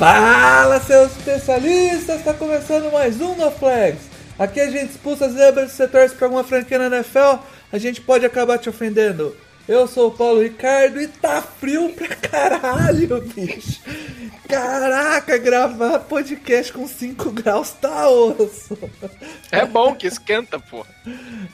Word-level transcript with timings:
Fala, 0.00 0.80
seus 0.80 1.14
especialistas! 1.14 2.20
Está 2.20 2.32
começando 2.32 2.90
mais 2.90 3.20
um 3.20 3.34
No 3.34 3.50
Flags. 3.50 4.00
Aqui 4.38 4.58
a 4.58 4.70
gente 4.70 4.92
expulsa 4.92 5.28
zebras, 5.28 5.72
se 5.72 5.76
você 5.76 5.86
torce 5.86 6.14
pra 6.14 6.24
alguma 6.24 6.42
franquia 6.42 6.78
na 6.78 6.86
NFL, 6.86 7.44
a 7.70 7.76
gente 7.76 8.00
pode 8.00 8.24
acabar 8.24 8.56
te 8.56 8.70
ofendendo. 8.70 9.36
Eu 9.68 9.86
sou 9.86 10.08
o 10.08 10.10
Paulo 10.10 10.40
Ricardo 10.40 10.98
e 11.02 11.06
tá 11.06 11.42
frio 11.42 11.90
pra 11.90 12.16
caralho, 12.16 13.20
bicho. 13.36 13.78
Caraca, 14.50 15.38
gravar 15.38 16.00
podcast 16.00 16.72
com 16.72 16.86
5 16.86 17.30
graus 17.32 17.70
tá 17.70 18.08
osso. 18.08 18.76
É 19.52 19.64
bom 19.64 19.94
que 19.94 20.08
esquenta, 20.08 20.58
pô. 20.58 20.84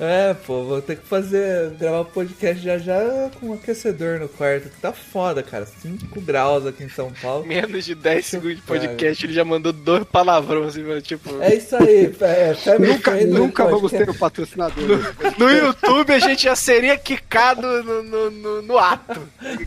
É, 0.00 0.34
pô, 0.34 0.64
vou 0.64 0.82
ter 0.82 0.96
que 0.96 1.06
fazer, 1.06 1.70
gravar 1.78 2.04
podcast 2.04 2.62
já 2.62 2.78
já 2.78 3.30
com 3.38 3.50
um 3.50 3.52
aquecedor 3.54 4.18
no 4.18 4.28
quarto. 4.28 4.70
Tá 4.80 4.92
foda, 4.92 5.42
cara. 5.42 5.66
5 5.66 6.20
graus 6.22 6.66
aqui 6.66 6.84
em 6.84 6.88
São 6.88 7.12
Paulo. 7.20 7.46
Menos 7.46 7.84
de 7.84 7.94
10 7.94 8.24
segundos 8.24 8.56
de 8.56 8.62
podcast, 8.62 9.26
ele 9.26 9.32
já 9.32 9.44
mandou 9.44 9.72
dois 9.72 10.04
palavrões, 10.04 10.68
assim, 10.68 10.82
mano, 10.82 11.02
tipo... 11.02 11.42
É 11.42 11.54
isso 11.54 11.76
aí. 11.76 12.14
É, 12.20 12.78
Nunca, 12.78 13.14
nunca 13.26 13.64
vamos 13.64 13.90
ter 13.90 14.08
um 14.08 14.14
patrocinador. 14.14 15.14
No 15.38 15.50
YouTube 15.50 16.12
a 16.12 16.18
gente 16.18 16.44
já 16.44 16.56
seria 16.56 16.96
quicado 16.96 17.62
no, 17.82 18.02
no, 18.02 18.30
no, 18.30 18.62
no 18.62 18.78
ato. 18.78 19.20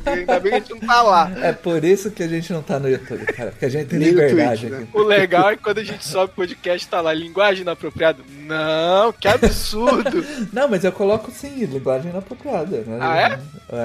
Ainda 0.06 0.40
bem 0.40 0.52
que 0.52 0.58
a 0.58 0.60
gente 0.60 0.72
não 0.72 0.80
tá 0.80 1.02
lá. 1.02 1.32
É 1.42 1.54
por 1.54 1.84
isso 1.84 2.12
que 2.12 2.24
a 2.24 2.28
gente 2.28 2.52
não 2.52 2.62
tá 2.62 2.80
no 2.80 2.90
YouTube, 2.90 3.19
cara. 3.26 3.52
Porque 3.52 3.66
a 3.66 3.70
gente 3.70 3.88
tem 3.88 4.00
liberdade 4.04 4.70
né? 4.70 4.88
O 4.94 5.02
legal 5.02 5.50
é 5.50 5.56
que 5.56 5.64
quando 5.64 5.80
a 5.80 5.84
gente 5.84 6.06
sobe 6.06 6.32
o 6.32 6.36
podcast, 6.36 6.88
tá 6.88 7.02
lá, 7.02 7.14
linguagem 7.14 7.62
inapropriada. 7.62 8.20
Não, 8.46 9.12
que 9.14 9.28
absurdo. 9.28 10.24
Não, 10.54 10.68
mas 10.68 10.84
eu 10.84 10.92
coloco 10.92 11.32
sim, 11.32 11.66
linguagem 11.66 12.12
inapropriada. 12.12 12.78
Né? 12.78 12.98
Ah, 13.00 13.18
é? 13.18 13.40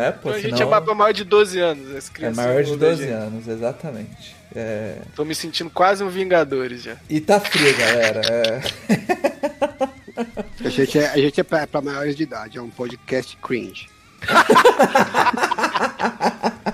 É, 0.07 0.11
pô, 0.13 0.31
Então 0.31 0.33
a 0.33 0.41
gente 0.41 0.57
senão 0.57 0.75
é 0.75 0.81
ma- 0.81 0.95
maior 0.95 1.13
de 1.13 1.25
12 1.25 1.59
anos. 1.61 1.95
As 1.95 2.09
é 2.09 2.13
crianças 2.13 2.37
maior 2.37 2.63
de 2.63 2.71
vão 2.71 2.79
ver 2.79 2.87
a 2.87 2.91
12 2.91 3.03
gente. 3.03 3.13
anos, 3.13 3.49
exatamente. 3.49 4.37
É... 4.55 4.99
Tô 5.17 5.25
me 5.25 5.35
sentindo 5.35 5.69
quase 5.71 6.05
um 6.05 6.09
Vingadores 6.09 6.83
já. 6.83 6.97
E 7.11 7.21
tá 7.21 7.41
frio, 7.41 7.77
galera. 7.77 8.21
É... 8.25 8.61
A 10.65 10.69
gente 10.69 10.99
é, 10.99 11.09
a 11.11 11.17
gente 11.17 11.41
é 11.41 11.45
pra, 11.45 11.67
pra 11.67 11.81
maiores 11.83 12.15
de 12.17 12.23
idade, 12.23 12.57
é 12.57 12.63
um 12.63 12.71
podcast 12.71 13.37
cringe. 13.43 13.89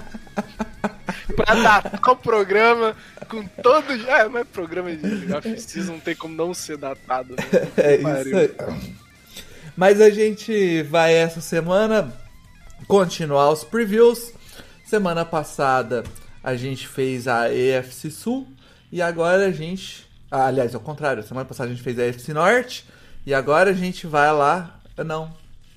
Pra 1.44 1.54
datar 1.54 2.00
o 2.12 2.16
programa 2.16 2.96
com 3.28 3.46
todo. 3.62 3.92
É, 3.92 4.28
mas 4.28 4.46
programa 4.48 4.94
de 4.94 5.32
off-season 5.32 5.92
não 5.92 6.00
tem 6.00 6.14
como 6.14 6.34
não 6.34 6.52
ser 6.54 6.76
datado, 6.76 7.34
né? 7.34 7.44
É 7.76 7.96
isso 7.96 8.36
aí. 8.36 8.54
Mas 9.76 10.00
a 10.00 10.10
gente 10.10 10.82
vai 10.82 11.14
essa 11.14 11.40
semana 11.40 12.12
continuar 12.86 13.50
os 13.50 13.64
previews. 13.64 14.32
Semana 14.84 15.24
passada 15.24 16.04
a 16.42 16.54
gente 16.56 16.86
fez 16.88 17.28
a 17.28 17.52
EFC 17.52 18.10
Sul 18.10 18.48
e 18.90 19.00
agora 19.00 19.46
a 19.46 19.52
gente. 19.52 20.08
Ah, 20.30 20.46
aliás, 20.46 20.74
ao 20.74 20.80
contrário, 20.80 21.22
semana 21.22 21.46
passada 21.46 21.70
a 21.70 21.72
gente 21.72 21.82
fez 21.82 21.98
a 21.98 22.06
EFC 22.06 22.32
Norte 22.32 22.84
e 23.24 23.34
agora 23.34 23.70
a 23.70 23.74
gente 23.74 24.06
vai 24.06 24.32
lá. 24.32 24.80
Não, 25.04 25.32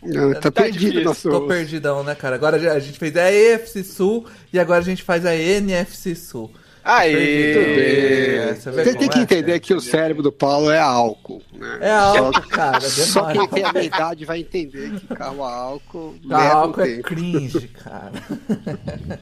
Não, 0.05 0.33
tá, 0.33 0.41
Tá 0.41 0.51
perdido 0.51 0.79
difícil, 0.79 1.03
nosso. 1.03 1.29
tô 1.29 1.41
perdidão, 1.47 2.03
né, 2.03 2.15
cara? 2.15 2.35
Agora 2.35 2.57
a 2.73 2.79
gente 2.79 2.97
fez 2.99 3.15
a 3.15 3.31
EFC 3.31 3.83
Sul 3.83 4.25
e 4.51 4.59
agora 4.59 4.79
a 4.79 4.83
gente 4.83 5.03
faz 5.03 5.25
a 5.25 5.35
NFC 5.35 6.15
Sul. 6.15 6.51
Aê! 6.85 8.49
É, 8.49 8.53
você 8.55 8.69
vê 8.71 8.83
Tem, 8.83 8.93
tem 8.93 9.07
como 9.07 9.11
que 9.11 9.19
é, 9.19 9.21
entender 9.21 9.45
cara? 9.51 9.59
que 9.61 9.73
o 9.73 9.79
cérebro 9.79 10.21
do 10.21 10.33
Paulo 10.33 10.69
é 10.69 10.79
álcool. 10.79 11.41
Né? 11.53 11.77
É 11.79 11.91
álcool, 11.91 12.41
cara. 12.49 12.81
Só 12.81 13.31
quem 13.31 13.47
tem 13.47 13.63
a 13.63 13.71
minha 13.71 13.85
idade 13.85 14.25
vai 14.25 14.39
entender 14.41 14.91
que 14.99 15.07
carro 15.15 15.43
a 15.45 15.53
álcool 15.53 16.15
Tá, 16.27 16.37
leva 16.37 16.55
um 16.55 16.57
álcool 16.59 16.81
é 16.81 16.85
tempo. 16.87 17.03
cringe, 17.03 17.67
cara. 17.69 18.11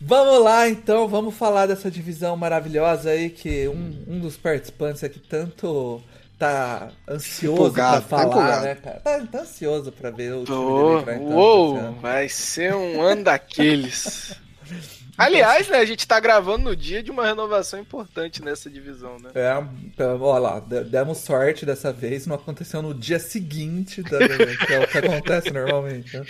vamos 0.00 0.42
lá, 0.42 0.68
então, 0.68 1.06
vamos 1.06 1.34
falar 1.36 1.66
dessa 1.66 1.88
divisão 1.90 2.36
maravilhosa 2.36 3.10
aí 3.10 3.30
que 3.30 3.68
um, 3.68 4.04
um 4.08 4.18
dos 4.18 4.36
participantes 4.36 5.04
aqui 5.04 5.20
tanto 5.20 6.02
tá 6.40 6.88
ansioso 7.08 7.72
pra 7.72 7.92
tá 7.92 8.00
falar, 8.00 8.24
empolgado. 8.26 8.64
né, 8.64 8.74
cara? 8.74 9.00
Tá, 9.00 9.26
tá 9.30 9.40
ansioso 9.42 9.92
pra 9.92 10.10
ver 10.10 10.32
o 10.32 10.44
time 10.44 10.46
Tô. 10.56 11.00
dele 11.00 11.04
campo 11.04 11.24
esse 11.28 11.32
Uou! 11.34 11.92
Vai 12.00 12.28
ser 12.28 12.74
um 12.74 13.00
ano 13.02 13.24
daqueles. 13.24 14.34
Aliás, 15.18 15.68
né, 15.68 15.76
a 15.76 15.84
gente 15.84 16.08
tá 16.08 16.18
gravando 16.18 16.64
no 16.64 16.74
dia 16.74 17.02
de 17.02 17.10
uma 17.10 17.26
renovação 17.26 17.78
importante 17.78 18.42
nessa 18.42 18.70
divisão, 18.70 19.18
né? 19.18 19.28
É, 19.34 19.62
então, 19.84 20.18
ó 20.22 20.38
lá, 20.38 20.60
de- 20.60 20.84
demos 20.84 21.18
sorte 21.18 21.66
dessa 21.66 21.92
vez, 21.92 22.26
não 22.26 22.36
aconteceu 22.36 22.80
no 22.80 22.94
dia 22.94 23.18
seguinte, 23.18 24.02
da, 24.02 24.16
que 24.66 24.72
é 24.72 24.80
o 24.82 24.88
que 24.88 24.96
acontece 24.98 25.50
normalmente. 25.50 26.16
né? 26.16 26.24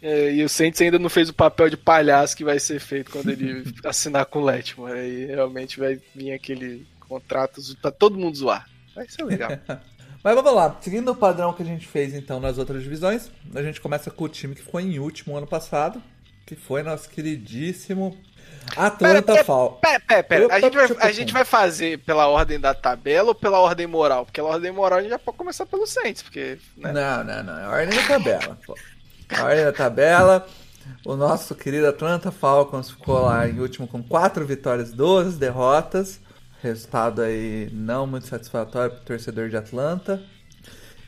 É, 0.00 0.32
e 0.32 0.44
o 0.44 0.48
Saints 0.48 0.80
ainda 0.80 0.96
não 0.98 1.08
fez 1.10 1.28
o 1.28 1.34
papel 1.34 1.68
de 1.68 1.76
palhaço 1.76 2.36
que 2.36 2.44
vai 2.44 2.60
ser 2.60 2.78
feito 2.78 3.10
quando 3.10 3.30
ele 3.30 3.64
assinar 3.84 4.24
com 4.26 4.38
o 4.38 4.44
Letmore. 4.44 4.92
Aí 4.92 5.26
realmente 5.26 5.80
vai 5.80 6.00
vir 6.14 6.32
aquele 6.32 6.86
contrato 7.08 7.60
pra 7.82 7.90
todo 7.90 8.16
mundo 8.16 8.36
zoar. 8.36 8.69
Vai 8.94 9.08
ser 9.08 9.24
legal. 9.24 9.50
Mas 10.22 10.34
vamos 10.34 10.54
lá, 10.54 10.76
seguindo 10.82 11.10
o 11.10 11.16
padrão 11.16 11.52
que 11.54 11.62
a 11.62 11.66
gente 11.66 11.86
fez 11.86 12.12
então 12.12 12.38
nas 12.38 12.58
outras 12.58 12.82
divisões, 12.82 13.30
a 13.54 13.62
gente 13.62 13.80
começa 13.80 14.10
com 14.10 14.24
o 14.24 14.28
time 14.28 14.54
que 14.54 14.62
ficou 14.62 14.78
em 14.78 14.98
último 14.98 15.34
ano 15.34 15.46
passado, 15.46 16.02
que 16.44 16.54
foi 16.54 16.82
nosso 16.82 17.08
queridíssimo 17.08 18.18
Atlanta 18.76 19.32
Pera, 19.32 19.44
Falcons. 19.44 19.80
Pera, 19.80 20.00
pera, 20.00 20.22
pera. 20.22 20.54
A 20.54 20.60
gente, 20.60 20.76
vai, 20.76 21.08
a 21.08 21.12
gente 21.12 21.32
vai 21.32 21.44
fazer 21.44 21.98
pela 22.00 22.28
ordem 22.28 22.60
da 22.60 22.74
tabela 22.74 23.28
ou 23.28 23.34
pela 23.34 23.58
ordem 23.58 23.86
moral? 23.86 24.24
Porque 24.24 24.40
pela 24.40 24.54
ordem 24.54 24.70
moral 24.70 24.98
a 24.98 25.02
gente 25.02 25.10
já 25.10 25.18
pode 25.18 25.38
começar 25.38 25.66
pelo 25.66 25.86
Saints, 25.86 26.22
porque. 26.22 26.58
Né? 26.76 26.92
Não, 26.92 27.24
não, 27.24 27.42
não, 27.42 27.58
é 27.58 27.64
a 27.64 27.70
ordem 27.70 27.96
da 27.98 28.06
tabela. 28.06 28.58
pô. 28.64 28.76
A 29.30 29.44
ordem 29.44 29.64
da 29.64 29.72
tabela, 29.72 30.46
o 31.04 31.16
nosso 31.16 31.54
querido 31.54 31.86
Atlanta 31.86 32.30
Falcons 32.30 32.90
ficou 32.90 33.22
lá 33.22 33.48
em 33.48 33.58
último 33.58 33.88
com 33.88 34.02
4 34.02 34.44
vitórias, 34.44 34.92
12 34.92 35.38
derrotas. 35.38 36.20
Resultado 36.62 37.22
aí 37.22 37.70
não 37.72 38.06
muito 38.06 38.26
satisfatório 38.26 38.90
para 38.92 39.00
o 39.00 39.04
torcedor 39.04 39.48
de 39.48 39.56
Atlanta. 39.56 40.22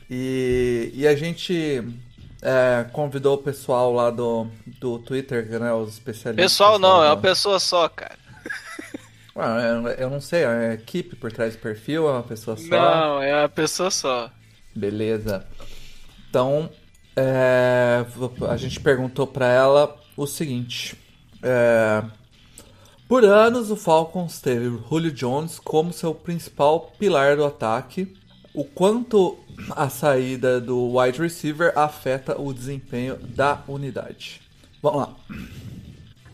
E, 0.09 0.91
e 0.93 1.07
a 1.07 1.15
gente 1.15 1.83
é, 2.41 2.85
convidou 2.91 3.35
o 3.35 3.37
pessoal 3.37 3.93
lá 3.93 4.09
do, 4.09 4.47
do 4.79 4.99
Twitter, 4.99 5.59
né, 5.59 5.71
os 5.73 5.93
especialistas. 5.93 6.51
Pessoal, 6.51 6.77
não, 6.77 6.97
lá 6.97 7.05
é 7.05 7.09
uma 7.09 7.17
pessoa 7.17 7.59
só, 7.59 7.87
cara. 7.89 8.17
Ah, 9.35 9.57
eu, 9.97 10.11
não 10.11 10.21
sei, 10.21 10.43
é 10.43 10.45
a 10.45 10.73
equipe 10.75 11.15
por 11.15 11.31
trás 11.31 11.55
do 11.55 11.59
perfil, 11.59 12.07
é 12.07 12.11
uma 12.11 12.21
pessoa 12.21 12.55
só. 12.55 12.67
Não, 12.69 13.23
é 13.23 13.35
uma 13.35 13.49
pessoa 13.49 13.89
só. 13.89 14.29
Beleza. 14.75 15.43
Então, 16.29 16.69
é, 17.15 18.05
a 18.47 18.57
gente 18.57 18.79
perguntou 18.79 19.25
pra 19.25 19.47
ela 19.47 19.99
o 20.15 20.27
seguinte: 20.27 20.95
é, 21.41 22.03
por 23.13 23.23
anos 23.25 23.69
o 23.69 23.75
Falcons 23.75 24.41
teve 24.41 24.75
Julio 24.89 25.11
Jones 25.11 25.59
como 25.59 25.93
seu 25.93 26.15
principal 26.15 26.91
pilar 26.97 27.35
do 27.35 27.45
ataque. 27.45 28.11
O 28.55 28.63
quanto 28.63 29.37
a 29.75 29.87
saída 29.87 30.59
do 30.59 30.97
wide 30.97 31.21
receiver 31.21 31.77
afeta 31.77 32.41
o 32.41 32.51
desempenho 32.51 33.15
da 33.17 33.61
unidade? 33.67 34.41
Vamos 34.81 35.01
lá. 35.01 35.15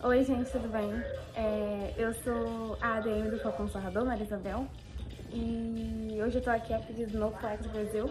Oi, 0.06 0.24
gente, 0.24 0.50
tudo 0.52 0.70
bem? 0.70 0.90
É, 1.36 1.96
eu 1.98 2.14
sou 2.24 2.78
a 2.80 2.94
ADM 2.94 3.30
do 3.30 3.40
Falcão 3.40 3.68
Sarrador, 3.68 4.06
Maria 4.06 4.24
Isabel, 4.24 4.66
e 5.34 6.18
hoje 6.26 6.38
eu 6.38 6.42
tô 6.42 6.50
aqui 6.50 6.74
a 6.74 6.80
pedido 6.80 7.20
do 7.20 7.30
Flex 7.40 7.68
Brasil 7.68 8.10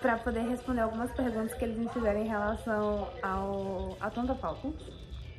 para 0.00 0.16
poder 0.16 0.40
responder 0.40 0.80
algumas 0.80 1.10
perguntas 1.10 1.52
que 1.52 1.66
eles 1.66 1.76
me 1.76 1.90
fizeram 1.90 2.20
em 2.20 2.28
relação 2.28 3.08
ao 3.22 3.94
Atlanta 4.00 4.34
Falcons. 4.36 4.97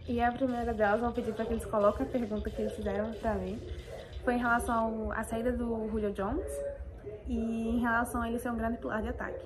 E 0.10 0.20
a 0.20 0.32
primeira 0.32 0.74
delas, 0.74 1.02
vou 1.02 1.12
pedir 1.12 1.32
para 1.36 1.46
que 1.46 1.54
eles 1.54 1.66
coloquem 1.68 2.04
a 2.04 2.10
pergunta 2.10 2.50
que 2.50 2.60
eles 2.60 2.74
fizeram 2.74 3.14
para 3.14 3.36
mim. 3.36 3.62
Foi 4.26 4.34
em 4.34 4.40
relação 4.40 5.12
à 5.12 5.24
saída 5.24 5.52
do 5.52 5.88
Julio 5.88 6.12
Jones 6.14 6.52
e 7.28 7.38
em 7.76 7.80
relação 7.80 8.24
a 8.24 8.28
ele 8.28 8.40
ser 8.40 8.50
um 8.50 8.58
grande 8.58 8.80
pilar 8.80 9.04
de 9.04 9.10
ataque. 9.10 9.46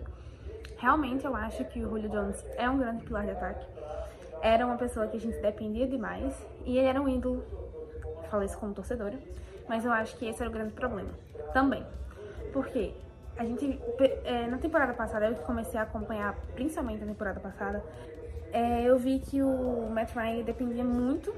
Realmente 0.78 1.26
eu 1.26 1.36
acho 1.36 1.66
que 1.66 1.84
o 1.84 1.90
Julio 1.90 2.10
Jones 2.10 2.42
é 2.56 2.70
um 2.70 2.78
grande 2.78 3.04
pilar 3.04 3.26
de 3.26 3.32
ataque. 3.32 3.66
Era 4.42 4.66
uma 4.66 4.78
pessoa 4.78 5.06
que 5.08 5.18
a 5.18 5.20
gente 5.20 5.38
dependia 5.42 5.86
demais 5.86 6.34
e 6.64 6.78
ele 6.78 6.88
era 6.88 7.02
um 7.02 7.10
ídolo. 7.10 7.44
Falo 8.32 8.44
isso 8.44 8.58
como 8.58 8.74
torcedora, 8.74 9.20
mas 9.68 9.84
eu 9.84 9.92
acho 9.92 10.16
que 10.16 10.30
esse 10.30 10.42
era 10.42 10.50
o 10.50 10.54
grande 10.54 10.72
problema 10.72 11.10
também. 11.52 11.86
Porque 12.54 12.94
a 13.36 13.44
gente, 13.44 13.82
é, 14.24 14.48
na 14.48 14.60
temporada 14.60 14.94
passada, 14.94 15.26
eu 15.26 15.36
comecei 15.36 15.78
a 15.78 15.84
acompanhar, 15.84 16.38
principalmente 16.56 17.02
na 17.02 17.08
temporada 17.08 17.42
passada, 17.42 17.84
é, 18.54 18.84
eu 18.84 18.98
vi 19.00 19.20
que 19.20 19.42
o 19.42 19.90
Matt 19.90 20.14
Ryan 20.16 20.44
dependia 20.44 20.84
muito 20.84 21.34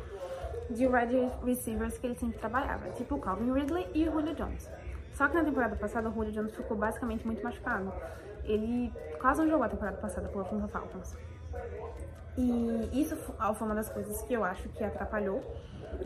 de 0.69 0.85
wide 0.85 1.31
receivers 1.45 1.97
que 1.97 2.06
ele 2.06 2.15
sempre 2.15 2.38
trabalhava, 2.38 2.89
tipo 2.89 3.15
o 3.15 3.19
Calvin 3.19 3.53
Ridley 3.53 3.88
e 3.94 4.07
o 4.07 4.12
Julio 4.12 4.35
Jones. 4.35 4.69
Só 5.13 5.29
que 5.29 5.35
na 5.35 5.44
temporada 5.45 5.75
passada 5.77 6.09
o 6.09 6.13
Julio 6.13 6.33
Jones 6.33 6.53
ficou 6.53 6.75
basicamente 6.75 7.25
muito 7.25 7.41
machucado. 7.41 7.94
Ele 8.44 8.91
quase 9.19 9.41
não 9.41 9.50
jogou 9.50 9.65
a 9.65 9.69
temporada 9.69 9.97
passada 9.97 10.27
pelo 10.27 10.41
Atlanta 10.41 10.67
Falcons. 10.67 11.17
E 12.38 13.01
isso 13.01 13.15
foi 13.15 13.65
uma 13.67 13.75
das 13.75 13.89
coisas 13.89 14.21
que 14.23 14.33
eu 14.33 14.44
acho 14.44 14.67
que 14.69 14.83
atrapalhou 14.83 15.41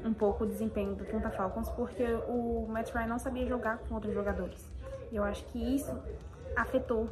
um 0.05 0.13
pouco 0.13 0.43
o 0.43 0.47
desempenho 0.47 0.93
do 0.93 1.03
Atlanta 1.03 1.31
Falcons, 1.31 1.69
porque 1.69 2.03
o 2.27 2.67
Matt 2.69 2.93
Ryan 2.93 3.07
não 3.07 3.17
sabia 3.17 3.47
jogar 3.47 3.79
com 3.79 3.95
outros 3.95 4.13
jogadores. 4.13 4.69
E 5.11 5.15
eu 5.15 5.23
acho 5.23 5.43
que 5.45 5.75
isso 5.75 5.91
afetou 6.55 7.09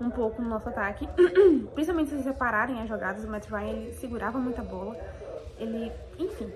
um 0.00 0.10
pouco 0.10 0.40
no 0.40 0.48
nosso 0.48 0.68
ataque. 0.68 1.08
Principalmente 1.74 2.10
se 2.10 2.16
vocês 2.16 2.24
separarem 2.24 2.80
as 2.80 2.88
jogadas, 2.88 3.24
o 3.24 3.28
Matt 3.28 3.48
Ryan 3.48 3.68
ele 3.68 3.92
segurava 3.94 4.38
muita 4.38 4.62
bola. 4.62 4.96
Ele, 5.58 5.92
enfim. 6.18 6.50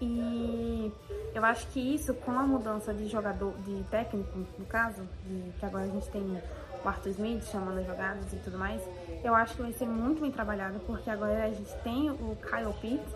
E 0.00 0.92
eu 1.34 1.44
acho 1.44 1.66
que 1.68 1.94
isso, 1.94 2.14
com 2.14 2.32
a 2.32 2.42
mudança 2.42 2.92
de 2.92 3.06
jogador, 3.06 3.52
de 3.58 3.82
técnico, 3.84 4.38
no 4.58 4.64
caso, 4.66 5.02
de, 5.24 5.52
que 5.58 5.64
agora 5.64 5.84
a 5.84 5.88
gente 5.88 6.08
tem 6.10 6.22
o 6.82 6.88
Arthur 6.88 7.10
Smith 7.10 7.44
chamando 7.44 7.78
as 7.78 7.86
jogadas 7.86 8.32
e 8.32 8.36
tudo 8.36 8.58
mais, 8.58 8.82
eu 9.22 9.34
acho 9.34 9.54
que 9.54 9.62
vai 9.62 9.72
ser 9.72 9.86
muito 9.86 10.22
bem 10.22 10.30
trabalhado, 10.30 10.80
porque 10.80 11.10
agora 11.10 11.44
a 11.44 11.50
gente 11.50 11.72
tem 11.82 12.10
o 12.10 12.36
Kyle 12.36 12.72
Pitts, 12.80 13.14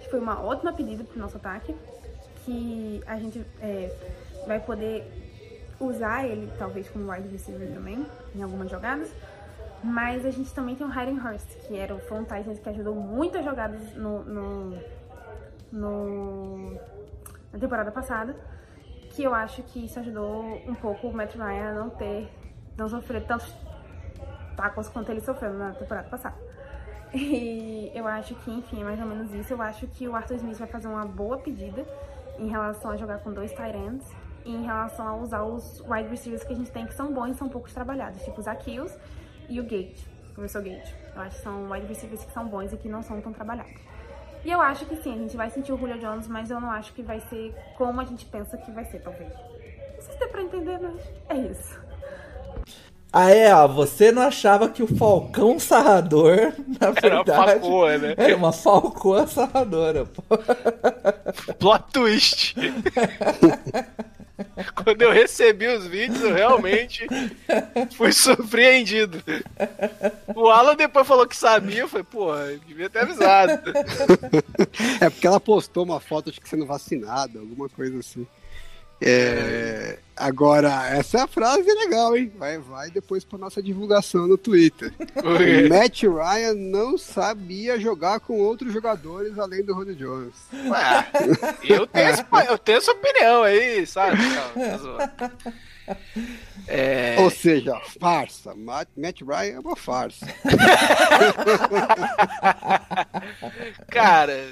que 0.00 0.10
foi 0.10 0.20
uma 0.20 0.40
ótima 0.40 0.72
pedida 0.72 1.02
para 1.02 1.16
o 1.16 1.18
nosso 1.18 1.36
ataque, 1.36 1.74
que 2.44 3.02
a 3.06 3.16
gente 3.18 3.44
é, 3.60 3.92
vai 4.46 4.60
poder 4.60 5.04
usar 5.80 6.26
ele 6.26 6.50
talvez 6.58 6.88
como 6.88 7.10
wide 7.10 7.28
receiver 7.28 7.72
também, 7.72 8.06
em 8.34 8.42
algumas 8.42 8.70
jogadas. 8.70 9.12
Mas 9.82 10.26
a 10.26 10.30
gente 10.30 10.52
também 10.52 10.76
tem 10.76 10.86
o 10.86 10.90
Hayden 10.90 11.18
Hurst, 11.18 11.48
que 11.66 11.76
era 11.76 11.94
o 11.94 11.98
front 12.00 12.28
que 12.62 12.68
ajudou 12.68 12.94
muitas 12.94 13.44
jogadas 13.44 13.94
no, 13.94 14.22
no, 14.24 14.78
no, 15.72 16.72
na 17.52 17.58
temporada 17.58 17.90
passada. 17.90 18.36
Que 19.10 19.24
eu 19.24 19.34
acho 19.34 19.62
que 19.62 19.84
isso 19.84 19.98
ajudou 19.98 20.44
um 20.66 20.74
pouco 20.74 21.08
o 21.08 21.12
Matt 21.12 21.34
Ryan 21.34 21.70
a 21.70 21.74
não 21.74 21.90
ter, 21.90 22.30
não 22.76 22.88
sofrer 22.88 23.26
tantos 23.26 23.52
tacos 24.56 24.88
quanto 24.88 25.10
ele 25.10 25.20
sofreu 25.20 25.54
na 25.54 25.72
temporada 25.72 26.08
passada. 26.08 26.36
E 27.12 27.90
eu 27.92 28.06
acho 28.06 28.34
que, 28.36 28.50
enfim, 28.52 28.82
é 28.82 28.84
mais 28.84 29.00
ou 29.00 29.06
menos 29.06 29.32
isso. 29.32 29.52
Eu 29.52 29.62
acho 29.62 29.86
que 29.88 30.06
o 30.06 30.14
Arthur 30.14 30.36
Smith 30.36 30.58
vai 30.58 30.68
fazer 30.68 30.86
uma 30.86 31.04
boa 31.06 31.38
pedida 31.38 31.84
em 32.38 32.48
relação 32.48 32.90
a 32.90 32.96
jogar 32.96 33.18
com 33.18 33.32
dois 33.32 33.50
tight 33.52 33.76
ends 33.76 34.14
em 34.44 34.64
relação 34.64 35.06
a 35.06 35.14
usar 35.16 35.42
os 35.42 35.80
wide 35.80 36.08
receivers 36.08 36.44
que 36.44 36.52
a 36.52 36.56
gente 36.56 36.70
tem 36.70 36.86
que 36.86 36.94
são 36.94 37.12
bons 37.12 37.30
e 37.30 37.34
são 37.34 37.48
poucos 37.48 37.72
trabalhados, 37.72 38.22
tipo 38.22 38.40
o 38.40 38.42
Zakios 38.42 38.96
e 39.48 39.60
o 39.60 39.64
Gate, 39.64 39.98
o 40.30 40.34
professor 40.34 40.62
Gate. 40.62 40.92
Eu 41.14 41.22
acho 41.22 41.36
que 41.36 41.42
são 41.42 41.70
wide 41.70 41.86
receivers 41.86 42.24
que 42.24 42.32
são 42.32 42.46
bons 42.48 42.72
e 42.72 42.76
que 42.76 42.88
não 42.88 43.02
são 43.02 43.20
tão 43.20 43.32
trabalhados. 43.32 43.80
E 44.44 44.50
eu 44.50 44.60
acho 44.60 44.86
que 44.86 44.96
sim, 44.96 45.12
a 45.12 45.18
gente 45.18 45.36
vai 45.36 45.50
sentir 45.50 45.72
o 45.72 45.76
Julio 45.76 45.98
Jones, 45.98 46.26
mas 46.26 46.50
eu 46.50 46.60
não 46.60 46.70
acho 46.70 46.94
que 46.94 47.02
vai 47.02 47.20
ser 47.20 47.54
como 47.76 48.00
a 48.00 48.04
gente 48.04 48.24
pensa 48.24 48.56
que 48.56 48.70
vai 48.70 48.84
ser, 48.86 49.00
talvez. 49.00 49.32
Não 49.32 50.00
sei 50.00 50.16
se 50.16 50.26
pra 50.28 50.42
entender, 50.42 50.78
mas 50.78 51.12
é 51.28 51.36
isso. 51.36 51.89
Ah, 53.12 53.30
é, 53.30 53.52
ó, 53.52 53.66
você 53.66 54.12
não 54.12 54.22
achava 54.22 54.68
que 54.68 54.82
o 54.84 54.96
Falcão 54.96 55.58
Sarrador, 55.58 56.52
na 56.80 56.90
verdade. 56.92 57.30
Era 57.30 57.40
uma 57.40 57.46
falcoa, 57.46 57.98
né? 57.98 58.14
Era 58.16 58.36
uma 58.36 58.52
falcoa 58.52 59.26
sarradora, 59.26 60.06
pô. 60.06 60.22
Plot 61.58 61.84
twist. 61.92 62.54
Quando 64.74 65.02
eu 65.02 65.12
recebi 65.12 65.66
os 65.66 65.86
vídeos, 65.86 66.22
eu 66.22 66.32
realmente 66.32 67.06
fui 67.96 68.12
surpreendido. 68.12 69.22
O 70.34 70.48
Alan 70.48 70.76
depois 70.76 71.06
falou 71.06 71.26
que 71.26 71.36
sabia, 71.36 71.80
eu 71.80 71.88
falei, 71.88 72.04
pô, 72.04 72.32
devia 72.66 72.88
ter 72.88 73.00
avisado. 73.00 73.52
É 75.00 75.10
porque 75.10 75.26
ela 75.26 75.40
postou 75.40 75.84
uma 75.84 76.00
foto 76.00 76.30
de 76.30 76.40
que 76.40 76.48
sendo 76.48 76.64
vacinado, 76.64 77.40
alguma 77.40 77.68
coisa 77.68 77.98
assim. 77.98 78.26
É, 79.02 79.98
agora, 80.14 80.90
essa 80.90 81.22
é 81.22 81.26
frase 81.26 81.72
legal, 81.72 82.14
hein? 82.14 82.30
Vai, 82.36 82.58
vai 82.58 82.90
depois 82.90 83.24
para 83.24 83.38
nossa 83.38 83.62
divulgação 83.62 84.26
no 84.26 84.36
Twitter. 84.36 84.92
Matt 85.70 86.02
Ryan 86.02 86.52
não 86.54 86.98
sabia 86.98 87.80
jogar 87.80 88.20
com 88.20 88.38
outros 88.38 88.70
jogadores 88.72 89.38
além 89.38 89.64
do 89.64 89.74
Ronnie 89.74 89.94
Jones. 89.94 90.34
Ué, 90.52 91.06
eu, 91.64 91.86
tenho 91.86 92.08
essa, 92.08 92.26
eu 92.48 92.58
tenho 92.58 92.78
essa 92.78 92.92
opinião 92.92 93.42
aí, 93.42 93.86
sabe? 93.86 94.18
É... 96.68 97.16
Ou 97.20 97.30
seja, 97.30 97.80
farsa. 97.98 98.54
Matt 98.54 99.22
Ryan 99.22 99.54
é 99.54 99.60
uma 99.60 99.76
farsa. 99.76 100.26
Cara 103.88 104.46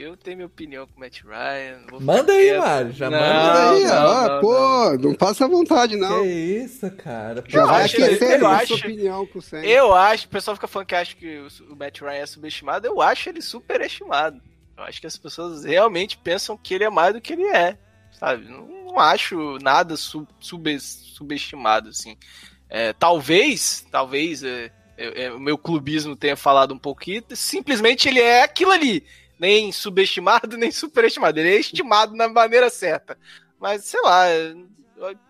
eu 0.00 0.16
tenho 0.16 0.36
minha 0.36 0.46
opinião 0.46 0.86
com 0.86 0.96
o 0.96 1.00
Matt 1.00 1.22
Ryan. 1.22 1.80
manda 2.00 2.32
aí, 2.32 2.56
Mário. 2.56 2.92
Já 2.92 3.10
não, 3.10 3.18
manda 3.18 3.70
aí. 3.70 3.84
Não, 3.84 4.06
ó, 4.06 4.28
não, 4.28 4.40
pô, 4.40 4.52
não. 4.52 4.98
não 5.10 5.14
passa 5.14 5.44
à 5.44 5.48
vontade, 5.48 5.96
não. 5.96 6.22
Que 6.22 6.28
isso, 6.28 6.90
cara. 6.92 7.44
Já 7.46 7.66
vai 7.66 7.84
aquecer 7.84 8.44
a 8.44 8.66
sua 8.66 8.76
opinião 8.76 9.26
com 9.26 9.38
o 9.38 9.42
Sam. 9.42 9.62
Eu 9.62 9.94
acho, 9.94 10.26
o 10.26 10.28
pessoal 10.30 10.54
fica 10.54 10.68
falando 10.68 10.86
que 10.86 10.94
acha 10.94 11.16
que 11.16 11.38
o 11.68 11.76
Matt 11.76 12.00
Ryan 12.00 12.22
é 12.22 12.26
subestimado. 12.26 12.86
Eu 12.86 13.00
acho 13.00 13.28
ele 13.28 13.42
superestimado. 13.42 14.40
Eu 14.76 14.84
acho 14.84 15.00
que 15.00 15.06
as 15.06 15.16
pessoas 15.16 15.64
realmente 15.64 16.16
pensam 16.16 16.56
que 16.56 16.74
ele 16.74 16.84
é 16.84 16.90
mais 16.90 17.14
do 17.14 17.20
que 17.20 17.32
ele 17.32 17.46
é. 17.46 17.76
Sabe? 18.12 18.44
Não, 18.48 18.66
não 18.84 18.98
acho 18.98 19.58
nada 19.58 19.96
sub, 19.96 20.28
sub, 20.38 20.80
subestimado, 20.80 21.88
assim. 21.88 22.16
É, 22.70 22.92
talvez, 22.92 23.86
talvez. 23.90 24.44
É, 24.44 24.70
é, 24.96 25.32
o 25.32 25.38
meu 25.38 25.56
clubismo 25.56 26.16
tenha 26.16 26.36
falado 26.36 26.74
um 26.74 26.78
pouquinho, 26.78 27.22
simplesmente 27.30 28.08
ele 28.08 28.20
é 28.20 28.42
aquilo 28.42 28.72
ali 28.72 29.04
nem 29.38 29.70
subestimado, 29.72 30.56
nem 30.58 30.70
superestimado. 30.70 31.38
Ele 31.38 31.56
é 31.56 31.60
estimado 31.60 32.14
na 32.14 32.28
maneira 32.28 32.70
certa. 32.70 33.16
Mas, 33.60 33.84
sei 33.84 34.00
lá, 34.02 34.26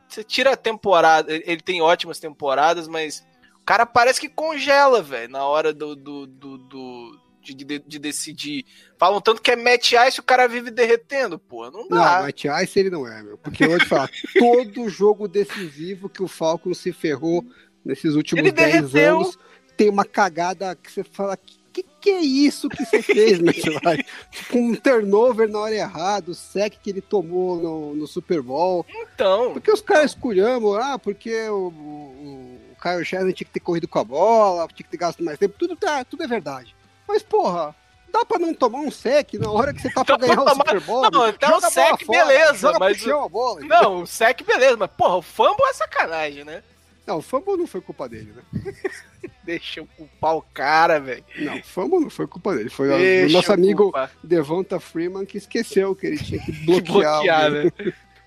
você 0.08 0.25
tira 0.25 0.52
a 0.52 0.56
temporada. 0.56 1.32
Ele 1.32 1.60
tem 1.60 1.81
ótimas 1.81 2.19
temporadas, 2.19 2.88
mas 2.88 3.25
o 3.56 3.64
cara 3.64 3.84
parece 3.84 4.20
que 4.20 4.28
congela, 4.28 5.02
velho, 5.02 5.31
na 5.31 5.44
hora 5.44 5.72
do, 5.72 5.94
do, 5.94 6.26
do, 6.26 6.58
do 6.58 7.20
de, 7.43 7.55
de, 7.55 7.78
de, 7.78 7.99
decidir. 7.99 8.64
Falam 8.99 9.20
tanto 9.20 9.40
que 9.40 9.50
é 9.50 9.56
match 9.56 9.93
ice 9.93 10.20
o 10.20 10.22
cara 10.25 10.46
vive 10.46 10.70
derretendo, 10.70 11.38
pô. 11.38 11.70
Não 11.70 11.88
dá. 11.88 12.19
Não, 12.19 12.26
match 12.26 12.44
ice 12.62 12.78
ele 12.78 12.90
não 12.90 13.06
é, 13.06 13.22
meu. 13.22 13.38
Porque 13.38 13.64
eu 13.64 13.70
vou 13.70 13.78
te 13.78 13.87
falar, 13.87 14.10
todo 14.38 14.88
jogo 14.88 15.28
decisivo 15.28 16.08
que 16.08 16.22
o 16.22 16.28
Falcon 16.28 16.75
se 16.75 16.93
ferrou 16.93 17.44
nesses 17.84 18.14
últimos 18.14 18.40
ele 18.40 18.52
10 18.52 18.72
derreteu. 18.72 19.20
anos 19.20 19.38
tem 19.76 19.88
uma 19.88 20.05
cagada 20.05 20.75
que 20.75 20.90
você 20.90 21.05
fala 21.05 21.37
que 21.37 21.57
que 21.83 21.99
que 22.01 22.11
é 22.11 22.21
isso 22.21 22.69
que 22.69 22.85
você 22.85 23.03
fez, 23.03 23.39
McFly? 23.41 24.05
tipo, 24.31 24.59
um 24.59 24.75
turnover 24.75 25.49
na 25.49 25.59
hora 25.59 25.75
errada, 25.75 26.31
o 26.31 26.35
sec 26.35 26.75
que 26.82 26.91
ele 26.91 27.01
tomou 27.01 27.56
no, 27.56 27.94
no 27.94 28.06
Super 28.06 28.41
Bowl. 28.41 28.87
Então. 28.89 29.53
Porque 29.53 29.70
os 29.70 29.81
caras 29.81 30.13
esculhambam, 30.13 30.75
ah, 30.75 30.99
porque 30.99 31.49
o, 31.49 31.69
o, 31.69 32.61
o 32.73 32.77
Kyle 32.81 33.05
Shanahan 33.05 33.32
tinha 33.32 33.47
que 33.47 33.53
ter 33.53 33.61
corrido 33.61 33.89
com 33.89 33.99
a 33.99 34.05
bola, 34.05 34.67
tinha 34.69 34.85
que 34.85 34.91
ter 34.91 34.97
gasto 34.97 35.23
mais 35.23 35.39
tempo, 35.39 35.55
tudo, 35.58 35.77
tá, 35.77 36.05
tudo 36.05 36.23
é 36.23 36.27
verdade. 36.27 36.75
Mas, 37.06 37.23
porra, 37.23 37.75
dá 38.13 38.25
pra 38.25 38.39
não 38.39 38.55
tomar 38.55 38.81
um 38.81 38.91
sec 38.91 39.35
na 39.35 39.51
hora 39.51 39.73
que 39.73 39.82
você 39.82 39.91
tá 39.91 40.05
pra 40.05 40.17
ganhar 40.17 40.37
tomar... 40.37 40.53
o 40.53 40.56
Super 40.56 40.81
Bowl? 40.81 41.11
Não, 41.11 41.29
então 41.29 41.56
o 41.56 41.61
sec, 41.61 42.06
beleza. 42.06 42.73
mas... 42.79 43.06
a 43.06 43.29
bola, 43.29 43.61
não, 43.61 44.03
o 44.03 44.06
sec, 44.06 44.43
beleza, 44.44 44.77
mas, 44.77 44.91
porra, 44.97 45.17
o 45.17 45.23
fumble 45.23 45.67
é 45.69 45.73
sacanagem, 45.75 46.44
né? 46.44 46.63
Não, 47.08 47.17
o 47.17 47.22
fumble 47.22 47.56
não 47.56 47.67
foi 47.67 47.81
culpa 47.81 48.06
dele, 48.06 48.34
né? 48.36 48.74
Deixa 49.43 49.81
eu 49.81 49.88
culpar 49.96 50.36
o 50.36 50.43
cara, 50.43 51.00
velho. 51.00 51.24
Não, 51.38 51.56
o 51.56 51.62
fumble 51.65 52.00
não 52.00 52.10
foi 52.10 52.27
culpa 52.27 52.55
dele. 52.55 52.69
Foi 52.69 53.24
o 53.24 53.31
nosso 53.31 53.50
amigo 53.50 53.84
culpar. 53.84 54.12
Devonta 54.22 54.79
Freeman 54.79 55.24
que 55.24 55.38
esqueceu 55.38 55.96
que 55.96 56.06
ele 56.06 56.19
tinha 56.19 56.38
que 56.38 56.53
bloquear. 56.67 57.15
bloquear 57.15 57.50
né? 57.50 57.72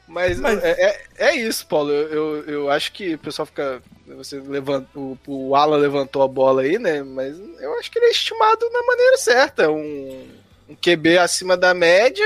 Mas, 0.08 0.40
Mas... 0.40 0.64
É, 0.64 0.72
é, 0.72 1.06
é, 1.20 1.36
isso, 1.36 1.68
Paulo. 1.68 1.92
Eu, 1.92 2.08
eu, 2.08 2.44
eu, 2.46 2.70
acho 2.72 2.92
que 2.92 3.14
o 3.14 3.20
pessoal 3.20 3.46
fica. 3.46 3.84
Você 4.08 4.40
levanta, 4.40 4.90
o, 4.98 5.16
o 5.28 5.56
Alan 5.56 5.78
levantou 5.78 6.24
a 6.24 6.28
bola 6.28 6.64
aí, 6.64 6.80
né? 6.80 7.04
Mas 7.04 7.38
eu 7.60 7.78
acho 7.78 7.92
que 7.92 8.00
ele 8.00 8.08
é 8.08 8.12
estimado 8.12 8.68
na 8.72 8.82
maneira 8.82 9.18
certa. 9.18 9.70
Um, 9.70 10.28
um 10.68 10.76
QB 10.76 11.20
acima 11.20 11.56
da 11.56 11.76
média, 11.76 12.26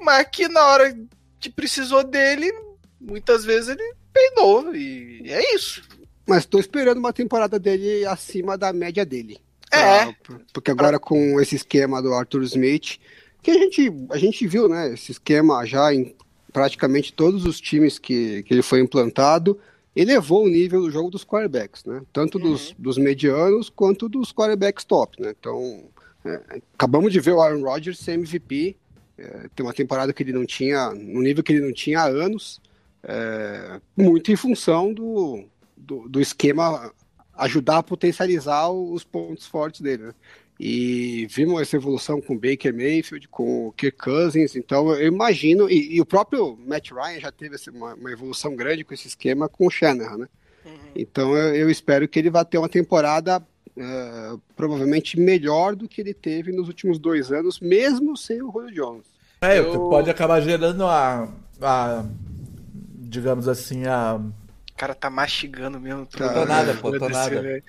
mas 0.00 0.26
que 0.26 0.48
na 0.48 0.66
hora 0.66 0.98
que 1.38 1.48
precisou 1.48 2.02
dele, 2.02 2.52
muitas 3.00 3.44
vezes 3.44 3.68
ele 3.68 3.97
peidou. 4.12 4.74
E 4.74 5.22
é 5.26 5.54
isso. 5.54 5.82
Mas 6.26 6.44
tô 6.44 6.58
esperando 6.58 6.98
uma 6.98 7.12
temporada 7.12 7.58
dele 7.58 8.04
acima 8.04 8.58
da 8.58 8.72
média 8.72 9.04
dele. 9.04 9.38
É. 9.70 10.12
Pra, 10.12 10.40
porque 10.52 10.70
agora 10.70 10.98
com 10.98 11.40
esse 11.40 11.56
esquema 11.56 12.02
do 12.02 12.12
Arthur 12.12 12.42
Smith, 12.42 12.98
que 13.42 13.50
a 13.50 13.54
gente, 13.54 13.92
a 14.10 14.18
gente 14.18 14.46
viu, 14.46 14.68
né? 14.68 14.92
Esse 14.92 15.12
esquema 15.12 15.64
já 15.64 15.92
em 15.92 16.14
praticamente 16.52 17.12
todos 17.12 17.44
os 17.44 17.60
times 17.60 17.98
que, 17.98 18.42
que 18.42 18.54
ele 18.54 18.62
foi 18.62 18.80
implantado, 18.80 19.58
elevou 19.94 20.44
o 20.44 20.48
nível 20.48 20.82
do 20.82 20.90
jogo 20.90 21.10
dos 21.10 21.24
quarterbacks, 21.24 21.84
né? 21.84 22.02
Tanto 22.12 22.38
uhum. 22.38 22.44
dos, 22.44 22.74
dos 22.78 22.98
medianos 22.98 23.70
quanto 23.70 24.08
dos 24.08 24.32
quarterbacks 24.32 24.84
top, 24.84 25.20
né? 25.22 25.34
Então, 25.38 25.84
é, 26.24 26.60
acabamos 26.74 27.12
de 27.12 27.20
ver 27.20 27.32
o 27.32 27.40
Aaron 27.40 27.62
Rodgers 27.62 27.98
ser 27.98 28.12
MVP. 28.12 28.76
É, 29.16 29.46
tem 29.54 29.64
uma 29.64 29.72
temporada 29.72 30.12
que 30.12 30.22
ele 30.22 30.32
não 30.32 30.46
tinha, 30.46 30.90
no 30.90 31.20
nível 31.20 31.42
que 31.42 31.52
ele 31.52 31.64
não 31.64 31.72
tinha 31.72 32.00
há 32.00 32.06
anos 32.06 32.60
é, 33.02 33.80
muito 33.96 34.32
em 34.32 34.36
função 34.36 34.92
do, 34.92 35.44
do, 35.76 36.08
do, 36.08 36.20
esquema 36.20 36.92
ajudar 37.34 37.78
a 37.78 37.82
potencializar 37.82 38.68
os 38.70 39.04
pontos 39.04 39.46
fortes 39.46 39.80
dele. 39.80 40.04
Né? 40.04 40.14
E 40.60 41.26
vimos 41.30 41.62
essa 41.62 41.76
evolução 41.76 42.20
com 42.20 42.36
Baker 42.36 42.74
Mayfield, 42.74 43.28
com 43.28 43.72
Kirk 43.76 43.96
Cousins, 43.96 44.56
então 44.56 44.90
eu 44.90 45.06
imagino, 45.06 45.70
e, 45.70 45.94
e 45.94 46.00
o 46.00 46.06
próprio 46.06 46.58
Matt 46.66 46.90
Ryan 46.90 47.20
já 47.20 47.30
teve 47.30 47.54
uma, 47.70 47.94
uma, 47.94 48.10
evolução 48.10 48.56
grande 48.56 48.82
com 48.82 48.92
esse 48.92 49.06
esquema 49.06 49.48
com 49.48 49.66
o 49.66 49.70
Shanahan, 49.70 50.18
né? 50.18 50.28
Uhum. 50.64 50.72
Então 50.96 51.36
eu, 51.36 51.54
eu, 51.54 51.70
espero 51.70 52.08
que 52.08 52.18
ele 52.18 52.28
vá 52.28 52.44
ter 52.44 52.58
uma 52.58 52.68
temporada 52.68 53.38
uh, 53.38 54.40
provavelmente 54.56 55.18
melhor 55.18 55.76
do 55.76 55.88
que 55.88 56.00
ele 56.00 56.12
teve 56.12 56.50
nos 56.50 56.66
últimos 56.66 56.98
dois 56.98 57.30
anos, 57.30 57.60
mesmo 57.60 58.16
sem 58.16 58.42
o 58.42 58.50
Julio 58.50 58.74
Jones. 58.74 59.06
É, 59.40 59.60
eu... 59.60 59.88
pode 59.88 60.10
acabar 60.10 60.40
gerando 60.40 60.84
a, 60.84 61.32
a 61.62 62.04
digamos 63.08 63.48
assim, 63.48 63.86
a 63.86 64.20
cara 64.78 64.94
tá 64.94 65.10
mastigando 65.10 65.80
mesmo. 65.80 66.06
Tudo. 66.06 66.24
Tá, 66.24 66.32
tô 66.32 66.44
nada, 66.44 66.74
pô, 66.74 66.96
tô 66.96 67.08
nada. 67.08 67.42
Véio. 67.42 67.62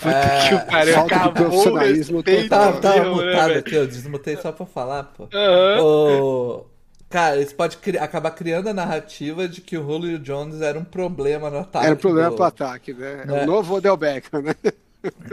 Puta 0.00 0.10
é... 0.10 0.48
que 0.48 0.70
pariu, 0.70 0.94
Falta 0.94 1.14
acabou 1.14 1.32
de 1.32 1.40
profissionalismo 1.40 2.22
total. 2.22 2.72
Tá, 2.72 2.80
tava 2.80 3.10
mutado 3.10 3.52
aqui, 3.52 3.74
eu 3.74 3.86
desmutei 3.86 4.36
só 4.36 4.50
pra 4.50 4.66
falar, 4.66 5.04
pô. 5.04 5.28
Uhum. 5.32 5.84
O... 5.84 6.66
Cara, 7.08 7.40
isso 7.40 7.54
pode 7.54 7.76
cri... 7.76 7.98
acabar 7.98 8.32
criando 8.32 8.68
a 8.68 8.74
narrativa 8.74 9.48
de 9.48 9.60
que 9.60 9.78
o 9.78 9.82
Julio 9.82 10.18
Jones 10.18 10.60
era 10.60 10.78
um 10.78 10.84
problema 10.84 11.50
no 11.50 11.58
ataque. 11.58 11.86
Era 11.86 11.94
um 11.94 11.98
problema 11.98 12.30
do... 12.30 12.36
pro 12.36 12.44
ataque, 12.44 12.92
né? 12.92 13.24
É 13.26 13.44
o 13.44 13.46
novo 13.46 13.76
Odell 13.76 13.96
Beckham, 13.96 14.42
né? 14.42 14.54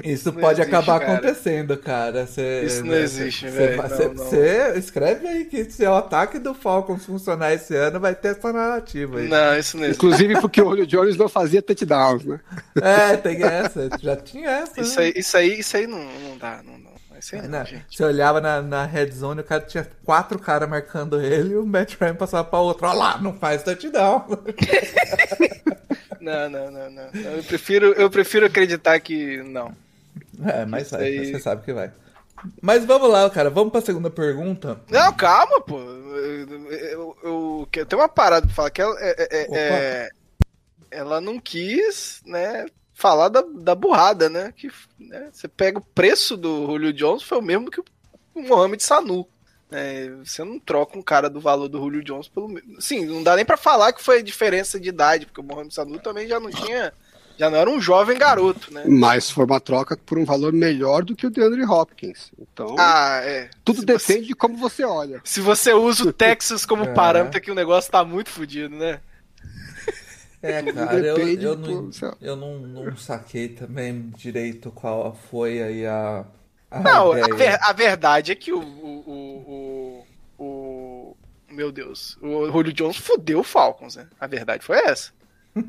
Isso 0.04 0.32
pode 0.32 0.62
existe, 0.62 0.76
acabar 0.76 1.00
cara. 1.00 1.14
acontecendo, 1.14 1.78
cara. 1.78 2.26
Cê, 2.26 2.64
Isso 2.64 2.82
não 2.84 2.92
né, 2.92 3.02
existe, 3.02 3.48
velho. 3.50 3.82
Você 4.16 4.74
escreve 4.78 5.28
aí 5.28 5.46
que 5.46 5.66
se 5.66 5.86
o 5.86 5.94
ataque 5.94 6.40
do 6.40 6.54
Falcons 6.54 7.06
funcionar 7.06 7.54
esse 7.54 7.76
ano, 7.76 8.00
vai 8.00 8.16
ter 8.16 8.30
essa 8.30 8.54
narrativa 8.54 9.20
aí. 9.20 9.28
Não, 9.28 9.58
isso 9.58 9.76
não 9.78 9.84
existe. 9.84 10.06
Inclusive 10.06 10.40
porque 10.40 10.62
o 10.62 10.70
Julio 10.70 10.88
Jones 10.88 11.18
não 11.18 11.28
fazia 11.28 11.62
touchdowns, 11.62 12.24
né? 12.24 12.40
É, 12.82 13.18
tem 13.18 13.44
essa. 13.44 13.90
Já 14.00 14.16
tinha 14.16 14.50
essa. 14.50 14.80
Isso, 14.80 15.00
né? 15.00 15.06
aí, 15.06 15.14
isso 15.16 15.38
aí, 15.38 15.60
isso 15.60 15.78
aí 15.78 15.88
não, 15.88 16.00
não 16.00 16.38
dá, 16.38 16.62
não 16.64 16.80
dá. 16.80 16.87
Isso 17.20 17.36
aí 17.36 17.48
não, 17.48 17.66
gente. 17.66 17.86
Você 17.90 18.04
olhava 18.04 18.42
na, 18.42 18.62
na 18.62 18.86
red 18.86 19.12
zone, 19.12 19.42
o 19.42 19.44
cara 19.44 19.62
tinha 19.62 19.88
quatro 20.04 20.40
caras 20.40 20.70
marcando 20.70 21.22
ele 21.22 21.54
e 21.54 21.58
o 21.58 21.66
Matt 21.66 21.96
Ryan 22.00 22.16
passava 22.16 22.48
pra 22.48 22.60
outro. 22.60 22.88
Olha 22.88 22.98
lá, 22.98 23.18
não 23.18 23.34
faz 23.34 23.64
touchdown. 23.64 24.26
Não, 26.20 26.50
não, 26.50 26.70
não, 26.70 26.90
não. 26.90 27.10
Eu 27.14 27.42
prefiro, 27.42 27.94
eu 27.94 28.10
prefiro 28.10 28.46
acreditar 28.46 29.00
que 29.00 29.42
não. 29.44 29.74
É, 30.44 30.66
mas 30.66 30.92
vai, 30.92 31.04
aí... 31.04 31.32
você 31.32 31.40
sabe 31.40 31.64
que 31.64 31.72
vai. 31.72 31.90
Mas 32.62 32.84
vamos 32.84 33.10
lá, 33.10 33.30
cara. 33.30 33.50
Vamos 33.50 33.72
pra 33.72 33.80
segunda 33.80 34.10
pergunta. 34.10 34.78
Não, 34.90 35.14
calma, 35.14 35.62
pô. 35.62 35.80
Eu, 35.80 36.70
eu, 36.70 37.18
eu, 37.24 37.70
eu 37.74 37.86
tenho 37.86 38.02
uma 38.02 38.10
parada 38.10 38.46
pra 38.46 38.56
falar 38.56 38.72
que 38.72 38.82
ela, 38.82 38.96
é, 39.00 39.16
é, 39.20 39.28
é, 39.32 39.48
é 39.58 40.10
ela 40.92 41.22
não 41.22 41.40
quis, 41.40 42.22
né, 42.26 42.66
falar 42.98 43.30
da, 43.30 43.44
da 43.44 43.76
burrada, 43.76 44.28
né? 44.28 44.52
Que 44.58 44.72
né, 45.00 45.30
você 45.32 45.48
pega 45.48 45.78
o 45.78 45.86
preço 45.94 46.36
do 46.36 46.66
Julio 46.66 46.92
Jones, 46.92 47.22
foi 47.22 47.38
o 47.38 47.44
mesmo 47.44 47.70
que 47.70 47.80
o 47.80 47.86
Mohamed 48.36 48.84
Sanu. 48.84 49.28
É, 49.72 50.10
você 50.24 50.44
não 50.44 50.60
troca 50.60 50.98
um 50.98 51.02
cara 51.04 51.30
do 51.30 51.40
valor 51.40 51.68
do 51.68 51.78
Julio 51.78 52.04
Jones 52.04 52.28
pelo. 52.28 52.60
Sim, 52.80 53.06
não 53.06 53.22
dá 53.22 53.36
nem 53.36 53.46
para 53.46 53.56
falar 53.56 53.94
que 53.94 54.02
foi 54.02 54.20
a 54.20 54.24
diferença 54.24 54.80
de 54.80 54.90
idade, 54.90 55.28
porque 55.28 55.40
o 55.40 55.44
Mohamed 55.44 55.74
Sanu 55.74 56.00
também 56.00 56.28
já 56.28 56.40
não 56.40 56.50
tinha. 56.50 56.92
Já 57.38 57.52
não 57.52 57.60
era 57.60 57.70
um 57.70 57.80
jovem 57.80 58.18
garoto, 58.18 58.74
né? 58.74 58.84
Mas 58.88 59.30
foi 59.30 59.46
uma 59.46 59.60
troca 59.60 59.96
por 59.96 60.18
um 60.18 60.26
valor 60.26 60.52
melhor 60.52 61.04
do 61.04 61.16
que 61.16 61.28
o 61.28 61.30
DeAndre 61.30 61.64
Hopkins. 61.66 62.32
Então. 62.40 62.76
Ah, 62.80 63.22
é. 63.24 63.52
Tudo 63.64 63.82
se 63.82 63.86
depende 63.86 64.22
você... 64.22 64.28
de 64.30 64.34
como 64.34 64.58
você 64.58 64.84
olha. 64.84 65.22
Se 65.24 65.40
você 65.40 65.72
usa 65.72 66.06
o 66.06 66.14
Texas 66.14 66.66
como 66.66 66.84
é. 66.84 66.94
parâmetro, 66.96 67.40
que 67.40 67.52
o 67.52 67.56
negócio 67.56 67.92
tá 67.92 68.04
muito 68.04 68.32
fodido, 68.32 68.76
né? 68.76 69.02
É, 70.42 70.62
cara, 70.72 70.98
eu, 71.00 71.18
eu, 71.18 71.56
não, 71.58 71.90
eu 72.22 72.36
não, 72.36 72.60
não 72.60 72.98
saquei 72.98 73.50
também 73.50 74.12
direito 74.16 74.72
qual 74.72 75.16
foi 75.30 75.62
aí 75.62 75.86
a, 75.86 76.26
ah, 76.70 76.82
não, 76.82 77.12
a, 77.14 77.36
ver, 77.36 77.58
a, 77.62 77.72
verdade 77.72 78.32
é 78.32 78.36
que 78.36 78.52
o, 78.52 78.60
o, 78.60 80.04
o, 80.38 80.44
o, 80.44 81.18
Meu 81.50 81.72
Deus, 81.72 82.18
o 82.22 82.52
Julio 82.52 82.74
Jones 82.74 82.98
fudeu 82.98 83.40
o 83.40 83.44
Falcons, 83.44 83.96
né? 83.96 84.08
A 84.20 84.28
verdade 84.28 84.66
foi 84.66 84.78
essa. 84.80 85.12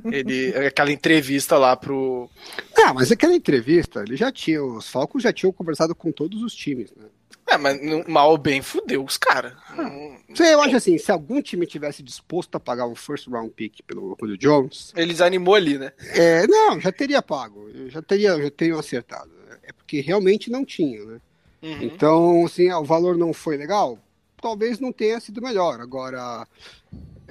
Ele, 0.07 0.55
aquela 0.67 0.91
entrevista 0.91 1.57
lá 1.57 1.77
pro. 1.77 2.29
Ah, 2.77 2.93
mas 2.93 3.13
aquela 3.13 3.35
entrevista, 3.35 4.01
ele 4.01 4.17
já 4.17 4.33
tinha. 4.33 4.63
Os 4.63 4.89
Falcons 4.89 5.23
já 5.23 5.33
tinham 5.33 5.53
conversado 5.53 5.95
com 5.95 6.11
todos 6.11 6.43
os 6.43 6.53
times, 6.53 6.93
né? 6.97 7.07
É, 7.49 7.57
mas 7.57 7.79
mal 8.07 8.31
ou 8.31 8.39
bem 8.39 8.61
fudeu 8.61 9.05
os 9.05 9.17
caras. 9.17 9.55
Ah, 9.71 10.45
eu 10.45 10.61
acho 10.61 10.77
assim, 10.77 10.99
se 10.99 11.11
algum 11.11 11.41
time 11.41 11.67
tivesse 11.67 12.03
disposto 12.03 12.55
a 12.57 12.61
pagar 12.61 12.87
um 12.87 12.95
first 12.95 13.27
round 13.29 13.51
pick 13.51 13.83
pelo 13.87 14.17
Julio 14.21 14.37
Jones. 14.37 14.93
Eles 14.95 15.21
animou 15.21 15.55
ali, 15.55 15.79
né? 15.79 15.93
É, 15.99 16.47
não, 16.47 16.79
já 16.79 16.93
teria 16.93 17.23
pago. 17.23 17.69
Eu 17.73 17.89
já 17.89 18.03
teria, 18.03 18.41
já 18.41 18.51
teriam 18.51 18.79
acertado 18.79 19.39
é 19.69 19.73
porque 19.73 20.01
realmente 20.01 20.51
não 20.51 20.65
tinha, 20.65 21.05
né? 21.05 21.21
Uhum. 21.63 21.83
Então, 21.83 22.47
assim, 22.47 22.73
o 22.73 22.85
valor 22.85 23.19
não 23.19 23.35
foi 23.35 23.59
legal? 23.59 23.99
Talvez 24.41 24.81
não 24.81 24.93
tenha 24.93 25.21
sido 25.21 25.43
melhor. 25.43 25.79
Agora, 25.81 26.47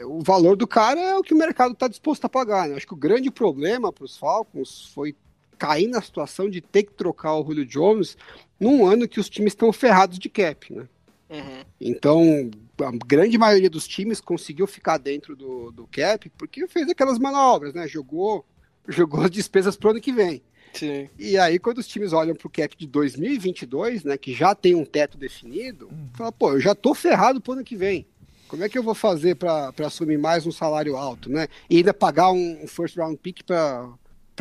o 0.05 0.21
valor 0.21 0.55
do 0.55 0.67
cara 0.67 0.99
é 0.99 1.15
o 1.15 1.23
que 1.23 1.33
o 1.33 1.37
mercado 1.37 1.73
está 1.73 1.87
disposto 1.87 2.25
a 2.25 2.29
pagar. 2.29 2.69
Né? 2.69 2.75
Acho 2.75 2.85
que 2.85 2.93
o 2.93 2.97
grande 2.97 3.31
problema 3.31 3.91
para 3.91 4.05
os 4.05 4.15
Falcons 4.15 4.91
foi 4.93 5.15
cair 5.57 5.87
na 5.87 6.01
situação 6.01 6.49
de 6.49 6.61
ter 6.61 6.83
que 6.83 6.93
trocar 6.93 7.35
o 7.35 7.45
Julio 7.45 7.65
Jones 7.65 8.17
num 8.59 8.85
ano 8.85 9.07
que 9.07 9.19
os 9.19 9.29
times 9.29 9.53
estão 9.53 9.71
ferrados 9.71 10.19
de 10.19 10.29
cap, 10.29 10.73
né? 10.73 10.87
Uhum. 11.29 11.63
Então, 11.79 12.49
a 12.79 12.91
grande 13.05 13.37
maioria 13.37 13.69
dos 13.69 13.87
times 13.87 14.21
conseguiu 14.21 14.65
ficar 14.65 14.97
dentro 14.97 15.35
do, 15.35 15.71
do 15.71 15.87
cap 15.87 16.29
porque 16.37 16.67
fez 16.67 16.89
aquelas 16.89 17.19
manobras, 17.19 17.73
né? 17.73 17.87
Jogou, 17.87 18.45
jogou 18.87 19.21
as 19.21 19.31
despesas 19.31 19.75
para 19.75 19.87
o 19.87 19.91
ano 19.91 20.01
que 20.01 20.11
vem. 20.11 20.41
Sim. 20.73 21.09
E 21.17 21.37
aí, 21.37 21.57
quando 21.57 21.79
os 21.79 21.87
times 21.87 22.13
olham 22.13 22.35
pro 22.35 22.49
cap 22.49 22.75
de 22.77 22.85
2022, 22.85 24.03
né, 24.03 24.17
que 24.17 24.33
já 24.33 24.53
tem 24.53 24.75
um 24.75 24.85
teto 24.85 25.17
definido, 25.17 25.87
uhum. 25.87 26.07
fala, 26.13 26.31
pô, 26.31 26.53
eu 26.53 26.59
já 26.59 26.75
tô 26.75 26.93
ferrado 26.93 27.41
pro 27.41 27.53
ano 27.53 27.63
que 27.63 27.75
vem. 27.75 28.05
Como 28.47 28.63
é 28.63 28.69
que 28.69 28.77
eu 28.77 28.83
vou 28.83 28.95
fazer 28.95 29.35
para 29.35 29.73
assumir 29.79 30.17
mais 30.17 30.45
um 30.45 30.51
salário 30.51 30.95
alto, 30.95 31.29
né? 31.29 31.47
E 31.69 31.77
ainda 31.77 31.93
pagar 31.93 32.31
um, 32.31 32.63
um 32.63 32.67
first 32.67 32.95
round 32.95 33.17
pick 33.17 33.43
para 33.43 33.89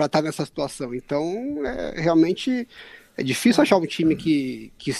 estar 0.04 0.20
tá 0.20 0.22
nessa 0.22 0.44
situação. 0.44 0.94
Então, 0.94 1.24
é, 1.64 2.00
realmente 2.00 2.68
é 3.16 3.22
difícil 3.22 3.62
achar 3.62 3.78
um 3.78 3.86
time 3.86 4.14
que, 4.14 4.70
que, 4.76 4.94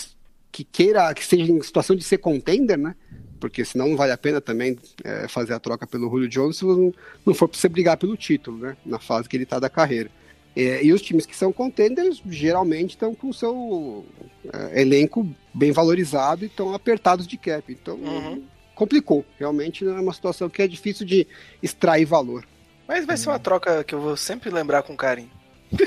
que 0.51 0.63
queira, 0.63 1.13
que 1.13 1.23
seja 1.23 1.51
em 1.51 1.61
situação 1.61 1.95
de 1.95 2.03
ser 2.03 2.17
contender, 2.17 2.77
né? 2.77 2.95
Porque 3.39 3.63
senão 3.63 3.89
não 3.89 3.95
vale 3.95 4.11
a 4.11 4.17
pena 4.17 4.41
também 4.41 4.77
é, 5.03 5.27
fazer 5.27 5.53
a 5.53 5.59
troca 5.59 5.85
pelo 5.85 6.09
Julio 6.09 6.27
Jones 6.27 6.57
se 6.57 6.65
não, 6.65 6.91
não 7.23 7.33
for 7.35 7.47
para 7.47 7.59
você 7.59 7.69
brigar 7.69 7.97
pelo 7.97 8.17
título, 8.17 8.57
né? 8.57 8.77
Na 8.85 8.99
fase 8.99 9.29
que 9.29 9.37
ele 9.37 9.43
está 9.43 9.59
da 9.59 9.69
carreira. 9.69 10.09
É, 10.55 10.83
e 10.83 10.91
os 10.91 11.03
times 11.03 11.27
que 11.27 11.35
são 11.35 11.53
contenders 11.53 12.19
geralmente 12.27 12.91
estão 12.91 13.13
com 13.13 13.29
o 13.29 13.33
seu 13.33 14.03
é, 14.51 14.81
elenco 14.81 15.29
bem 15.53 15.71
valorizado 15.71 16.43
e 16.43 16.47
estão 16.47 16.73
apertados 16.73 17.27
de 17.27 17.37
cap. 17.37 17.71
Então 17.71 17.95
uhum. 17.95 18.43
complicou. 18.73 19.23
Realmente 19.37 19.85
é 19.85 19.91
uma 19.91 20.13
situação 20.13 20.49
que 20.49 20.63
é 20.63 20.67
difícil 20.67 21.05
de 21.05 21.27
extrair 21.61 22.05
valor. 22.05 22.43
Mas 22.87 23.05
vai 23.05 23.17
ser 23.17 23.29
uma 23.29 23.39
troca 23.39 23.83
que 23.83 23.93
eu 23.93 23.99
vou 23.99 24.15
sempre 24.15 24.49
lembrar 24.49 24.83
com 24.83 24.95
carinho. 24.95 25.29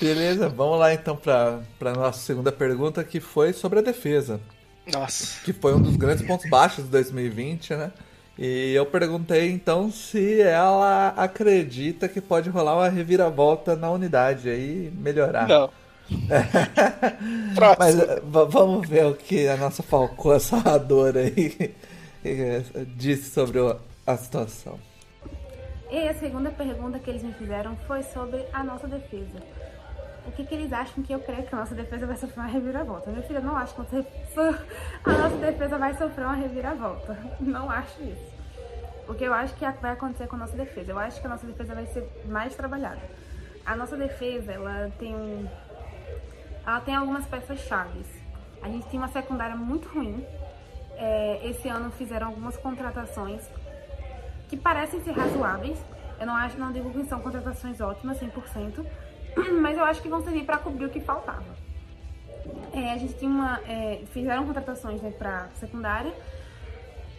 Beleza, 0.00 0.48
vamos 0.48 0.78
lá 0.78 0.94
então 0.94 1.16
para 1.16 1.60
a 1.80 1.92
nossa 1.92 2.20
segunda 2.20 2.52
pergunta, 2.52 3.02
que 3.02 3.20
foi 3.20 3.52
sobre 3.52 3.80
a 3.80 3.82
defesa. 3.82 4.40
Nossa. 4.92 5.42
Que 5.44 5.52
foi 5.52 5.74
um 5.74 5.82
dos 5.82 5.96
grandes 5.96 6.24
pontos 6.26 6.48
baixos 6.48 6.84
de 6.84 6.90
2020, 6.90 7.74
né? 7.74 7.92
E 8.38 8.72
eu 8.72 8.86
perguntei 8.86 9.50
então 9.50 9.90
se 9.90 10.40
ela 10.40 11.08
acredita 11.16 12.08
que 12.08 12.20
pode 12.20 12.48
rolar 12.48 12.76
uma 12.76 12.88
reviravolta 12.88 13.74
na 13.74 13.90
unidade 13.90 14.48
aí 14.48 14.92
melhorar. 14.96 15.48
Não. 15.48 15.70
Mas 17.78 17.96
vamos 18.24 18.88
ver 18.88 19.06
o 19.06 19.14
que 19.14 19.48
a 19.48 19.56
nossa 19.56 19.82
falcoa 19.82 20.38
salvadora 20.38 21.20
aí 21.20 21.74
disse 22.96 23.30
sobre 23.30 23.58
a 24.08 24.16
situação. 24.16 24.78
E 25.90 26.08
a 26.08 26.14
segunda 26.14 26.50
pergunta 26.50 26.98
que 26.98 27.10
eles 27.10 27.22
me 27.22 27.32
fizeram 27.34 27.76
foi 27.86 28.02
sobre 28.02 28.46
a 28.54 28.64
nossa 28.64 28.86
defesa. 28.86 29.38
O 30.26 30.32
que, 30.32 30.44
que 30.44 30.54
eles 30.54 30.72
acham 30.72 31.02
que 31.02 31.12
eu 31.12 31.20
creio 31.20 31.42
que 31.42 31.54
a 31.54 31.58
nossa 31.58 31.74
defesa 31.74 32.06
vai 32.06 32.16
sofrer 32.16 32.40
uma 32.40 32.48
reviravolta? 32.48 33.10
Meu 33.10 33.22
filho, 33.22 33.38
eu 33.38 33.42
não 33.42 33.56
acho 33.56 33.74
que 33.74 33.80
a 35.04 35.12
nossa 35.12 35.36
defesa 35.36 35.78
vai 35.78 35.94
sofrer 35.94 36.24
uma 36.24 36.34
reviravolta. 36.34 37.18
Não 37.40 37.70
acho 37.70 38.02
isso. 38.02 38.38
O 39.08 39.14
que 39.14 39.24
eu 39.24 39.32
acho 39.32 39.54
que 39.54 39.64
vai 39.80 39.92
acontecer 39.92 40.26
com 40.26 40.36
a 40.36 40.40
nossa 40.40 40.54
defesa? 40.54 40.92
Eu 40.92 40.98
acho 40.98 41.18
que 41.18 41.26
a 41.26 41.30
nossa 41.30 41.46
defesa 41.46 41.74
vai 41.74 41.86
ser 41.86 42.06
mais 42.26 42.54
trabalhada. 42.54 43.00
A 43.64 43.74
nossa 43.74 43.96
defesa, 43.96 44.52
ela 44.52 44.92
tem 44.98 45.14
um... 45.14 45.48
Ela 46.66 46.80
tem 46.80 46.94
algumas 46.94 47.24
peças 47.26 47.60
chaves. 47.60 48.06
A 48.60 48.68
gente 48.68 48.86
tem 48.88 48.98
uma 49.00 49.08
secundária 49.08 49.56
muito 49.56 49.88
ruim. 49.88 50.22
É, 50.96 51.40
esse 51.48 51.68
ano 51.68 51.90
fizeram 51.90 52.26
algumas 52.26 52.56
contratações 52.58 53.40
que 54.48 54.56
parecem 54.56 55.00
ser 55.00 55.12
razoáveis. 55.12 55.78
Eu 56.18 56.26
não 56.26 56.34
acho, 56.34 56.58
não 56.58 56.72
digo 56.72 56.90
que 56.90 57.04
são 57.04 57.20
contratações 57.20 57.80
ótimas, 57.80 58.18
100%, 58.18 58.84
mas 59.60 59.78
eu 59.78 59.84
acho 59.84 60.02
que 60.02 60.08
vão 60.08 60.22
servir 60.22 60.44
para 60.44 60.58
cobrir 60.58 60.86
o 60.86 60.90
que 60.90 61.00
faltava. 61.00 61.56
É, 62.72 62.92
a 62.92 62.96
gente 62.96 63.14
tinha 63.14 63.30
uma, 63.30 63.60
é, 63.68 64.02
fizeram 64.12 64.46
contratações 64.46 65.00
né, 65.02 65.10
para 65.10 65.48
secundária 65.54 66.12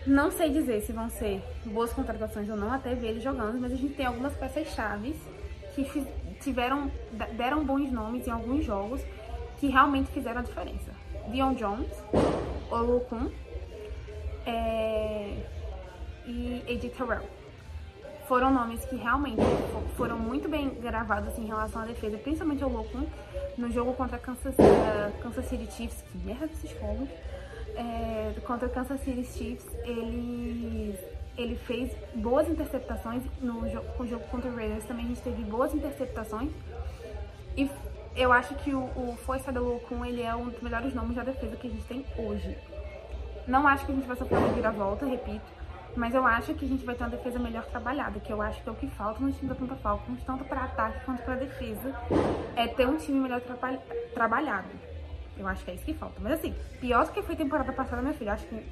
não 0.05 0.31
sei 0.31 0.50
dizer 0.50 0.81
se 0.81 0.93
vão 0.93 1.09
ser 1.09 1.41
boas 1.65 1.91
contratações 1.91 2.50
ou 2.50 2.55
não, 2.55 2.71
até 2.71 2.95
ver 2.95 3.09
ele 3.09 3.21
jogando, 3.21 3.59
mas 3.59 3.71
a 3.71 3.75
gente 3.75 3.93
tem 3.93 4.05
algumas 4.05 4.33
peças 4.33 4.67
chaves 4.69 5.15
que 5.75 5.86
tiveram, 6.41 6.91
deram 7.36 7.63
bons 7.63 7.91
nomes 7.91 8.25
em 8.25 8.31
alguns 8.31 8.65
jogos 8.65 9.01
que 9.59 9.67
realmente 9.67 10.09
fizeram 10.12 10.39
a 10.39 10.43
diferença. 10.43 10.91
Dion 11.27 11.53
Jones, 11.53 11.91
Olukun 12.71 13.29
é, 14.45 15.43
e 16.29 16.63
Eddie 16.67 16.89
Terrell. 16.89 17.27
Foram 18.27 18.53
nomes 18.53 18.86
que 18.86 18.95
realmente 18.95 19.41
foram 19.98 20.19
muito 20.19 20.48
bem 20.48 20.69
gravados 20.69 21.36
em 21.39 21.45
relação 21.45 21.81
à 21.81 21.86
defesa, 21.86 22.15
principalmente 22.17 22.63
o 22.63 22.67
Olukun, 22.67 23.07
no 23.57 23.71
jogo 23.71 23.93
contra 23.93 24.19
Kansas, 24.19 24.53
uh, 24.53 25.21
Kansas 25.24 25.45
City 25.45 25.67
Chiefs. 25.71 26.03
Que 26.12 26.17
merda 26.19 26.45
desses 26.45 26.71
fogos. 26.74 27.09
É, 27.75 28.33
contra 28.45 28.69
Kansas 28.69 29.00
City 29.01 29.24
Chiefs, 29.24 29.65
ele, 29.83 30.95
ele 31.36 31.55
fez 31.55 31.91
boas 32.13 32.48
interceptações. 32.48 33.24
No 33.41 33.67
jogo, 33.67 33.88
no 33.98 34.07
jogo 34.07 34.24
contra 34.27 34.50
o 34.51 34.55
Raiders 34.55 34.83
também 34.83 35.05
a 35.05 35.07
gente 35.07 35.21
teve 35.21 35.41
boas 35.43 35.74
interceptações. 35.74 36.51
E 37.57 37.67
eu 38.15 38.31
acho 38.31 38.53
que 38.55 38.75
o, 38.75 38.83
o 38.95 39.17
Força 39.25 39.51
do 39.51 39.63
Locum, 39.63 40.05
ele 40.05 40.21
é 40.21 40.36
um 40.36 40.50
dos 40.50 40.62
melhores 40.62 40.93
nomes 40.93 41.15
da 41.15 41.24
defesa 41.24 41.55
que 41.55 41.67
a 41.67 41.71
gente 41.71 41.86
tem 41.86 42.05
hoje. 42.15 42.55
Não 43.48 43.67
acho 43.67 43.88
que 43.88 43.91
a 43.91 43.95
gente 43.95 44.07
vai 44.07 44.15
sofrer 44.15 44.38
uma 44.38 44.50
vira-volta, 44.50 45.07
repito, 45.07 45.59
mas 45.96 46.13
eu 46.13 46.25
acho 46.25 46.53
que 46.53 46.65
a 46.65 46.67
gente 46.67 46.86
vai 46.86 46.96
ter 46.96 47.03
uma 47.03 47.10
defesa 47.10 47.39
melhor 47.39 47.65
trabalhada, 47.65 48.19
que 48.19 48.31
eu 48.31 48.41
acho 48.41 48.62
que 48.62 48.69
é 48.69 48.72
o 48.72 48.75
que 48.75 48.88
falta 48.88 49.19
no 49.19 49.31
time 49.31 49.48
da 49.48 49.53
Atlanta 49.53 49.75
Falcons, 49.77 50.24
tanto 50.24 50.43
para 50.46 50.63
ataque 50.63 51.03
quanto 51.05 51.24
para 51.24 51.36
defesa, 51.36 51.93
é 52.55 52.67
ter 52.67 52.88
um 52.88 52.98
time 52.98 53.19
melhor 53.19 53.41
tra 53.41 53.77
trabalhado. 54.13 54.69
Eu 55.38 55.48
acho 55.48 55.63
que 55.63 55.72
é 55.72 55.75
isso 55.75 55.86
que 55.86 55.93
falta. 55.93 56.19
Mas 56.19 56.34
assim, 56.34 56.53
pior 56.79 57.05
do 57.05 57.12
que 57.12 57.22
foi 57.22 57.36
temporada 57.36 57.72
passada, 57.72 58.01
meu 58.01 58.13
filho, 58.13 58.31
acho 58.31 58.46
que 58.46 58.65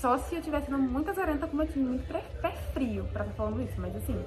só 0.00 0.16
se 0.18 0.36
eu 0.36 0.42
tivesse 0.42 0.70
dando 0.70 0.82
muita 0.82 1.12
zarenta 1.12 1.46
com 1.46 1.56
meu 1.56 1.66
time 1.66 1.84
muito 1.84 2.06
pé 2.06 2.52
frio 2.72 3.04
pra 3.04 3.24
estar 3.24 3.24
tá 3.24 3.30
falando 3.32 3.62
isso. 3.62 3.80
Mas 3.80 3.96
assim, 3.96 4.22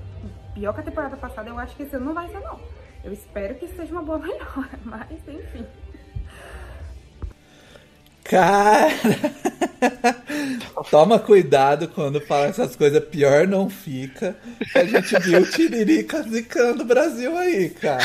pior 0.54 0.74
que 0.74 0.82
a 0.82 0.84
temporada 0.84 1.16
passada, 1.16 1.50
eu 1.50 1.60
acho 1.60 1.76
que 1.76 1.84
esse 1.84 1.96
ano 1.96 2.06
não 2.06 2.14
vai 2.14 2.28
ser, 2.30 2.40
não. 2.40 2.60
Eu 3.04 3.14
espero 3.14 3.56
que 3.56 3.68
seja 3.68 3.92
uma 3.92 4.02
boa 4.02 4.18
melhora, 4.20 4.80
mas 4.84 5.12
enfim. 5.28 5.66
Cara, 8.32 8.88
toma 10.90 11.20
cuidado 11.20 11.90
quando 11.90 12.22
fala 12.22 12.46
essas 12.46 12.78
coisas, 12.78 13.04
pior 13.04 13.46
não 13.46 13.70
fica. 13.70 14.38
A 14.74 14.86
gente 14.86 15.20
viu 15.20 15.42
o 15.42 15.46
Tiririca 15.46 16.24
zicando 16.24 16.84
o 16.84 16.86
Brasil 16.86 17.38
aí, 17.38 17.70
cara. 17.72 18.02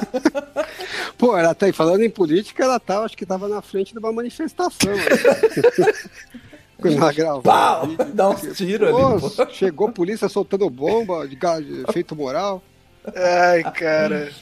Pô, 1.18 1.36
ela 1.36 1.54
tá 1.54 1.66
aí 1.66 1.72
falando 1.72 2.02
em 2.02 2.08
política, 2.08 2.64
ela 2.64 2.80
tá, 2.80 3.00
acho 3.00 3.14
que 3.14 3.26
tava 3.26 3.46
na 3.46 3.60
frente 3.60 3.92
de 3.92 3.98
uma 3.98 4.10
manifestação. 4.10 4.94
Quando 6.80 6.96
ela 6.96 7.12
gravou. 7.12 7.42
Pau! 7.42 7.88
Dá 8.14 8.30
uns 8.30 8.56
tiros 8.56 8.88
ali. 8.88 9.20
Pô. 9.20 9.46
Chegou 9.52 9.88
a 9.88 9.92
polícia 9.92 10.30
soltando 10.30 10.70
bomba 10.70 11.28
de, 11.28 11.36
de 11.36 11.84
efeito 11.86 12.16
moral. 12.16 12.62
Ai, 13.14 13.62
cara. 13.70 14.32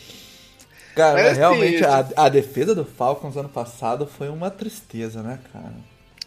Cara, 0.99 1.15
Mas, 1.15 1.27
assim, 1.27 1.39
realmente 1.39 1.85
a, 1.85 2.09
a, 2.17 2.29
defesa 2.29 2.75
do 2.75 2.85
Falcons 2.85 3.37
ano 3.37 3.49
passado 3.49 4.05
foi 4.05 4.29
uma 4.29 4.51
tristeza, 4.51 5.23
né, 5.23 5.39
cara? 5.53 5.73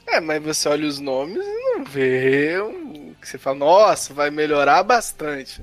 É, 0.07 0.21
mas 0.21 0.41
você 0.41 0.69
olha 0.69 0.87
os 0.87 0.97
nomes 0.97 1.45
e 1.45 1.63
não 1.75 1.83
vê 1.83 2.61
um... 2.61 3.13
que 3.15 3.27
você 3.27 3.37
fala, 3.37 3.57
nossa, 3.57 4.13
vai 4.13 4.31
melhorar 4.31 4.81
bastante. 4.83 5.61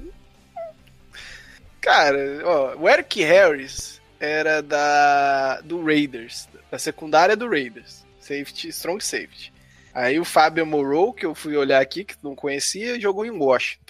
Cara, 1.81 2.19
ó, 2.45 2.77
o 2.77 2.87
Eric 2.87 3.23
Harris 3.23 3.99
era 4.21 4.63
da 4.63 5.63
do 5.63 5.83
Raiders, 5.83 6.47
da 6.71 6.79
secundária 6.79 7.35
do 7.35 7.49
Raiders, 7.49 8.05
safety, 8.21 8.69
strong 8.69 9.03
safety. 9.03 9.51
Aí 9.95 10.21
o 10.21 10.25
Fábio 10.25 10.67
Moreau, 10.67 11.15
que 11.15 11.25
eu 11.25 11.35
fui 11.35 11.57
olhar 11.57 11.81
aqui, 11.81 12.05
que 12.05 12.15
não 12.23 12.37
conhecia, 12.37 13.01
jogou 13.01 13.25
em 13.25 13.31
Washington. 13.31 13.87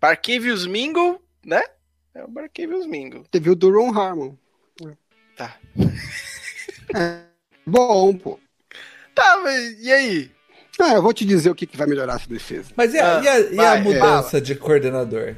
Parkevius 0.00 0.66
Mingle, 0.66 1.22
né? 1.44 1.62
É 2.14 2.24
o 2.24 2.28
Barkevius 2.28 2.86
Mingo. 2.86 3.22
Teve 3.30 3.50
o 3.50 3.54
Duron 3.54 3.90
Harmon. 3.90 4.34
Tá. 5.36 5.56
é, 6.94 7.20
bom, 7.66 8.14
pô. 8.14 8.38
Tá, 9.14 9.40
mas 9.42 9.80
e 9.80 9.92
aí? 9.92 10.30
Ah, 10.80 10.94
eu 10.94 11.02
vou 11.02 11.12
te 11.12 11.24
dizer 11.24 11.50
o 11.50 11.54
que, 11.54 11.66
que 11.66 11.76
vai 11.76 11.86
melhorar 11.86 12.16
essa 12.16 12.28
defesa. 12.28 12.70
Mas 12.76 12.94
e 12.94 12.98
a, 12.98 13.18
ah, 13.18 13.22
e 13.22 13.28
a, 13.28 13.40
e 13.40 13.60
a 13.60 13.80
mudança 13.80 14.38
é. 14.38 14.40
de 14.40 14.54
coordenador? 14.54 15.34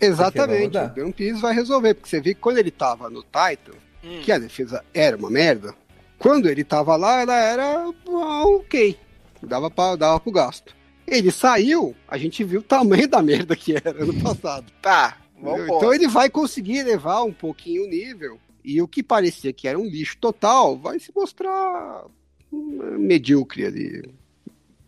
Exatamente. 0.00 0.78
O 0.78 0.88
Dan 0.88 1.12
Pease 1.12 1.40
vai 1.40 1.54
resolver, 1.54 1.94
porque 1.94 2.08
você 2.08 2.20
viu 2.20 2.34
que 2.34 2.40
quando 2.40 2.58
ele 2.58 2.70
tava 2.70 3.10
no 3.10 3.22
Titan, 3.22 3.76
hum. 4.02 4.20
que 4.22 4.32
a 4.32 4.38
defesa 4.38 4.82
era 4.94 5.16
uma 5.16 5.30
merda, 5.30 5.74
quando 6.18 6.48
ele 6.48 6.64
tava 6.64 6.96
lá, 6.96 7.20
ela 7.20 7.36
era 7.36 7.92
ok. 8.06 8.96
Dava, 9.42 9.70
pra, 9.70 9.96
dava 9.96 10.20
pro 10.20 10.32
gasto. 10.32 10.74
Ele 11.06 11.30
saiu, 11.30 11.94
a 12.06 12.16
gente 12.16 12.44
viu 12.44 12.60
o 12.60 12.62
tamanho 12.62 13.08
da 13.08 13.20
merda 13.20 13.56
que 13.56 13.74
era 13.74 13.90
ano 14.02 14.14
passado. 14.22 14.70
Tá, 14.80 15.16
então 15.38 15.92
ele 15.92 16.06
vai 16.06 16.30
conseguir 16.30 16.78
elevar 16.78 17.24
um 17.24 17.32
pouquinho 17.32 17.84
o 17.84 17.88
nível. 17.88 18.38
E 18.64 18.80
o 18.82 18.88
que 18.88 19.02
parecia 19.02 19.52
que 19.52 19.66
era 19.68 19.78
um 19.78 19.86
lixo 19.86 20.16
total 20.18 20.76
vai 20.78 20.98
se 20.98 21.12
mostrar 21.14 22.04
medíocre 22.52 23.66
ali. 23.66 24.14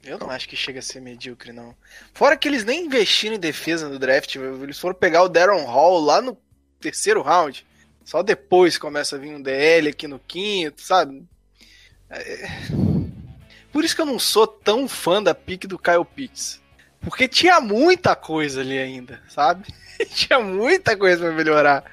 Eu 0.05 0.19
não 0.19 0.31
acho 0.31 0.49
que 0.49 0.57
chega 0.57 0.81
a 0.81 0.83
ser 0.83 1.01
medíocre, 1.01 1.53
não. 1.53 1.75
Fora 2.13 2.37
que 2.37 2.49
eles 2.49 2.65
nem 2.65 2.87
investiram 2.87 3.37
em 3.37 3.41
defesa 3.41 3.89
no 3.89 3.99
draft. 3.99 4.35
Eles 4.35 4.79
foram 4.79 4.95
pegar 4.95 5.23
o 5.23 5.29
Darren 5.29 5.65
Hall 5.65 6.01
lá 6.01 6.21
no 6.21 6.37
terceiro 6.81 7.23
round. 7.23 7.65
Só 8.05 8.23
depois 8.23 8.77
começa 8.77 9.15
a 9.15 9.19
vir 9.19 9.35
um 9.35 9.41
DL 9.41 9.89
aqui 9.89 10.09
no 10.09 10.19
quinto, 10.19 10.83
sabe? 10.83 11.25
É... 12.11 12.49
Por 13.73 13.85
isso 13.85 13.95
que 13.95 14.03
eu 14.03 14.07
não 14.07 14.19
sou 14.19 14.47
tão 14.47 14.89
fã 14.89 15.23
da 15.23 15.35
pique 15.35 15.69
do 15.69 15.79
Kyle 15.79 16.05
Pitts. 16.05 16.61
Porque 17.01 17.27
tinha 17.27 17.61
muita 17.61 18.15
coisa 18.15 18.61
ali 18.61 18.79
ainda, 18.79 19.23
sabe? 19.29 19.67
Tinha 20.15 20.39
muita 20.41 20.97
coisa 20.97 21.25
para 21.25 21.33
melhorar. 21.33 21.85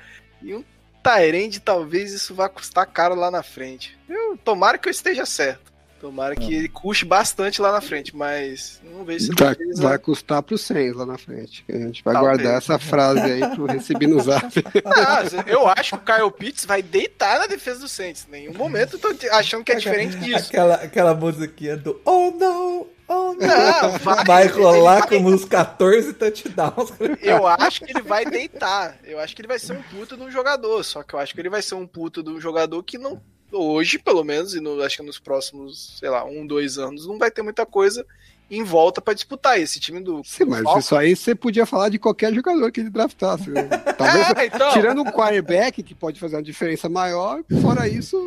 E 0.42 0.54
um 0.54 0.64
Tyrande, 1.04 1.60
talvez 1.60 2.12
isso 2.14 2.34
vá 2.34 2.50
custar 2.50 2.86
caro 2.88 3.16
lá 3.16 3.32
na 3.32 3.44
frente. 3.44 3.98
Eu, 4.08 4.38
tomara 4.38 4.78
que 4.78 4.88
eu 4.88 4.92
esteja 4.92 5.26
certo. 5.26 5.70
Tomara 6.00 6.34
que 6.34 6.54
ele 6.54 6.70
custe 6.70 7.04
bastante 7.04 7.62
lá 7.62 7.74
na 7.74 7.82
frente, 7.82 8.16
mas 8.16 8.80
não 8.82 9.04
vejo 9.04 9.26
se 9.26 9.32
vai, 9.38 9.54
vai 9.76 10.00
custar 10.00 10.42
pro 10.42 10.58
100 10.58 10.94
lá 10.94 11.06
na 11.06 11.18
frente. 11.18 11.66
A 11.68 11.74
gente 11.78 12.02
vai 12.06 12.14
Talvez. 12.14 12.38
guardar 12.38 12.58
essa 12.58 12.80
frase 12.80 13.20
aí 13.20 13.56
pro 13.56 13.66
receber 13.66 14.08
no 14.08 14.20
zap. 14.22 14.46
Ah, 14.86 15.24
eu 15.46 15.68
acho 15.68 15.98
que 15.98 16.12
o 16.12 16.16
Kyle 16.16 16.32
Pitts 16.32 16.64
vai 16.64 16.82
deitar 16.82 17.40
na 17.40 17.48
defesa 17.48 17.82
do 17.82 17.90
Saints. 17.90 18.26
Em 18.30 18.32
nenhum 18.32 18.54
momento 18.54 18.94
eu 18.96 19.00
tô 19.00 19.14
achando 19.32 19.64
que 19.64 19.74
é 19.74 19.76
diferente 19.76 20.18
disso. 20.20 20.48
Aquela, 20.48 20.76
aquela 20.76 21.14
musiquinha 21.14 21.76
do 21.76 22.00
Oh 22.06 22.32
no, 22.32 22.88
Oh, 23.12 23.34
não, 23.34 24.24
vai, 24.24 24.46
rolar 24.46 25.00
vai... 25.00 25.10
como 25.10 25.30
uns 25.30 25.44
14 25.44 26.14
touchdowns. 26.14 26.94
Eu 27.20 27.48
acho 27.48 27.84
que 27.84 27.92
ele 27.92 28.04
vai 28.04 28.24
deitar. 28.24 29.00
Eu 29.04 29.20
acho 29.20 29.36
que 29.36 29.42
ele 29.42 29.48
vai 29.48 29.58
ser 29.58 29.74
um 29.74 29.82
puto 29.82 30.16
de 30.16 30.22
um 30.22 30.30
jogador. 30.30 30.84
Só 30.84 31.02
que 31.02 31.16
eu 31.16 31.20
acho 31.20 31.34
que 31.34 31.42
ele 31.42 31.50
vai 31.50 31.64
ser 31.64 31.74
um 31.74 31.88
puto 31.88 32.22
de 32.22 32.30
um 32.30 32.40
jogador 32.40 32.84
que 32.84 33.00
não. 33.00 33.20
Hoje, 33.52 33.98
pelo 33.98 34.24
menos, 34.24 34.54
e 34.54 34.60
no, 34.60 34.80
acho 34.84 34.98
que 34.98 35.04
nos 35.04 35.18
próximos, 35.18 35.98
sei 35.98 36.08
lá, 36.08 36.24
um, 36.24 36.46
dois 36.46 36.78
anos, 36.78 37.08
não 37.08 37.18
vai 37.18 37.32
ter 37.32 37.42
muita 37.42 37.66
coisa 37.66 38.06
em 38.50 38.64
volta 38.64 39.00
para 39.00 39.14
disputar 39.14 39.60
esse 39.60 39.80
time 39.80 40.00
do. 40.00 40.24
Sim, 40.24 40.46
mas 40.46 40.64
Falcons. 40.64 40.86
isso 40.86 40.96
aí 40.96 41.16
você 41.16 41.36
podia 41.36 41.66
falar 41.66 41.90
de 41.90 42.00
qualquer 42.00 42.34
jogador 42.34 42.72
que 42.72 42.80
ele 42.80 42.90
draftasse. 42.90 43.50
Né? 43.50 43.64
Talvez, 43.98 44.30
é, 44.32 44.46
então... 44.48 44.72
Tirando 44.74 45.02
um 45.02 45.06
quarterback 45.06 45.84
que 45.84 45.94
pode 45.94 46.20
fazer 46.20 46.36
uma 46.36 46.44
diferença 46.44 46.90
maior, 46.90 47.44
fora 47.62 47.88
isso, 47.88 48.18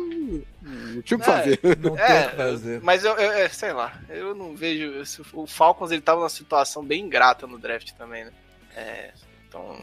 não 0.61 1.01
tinha 1.01 1.17
o 1.17 1.19
que 1.19 1.25
fazer. 1.25 1.59
Não 1.79 1.97
é, 1.97 2.29
que 2.29 2.35
fazer. 2.35 2.81
Mas 2.81 3.03
eu, 3.03 3.13
eu, 3.13 3.31
é, 3.31 3.49
sei 3.49 3.73
lá, 3.73 3.99
eu 4.09 4.33
não 4.33 4.55
vejo. 4.55 5.03
O 5.33 5.45
Falcons 5.45 5.91
ele 5.91 6.01
tava 6.01 6.19
numa 6.19 6.29
situação 6.29 6.83
bem 6.83 7.03
ingrata 7.03 7.45
no 7.45 7.57
draft 7.57 7.91
também, 7.97 8.25
né? 8.25 8.31
É, 8.75 9.11
então. 9.47 9.77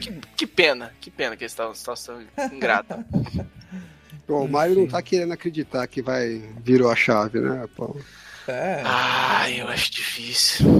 Que, 0.00 0.12
que, 0.36 0.46
pena, 0.46 0.92
que 1.00 1.10
pena 1.10 1.36
que 1.36 1.44
eles 1.44 1.52
estavam 1.52 1.70
numa 1.70 1.76
situação 1.76 2.22
ingrata. 2.52 3.04
Bom, 4.26 4.44
o 4.44 4.48
Mário 4.48 4.74
não 4.74 4.86
tá 4.86 5.02
querendo 5.02 5.32
acreditar 5.32 5.86
que 5.86 6.00
vai 6.00 6.42
virou 6.62 6.90
a 6.90 6.96
chave, 6.96 7.40
né, 7.40 7.68
Paulo? 7.76 8.02
É. 8.46 8.82
Ah, 8.84 9.50
eu 9.50 9.68
acho 9.68 9.90
difícil. 9.90 10.66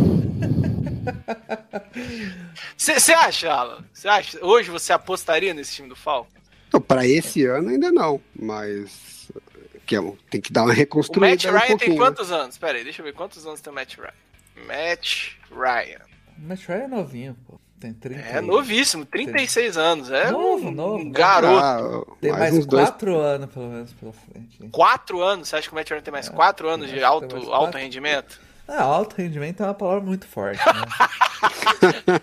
Você 2.77 3.13
acha, 3.13 3.51
Alan? 3.51 3.85
Você 3.93 4.09
acha? 4.09 4.45
Hoje 4.45 4.71
você 4.71 4.93
apostaria 4.93 5.55
nesse 5.55 5.75
time 5.75 5.89
do 5.89 5.97
Falcons? 5.97 6.35
Para 6.89 7.07
esse 7.07 7.45
ano 7.47 7.69
ainda 7.71 7.93
não, 7.93 8.21
mas 8.39 9.31
que 9.87 9.97
é, 9.97 10.13
tem 10.31 10.41
que 10.41 10.53
dar 10.53 10.65
uma 10.65 10.73
reconstruída. 10.73 11.27
O 11.27 11.31
Matt 11.31 11.45
Ryan 11.45 11.75
um 11.75 11.79
tem 11.79 11.97
quantos 11.97 12.33
anos? 12.33 12.59
Pera 12.59 12.79
aí, 12.79 12.85
deixa 12.85 13.01
eu 13.01 13.05
ver 13.05 13.13
quantos 13.13 13.47
anos 13.47 13.61
tem 13.61 13.73
o 13.73 13.75
Matt 13.75 13.97
Ryan. 13.97 14.67
Matt 14.67 15.33
Ryan. 15.51 16.01
Matt 16.39 16.67
Ryan 16.67 16.83
é 16.85 16.89
novinho, 16.89 17.37
pô. 17.47 17.61
Tem 17.85 17.93
30 17.93 18.21
É 18.21 18.41
novíssimo, 18.41 19.05
36 19.05 19.77
anos. 19.77 20.11
É 20.11 20.31
novo, 20.31 20.69
um, 20.69 20.71
novo. 20.71 21.05
Um 21.05 21.11
garoto. 21.11 22.11
Ah, 22.11 22.17
tem 22.19 22.31
mais, 22.31 22.43
mais 22.45 22.55
uns 22.55 22.67
4 22.67 23.13
dois... 23.13 23.27
anos, 23.27 23.51
pelo 23.51 23.69
menos, 23.69 23.93
pela 23.93 24.13
frente. 24.15 24.59
4 24.71 25.23
anos? 25.23 25.49
Você 25.49 25.57
acha 25.57 25.69
que 25.69 25.75
o 25.75 25.77
Matt 25.77 25.91
Ryan 25.91 26.01
tem 26.01 26.13
mais 26.13 26.31
4 26.31 26.67
é, 26.67 26.73
anos 26.73 26.89
de 26.89 27.05
alto, 27.05 27.53
alto 27.53 27.77
rendimento? 27.77 28.41
Ah, 28.67 28.85
alto 28.85 29.17
rendimento 29.17 29.63
é 29.63 29.67
uma 29.67 29.75
palavra 29.75 30.01
muito 30.01 30.27
forte, 30.27 30.63
né? 30.65 32.21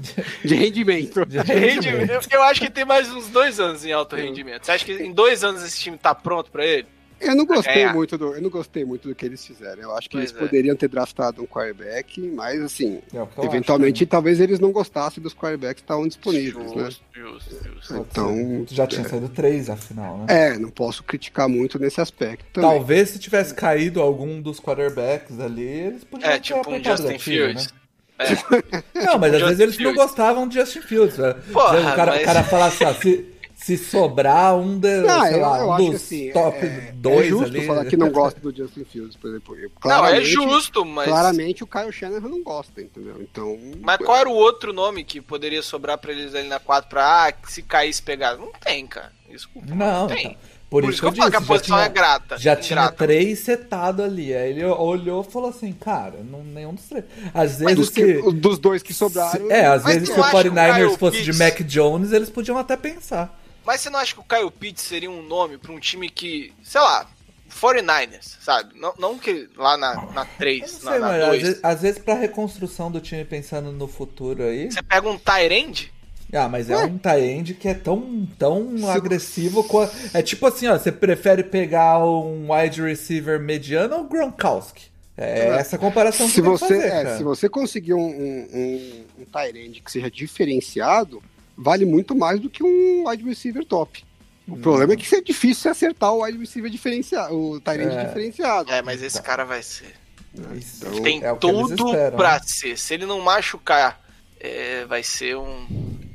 de, 0.42 0.54
rendimento. 0.54 1.26
De 1.26 1.38
rendimento. 1.40 2.10
Eu, 2.10 2.20
eu, 2.30 2.42
acho 2.44 2.62
que 2.62 2.70
tem 2.70 2.86
mais 2.86 3.12
uns 3.12 3.28
dois 3.28 3.60
anos 3.60 3.84
em 3.84 3.92
alto 3.92 4.16
rendimento. 4.16 4.64
Você 4.64 4.72
acha 4.72 4.84
que 4.86 4.94
em 4.94 5.12
dois 5.12 5.44
anos 5.44 5.62
esse 5.62 5.78
time 5.78 5.98
tá 5.98 6.14
pronto 6.14 6.50
para 6.50 6.64
ele? 6.64 6.88
Eu 7.22 7.36
não 7.36 7.46
gostei 7.46 7.82
é. 7.82 7.92
muito 7.92 8.18
do, 8.18 8.34
eu 8.34 8.42
não 8.42 8.50
gostei 8.50 8.84
muito 8.84 9.08
do 9.08 9.14
que 9.14 9.24
eles 9.24 9.44
fizeram. 9.44 9.82
Eu 9.82 9.96
acho 9.96 10.08
que 10.08 10.16
pois 10.16 10.30
eles 10.30 10.36
é. 10.36 10.44
poderiam 10.44 10.76
ter 10.76 10.88
draftado 10.88 11.42
um 11.42 11.46
quarterback, 11.46 12.20
mas 12.20 12.60
assim, 12.60 13.00
é 13.14 13.44
eventualmente 13.44 14.04
talvez 14.06 14.40
eles 14.40 14.58
não 14.58 14.72
gostassem 14.72 15.22
dos 15.22 15.34
quarterbacks 15.34 15.76
que 15.76 15.84
estavam 15.84 16.06
disponíveis, 16.06 16.72
né? 16.74 16.84
justo, 16.84 17.02
né? 17.14 17.22
Justo, 17.22 17.64
justo. 17.64 18.06
Então, 18.10 18.66
já 18.68 18.86
tinha 18.86 19.06
é. 19.06 19.08
saído 19.08 19.28
três 19.28 19.70
afinal, 19.70 20.18
né? 20.18 20.26
É, 20.28 20.58
não 20.58 20.70
posso 20.70 21.02
criticar 21.02 21.48
muito 21.48 21.78
nesse 21.78 22.00
aspecto. 22.00 22.44
Também. 22.52 22.70
Talvez 22.70 23.10
se 23.10 23.18
tivesse 23.18 23.54
caído 23.54 24.00
algum 24.00 24.40
dos 24.40 24.58
quarterbacks 24.60 25.38
ali, 25.38 25.62
eles 25.62 26.04
podiam 26.04 26.30
é, 26.30 26.34
ter 26.34 26.40
tipo 26.40 26.70
um 26.70 26.82
Justin 26.82 27.18
Fields. 27.18 27.66
Né? 27.66 27.82
É. 28.94 29.04
Não, 29.04 29.18
mas 29.18 29.34
às 29.34 29.40
vezes 29.40 29.60
eles 29.60 29.78
não 29.78 29.94
gostavam 29.94 30.48
de 30.48 30.58
Justin 30.58 30.82
Fields. 30.82 31.18
Né? 31.18 31.34
Porra, 31.52 31.80
o, 31.80 31.96
cara, 31.96 32.12
mas... 32.12 32.22
o 32.22 32.24
cara 32.24 32.44
fala 32.44 32.66
assim, 32.66 33.24
se, 33.62 33.78
sobrar 33.78 34.56
um, 34.56 34.78
de, 34.78 35.02
não, 35.02 35.22
sei 35.22 35.34
eu, 35.34 35.40
lá, 35.40 35.58
eu 35.58 35.70
um 35.70 35.76
dos 35.76 35.94
assim, 35.94 36.30
top 36.32 36.66
2 36.94 37.16
é, 37.16 37.20
é 37.20 37.28
justo 37.28 37.44
ali. 37.44 37.66
falar 37.66 37.84
que 37.84 37.96
não 37.96 38.10
gosta 38.10 38.38
do 38.42 38.54
Justin 38.54 38.84
Fields, 38.84 39.16
por 39.16 39.30
exemplo. 39.30 39.56
Eu, 39.56 39.70
não, 39.84 40.06
é 40.06 40.20
justo, 40.22 40.84
mas... 40.84 41.08
Claramente 41.08 41.62
o 41.62 41.66
Kyle 41.66 41.92
Shanahan 41.92 42.28
não 42.28 42.42
gosta, 42.42 42.80
entendeu? 42.80 43.16
Então... 43.20 43.58
Mas 43.80 43.98
qual 43.98 44.16
era 44.18 44.28
o 44.28 44.34
outro 44.34 44.72
nome 44.72 45.04
que 45.04 45.20
poderia 45.20 45.62
sobrar 45.62 45.98
pra 45.98 46.12
eles 46.12 46.34
ali 46.34 46.48
na 46.48 46.60
4 46.60 46.88
pra, 46.88 47.28
ah, 47.28 47.32
se 47.48 47.62
caísse 47.62 48.02
pegar? 48.02 48.36
Não 48.36 48.52
tem, 48.52 48.86
cara. 48.86 49.12
Desculpa, 49.28 49.74
não, 49.74 50.00
não 50.00 50.06
tem. 50.08 50.26
Então. 50.26 50.52
Por, 50.72 50.84
Por, 50.84 50.90
isso 50.90 51.02
que 51.02 51.06
eu, 51.06 51.10
disse, 51.10 51.30
que 51.30 51.36
a 51.36 51.40
posição 51.42 51.76
tinha, 51.76 51.84
é 51.84 51.88
grata. 51.90 52.38
Já 52.38 52.56
tinha 52.56 52.90
três 52.90 53.40
setado 53.40 54.02
ali. 54.02 54.34
Aí 54.34 54.52
ele 54.52 54.64
olhou 54.64 55.20
e 55.20 55.30
falou 55.30 55.50
assim, 55.50 55.70
cara, 55.70 56.20
não, 56.24 56.42
nenhum 56.42 56.72
dos 56.72 56.86
três. 56.86 57.04
Às 57.34 57.58
vezes. 57.58 57.76
Dos, 57.76 57.90
que, 57.90 58.32
dos 58.32 58.58
dois 58.58 58.82
que 58.82 58.94
sobraram. 58.94 59.32
Se, 59.32 59.52
é, 59.52 59.66
às 59.66 59.84
vezes 59.84 60.08
se 60.08 60.18
o 60.18 60.24
49ers 60.24 60.96
fosse 60.96 61.18
Pitts... 61.18 61.36
de 61.36 61.44
Mac 61.44 61.60
Jones, 61.64 62.12
eles 62.12 62.30
podiam 62.30 62.56
até 62.56 62.74
pensar. 62.74 63.38
Mas 63.64 63.80
você 63.80 63.90
não 63.90 63.98
acha 63.98 64.14
que 64.14 64.20
o 64.20 64.24
Kyle 64.24 64.50
Pitts 64.50 64.82
seria 64.82 65.10
um 65.10 65.22
nome 65.22 65.58
para 65.58 65.72
um 65.72 65.78
time 65.78 66.08
que, 66.08 66.52
sei 66.62 66.80
lá, 66.80 67.06
49ers, 67.50 68.36
sabe? 68.40 68.78
Não, 68.78 68.94
não 68.98 69.18
que 69.18 69.48
lá 69.56 69.76
na, 69.76 69.94
na 70.12 70.24
3, 70.24 70.70
sei, 70.70 70.98
na, 70.98 71.18
na 71.18 71.26
2. 71.26 71.34
Às 71.34 71.42
vezes, 71.42 71.60
às 71.62 71.82
vezes 71.82 71.98
pra 71.98 72.14
reconstrução 72.14 72.90
do 72.90 73.00
time 73.00 73.24
pensando 73.24 73.70
no 73.72 73.86
futuro 73.86 74.42
aí... 74.42 74.70
Você 74.70 74.82
pega 74.82 75.08
um 75.08 75.18
Tyrande? 75.18 75.92
Ah, 76.32 76.48
mas 76.48 76.70
é, 76.70 76.74
é 76.74 76.78
um 76.78 76.96
Tyrande 76.96 77.54
que 77.54 77.68
é 77.68 77.74
tão, 77.74 78.26
tão 78.38 78.78
Se... 78.78 78.86
agressivo. 78.86 79.62
Quanto... 79.64 79.92
É 80.14 80.22
tipo 80.22 80.46
assim, 80.46 80.66
ó, 80.66 80.78
você 80.78 80.90
prefere 80.90 81.44
pegar 81.44 81.98
um 82.04 82.52
wide 82.52 82.80
receiver 82.80 83.38
mediano 83.38 83.96
ou 83.96 84.04
Gronkowski? 84.04 84.90
É, 85.16 85.40
é. 85.40 85.46
essa 85.56 85.76
comparação 85.76 86.26
que 86.26 86.32
se 86.32 86.40
você, 86.40 86.80
fazer, 86.80 86.86
é, 86.86 87.16
Se 87.18 87.22
você 87.22 87.48
conseguir 87.48 87.92
um, 87.92 88.00
um, 88.00 88.48
um, 88.54 89.04
um 89.18 89.72
que 89.72 89.92
seja 89.92 90.10
diferenciado, 90.10 91.22
vale 91.56 91.84
muito 91.84 92.14
mais 92.14 92.40
do 92.40 92.50
que 92.50 92.62
um 92.62 93.08
wide 93.08 93.24
receiver 93.24 93.64
top. 93.64 94.04
O 94.46 94.54
hum. 94.54 94.60
problema 94.60 94.92
é 94.92 94.96
que 94.96 95.14
é 95.14 95.20
difícil 95.20 95.70
acertar 95.70 96.12
o 96.12 96.24
wide 96.24 96.38
receiver 96.38 96.70
diferenciado, 96.70 97.34
o 97.34 97.60
Tyrande 97.60 97.96
é. 97.96 98.04
diferenciado. 98.04 98.70
É, 98.70 98.82
mas 98.82 99.02
esse 99.02 99.20
cara 99.22 99.44
vai 99.44 99.62
ser. 99.62 99.94
Então, 100.34 101.02
Tem 101.02 101.22
é 101.22 101.34
tudo 101.34 101.88
esperam, 101.88 102.16
pra 102.16 102.34
né? 102.34 102.40
ser. 102.44 102.78
Se 102.78 102.94
ele 102.94 103.06
não 103.06 103.20
machucar, 103.20 104.00
é, 104.40 104.84
vai 104.86 105.02
ser 105.02 105.36
um. 105.36 105.66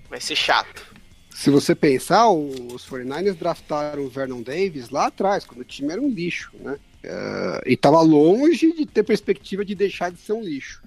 Vai 0.09 0.19
ser 0.19 0.35
chato. 0.35 0.95
Se 1.37 1.51
você 1.51 1.75
pensar, 1.75 2.29
os 2.29 2.87
49ers 2.89 3.35
draftaram 3.35 4.03
o 4.03 4.09
Vernon 4.09 4.41
Davis 4.41 4.89
lá 4.89 5.05
atrás, 5.05 5.45
quando 5.45 5.61
o 5.61 5.65
time 5.65 5.91
era 5.91 6.01
um 6.01 6.09
lixo, 6.09 6.51
né? 6.59 6.79
Uh, 7.05 7.61
e 7.63 7.73
estava 7.73 8.01
longe 8.01 8.73
de 8.73 8.85
ter 8.87 9.03
perspectiva 9.03 9.63
de 9.63 9.75
deixar 9.75 10.11
de 10.11 10.19
ser 10.19 10.33
um 10.33 10.41
lixo. 10.41 10.81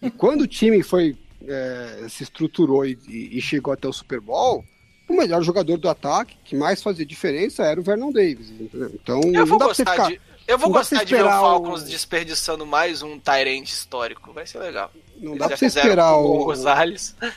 E 0.00 0.10
quando 0.10 0.42
o 0.42 0.46
time 0.46 0.82
foi 0.82 1.14
é, 1.48 2.06
se 2.08 2.22
estruturou 2.22 2.84
e, 2.84 2.98
e, 3.08 3.40
chegou 3.40 3.72
até 3.72 3.88
o 3.88 3.92
Super 3.92 4.20
Bowl, 4.20 4.64
o 5.08 5.14
melhor 5.14 5.42
jogador 5.42 5.76
do 5.76 5.88
ataque, 5.88 6.36
que 6.44 6.56
mais 6.56 6.82
fazia 6.82 7.04
diferença, 7.04 7.64
era 7.64 7.80
o 7.80 7.82
Vernon 7.82 8.12
Davis. 8.12 8.50
Entendeu? 8.50 8.90
Então, 8.94 9.20
eu 9.34 9.46
vou 9.46 9.58
gostar 9.58 9.90
ficar, 9.90 10.08
de, 10.08 10.20
eu 10.46 10.58
vou 10.58 10.70
gostar 10.70 11.04
de 11.04 11.14
ver 11.14 11.24
o 11.24 11.28
Falcons 11.28 11.82
o... 11.82 11.86
desperdiçando 11.86 12.66
mais 12.66 13.02
um 13.02 13.18
Tyrant 13.18 13.68
histórico. 13.68 14.32
Vai 14.32 14.46
ser 14.46 14.58
legal. 14.58 14.90
Não 15.18 15.36
dá 15.36 15.46
pra 15.46 15.56
você 15.56 15.66
esperar 15.66 16.16
o, 16.16 16.52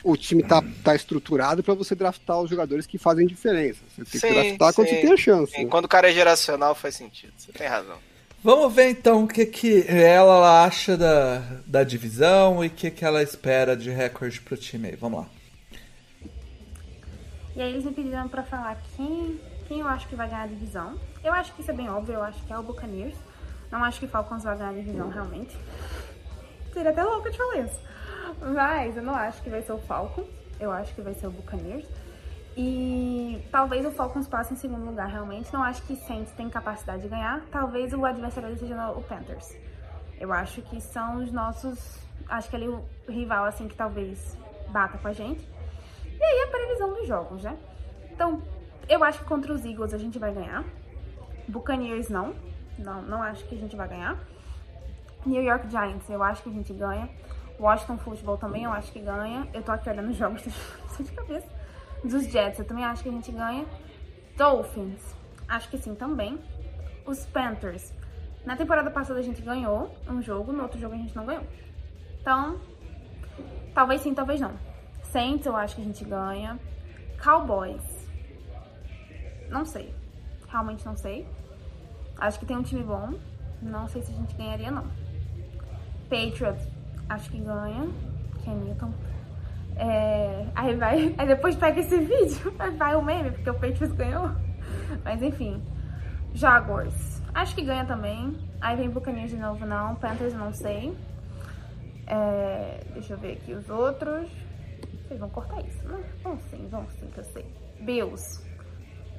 o 0.02 0.16
time 0.16 0.42
tá, 0.42 0.62
tá 0.82 0.94
estruturado 0.94 1.62
para 1.62 1.74
você 1.74 1.94
draftar 1.94 2.40
os 2.40 2.50
jogadores 2.50 2.86
que 2.86 2.98
fazem 2.98 3.26
diferença. 3.26 3.80
Você 3.96 4.04
tem 4.04 4.20
sim, 4.20 4.26
que 4.28 4.34
draftar 4.34 4.68
sim, 4.70 4.74
quando 4.74 4.88
você 4.88 4.96
tem 4.96 5.12
a 5.12 5.16
chance. 5.16 5.52
Sim, 5.52 5.64
né? 5.64 5.70
Quando 5.70 5.84
o 5.84 5.88
cara 5.88 6.10
é 6.10 6.12
geracional 6.12 6.74
faz 6.74 6.96
sentido. 6.96 7.32
Você 7.36 7.52
tem 7.52 7.66
razão. 7.68 7.98
Vamos 8.46 8.72
ver 8.72 8.90
então 8.90 9.24
o 9.24 9.26
que, 9.26 9.44
que 9.44 9.84
ela 9.88 10.62
acha 10.64 10.96
da, 10.96 11.38
da 11.66 11.82
divisão 11.82 12.62
e 12.62 12.68
o 12.68 12.70
que, 12.70 12.92
que 12.92 13.04
ela 13.04 13.20
espera 13.20 13.76
de 13.76 13.90
recorde 13.90 14.40
pro 14.40 14.56
time 14.56 14.90
aí. 14.90 14.94
Vamos 14.94 15.18
lá. 15.18 15.26
E 17.56 17.60
aí 17.60 17.72
eles 17.72 17.84
me 17.84 17.90
pediram 17.90 18.28
pra 18.28 18.44
falar 18.44 18.80
quem, 18.96 19.40
quem 19.66 19.80
eu 19.80 19.88
acho 19.88 20.06
que 20.06 20.14
vai 20.14 20.28
ganhar 20.28 20.44
a 20.44 20.46
divisão. 20.46 20.96
Eu 21.24 21.32
acho 21.32 21.52
que 21.54 21.60
isso 21.60 21.72
é 21.72 21.74
bem 21.74 21.90
óbvio, 21.90 22.14
eu 22.14 22.22
acho 22.22 22.40
que 22.44 22.52
é 22.52 22.56
o 22.56 22.62
Buccaneers. 22.62 23.16
Não 23.68 23.82
acho 23.82 23.98
que 23.98 24.06
Falcons 24.06 24.44
vai 24.44 24.56
ganhar 24.56 24.70
a 24.70 24.74
divisão 24.74 25.08
realmente. 25.08 25.58
Seria 26.72 26.92
até 26.92 27.02
louco 27.02 27.28
de 27.28 27.36
falar 27.36 27.62
isso. 27.62 27.80
Mas 28.54 28.96
eu 28.96 29.02
não 29.02 29.16
acho 29.16 29.42
que 29.42 29.50
vai 29.50 29.62
ser 29.62 29.72
o 29.72 29.78
Falcons. 29.78 30.28
Eu 30.60 30.70
acho 30.70 30.94
que 30.94 31.02
vai 31.02 31.14
ser 31.14 31.26
o 31.26 31.32
Buccaneers. 31.32 31.84
E 32.56 33.46
talvez 33.52 33.84
o 33.84 33.90
Falcons 33.90 34.26
passe 34.26 34.54
em 34.54 34.56
segundo 34.56 34.86
lugar, 34.86 35.08
realmente. 35.08 35.52
Não 35.52 35.62
acho 35.62 35.82
que 35.82 35.94
Saints 35.94 36.32
tem 36.32 36.48
capacidade 36.48 37.02
de 37.02 37.08
ganhar. 37.08 37.42
Talvez 37.50 37.92
o 37.92 38.02
adversário 38.02 38.56
seja 38.56 38.90
o 38.92 39.02
Panthers. 39.02 39.54
Eu 40.18 40.32
acho 40.32 40.62
que 40.62 40.80
são 40.80 41.22
os 41.22 41.30
nossos. 41.30 41.98
Acho 42.26 42.48
que 42.48 42.56
ali 42.56 42.66
o 42.66 42.82
rival, 43.06 43.44
assim, 43.44 43.68
que 43.68 43.76
talvez 43.76 44.38
bata 44.70 44.96
com 44.96 45.06
a 45.06 45.12
gente. 45.12 45.46
E 46.18 46.22
aí 46.22 46.44
a 46.44 46.50
previsão 46.50 46.94
dos 46.94 47.06
jogos, 47.06 47.42
né? 47.42 47.58
Então, 48.10 48.42
eu 48.88 49.04
acho 49.04 49.18
que 49.18 49.26
contra 49.26 49.52
os 49.52 49.62
Eagles 49.62 49.92
a 49.92 49.98
gente 49.98 50.18
vai 50.18 50.32
ganhar. 50.32 50.64
Buccaneers 51.46 52.08
não. 52.08 52.34
Não, 52.78 53.02
não 53.02 53.22
acho 53.22 53.44
que 53.44 53.54
a 53.54 53.58
gente 53.58 53.76
vai 53.76 53.86
ganhar. 53.86 54.18
New 55.26 55.42
York 55.42 55.68
Giants, 55.68 56.08
eu 56.08 56.22
acho 56.22 56.42
que 56.42 56.48
a 56.48 56.52
gente 56.52 56.72
ganha. 56.72 57.06
Washington 57.60 57.98
Football 57.98 58.38
também 58.38 58.64
eu 58.64 58.72
acho 58.72 58.90
que 58.90 59.00
ganha. 59.00 59.46
Eu 59.52 59.62
tô 59.62 59.72
aqui 59.72 59.90
olhando 59.90 60.08
os 60.08 60.16
jogos 60.16 60.42
de 60.98 61.12
cabeça 61.12 61.55
dos 62.04 62.24
Jets, 62.24 62.58
eu 62.58 62.64
também 62.64 62.84
acho 62.84 63.02
que 63.02 63.08
a 63.08 63.12
gente 63.12 63.32
ganha. 63.32 63.66
Dolphins, 64.36 65.02
acho 65.48 65.68
que 65.70 65.78
sim 65.78 65.94
também. 65.94 66.38
Os 67.06 67.24
Panthers, 67.26 67.92
na 68.44 68.56
temporada 68.56 68.90
passada 68.90 69.18
a 69.18 69.22
gente 69.22 69.42
ganhou 69.42 69.94
um 70.08 70.20
jogo, 70.22 70.52
no 70.52 70.62
outro 70.62 70.78
jogo 70.78 70.94
a 70.94 70.98
gente 70.98 71.14
não 71.14 71.26
ganhou. 71.26 71.44
Então, 72.20 72.60
talvez 73.74 74.00
sim, 74.00 74.14
talvez 74.14 74.40
não. 74.40 74.52
Saints, 75.04 75.46
eu 75.46 75.56
acho 75.56 75.76
que 75.76 75.82
a 75.82 75.84
gente 75.84 76.04
ganha. 76.04 76.58
Cowboys, 77.22 78.08
não 79.48 79.64
sei. 79.64 79.94
Realmente 80.48 80.84
não 80.84 80.96
sei. 80.96 81.26
Acho 82.18 82.38
que 82.38 82.46
tem 82.46 82.56
um 82.56 82.62
time 82.62 82.82
bom. 82.82 83.14
Não 83.62 83.88
sei 83.88 84.02
se 84.02 84.12
a 84.12 84.14
gente 84.14 84.34
ganharia, 84.34 84.70
não. 84.70 84.86
Patriots, 86.08 86.66
acho 87.08 87.30
que 87.30 87.38
ganha. 87.38 87.88
Ken 88.44 88.54
Newton 88.54 88.92
é, 89.76 90.46
aí 90.54 90.74
vai. 90.74 91.14
Aí 91.18 91.26
depois 91.26 91.54
pega 91.54 91.80
esse 91.80 91.98
vídeo, 91.98 92.52
vai 92.78 92.94
o 92.94 93.02
meme, 93.02 93.30
porque 93.30 93.50
o 93.50 93.54
Patriots 93.54 93.92
ganhou. 93.92 94.30
Mas 95.04 95.22
enfim. 95.22 95.62
Jaguars. 96.34 97.22
Acho 97.34 97.54
que 97.54 97.62
ganha 97.62 97.84
também. 97.84 98.36
Aí 98.60 98.76
vem 98.76 98.90
Buccaneers 98.90 99.30
de 99.30 99.36
novo, 99.36 99.64
não. 99.66 99.94
Panthers, 99.96 100.34
não 100.34 100.52
sei. 100.52 100.96
É, 102.06 102.80
deixa 102.94 103.14
eu 103.14 103.18
ver 103.18 103.32
aqui 103.32 103.52
os 103.52 103.68
outros. 103.68 104.30
Vocês 105.06 105.20
vão 105.20 105.28
cortar 105.28 105.60
isso, 105.60 105.86
não? 105.86 106.00
Vão 106.22 106.38
sim, 106.50 106.66
vão 106.68 106.86
sim, 106.98 107.06
que 107.08 107.18
eu 107.18 107.24
sei. 107.24 107.44
Bills. 107.80 108.44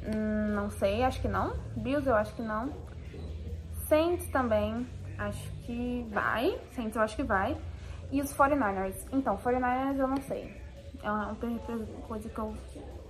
Hum, 0.04 0.54
não 0.54 0.70
sei, 0.70 1.04
acho 1.04 1.22
que 1.22 1.28
não. 1.28 1.56
Bills 1.76 2.08
eu 2.08 2.15
acho 2.15 2.34
que 2.36 2.41
não. 2.41 2.74
Saints 3.88 4.28
também, 4.30 4.86
acho 5.17 5.52
que 5.65 6.06
vai. 6.12 6.58
Saints 6.72 6.96
eu 6.96 7.02
acho 7.02 7.15
que 7.15 7.24
vai. 7.24 7.58
E 8.12 8.22
os 8.22 8.34
49ers? 8.34 8.96
Então, 9.12 9.38
49ers 9.38 9.98
eu 9.98 10.08
não 10.08 10.17
sei. 10.17 10.62
É 11.04 11.12
uma 11.12 11.36
coisa 12.08 12.30
que 12.30 12.39
eu 12.39 12.56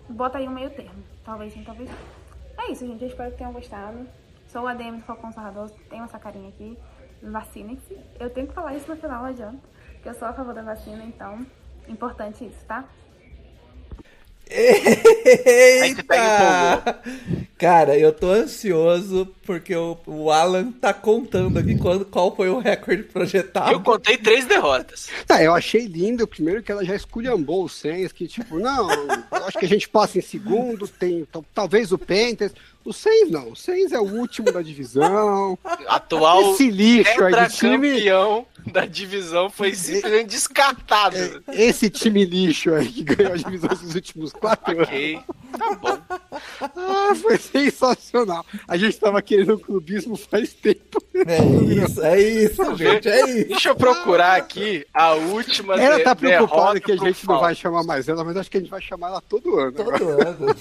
botaria 0.09 0.49
um 0.49 0.53
meio 0.53 0.69
termo. 0.71 1.03
Talvez 1.23 1.53
sim, 1.53 1.63
talvez 1.63 1.89
não. 1.89 2.65
É 2.65 2.71
isso, 2.71 2.85
gente. 2.85 3.01
Eu 3.03 3.07
espero 3.09 3.31
que 3.31 3.37
tenham 3.37 3.53
gostado. 3.53 4.07
Sou 4.47 4.63
o 4.63 4.67
ADM 4.67 4.97
do 4.97 5.03
Falcão 5.03 5.31
Sarrador. 5.31 5.69
Tenho 5.89 6.03
essa 6.03 6.17
carinha 6.17 6.49
aqui. 6.49 6.77
Vacinem-se. 7.21 7.99
Eu 8.19 8.29
tenho 8.29 8.47
que 8.47 8.53
falar 8.53 8.75
isso 8.75 8.89
no 8.89 8.97
final, 8.97 9.21
não 9.21 9.29
adianta. 9.29 9.59
Porque 9.93 10.09
eu 10.09 10.13
sou 10.13 10.27
a 10.27 10.33
favor 10.33 10.53
da 10.53 10.61
vacina, 10.61 11.03
então... 11.03 11.45
Importante 11.87 12.45
isso, 12.45 12.65
tá? 12.65 12.83
Eita! 15.85 16.17
Cara, 17.57 17.97
eu 17.97 18.13
tô 18.13 18.29
ansioso 18.31 19.33
porque 19.43 19.75
o, 19.75 19.97
o 20.05 20.31
Alan 20.31 20.71
tá 20.71 20.93
contando 20.93 21.57
aqui 21.57 21.75
qual, 21.77 22.05
qual 22.05 22.35
foi 22.35 22.49
o 22.49 22.59
recorde 22.59 23.03
projetado. 23.03 23.71
Eu 23.71 23.81
contei 23.81 24.17
três 24.17 24.45
derrotas. 24.45 25.09
Ah, 25.27 25.41
eu 25.41 25.53
achei 25.53 25.85
lindo, 25.85 26.27
primeiro 26.27 26.61
que 26.61 26.71
ela 26.71 26.85
já 26.85 26.95
esculhambou 26.95 27.63
o 27.63 27.69
Saints, 27.69 28.11
que 28.11 28.27
tipo, 28.27 28.59
não, 28.59 28.89
eu 28.91 29.45
acho 29.45 29.57
que 29.57 29.65
a 29.65 29.69
gente 29.69 29.89
passa 29.89 30.19
em 30.19 30.21
segundo, 30.21 30.87
tem 30.87 31.27
talvez 31.53 31.91
o 31.91 31.97
Panthers, 31.97 32.53
o 32.87 32.93
Saints 32.93 33.29
não, 33.29 33.51
o 33.51 33.55
Saints 33.55 33.91
é 33.91 33.99
o 33.99 34.03
último 34.03 34.49
da 34.49 34.61
divisão. 34.61 35.59
Atual 35.87 36.53
Esse 36.53 36.71
lixo 36.71 37.21
aí 37.21 37.33
de 37.33 37.53
time. 37.53 37.91
campeão 37.91 38.45
da 38.71 38.85
divisão 38.85 39.49
foi 39.49 39.75
simplesmente 39.75 40.27
descartado. 40.27 41.17
É, 41.17 41.65
esse 41.65 41.89
time 41.89 42.23
lixo 42.23 42.73
aí 42.73 42.87
que 42.87 43.03
ganhou 43.03 43.33
a 43.33 43.37
divisão 43.37 43.69
nos 43.69 43.93
últimos 43.93 44.31
quatro 44.31 44.81
okay. 44.81 45.15
anos. 45.15 45.25
Tá 45.57 45.75
bom. 45.75 45.99
ah, 46.61 47.15
foi 47.21 47.37
sensacional. 47.37 48.45
A 48.65 48.77
gente 48.77 48.97
tava 48.97 49.21
querendo 49.21 49.55
o 49.55 49.59
clubismo 49.59 50.15
faz 50.15 50.53
tempo. 50.53 51.03
É 51.13 51.83
isso, 51.83 52.01
é 52.01 52.21
isso, 52.21 52.75
gente, 52.77 53.09
é 53.09 53.29
isso. 53.29 53.49
Deixa 53.49 53.69
eu 53.69 53.75
procurar 53.75 54.37
aqui 54.37 54.85
a 54.93 55.13
última 55.13 55.75
Ela 55.75 55.99
tá 55.99 56.15
preocupada 56.15 56.79
que 56.79 56.91
a 56.93 56.97
gente 56.97 57.27
não 57.27 57.39
vai 57.39 57.53
chamar 57.53 57.83
mais 57.83 58.07
ela, 58.07 58.23
mas 58.23 58.37
acho 58.37 58.49
que 58.49 58.57
a 58.57 58.61
gente 58.61 58.69
vai 58.69 58.81
chamar 58.81 59.07
ela 59.07 59.21
todo 59.21 59.59
ano. 59.59 59.73
Todo 59.73 59.93
agora. 59.93 60.29
ano. 60.29 60.55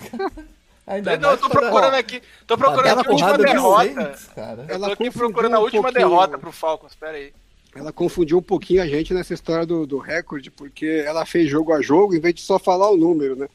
Ainda 0.86 1.16
não, 1.16 1.32
eu 1.32 1.38
tô 1.38 1.50
procurando 1.50 1.94
aqui. 1.94 2.22
Tô 2.46 2.56
procurando 2.56 3.00
a 3.00 3.10
última 3.10 3.38
derrota. 3.38 4.18
cara. 4.34 4.66
Ela 4.68 4.86
tô 4.86 4.92
aqui 4.92 5.10
procurando 5.10 5.56
a 5.56 5.58
última 5.58 5.88
um 5.88 5.92
derrota 5.92 6.38
pro 6.38 6.52
Falcons, 6.52 6.94
pera 6.94 7.16
aí. 7.16 7.32
Ela 7.74 7.92
confundiu 7.92 8.38
um 8.38 8.42
pouquinho 8.42 8.82
a 8.82 8.86
gente 8.86 9.12
nessa 9.12 9.34
história 9.34 9.66
do, 9.66 9.86
do 9.86 9.98
recorde, 9.98 10.50
porque 10.50 11.04
ela 11.04 11.26
fez 11.26 11.50
jogo 11.50 11.72
a 11.72 11.82
jogo 11.82 12.14
em 12.14 12.20
vez 12.20 12.34
de 12.34 12.40
só 12.40 12.58
falar 12.58 12.88
o 12.90 12.96
número, 12.96 13.36
né? 13.36 13.48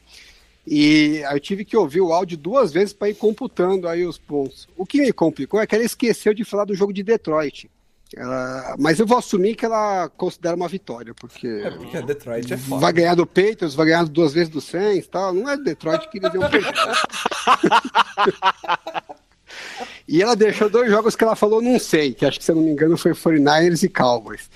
E 0.68 1.24
eu 1.32 1.40
tive 1.40 1.66
que 1.66 1.76
ouvir 1.76 2.02
o 2.02 2.14
áudio 2.14 2.38
duas 2.38 2.72
vezes 2.72 2.94
para 2.94 3.10
ir 3.10 3.16
computando 3.16 3.88
aí 3.88 4.06
os 4.06 4.18
pontos. 4.18 4.68
O 4.78 4.86
que 4.86 5.02
me 5.02 5.12
complicou 5.12 5.60
é 5.60 5.66
que 5.66 5.74
ela 5.74 5.84
esqueceu 5.84 6.34
de 6.34 6.44
falar 6.44 6.66
do 6.66 6.76
jogo 6.76 6.94
de 6.94 7.02
Detroit. 7.02 7.70
Ela... 8.16 8.76
Mas 8.78 9.00
eu 9.00 9.06
vou 9.06 9.18
assumir 9.18 9.56
que 9.56 9.66
ela 9.66 10.10
considera 10.10 10.56
uma 10.56 10.68
vitória, 10.68 11.14
porque. 11.14 11.48
É 11.48 11.72
porque 11.72 11.98
a 11.98 12.02
Detroit 12.02 12.54
é 12.54 12.58
foda. 12.58 12.82
Vai 12.82 12.94
ganhar 12.94 13.16
do 13.16 13.26
Patriots, 13.26 13.74
vai 13.74 13.86
ganhar 13.88 14.06
duas 14.06 14.34
vezes 14.34 14.50
do 14.50 14.60
Saints 14.60 15.08
tal. 15.08 15.34
Não 15.34 15.50
é 15.50 15.58
Detroit 15.58 16.10
que 16.10 16.18
eles 16.18 16.34
iam 16.34 16.50
perder. 16.50 16.74
e 20.08 20.22
ela 20.22 20.36
deixou 20.36 20.70
dois 20.70 20.90
jogos 20.90 21.16
que 21.16 21.24
ela 21.24 21.36
falou, 21.36 21.62
não 21.62 21.80
sei, 21.80 22.14
que 22.14 22.26
acho 22.26 22.40
que 22.40 22.46
se 22.46 22.52
eu 22.52 22.56
não 22.56 22.64
me 22.64 22.72
engano 22.72 22.98
foi 22.98 23.14
49ers 23.14 23.84
e 23.84 23.90
Cowboys. 23.90 24.50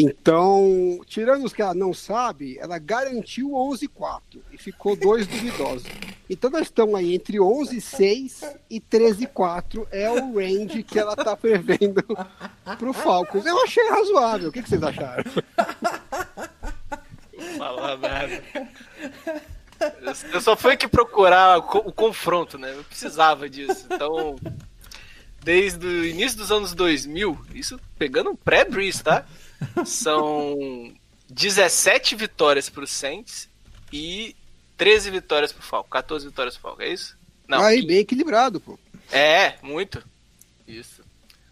Então, 0.00 1.00
tirando 1.06 1.44
os 1.44 1.52
que 1.52 1.60
ela 1.60 1.74
não 1.74 1.92
sabe, 1.92 2.56
ela 2.60 2.78
garantiu 2.78 3.48
11-4 3.50 4.20
e 4.52 4.56
ficou 4.56 4.94
dois 4.94 5.26
duvidosos. 5.26 5.88
Então, 6.30 6.48
nós 6.50 6.62
estamos 6.62 6.94
aí 6.94 7.16
entre 7.16 7.38
11-6 7.38 8.48
e 8.70 8.80
13-4 8.80 9.88
é 9.90 10.08
o 10.08 10.36
range 10.36 10.84
que 10.84 11.00
ela 11.00 11.14
está 11.14 11.36
prevendo 11.36 12.04
para 12.62 12.88
o 12.88 12.92
Falcons. 12.92 13.44
Eu 13.44 13.60
achei 13.64 13.88
razoável. 13.88 14.50
O 14.50 14.52
que, 14.52 14.62
que 14.62 14.68
vocês 14.68 14.82
acharam? 14.84 15.24
Falar 17.58 17.96
nada. 17.96 18.44
Eu 20.32 20.40
só 20.40 20.56
fui 20.56 20.74
aqui 20.74 20.86
procurar 20.86 21.58
o 21.58 21.92
confronto, 21.92 22.56
né? 22.56 22.72
Eu 22.72 22.84
precisava 22.84 23.50
disso. 23.50 23.84
Então, 23.90 24.36
desde 25.42 25.84
o 25.84 26.04
início 26.04 26.38
dos 26.38 26.52
anos 26.52 26.72
2000, 26.72 27.36
isso 27.52 27.80
pegando 27.98 28.30
um 28.30 28.36
pré-Breeze, 28.36 29.02
tá? 29.02 29.26
São 29.84 30.92
17 31.30 32.16
vitórias 32.16 32.68
pro 32.68 32.86
Saints 32.86 33.48
e 33.92 34.34
13 34.76 35.10
vitórias 35.10 35.52
pro 35.52 35.62
Falco. 35.62 35.90
14 35.90 36.26
vitórias 36.26 36.54
pro 36.54 36.62
Falco, 36.62 36.82
é 36.82 36.88
isso? 36.88 37.16
Não. 37.46 37.60
Aí, 37.60 37.84
bem 37.84 37.98
equilibrado, 37.98 38.60
pô. 38.60 38.78
É, 39.10 39.54
muito. 39.62 40.02
Isso. 40.66 41.02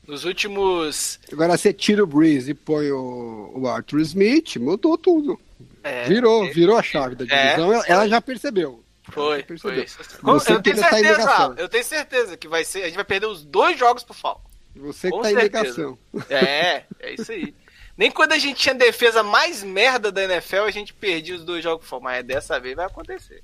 Nos 0.07 0.25
últimos. 0.25 1.19
Agora 1.33 1.57
você 1.57 1.73
tira 1.73 2.05
o 2.05 2.07
Breeze 2.07 2.53
e 2.53 2.55
põe 2.55 2.91
o, 2.93 3.53
o 3.57 3.69
Arthur 3.69 4.01
Smith, 4.01 4.57
mudou 4.57 4.97
tudo. 4.97 5.41
É, 5.83 6.05
virou, 6.05 6.53
virou 6.53 6.77
a 6.77 6.83
chave 6.83 7.15
da 7.15 7.25
é, 7.25 7.45
divisão. 7.45 7.73
É, 7.73 7.85
ela, 7.89 8.09
já 8.09 8.21
percebeu. 8.21 8.85
Foi, 9.11 9.43
percebeu. 9.43 9.87
foi. 9.89 10.07
Você 10.23 10.53
eu 10.53 10.63
tenho 10.63 10.77
certeza, 10.77 11.55
eu 11.57 11.69
tenho 11.69 11.85
certeza 11.85 12.37
que 12.37 12.47
vai 12.47 12.65
ser. 12.65 12.83
A 12.83 12.87
gente 12.87 12.97
vai 12.97 13.05
perder 13.05 13.27
os 13.27 13.45
dois 13.45 13.79
jogos 13.79 14.05
pro 14.05 14.15
Falco. 14.15 14.51
Você 14.77 15.09
que 15.09 15.17
Com 15.17 15.23
tá 15.23 15.29
certeza. 15.29 15.41
em 15.41 15.45
negação. 15.45 15.99
É, 16.29 16.85
é 17.01 17.15
isso 17.15 17.33
aí. 17.33 17.55
Nem 17.97 18.11
quando 18.11 18.33
a 18.33 18.39
gente 18.39 18.61
tinha 18.61 18.75
defesa 18.75 19.23
mais 19.23 19.63
merda 19.63 20.13
da 20.13 20.23
NFL, 20.25 20.63
a 20.67 20.71
gente 20.71 20.93
perdia 20.93 21.35
os 21.35 21.45
dois 21.45 21.63
jogos 21.63 21.87
fora. 21.87 22.03
Mas 22.03 22.25
dessa 22.25 22.61
vez 22.61 22.77
vai 22.77 22.87
acontecer. 22.87 23.43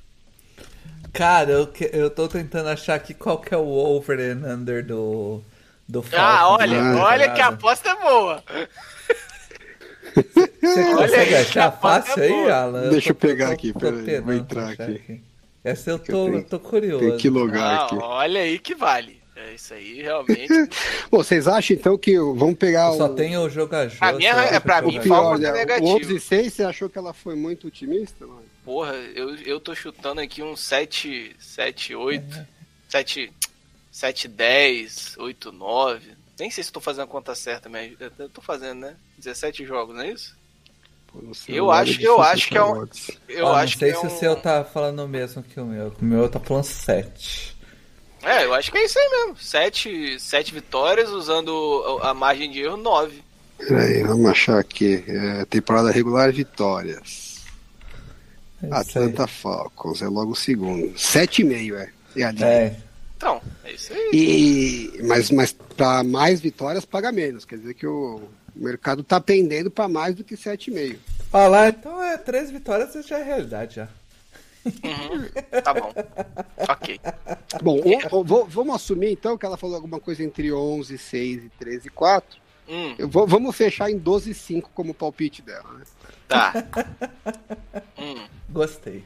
Cara, 1.12 1.50
eu, 1.50 1.66
que, 1.66 1.90
eu 1.92 2.10
tô 2.10 2.28
tentando 2.28 2.68
achar 2.68 2.94
aqui 2.94 3.14
qual 3.14 3.38
que 3.38 3.54
é 3.54 3.56
o 3.56 3.66
over 3.66 4.18
and 4.18 4.46
under 4.46 4.84
do, 4.84 5.42
do 5.88 6.00
ah, 6.00 6.02
Falcons. 6.02 6.18
Ah, 6.18 6.48
olha, 6.48 6.82
ah, 6.82 7.04
olha 7.04 7.30
que 7.30 7.40
a 7.40 7.48
aposta 7.48 7.90
é 7.90 7.94
boa. 7.96 8.44
Você 10.60 10.94
consegue 10.94 11.34
achar 11.34 11.72
fácil 11.72 12.22
é 12.22 12.26
aí, 12.26 12.50
Alan? 12.50 12.90
Deixa 12.90 13.10
eu, 13.10 13.14
tô, 13.14 13.26
pegar 13.26 13.48
tô, 13.48 13.52
aqui, 13.52 13.72
peraí, 13.72 14.20
vou 14.20 14.34
entrar 14.34 14.70
aqui. 14.70 14.82
aqui. 14.82 15.22
Essa 15.64 15.90
eu 15.90 15.98
tô, 15.98 16.26
eu 16.26 16.32
tenho, 16.32 16.44
tô 16.44 16.60
curioso. 16.60 17.08
Tem 17.08 17.16
que 17.16 17.28
logar 17.28 17.62
ah, 17.62 17.84
aqui. 17.84 17.96
Olha 17.96 18.40
aí 18.40 18.58
que 18.58 18.74
vale. 18.74 19.21
É 19.44 19.54
isso 19.54 19.74
aí, 19.74 20.02
realmente. 20.02 20.48
Bom, 21.10 21.18
vocês 21.18 21.48
acham 21.48 21.76
então 21.76 21.98
que 21.98 22.16
vamos 22.16 22.54
pegar 22.54 22.92
eu 22.92 22.96
Só 22.96 23.08
tem 23.08 23.36
o 23.36 23.48
jogar 23.48 23.88
jogo. 23.88 24.04
A 24.04 24.12
minha, 24.12 24.32
é 24.32 24.60
pra 24.60 24.80
mim, 24.80 25.00
pior, 25.00 25.38
né? 25.38 25.50
negativo. 25.50 25.88
O 25.88 25.96
11 25.96 26.16
e 26.16 26.20
6, 26.20 26.52
você 26.52 26.62
achou 26.62 26.88
que 26.88 26.96
ela 26.96 27.12
foi 27.12 27.34
muito 27.34 27.66
otimista, 27.66 28.26
mano? 28.26 28.44
Porra, 28.64 28.92
eu, 28.92 29.34
eu 29.38 29.58
tô 29.58 29.74
chutando 29.74 30.20
aqui 30.20 30.42
um 30.42 30.54
7, 30.54 31.34
7, 31.38 31.94
8, 31.94 32.36
é. 32.36 32.46
7, 32.88 33.32
7, 33.90 34.28
10, 34.28 35.16
8, 35.18 35.52
9. 35.52 36.10
Nem 36.38 36.50
sei 36.50 36.62
se 36.62 36.72
tô 36.72 36.80
fazendo 36.80 37.04
a 37.04 37.08
conta 37.08 37.34
certa, 37.34 37.68
mas 37.68 37.92
eu 38.18 38.28
tô 38.28 38.40
fazendo, 38.40 38.80
né? 38.80 38.96
17 39.18 39.64
jogos, 39.64 39.94
não 39.96 40.02
é 40.02 40.10
isso? 40.12 40.36
Eu 41.48 41.70
acho, 41.70 42.00
eu 42.00 42.22
acho 42.22 42.48
que 42.48 42.56
é 42.56 42.64
um. 42.64 42.88
Eu 43.28 43.48
ah, 43.48 43.60
acho 43.60 43.74
não 43.74 43.78
sei 43.80 43.92
que 43.92 43.98
se 43.98 44.06
é 44.06 44.08
um... 44.08 44.12
o 44.12 44.18
seu 44.18 44.36
tá 44.36 44.64
falando 44.64 45.00
o 45.00 45.08
mesmo 45.08 45.42
que 45.42 45.60
o 45.60 45.66
meu. 45.66 45.92
O 46.00 46.04
meu 46.04 46.28
tá 46.28 46.40
falando 46.40 46.64
7. 46.64 47.51
É, 48.22 48.44
eu 48.44 48.54
acho 48.54 48.70
que 48.70 48.78
é 48.78 48.84
isso 48.84 48.98
aí 48.98 49.08
mesmo. 49.10 49.36
Sete, 49.38 50.20
sete 50.20 50.54
vitórias 50.54 51.10
usando 51.10 52.00
a 52.02 52.14
margem 52.14 52.50
de 52.50 52.60
erro 52.60 52.76
nove. 52.76 53.22
Peraí, 53.58 54.02
vamos 54.02 54.30
achar 54.30 54.58
aqui. 54.58 55.04
É, 55.06 55.44
temporada 55.44 55.90
regular, 55.90 56.32
vitórias. 56.32 57.44
É 58.62 58.68
Atlanta 58.72 59.24
aí. 59.24 59.28
Falcons, 59.28 60.02
é 60.02 60.08
logo 60.08 60.32
o 60.32 60.36
segundo. 60.36 60.96
Sete 60.98 61.42
e 61.42 61.44
meio, 61.44 61.76
é. 61.76 61.90
É 62.16 62.22
ali. 62.24 62.42
É. 62.44 62.76
Então, 63.16 63.40
é 63.64 63.72
isso 63.72 63.92
aí. 63.92 64.10
E, 64.12 65.02
mas 65.04 65.30
mas 65.30 65.52
para 65.52 66.02
mais 66.02 66.40
vitórias, 66.40 66.84
paga 66.84 67.12
menos. 67.12 67.44
Quer 67.44 67.58
dizer 67.58 67.74
que 67.74 67.86
o 67.86 68.22
mercado 68.54 69.02
tá 69.02 69.20
pendendo 69.20 69.70
para 69.70 69.88
mais 69.88 70.14
do 70.14 70.24
que 70.24 70.36
7,5. 70.36 70.96
Olha 71.32 71.48
lá, 71.48 71.68
então 71.68 72.02
é 72.02 72.18
três 72.18 72.50
vitórias 72.50 72.92
já 73.06 73.18
é 73.18 73.22
realidade 73.22 73.76
já. 73.76 73.88
Uhum, 74.64 75.60
tá 75.62 75.74
bom. 75.74 75.92
ok. 76.68 77.00
Bom, 77.62 77.80
o, 78.10 78.18
o, 78.18 78.44
vamos 78.44 78.76
assumir 78.76 79.12
então 79.12 79.36
que 79.36 79.44
ela 79.44 79.56
falou 79.56 79.76
alguma 79.76 79.98
coisa 79.98 80.22
entre 80.22 80.52
11, 80.52 80.96
6 80.96 81.44
e 81.44 81.48
13, 81.50 81.90
4. 81.90 82.40
Hum. 82.68 82.94
Vou, 83.08 83.26
vamos 83.26 83.56
fechar 83.56 83.90
em 83.90 83.98
12 83.98 84.32
5 84.34 84.70
como 84.72 84.94
palpite 84.94 85.42
dela, 85.42 85.72
né? 85.72 85.84
Tá. 86.28 86.52
hum. 87.98 88.24
Gostei. 88.52 89.02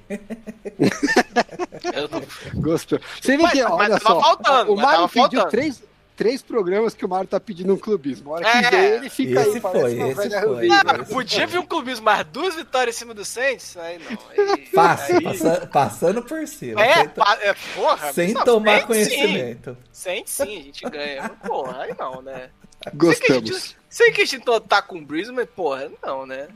Gostou. 2.56 3.00
Você 3.20 3.36
vê 3.36 3.48
que, 3.48 3.62
olha 3.62 3.90
mas 3.90 4.02
só, 4.02 4.20
faltando, 4.20 4.72
o 4.72 4.76
Mário 4.76 5.08
pediu 5.08 5.46
três, 5.46 5.82
três 6.16 6.42
programas 6.42 6.94
que 6.94 7.04
o 7.04 7.08
Mário 7.08 7.28
tá 7.28 7.38
pedindo 7.38 7.74
um 7.74 7.76
clubismo. 7.76 8.30
A 8.30 8.36
hora 8.36 8.44
que 8.44 8.66
é, 8.66 8.70
vem, 8.70 8.84
ele 8.92 9.10
fica 9.10 9.42
esse 9.42 9.56
aí, 9.56 9.60
foi, 9.60 9.92
esse 9.92 10.40
foi. 10.40 10.68
Ah, 10.70 11.04
podia 11.04 11.46
vir 11.46 11.58
um 11.58 11.66
clubismo, 11.66 12.06
mas 12.06 12.26
duas 12.26 12.54
vitórias 12.54 12.96
em 12.96 12.98
cima 12.98 13.12
do 13.12 13.24
Saints? 13.24 13.76
Aí 13.76 13.98
não. 13.98 14.18
Aí, 14.30 14.66
Passa, 14.68 15.16
aí... 15.16 15.22
Passa, 15.22 15.66
passando 15.66 16.22
por 16.22 16.48
cima. 16.48 16.82
É, 16.82 16.94
sem, 16.94 17.08
pa... 17.10 17.38
é 17.42 17.54
porra. 17.74 18.12
Sem 18.12 18.34
tomar 18.34 18.86
conhecimento. 18.86 19.76
Sem 19.92 20.26
sim, 20.26 20.58
a 20.58 20.62
gente 20.62 20.88
ganha. 20.88 21.28
porra, 21.46 21.82
aí 21.82 21.94
não, 21.98 22.22
né? 22.22 22.50
Gostamos. 22.94 23.76
Sei 23.88 24.10
que 24.10 24.22
a 24.22 24.26
gente 24.26 24.44
tá 24.68 24.80
com 24.80 24.98
o 24.98 25.04
Breeze, 25.04 25.30
mas 25.30 25.48
porra, 25.54 25.90
não, 26.02 26.26
né? 26.26 26.48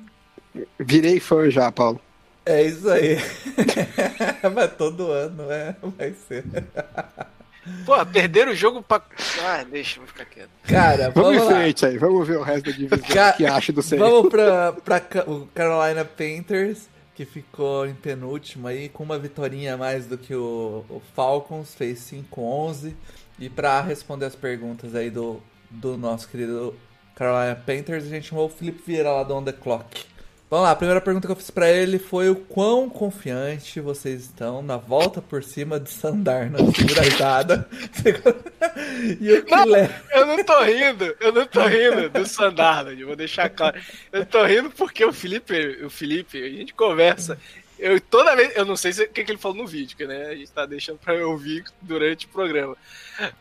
Virei 0.79 1.21
fã 1.21 1.51
já, 1.51 1.71
Paulo. 1.71 2.01
É 2.47 2.63
isso 2.63 2.89
aí. 2.89 3.19
mas 4.55 4.73
todo 4.77 5.13
ano, 5.13 5.51
é, 5.51 5.77
vai 5.83 6.13
ser. 6.15 6.45
Pô, 7.85 8.05
perderam 8.07 8.53
o 8.53 8.55
jogo 8.55 8.83
pra. 8.83 9.03
Ah, 9.43 9.65
deixa, 9.65 10.01
eu 10.01 10.07
ficar 10.07 10.25
quieto. 10.25 10.51
Cara, 10.67 11.11
vamos, 11.11 11.37
vamos 11.37 11.53
em 11.53 11.55
frente 11.55 11.87
aí, 11.87 11.99
vamos 11.99 12.27
ver 12.27 12.39
o 12.39 12.43
resto 12.43 12.67
da 12.67 12.73
divisão 12.73 12.99
Ca... 12.99 13.33
que 13.35 13.47
acha 13.47 13.73
do 13.73 13.83
Saints. 13.83 14.07
Vamos 14.07 14.31
pra, 14.31 14.73
pra 14.73 15.03
o 15.27 15.47
Carolina 15.55 16.05
Panthers, 16.05 16.89
que 17.15 17.25
ficou 17.25 17.87
em 17.87 17.95
penúltimo 17.95 18.67
aí, 18.67 18.89
com 18.89 19.05
uma 19.05 19.19
vitória 19.19 19.75
a 19.75 19.77
mais 19.77 20.07
do 20.07 20.17
que 20.17 20.35
o, 20.35 20.85
o 20.89 21.03
Falcons, 21.15 21.75
fez 21.75 21.99
5-11. 22.11 22.95
E 23.39 23.49
pra 23.49 23.81
responder 23.81 24.27
as 24.27 24.35
perguntas 24.35 24.95
aí 24.95 25.11
do, 25.11 25.43
do 25.71 25.97
nosso 25.97 26.29
querido 26.29 26.75
Carolina 27.15 27.55
Panthers, 27.55 28.05
a 28.05 28.09
gente 28.09 28.29
chamou 28.29 28.47
o 28.47 28.49
Felipe 28.49 28.83
Vieira 28.87 29.13
lá 29.13 29.23
do 29.23 29.35
On 29.35 29.43
The 29.43 29.53
Clock. 29.53 30.07
Vamos 30.51 30.65
lá, 30.65 30.73
a 30.73 30.77
primeira 30.77 31.01
pergunta 31.01 31.29
que 31.29 31.33
eu 31.33 31.37
fiz 31.37 31.49
para 31.49 31.71
ele 31.71 31.97
foi 31.97 32.29
o 32.29 32.35
quão 32.35 32.91
confiante 32.91 33.79
vocês 33.79 34.23
estão 34.23 34.61
na 34.61 34.77
volta 34.77 35.23
por 35.23 35.45
cima 35.45 35.79
de 35.79 35.89
Sandar 35.91 36.51
na 36.51 36.59
segunda 36.59 37.09
rodada. 37.09 37.69
e 39.21 39.33
o 39.33 39.45
que 39.45 39.55
não, 39.55 39.65
leva... 39.65 39.95
Eu 40.11 40.27
não 40.27 40.43
tô 40.43 40.61
rindo, 40.65 41.17
eu 41.21 41.33
não 41.33 41.47
tô 41.47 41.65
rindo 41.69 42.11
do 42.11 42.27
Sandar, 42.27 42.85
vou 43.07 43.15
deixar 43.15 43.49
claro. 43.49 43.81
Eu 44.11 44.27
tô 44.27 44.45
rindo 44.45 44.71
porque 44.71 45.05
o 45.05 45.13
Felipe, 45.13 45.85
o 45.85 45.89
Felipe, 45.89 46.43
a 46.43 46.49
gente 46.49 46.75
conversa 46.75 47.39
eu 47.81 48.01
toda 48.01 48.37
vez, 48.37 48.55
eu 48.55 48.65
não 48.65 48.77
sei 48.77 48.93
se, 48.93 49.05
o 49.05 49.09
que, 49.09 49.25
que 49.25 49.33
ele 49.33 49.39
falou 49.39 49.57
no 49.57 49.67
vídeo, 49.67 49.97
que 49.97 50.07
né, 50.07 50.27
a 50.27 50.35
gente 50.35 50.51
tá 50.51 50.67
deixando 50.67 50.99
pra 50.99 51.15
eu 51.15 51.31
ouvir 51.31 51.65
durante 51.81 52.27
o 52.27 52.29
programa. 52.29 52.77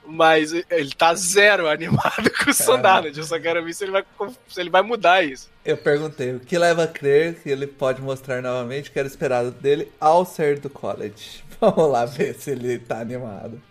Mas 0.06 0.54
ele 0.54 0.91
tá 0.97 1.13
zero 1.13 1.67
animado 1.69 2.32
com 2.43 2.49
o 2.49 2.54
Sondarnold. 2.54 3.17
Eu 3.17 3.25
só 3.25 3.39
quero 3.39 3.63
ver 3.63 3.73
se 3.73 3.84
ele, 3.84 3.91
vai, 3.91 4.06
se 4.47 4.60
ele 4.60 4.69
vai 4.69 4.82
mudar 4.82 5.23
isso. 5.23 5.49
Eu 5.63 5.78
perguntei 5.78 6.34
o 6.34 6.39
que 6.39 6.58
leva 6.58 6.86
a 6.86 6.88
crer 6.88 7.36
que 7.41 7.49
ele 7.49 7.67
pode 7.67 8.02
mostrar 8.02 8.41
novamente 8.41 8.89
o 8.89 8.93
que 8.93 8.99
era 8.99 9.08
esperado 9.08 9.52
dele 9.52 9.91
ao 9.99 10.25
sair 10.25 10.60
do 10.60 10.69
college. 10.69 11.43
Vamos 11.60 11.91
lá 11.91 12.06
ver 12.06 12.36
se 12.36 12.52
ele 12.52 12.80
tá 12.80 12.99
animado. 12.99 13.62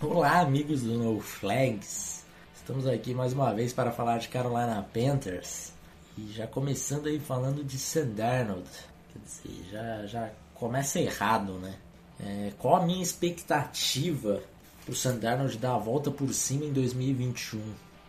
Olá, 0.00 0.40
amigos 0.40 0.82
do 0.82 0.92
No 0.92 1.20
Flags. 1.20 2.24
Estamos 2.54 2.86
aqui 2.86 3.14
mais 3.14 3.32
uma 3.32 3.54
vez 3.54 3.72
para 3.72 3.92
falar 3.92 4.18
de 4.18 4.28
Carolina 4.28 4.84
Panthers. 4.92 5.72
E 6.18 6.32
já 6.32 6.46
começando 6.46 7.06
aí 7.06 7.20
falando 7.20 7.62
de 7.62 7.78
Sam 7.78 8.08
Darnold. 8.08 8.68
Quer 9.16 9.48
dizer, 9.48 9.70
já, 9.70 10.06
já 10.06 10.30
começa 10.54 11.00
errado, 11.00 11.54
né? 11.54 11.76
É, 12.18 12.52
qual 12.58 12.76
a 12.76 12.86
minha 12.86 13.02
expectativa 13.02 14.42
para 14.84 14.92
o 14.92 14.94
Sam 14.94 15.18
Darnold 15.18 15.58
dar 15.58 15.74
a 15.74 15.78
volta 15.78 16.10
por 16.10 16.32
cima 16.32 16.64
em 16.64 16.72
2021? 16.72 17.60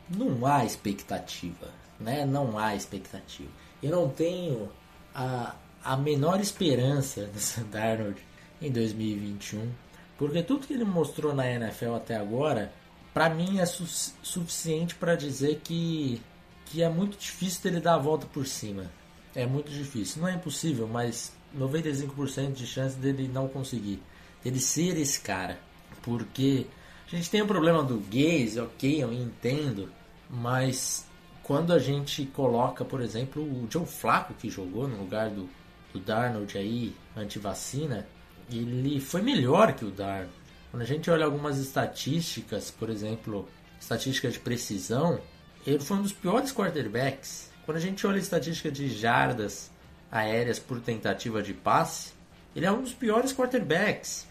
Não 0.09 0.45
há 0.45 0.63
expectativa, 0.63 1.69
né? 1.99 2.25
Não 2.25 2.57
há 2.57 2.75
expectativa. 2.75 3.49
Eu 3.81 3.91
não 3.91 4.09
tenho 4.09 4.69
a, 5.13 5.55
a 5.83 5.97
menor 5.97 6.39
esperança 6.39 7.25
do 7.25 7.39
Sam 7.39 7.63
Darnold 7.63 8.21
em 8.61 8.71
2021, 8.71 9.71
porque 10.17 10.41
tudo 10.41 10.65
que 10.65 10.73
ele 10.73 10.85
mostrou 10.85 11.33
na 11.33 11.49
NFL 11.49 11.95
até 11.95 12.15
agora, 12.15 12.71
para 13.13 13.29
mim 13.29 13.59
é 13.59 13.65
su 13.65 13.85
suficiente 14.23 14.95
para 14.95 15.15
dizer 15.15 15.61
que 15.63 16.21
que 16.69 16.83
é 16.83 16.89
muito 16.89 17.17
difícil 17.17 17.63
dele 17.63 17.79
dar 17.79 17.95
a 17.95 17.97
volta 17.97 18.27
por 18.27 18.45
cima. 18.45 18.91
É 19.37 19.45
muito 19.45 19.71
difícil. 19.71 20.19
Não 20.19 20.27
é 20.27 20.33
impossível, 20.33 20.87
mas 20.87 21.31
95% 21.55 22.53
de 22.53 22.65
chance 22.65 22.97
dele 22.97 23.29
não 23.31 23.47
conseguir. 23.47 24.01
Dele 24.43 24.59
ser 24.59 24.97
esse 24.97 25.19
cara. 25.19 25.59
Porque 26.01 26.65
a 27.05 27.15
gente 27.15 27.29
tem 27.29 27.43
o 27.43 27.45
problema 27.45 27.83
do 27.83 27.99
gays, 27.99 28.57
ok, 28.57 29.03
eu 29.03 29.13
entendo. 29.13 29.91
Mas 30.27 31.05
quando 31.43 31.71
a 31.71 31.77
gente 31.77 32.25
coloca, 32.25 32.83
por 32.83 32.99
exemplo, 32.99 33.43
o 33.43 33.67
Joe 33.69 33.85
Flacco 33.85 34.33
que 34.33 34.49
jogou 34.49 34.87
no 34.87 34.97
lugar 34.97 35.29
do, 35.29 35.47
do 35.93 35.99
Darnold 35.99 36.57
aí, 36.57 36.95
anti-vacina, 37.15 38.07
ele 38.51 38.99
foi 38.99 39.21
melhor 39.21 39.73
que 39.73 39.85
o 39.85 39.91
Darnold. 39.91 40.33
Quando 40.71 40.81
a 40.81 40.85
gente 40.85 41.11
olha 41.11 41.25
algumas 41.25 41.59
estatísticas, 41.59 42.71
por 42.71 42.89
exemplo, 42.89 43.47
estatísticas 43.79 44.33
de 44.33 44.39
precisão, 44.39 45.21
ele 45.63 45.79
foi 45.79 45.97
um 45.97 46.01
dos 46.01 46.11
piores 46.11 46.51
quarterbacks. 46.51 47.46
Quando 47.67 47.79
a 47.79 47.81
gente 47.81 48.07
olha 48.07 48.15
a 48.15 48.21
estatística 48.21 48.71
de 48.71 48.87
jardas 48.87 49.69
aéreas 50.09 50.57
por 50.57 50.79
tentativa 50.79 51.43
de 51.43 51.53
passe, 51.53 52.13
ele 52.55 52.65
é 52.65 52.71
um 52.71 52.81
dos 52.81 52.93
piores 52.93 53.33
quarterbacks. 53.33 54.25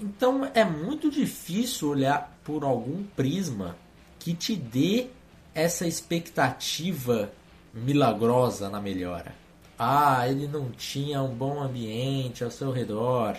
Então 0.00 0.50
é 0.54 0.64
muito 0.64 1.10
difícil 1.10 1.90
olhar 1.90 2.40
por 2.42 2.64
algum 2.64 3.04
prisma 3.04 3.76
que 4.18 4.32
te 4.32 4.56
dê 4.56 5.08
essa 5.54 5.86
expectativa 5.86 7.30
milagrosa 7.74 8.70
na 8.70 8.80
melhora. 8.80 9.34
Ah, 9.78 10.26
ele 10.26 10.48
não 10.48 10.70
tinha 10.70 11.22
um 11.22 11.34
bom 11.34 11.60
ambiente 11.60 12.42
ao 12.42 12.50
seu 12.50 12.72
redor. 12.72 13.36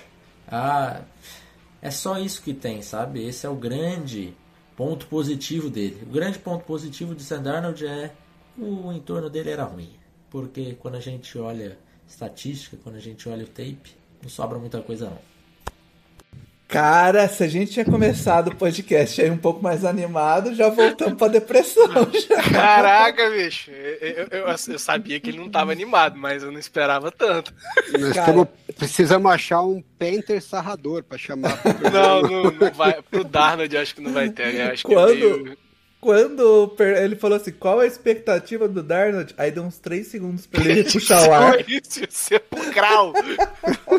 Ah, 0.48 1.02
é 1.82 1.90
só 1.90 2.20
isso 2.20 2.44
que 2.44 2.54
tem, 2.54 2.84
sabe? 2.84 3.26
Esse 3.26 3.48
é 3.48 3.50
o 3.50 3.56
grande 3.56 4.36
ponto 4.78 5.08
positivo 5.08 5.68
dele. 5.68 6.04
O 6.04 6.12
grande 6.12 6.38
ponto 6.38 6.64
positivo 6.64 7.16
de 7.16 7.24
Sam 7.24 7.42
Darnold 7.42 7.88
é 7.88 8.14
o 8.62 8.94
entorno 8.94 9.30
dele 9.30 9.52
era 9.52 9.64
ruim. 9.64 9.92
Porque 10.30 10.76
quando 10.80 10.96
a 10.96 11.00
gente 11.00 11.38
olha 11.38 11.78
estatística, 12.08 12.78
quando 12.84 12.96
a 12.96 13.00
gente 13.00 13.28
olha 13.30 13.44
o 13.44 13.48
tape, 13.48 13.92
não 14.22 14.30
sobra 14.30 14.58
muita 14.58 14.82
coisa 14.82 15.10
não. 15.10 15.30
Cara, 16.70 17.28
se 17.28 17.44
a 17.44 17.48
gente 17.48 17.72
tinha 17.72 17.84
começado 17.84 18.50
o 18.50 18.56
podcast 18.56 19.20
aí 19.20 19.32
um 19.32 19.40
pouco 19.40 19.60
mais 19.60 19.84
animado, 19.84 20.54
já 20.54 20.70
voltamos 20.70 21.16
pra 21.16 21.28
depressão. 21.28 21.90
Já. 22.30 22.44
Caraca, 22.44 23.28
bicho. 23.32 23.72
Eu, 23.72 24.28
eu, 24.30 24.48
eu, 24.48 24.78
sabia 24.78 25.20
que 25.20 25.32
ele 25.32 25.40
não 25.40 25.50
tava 25.50 25.72
animado, 25.72 26.16
mas 26.16 26.44
eu 26.44 26.52
não 26.52 26.60
esperava 26.60 27.12
tanto. 27.12 27.52
Nós 28.00 28.14
Cara, 28.14 28.48
precisamos 28.78 29.32
achar 29.32 29.64
um 29.64 29.82
Painter 29.98 30.40
sarrador 30.44 31.02
pra 31.02 31.18
chamar. 31.18 31.60
Não, 31.92 32.22
não, 32.22 32.44
não 32.52 32.72
vai. 32.72 33.02
Pro 33.02 33.24
Darnold 33.24 33.76
acho 33.76 33.96
que 33.96 34.02
não 34.02 34.14
vai 34.14 34.30
ter, 34.30 34.54
né? 34.54 34.72
Acho 34.72 34.84
quando, 34.86 35.18
que 35.18 35.24
é 35.24 35.28
meio... 35.28 35.58
quando 36.00 36.76
ele 36.80 37.16
falou 37.16 37.38
assim, 37.38 37.52
qual 37.52 37.80
a 37.80 37.86
expectativa 37.86 38.68
do 38.68 38.82
Darnold? 38.82 39.34
Aí 39.38 39.52
deu 39.52 39.64
uns 39.64 39.78
3 39.78 40.08
segundos 40.08 40.46
pra 40.46 40.64
ele 40.64 40.84
puxar 40.86 41.28
o 41.28 41.34
ar. 41.34 41.54
Foi 41.66 41.66
isso, 41.68 42.08
sepulcral. 42.10 43.14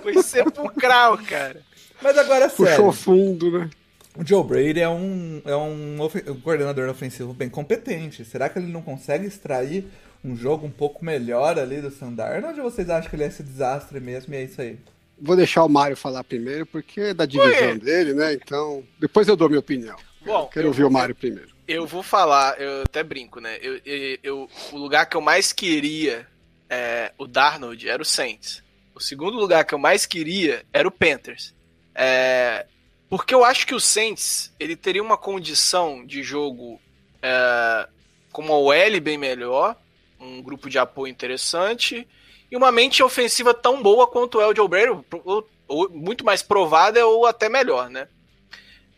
Foi 0.02 0.22
sepulcral, 0.22 1.18
cara. 1.18 1.60
Mas 2.02 2.16
agora 2.16 2.48
Puxou 2.48 2.66
sério. 2.66 2.84
Puxou 2.84 2.92
fundo, 2.92 3.58
né? 3.58 3.70
O 4.16 4.26
Joe 4.26 4.42
Brady 4.42 4.80
é 4.80 4.88
um, 4.88 5.40
é 5.44 5.54
um, 5.54 5.96
coordenador 6.42 6.88
ofensivo 6.88 7.32
bem 7.32 7.48
competente. 7.48 8.24
Será 8.24 8.48
que 8.48 8.58
ele 8.58 8.72
não 8.72 8.82
consegue 8.82 9.26
extrair 9.26 9.86
um 10.24 10.34
jogo 10.36 10.66
um 10.66 10.70
pouco 10.70 11.04
melhor 11.04 11.58
ali 11.58 11.80
do 11.80 11.90
Sandarno? 11.90 12.48
Ou 12.48 12.70
vocês 12.70 12.90
acham 12.90 13.08
que 13.08 13.16
ele 13.16 13.24
é 13.24 13.28
esse 13.28 13.42
desastre 13.42 14.00
mesmo 14.00 14.34
e 14.34 14.38
é 14.38 14.44
isso 14.44 14.60
aí? 14.60 14.78
Vou 15.20 15.36
deixar 15.36 15.64
o 15.64 15.68
Mário 15.68 15.96
falar 15.96 16.24
primeiro, 16.24 16.64
porque 16.64 17.00
é 17.00 17.14
da 17.14 17.26
divisão 17.26 17.72
Oi. 17.72 17.78
dele, 17.78 18.14
né? 18.14 18.32
Então, 18.32 18.82
depois 18.98 19.28
eu 19.28 19.36
dou 19.36 19.48
minha 19.48 19.60
opinião. 19.60 19.96
Bom, 20.24 20.48
quero 20.52 20.68
ouvir 20.68 20.84
o 20.84 20.90
Mário 20.90 21.14
primeiro. 21.14 21.50
Eu 21.72 21.86
vou 21.86 22.02
falar, 22.02 22.60
eu 22.60 22.82
até 22.82 23.00
brinco, 23.00 23.40
né? 23.40 23.56
Eu, 23.62 23.80
eu, 23.84 24.18
eu, 24.24 24.50
o 24.72 24.76
lugar 24.76 25.06
que 25.06 25.16
eu 25.16 25.20
mais 25.20 25.52
queria 25.52 26.26
é, 26.68 27.12
o 27.16 27.28
Darnold 27.28 27.88
era 27.88 28.02
o 28.02 28.04
Saints. 28.04 28.60
O 28.92 28.98
segundo 28.98 29.36
lugar 29.36 29.64
que 29.64 29.72
eu 29.72 29.78
mais 29.78 30.04
queria 30.04 30.66
era 30.72 30.88
o 30.88 30.90
Panthers. 30.90 31.54
É, 31.94 32.66
porque 33.08 33.32
eu 33.32 33.44
acho 33.44 33.68
que 33.68 33.74
o 33.74 33.78
Saints 33.78 34.52
ele 34.58 34.74
teria 34.74 35.00
uma 35.00 35.16
condição 35.16 36.04
de 36.04 36.24
jogo 36.24 36.80
é, 37.22 37.88
com 38.32 38.42
uma 38.42 38.56
OL 38.56 39.00
bem 39.00 39.16
melhor, 39.16 39.76
um 40.18 40.42
grupo 40.42 40.68
de 40.68 40.76
apoio 40.76 41.08
interessante 41.08 42.04
e 42.50 42.56
uma 42.56 42.72
mente 42.72 43.00
ofensiva 43.00 43.54
tão 43.54 43.80
boa 43.80 44.08
quanto 44.08 44.40
é 44.40 44.46
o 44.48 44.54
Joe 44.54 44.68
Brady, 44.68 44.90
ou, 45.24 45.48
ou, 45.68 45.88
muito 45.88 46.24
mais 46.24 46.42
provada 46.42 47.06
ou 47.06 47.26
até 47.26 47.48
melhor, 47.48 47.88
né? 47.88 48.08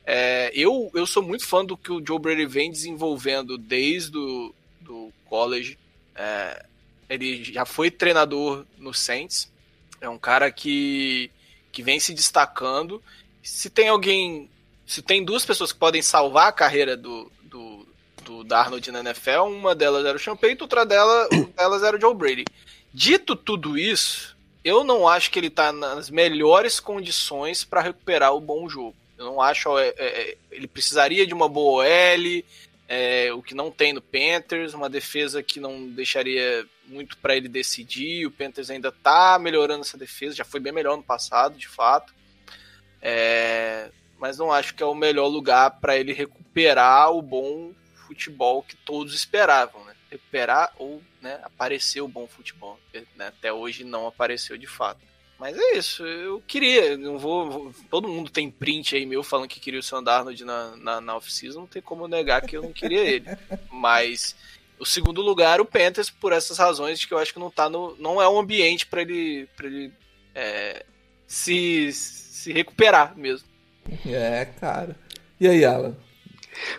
É, 0.04 0.50
eu, 0.54 0.90
eu 0.94 1.06
sou 1.06 1.22
muito 1.22 1.46
fã 1.46 1.64
do 1.64 1.76
que 1.76 1.92
o 1.92 2.04
Joe 2.04 2.18
Brady 2.18 2.46
vem 2.46 2.70
desenvolvendo 2.70 3.56
desde 3.56 4.16
o 4.16 4.54
do 4.80 5.12
college. 5.26 5.78
É, 6.14 6.64
ele 7.08 7.44
já 7.44 7.64
foi 7.64 7.90
treinador 7.90 8.64
no 8.78 8.92
Saints. 8.92 9.50
É 10.00 10.08
um 10.08 10.18
cara 10.18 10.50
que 10.50 11.30
que 11.72 11.82
vem 11.82 11.98
se 11.98 12.12
destacando. 12.12 13.02
Se 13.42 13.70
tem 13.70 13.88
alguém. 13.88 14.48
Se 14.86 15.00
tem 15.00 15.24
duas 15.24 15.44
pessoas 15.44 15.72
que 15.72 15.78
podem 15.78 16.02
salvar 16.02 16.48
a 16.48 16.52
carreira 16.52 16.96
do, 16.96 17.32
do, 17.44 17.86
do 18.24 18.44
Darnold 18.44 18.90
na 18.92 19.00
NFL, 19.00 19.44
uma 19.46 19.74
delas 19.74 20.04
era 20.04 20.16
o 20.16 20.20
Sean 20.20 20.36
Payton, 20.36 20.64
outra 20.64 20.84
dela, 20.84 21.28
delas 21.56 21.82
era 21.82 21.96
o 21.96 22.00
Joe 22.00 22.14
Brady. 22.14 22.44
Dito 22.92 23.34
tudo 23.34 23.78
isso, 23.78 24.36
eu 24.62 24.84
não 24.84 25.08
acho 25.08 25.30
que 25.30 25.38
ele 25.38 25.46
está 25.46 25.72
nas 25.72 26.10
melhores 26.10 26.78
condições 26.78 27.64
para 27.64 27.80
recuperar 27.80 28.34
o 28.34 28.40
bom 28.40 28.68
jogo. 28.68 28.94
Eu 29.22 29.26
não 29.26 29.40
acho. 29.40 29.78
É, 29.78 29.94
é, 29.96 30.36
ele 30.50 30.66
precisaria 30.66 31.24
de 31.24 31.32
uma 31.32 31.48
boa 31.48 31.84
OL, 31.84 32.44
é, 32.88 33.32
o 33.32 33.40
que 33.42 33.54
não 33.54 33.70
tem 33.70 33.92
no 33.92 34.02
Panthers, 34.02 34.74
uma 34.74 34.90
defesa 34.90 35.42
que 35.42 35.60
não 35.60 35.88
deixaria 35.88 36.66
muito 36.86 37.16
para 37.18 37.36
ele 37.36 37.48
decidir. 37.48 38.26
O 38.26 38.30
Panthers 38.30 38.68
ainda 38.68 38.88
está 38.88 39.38
melhorando 39.38 39.82
essa 39.82 39.96
defesa, 39.96 40.34
já 40.34 40.44
foi 40.44 40.58
bem 40.58 40.72
melhor 40.72 40.96
no 40.96 41.02
passado, 41.02 41.56
de 41.56 41.68
fato. 41.68 42.12
É, 43.00 43.90
mas 44.18 44.38
não 44.38 44.52
acho 44.52 44.74
que 44.74 44.82
é 44.82 44.86
o 44.86 44.94
melhor 44.94 45.28
lugar 45.28 45.78
para 45.80 45.96
ele 45.96 46.12
recuperar 46.12 47.12
o 47.12 47.22
bom 47.22 47.72
futebol 48.06 48.62
que 48.62 48.76
todos 48.76 49.14
esperavam, 49.14 49.84
né? 49.84 49.94
Recuperar 50.10 50.72
ou 50.78 51.00
né, 51.20 51.40
aparecer 51.44 52.00
o 52.00 52.08
bom 52.08 52.26
futebol. 52.26 52.78
Né? 53.16 53.28
Até 53.28 53.52
hoje 53.52 53.84
não 53.84 54.06
apareceu 54.06 54.58
de 54.58 54.66
fato. 54.66 55.11
Mas 55.42 55.58
é 55.58 55.76
isso, 55.76 56.06
eu 56.06 56.40
queria, 56.46 56.96
não 56.96 57.18
vou, 57.18 57.50
vou, 57.50 57.74
Todo 57.90 58.06
mundo 58.06 58.30
tem 58.30 58.48
print 58.48 58.94
aí 58.94 59.04
meu 59.04 59.24
falando 59.24 59.48
que 59.48 59.58
queria 59.58 59.80
o 59.80 59.82
Sam 59.82 60.00
Darnold 60.00 60.44
na, 60.44 60.76
na, 60.76 61.00
na 61.00 61.16
off-season, 61.16 61.62
não 61.62 61.66
tem 61.66 61.82
como 61.82 62.06
negar 62.06 62.42
que 62.42 62.56
eu 62.56 62.62
não 62.62 62.72
queria 62.72 63.00
ele. 63.00 63.26
Mas 63.68 64.36
o 64.78 64.86
segundo 64.86 65.20
lugar, 65.20 65.60
o 65.60 65.64
Panthers, 65.64 66.08
por 66.08 66.32
essas 66.32 66.58
razões 66.58 67.00
de 67.00 67.08
que 67.08 67.12
eu 67.12 67.18
acho 67.18 67.32
que 67.32 67.40
não 67.40 67.50
tá 67.50 67.68
no. 67.68 67.96
não 67.98 68.22
é 68.22 68.28
um 68.28 68.38
ambiente 68.38 68.86
para 68.86 69.02
ele, 69.02 69.48
pra 69.56 69.66
ele 69.66 69.92
é, 70.32 70.86
se, 71.26 71.90
se 71.92 72.52
recuperar 72.52 73.18
mesmo. 73.18 73.48
É, 74.06 74.44
cara. 74.60 74.94
E 75.40 75.48
aí, 75.48 75.64
Alan? 75.64 75.96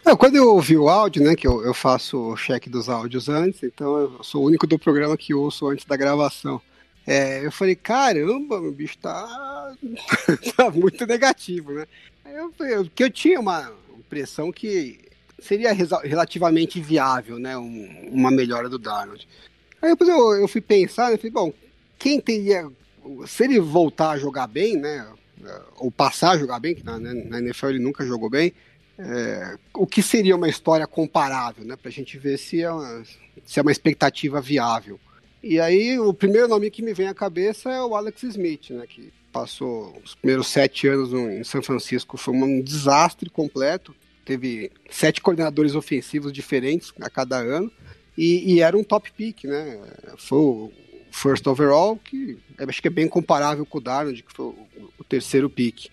Não, 0.05 0.15
quando 0.15 0.37
eu 0.37 0.53
ouvi 0.53 0.77
o 0.77 0.87
áudio, 0.87 1.21
né, 1.21 1.35
que 1.35 1.45
eu, 1.45 1.65
eu 1.65 1.73
faço 1.73 2.17
o 2.17 2.37
cheque 2.37 2.69
dos 2.69 2.87
áudios 2.87 3.27
antes, 3.27 3.61
então 3.61 3.97
eu 3.97 4.23
sou 4.23 4.41
o 4.41 4.45
único 4.45 4.65
do 4.65 4.79
programa 4.79 5.17
que 5.17 5.33
ouço 5.33 5.67
antes 5.67 5.83
da 5.83 5.97
gravação. 5.97 6.61
É, 7.05 7.45
eu 7.45 7.51
falei, 7.51 7.75
caramba, 7.75 8.59
o 8.59 8.71
bicho 8.71 8.97
tá, 8.97 9.75
tá 10.55 10.71
muito 10.71 11.05
negativo, 11.05 11.73
né? 11.73 11.85
Eu, 12.25 12.53
eu, 12.65 12.85
que 12.85 13.03
eu 13.03 13.09
tinha 13.09 13.39
uma 13.39 13.71
impressão 13.97 14.51
que 14.51 14.99
seria 15.39 15.73
relativamente 15.73 16.79
viável, 16.79 17.37
né? 17.37 17.57
Um, 17.57 18.09
uma 18.11 18.31
melhora 18.31 18.69
do 18.69 18.79
Darnold. 18.79 19.27
Aí 19.81 19.89
depois 19.89 20.09
eu, 20.09 20.33
eu 20.35 20.47
fui 20.47 20.61
pensar, 20.61 21.11
né? 21.11 21.17
Falei, 21.17 21.31
bom, 21.31 21.53
quem 21.99 22.19
teria. 22.19 22.69
Se 23.27 23.43
ele 23.43 23.59
voltar 23.59 24.11
a 24.11 24.17
jogar 24.17 24.47
bem, 24.47 24.77
né? 24.77 25.05
Ou 25.75 25.91
passar 25.91 26.31
a 26.31 26.37
jogar 26.37 26.59
bem, 26.59 26.73
que 26.73 26.85
na, 26.85 26.97
na 26.97 27.39
NFL 27.39 27.67
ele 27.67 27.79
nunca 27.79 28.05
jogou 28.05 28.29
bem, 28.29 28.53
é, 28.97 29.57
o 29.73 29.85
que 29.85 30.01
seria 30.01 30.37
uma 30.37 30.47
história 30.47 30.87
comparável, 30.87 31.65
né? 31.65 31.75
Pra 31.75 31.91
gente 31.91 32.17
ver 32.17 32.37
se 32.37 32.61
é 32.61 32.71
uma, 32.71 33.03
se 33.45 33.59
é 33.59 33.61
uma 33.61 33.71
expectativa 33.71 34.39
viável. 34.39 34.97
E 35.43 35.59
aí, 35.59 35.99
o 35.99 36.13
primeiro 36.13 36.47
nome 36.47 36.71
que 36.71 36.81
me 36.81 36.93
vem 36.93 37.07
à 37.07 37.13
cabeça 37.13 37.69
é 37.69 37.83
o 37.83 37.95
Alex 37.95 38.23
Smith, 38.23 38.69
né? 38.69 38.85
Que 38.87 39.11
passou 39.29 39.93
os 40.01 40.15
primeiros 40.15 40.47
sete 40.47 40.87
anos 40.87 41.11
em 41.11 41.43
São 41.43 41.61
Francisco, 41.61 42.15
foi 42.15 42.33
um 42.33 42.61
desastre 42.61 43.29
completo. 43.29 43.93
Teve 44.23 44.71
sete 44.89 45.19
coordenadores 45.19 45.75
ofensivos 45.75 46.31
diferentes 46.31 46.93
a 47.01 47.09
cada 47.09 47.37
ano 47.37 47.69
e, 48.17 48.53
e 48.53 48.61
era 48.61 48.77
um 48.77 48.83
top 48.85 49.11
pick, 49.11 49.43
né? 49.43 49.81
Foi 50.17 50.37
o 50.37 50.71
first 51.11 51.45
overall, 51.45 51.97
que 51.97 52.37
acho 52.57 52.81
que 52.81 52.87
é 52.87 52.91
bem 52.91 53.07
comparável 53.09 53.65
com 53.65 53.79
o 53.79 53.81
Darnold, 53.81 54.23
que 54.23 54.31
foi 54.33 54.45
o, 54.45 54.55
o 54.97 55.03
terceiro 55.03 55.49
pick. 55.49 55.87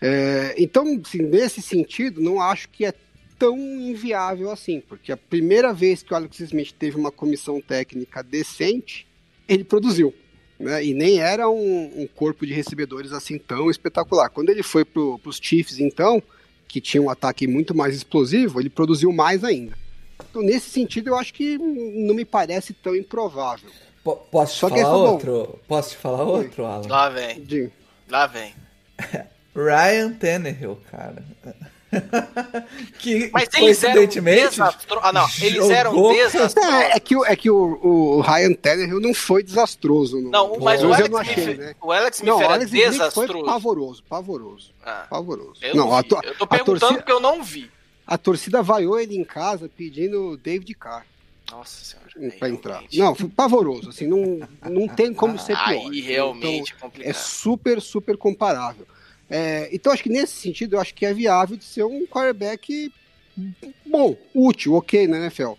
É, 0.00 0.54
então, 0.56 1.00
assim, 1.04 1.22
nesse 1.22 1.60
sentido, 1.60 2.22
não 2.22 2.40
acho 2.40 2.68
que 2.70 2.86
é 2.86 2.94
tão 3.42 3.58
inviável 3.58 4.52
assim, 4.52 4.80
porque 4.80 5.10
a 5.10 5.16
primeira 5.16 5.72
vez 5.74 6.00
que 6.00 6.12
o 6.12 6.16
Alex 6.16 6.38
Smith 6.38 6.70
teve 6.78 6.96
uma 6.96 7.10
comissão 7.10 7.60
técnica 7.60 8.22
decente, 8.22 9.04
ele 9.48 9.64
produziu. 9.64 10.14
Né? 10.60 10.84
E 10.84 10.94
nem 10.94 11.18
era 11.18 11.50
um, 11.50 12.02
um, 12.02 12.06
corpo 12.06 12.46
de 12.46 12.54
recebedores 12.54 13.12
assim 13.12 13.38
tão 13.38 13.68
espetacular. 13.68 14.30
Quando 14.30 14.50
ele 14.50 14.62
foi 14.62 14.84
para 14.84 15.02
os 15.02 15.40
Chiefs, 15.42 15.80
então, 15.80 16.22
que 16.68 16.80
tinha 16.80 17.02
um 17.02 17.10
ataque 17.10 17.48
muito 17.48 17.74
mais 17.74 17.96
explosivo, 17.96 18.60
ele 18.60 18.70
produziu 18.70 19.12
mais 19.12 19.42
ainda. 19.42 19.76
Então, 20.30 20.40
nesse 20.40 20.70
sentido, 20.70 21.08
eu 21.08 21.16
acho 21.16 21.34
que 21.34 21.58
não 21.58 22.14
me 22.14 22.24
parece 22.24 22.72
tão 22.72 22.94
improvável. 22.94 23.68
P 24.04 24.16
posso 24.30 24.54
te 24.54 24.60
Só 24.60 24.68
falar 24.68 24.96
outro? 24.96 25.32
Bom. 25.32 25.58
Posso 25.66 25.90
te 25.90 25.96
falar 25.96 26.22
outro, 26.22 26.64
Alan? 26.64 26.86
Lá 26.86 27.08
vem. 27.08 27.72
Lá 28.08 28.28
vem. 28.28 28.54
Ryan 29.52 30.12
Tannehill, 30.12 30.78
cara. 30.88 31.24
que 32.98 33.30
Mas 33.32 33.48
eles 33.54 33.84
eram 33.84 34.06
desastro... 34.06 35.00
Ah, 35.02 35.12
não, 35.12 35.26
eles 35.40 35.70
eram 35.70 36.12
desastrosos. 36.12 36.56
É, 36.72 36.96
é, 36.96 37.00
que, 37.00 37.14
é 37.14 37.36
que 37.36 37.50
o, 37.50 37.78
o 37.82 38.20
Ryan 38.20 38.54
Tannehill 38.54 39.00
não 39.00 39.12
foi 39.12 39.42
desastroso. 39.42 40.20
No... 40.20 40.30
Não, 40.30 40.58
mas 40.58 40.82
o 40.82 40.92
Alex, 40.92 41.14
achei, 41.14 41.44
Smith, 41.44 41.58
né? 41.58 41.74
o 41.80 41.92
Alex 41.92 42.16
Smith 42.18 42.28
não, 42.28 42.42
era 42.42 42.54
Alex 42.54 42.70
desastroso. 42.70 43.32
Foi 43.32 43.44
pavoroso, 43.44 44.02
pavoroso. 44.08 44.70
Ah, 44.84 45.06
pavoroso. 45.08 45.60
Eu 45.60 45.74
não, 45.74 45.90
não 45.90 46.02
to... 46.02 46.18
eu 46.22 46.34
tô 46.36 46.46
perguntando 46.46 46.80
torcida... 46.80 47.00
porque 47.00 47.12
eu 47.12 47.20
não 47.20 47.42
vi. 47.42 47.70
A 48.06 48.18
torcida 48.18 48.62
vaiou 48.62 48.98
ele 48.98 49.16
em 49.16 49.24
casa 49.24 49.68
pedindo 49.68 50.36
David 50.38 50.74
Carr. 50.74 51.06
Nossa 51.50 51.84
senhora. 51.84 52.36
Pra 52.38 52.48
entrar. 52.48 52.82
Não, 52.94 53.14
foi 53.14 53.28
pavoroso, 53.28 53.90
assim, 53.90 54.06
não, 54.06 54.40
não 54.62 54.88
tem 54.88 55.12
como 55.12 55.38
ser 55.38 55.56
pior. 55.56 55.90
Aí 55.90 56.00
realmente 56.00 56.72
então, 56.74 56.88
complicado. 56.88 57.10
É 57.10 57.12
super, 57.12 57.80
super 57.80 58.16
comparável. 58.16 58.86
É, 59.34 59.70
então, 59.72 59.90
acho 59.90 60.02
que 60.02 60.10
nesse 60.10 60.34
sentido, 60.34 60.76
eu 60.76 60.80
acho 60.80 60.94
que 60.94 61.06
é 61.06 61.14
viável 61.14 61.56
de 61.56 61.64
ser 61.64 61.84
um 61.84 62.06
quarterback 62.06 62.92
bom, 63.86 64.14
útil, 64.34 64.74
ok 64.74 65.06
na 65.06 65.16
NFL. 65.16 65.52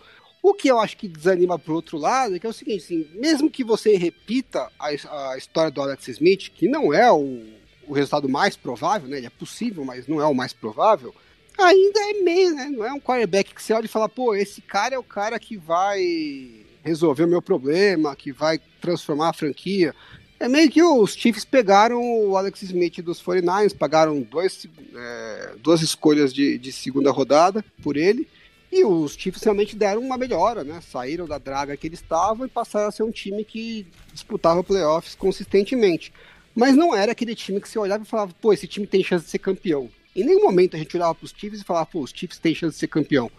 O 0.43 0.53
que 0.53 0.67
eu 0.67 0.79
acho 0.79 0.95
que 0.95 1.07
desanima 1.07 1.57
pro 1.57 1.73
outro 1.73 1.97
lado 1.97 2.35
é 2.35 2.39
que 2.39 2.45
é 2.45 2.49
o 2.49 2.53
seguinte, 2.53 2.83
assim, 2.83 3.07
mesmo 3.15 3.49
que 3.49 3.63
você 3.63 3.97
repita 3.97 4.69
a, 4.77 4.89
a 5.31 5.37
história 5.39 5.71
do 5.71 5.81
Alex 5.81 6.07
Smith, 6.07 6.51
que 6.53 6.67
não 6.67 6.93
é 6.93 7.11
o, 7.11 7.41
o 7.87 7.93
resultado 7.93 8.29
mais 8.29 8.55
provável, 8.55 9.09
né? 9.09 9.17
Ele 9.17 9.25
é 9.25 9.31
possível, 9.31 9.83
mas 9.83 10.07
não 10.07 10.21
é 10.21 10.25
o 10.27 10.35
mais 10.35 10.53
provável, 10.53 11.11
ainda 11.57 11.99
é 12.11 12.13
meio, 12.21 12.53
né? 12.53 12.65
Não 12.65 12.85
é 12.85 12.93
um 12.93 12.99
quarterback 12.99 13.55
que 13.55 13.63
você 13.63 13.73
olha 13.73 13.85
e 13.85 13.89
fala, 13.89 14.07
pô, 14.07 14.35
esse 14.35 14.61
cara 14.61 14.93
é 14.93 14.99
o 14.99 15.03
cara 15.03 15.39
que 15.39 15.57
vai 15.57 16.63
resolver 16.83 17.23
o 17.23 17.27
meu 17.27 17.41
problema, 17.41 18.15
que 18.15 18.31
vai 18.31 18.59
transformar 18.79 19.29
a 19.29 19.33
franquia. 19.33 19.95
É 20.43 20.49
meio 20.49 20.69
que 20.69 20.83
os 20.83 21.13
Chiefs 21.13 21.45
pegaram 21.45 22.01
o 22.03 22.35
Alex 22.35 22.63
Smith 22.63 23.01
dos 23.01 23.23
49ers, 23.23 23.73
pagaram 23.73 24.19
dois, 24.19 24.67
é, 24.93 25.53
duas 25.57 25.81
escolhas 25.81 26.33
de, 26.33 26.57
de 26.57 26.69
segunda 26.69 27.11
rodada 27.11 27.63
por 27.81 27.95
ele. 27.95 28.27
E 28.69 28.83
os 28.83 29.13
Chiefs 29.13 29.41
realmente 29.41 29.73
deram 29.73 30.01
uma 30.01 30.17
melhora, 30.17 30.61
né? 30.65 30.81
Saíram 30.81 31.25
da 31.25 31.37
draga 31.37 31.77
que 31.77 31.87
eles 31.87 32.01
estavam 32.01 32.45
e 32.45 32.49
passaram 32.49 32.89
a 32.89 32.91
ser 32.91 33.03
um 33.03 33.09
time 33.09 33.45
que 33.45 33.87
disputava 34.11 34.61
playoffs 34.61 35.15
consistentemente. 35.15 36.11
Mas 36.53 36.75
não 36.75 36.93
era 36.93 37.13
aquele 37.13 37.35
time 37.35 37.61
que 37.61 37.69
você 37.69 37.79
olhava 37.79 38.03
e 38.03 38.05
falava, 38.05 38.35
pô, 38.41 38.51
esse 38.51 38.67
time 38.67 38.85
tem 38.85 39.01
chance 39.01 39.23
de 39.23 39.31
ser 39.31 39.39
campeão. 39.39 39.89
Em 40.13 40.25
nenhum 40.25 40.43
momento 40.43 40.75
a 40.75 40.77
gente 40.77 40.93
olhava 40.97 41.15
para 41.15 41.23
os 41.23 41.31
Chiefs 41.31 41.61
e 41.61 41.63
falava, 41.63 41.85
pô, 41.85 42.01
os 42.01 42.11
Chiefs 42.13 42.37
têm 42.37 42.53
chance 42.53 42.73
de 42.73 42.81
ser 42.81 42.89
campeão. 42.89 43.31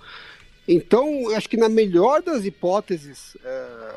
Então, 0.67 1.07
eu 1.31 1.37
acho 1.37 1.51
que 1.51 1.59
na 1.59 1.69
melhor 1.69 2.23
das 2.23 2.47
hipóteses, 2.47 3.37
é, 3.45 3.95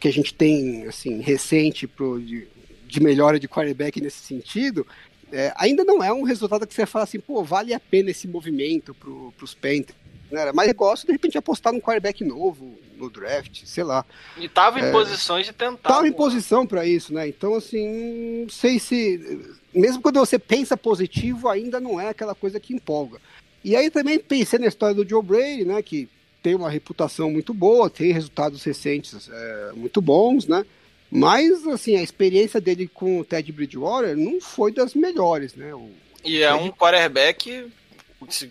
que 0.00 0.08
a 0.08 0.12
gente 0.12 0.32
tem 0.34 0.86
assim 0.86 1.20
recente 1.20 1.86
pro, 1.86 2.18
de, 2.18 2.48
de 2.86 3.00
melhora 3.00 3.38
de 3.38 3.46
quarterback 3.46 4.00
nesse 4.00 4.18
sentido, 4.18 4.86
é, 5.30 5.52
ainda 5.56 5.84
não 5.84 6.02
é 6.02 6.12
um 6.12 6.22
resultado 6.22 6.66
que 6.66 6.74
você 6.74 6.86
fala 6.86 7.04
assim, 7.04 7.20
pô, 7.20 7.44
vale 7.44 7.74
a 7.74 7.78
pena 7.78 8.10
esse 8.10 8.26
movimento 8.26 8.94
para 8.94 9.44
os 9.44 9.54
Panthers. 9.54 9.94
Né? 10.30 10.40
Era 10.40 10.52
mais 10.52 10.68
negócio 10.68 11.06
de 11.06 11.12
repente 11.12 11.36
apostar 11.36 11.72
num 11.72 11.80
quarterback 11.80 12.24
novo 12.24 12.78
no 12.96 13.10
draft, 13.10 13.62
sei 13.64 13.84
lá. 13.84 14.04
E 14.38 14.48
tava 14.48 14.80
em 14.80 14.84
é, 14.84 14.92
posições 14.92 15.46
de 15.46 15.52
tentar. 15.52 15.88
Tava 15.88 16.00
pô. 16.00 16.06
em 16.06 16.12
posição 16.12 16.66
para 16.66 16.86
isso, 16.86 17.12
né? 17.12 17.28
Então, 17.28 17.54
assim, 17.54 18.42
não 18.42 18.48
sei 18.48 18.78
se. 18.78 19.40
Mesmo 19.74 20.02
quando 20.02 20.18
você 20.18 20.38
pensa 20.38 20.76
positivo, 20.76 21.48
ainda 21.48 21.80
não 21.80 22.00
é 22.00 22.08
aquela 22.08 22.34
coisa 22.34 22.60
que 22.60 22.74
empolga. 22.74 23.20
E 23.64 23.76
aí 23.76 23.90
também 23.90 24.18
pensei 24.18 24.58
na 24.58 24.66
história 24.66 24.94
do 24.94 25.08
Joe 25.08 25.22
Brady, 25.22 25.64
né? 25.64 25.82
Que 25.82 26.08
tem 26.42 26.54
uma 26.54 26.70
reputação 26.70 27.30
muito 27.30 27.52
boa, 27.52 27.90
tem 27.90 28.12
resultados 28.12 28.62
recentes 28.62 29.28
é, 29.32 29.72
muito 29.74 30.00
bons, 30.00 30.46
né? 30.46 30.64
Mas, 31.10 31.66
assim, 31.66 31.96
a 31.96 32.02
experiência 32.02 32.60
dele 32.60 32.86
com 32.86 33.20
o 33.20 33.24
Ted 33.24 33.50
Bridgewater 33.50 34.16
não 34.16 34.40
foi 34.40 34.72
das 34.72 34.94
melhores, 34.94 35.54
né? 35.54 35.74
O 35.74 35.90
e 36.24 36.42
é 36.42 36.52
um 36.52 36.70
quarterback 36.70 37.66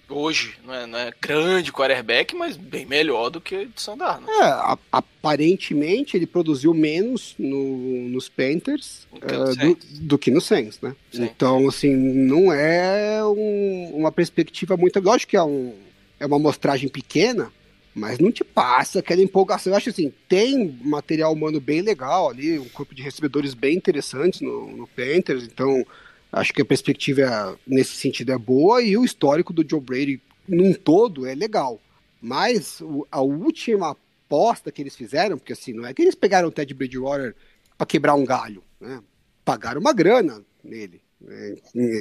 hoje, 0.09 0.55
não 0.65 0.73
é, 0.73 0.87
não 0.87 0.97
é 0.97 1.13
grande 1.21 1.71
quarterback, 1.71 2.35
mas 2.35 2.57
bem 2.57 2.85
melhor 2.85 3.29
do 3.29 3.39
que 3.39 3.55
o 3.55 3.71
Sandar, 3.75 4.19
né? 4.19 4.27
É, 4.27 4.43
a, 4.43 4.77
aparentemente 4.91 6.17
ele 6.17 6.25
produziu 6.25 6.73
menos 6.73 7.35
no, 7.37 8.09
nos 8.09 8.27
Panthers 8.27 9.07
uh, 9.13 9.55
do, 9.55 9.77
do, 10.01 10.17
que 10.17 10.31
no 10.31 10.41
Saints, 10.41 10.81
né? 10.81 10.95
Sim. 11.11 11.23
Então, 11.23 11.67
assim, 11.67 11.95
não 11.95 12.51
é 12.51 13.23
um, 13.23 13.91
uma 13.93 14.11
perspectiva 14.11 14.75
muito... 14.75 14.99
Lógico 14.99 15.29
que 15.29 15.37
é, 15.37 15.43
um, 15.43 15.75
é 16.19 16.25
uma 16.25 16.37
amostragem 16.37 16.89
pequena, 16.89 17.51
mas 17.93 18.19
não 18.19 18.31
te 18.31 18.43
passa 18.43 18.99
aquela 18.99 19.21
empolgação. 19.21 19.73
Eu 19.73 19.77
acho 19.77 19.89
assim, 19.89 20.13
tem 20.27 20.77
material 20.83 21.33
humano 21.33 21.59
bem 21.59 21.81
legal 21.81 22.29
ali, 22.29 22.59
um 22.59 22.69
corpo 22.69 22.93
de 22.93 23.01
recebedores 23.01 23.53
bem 23.53 23.75
interessantes 23.75 24.41
no, 24.41 24.67
no 24.75 24.87
Panthers, 24.87 25.43
então 25.43 25.85
acho 26.31 26.53
que 26.53 26.61
a 26.61 26.65
perspectiva 26.65 27.57
nesse 27.65 27.95
sentido 27.95 28.31
é 28.31 28.37
boa 28.37 28.81
e 28.81 28.95
o 28.95 29.03
histórico 29.03 29.51
do 29.51 29.67
Joe 29.67 29.81
Brady 29.81 30.21
num 30.47 30.73
todo 30.73 31.25
é 31.25 31.35
legal. 31.35 31.79
Mas 32.21 32.81
a 33.09 33.21
última 33.21 33.91
aposta 33.91 34.71
que 34.71 34.81
eles 34.81 34.95
fizeram, 34.95 35.37
porque 35.37 35.53
assim, 35.53 35.73
não 35.73 35.85
é 35.85 35.93
que 35.93 36.01
eles 36.01 36.15
pegaram 36.15 36.49
o 36.49 36.51
Ted 36.51 36.73
Bridgewater 36.73 37.35
para 37.77 37.87
quebrar 37.87 38.15
um 38.15 38.25
galho, 38.25 38.63
né? 38.79 39.01
Pagaram 39.43 39.79
uma 39.79 39.93
grana 39.93 40.43
nele. 40.63 41.01
Né? 41.19 41.55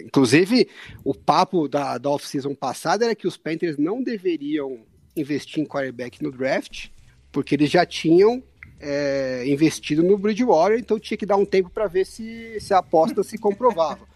Inclusive, 0.04 0.68
o 1.04 1.14
papo 1.14 1.68
da, 1.68 1.96
da 1.98 2.10
off-season 2.10 2.54
passada 2.54 3.04
era 3.04 3.14
que 3.14 3.26
os 3.26 3.36
Panthers 3.36 3.78
não 3.78 4.02
deveriam 4.02 4.80
investir 5.20 5.62
em 5.62 5.66
quarterback 5.66 6.22
no 6.22 6.30
draft, 6.30 6.88
porque 7.30 7.54
eles 7.54 7.70
já 7.70 7.84
tinham 7.84 8.42
é, 8.80 9.44
investido 9.46 10.02
no 10.02 10.16
Bridgewater, 10.16 10.78
então 10.78 10.98
tinha 10.98 11.18
que 11.18 11.26
dar 11.26 11.36
um 11.36 11.44
tempo 11.44 11.70
para 11.70 11.86
ver 11.86 12.06
se, 12.06 12.58
se 12.60 12.72
a 12.72 12.78
aposta 12.78 13.22
se 13.22 13.38
comprovava. 13.38 14.06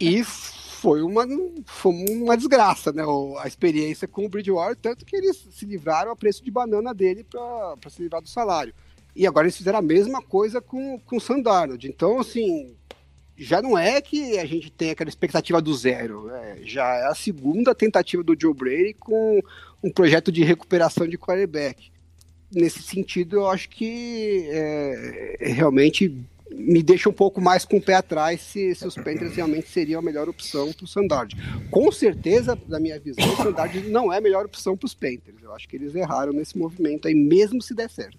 E 0.00 0.22
foi 0.22 1.02
uma, 1.02 1.26
foi 1.66 1.92
uma 1.92 2.36
desgraça, 2.36 2.92
né? 2.92 3.02
A 3.40 3.48
experiência 3.48 4.06
com 4.06 4.24
o 4.24 4.28
Bridgewater, 4.28 4.76
tanto 4.76 5.04
que 5.04 5.16
eles 5.16 5.46
se 5.50 5.66
livraram 5.66 6.12
a 6.12 6.16
preço 6.16 6.44
de 6.44 6.50
banana 6.50 6.94
dele 6.94 7.24
para 7.24 7.90
se 7.90 8.02
livrar 8.02 8.22
do 8.22 8.28
salário. 8.28 8.72
E 9.14 9.26
agora 9.26 9.46
eles 9.46 9.56
fizeram 9.56 9.80
a 9.80 9.82
mesma 9.82 10.22
coisa 10.22 10.60
com, 10.60 11.00
com 11.00 11.16
o 11.16 11.20
Sandarnold. 11.20 11.88
Então, 11.88 12.20
assim, 12.20 12.76
já 13.36 13.60
não 13.60 13.76
é 13.76 14.00
que 14.00 14.38
a 14.38 14.46
gente 14.46 14.70
tem 14.70 14.90
aquela 14.90 15.08
expectativa 15.08 15.60
do 15.60 15.74
zero. 15.74 16.30
É, 16.30 16.58
já 16.62 16.86
é 16.94 17.06
a 17.06 17.14
segunda 17.14 17.74
tentativa 17.74 18.22
do 18.22 18.36
Joe 18.38 18.54
Brady 18.54 18.94
com 18.94 19.40
um 19.82 19.90
projeto 19.90 20.32
de 20.32 20.42
recuperação 20.42 21.06
de 21.06 21.16
quarterback. 21.16 21.90
Nesse 22.50 22.82
sentido, 22.82 23.36
eu 23.36 23.48
acho 23.48 23.68
que 23.68 24.48
é, 24.50 25.36
realmente 25.40 26.14
me 26.50 26.82
deixa 26.82 27.08
um 27.08 27.12
pouco 27.12 27.40
mais 27.40 27.64
com 27.64 27.76
o 27.76 27.82
pé 27.82 27.94
atrás 27.94 28.40
se, 28.40 28.74
se 28.74 28.86
os 28.86 28.94
Panthers 28.94 29.36
realmente 29.36 29.68
seriam 29.68 29.98
a 29.98 30.02
melhor 30.02 30.28
opção 30.28 30.72
para 30.72 30.84
o 30.84 30.88
Sandard. 30.88 31.36
Com 31.70 31.92
certeza, 31.92 32.58
da 32.66 32.80
minha 32.80 32.98
visão, 32.98 33.24
o 33.32 33.36
Sandard 33.36 33.88
não 33.88 34.12
é 34.12 34.18
a 34.18 34.20
melhor 34.20 34.46
opção 34.46 34.76
para 34.76 34.86
os 34.86 34.94
Panthers. 34.94 35.42
Eu 35.42 35.54
acho 35.54 35.68
que 35.68 35.76
eles 35.76 35.94
erraram 35.94 36.32
nesse 36.32 36.56
movimento 36.56 37.06
aí, 37.06 37.14
mesmo 37.14 37.60
se 37.60 37.74
der 37.74 37.90
certo. 37.90 38.18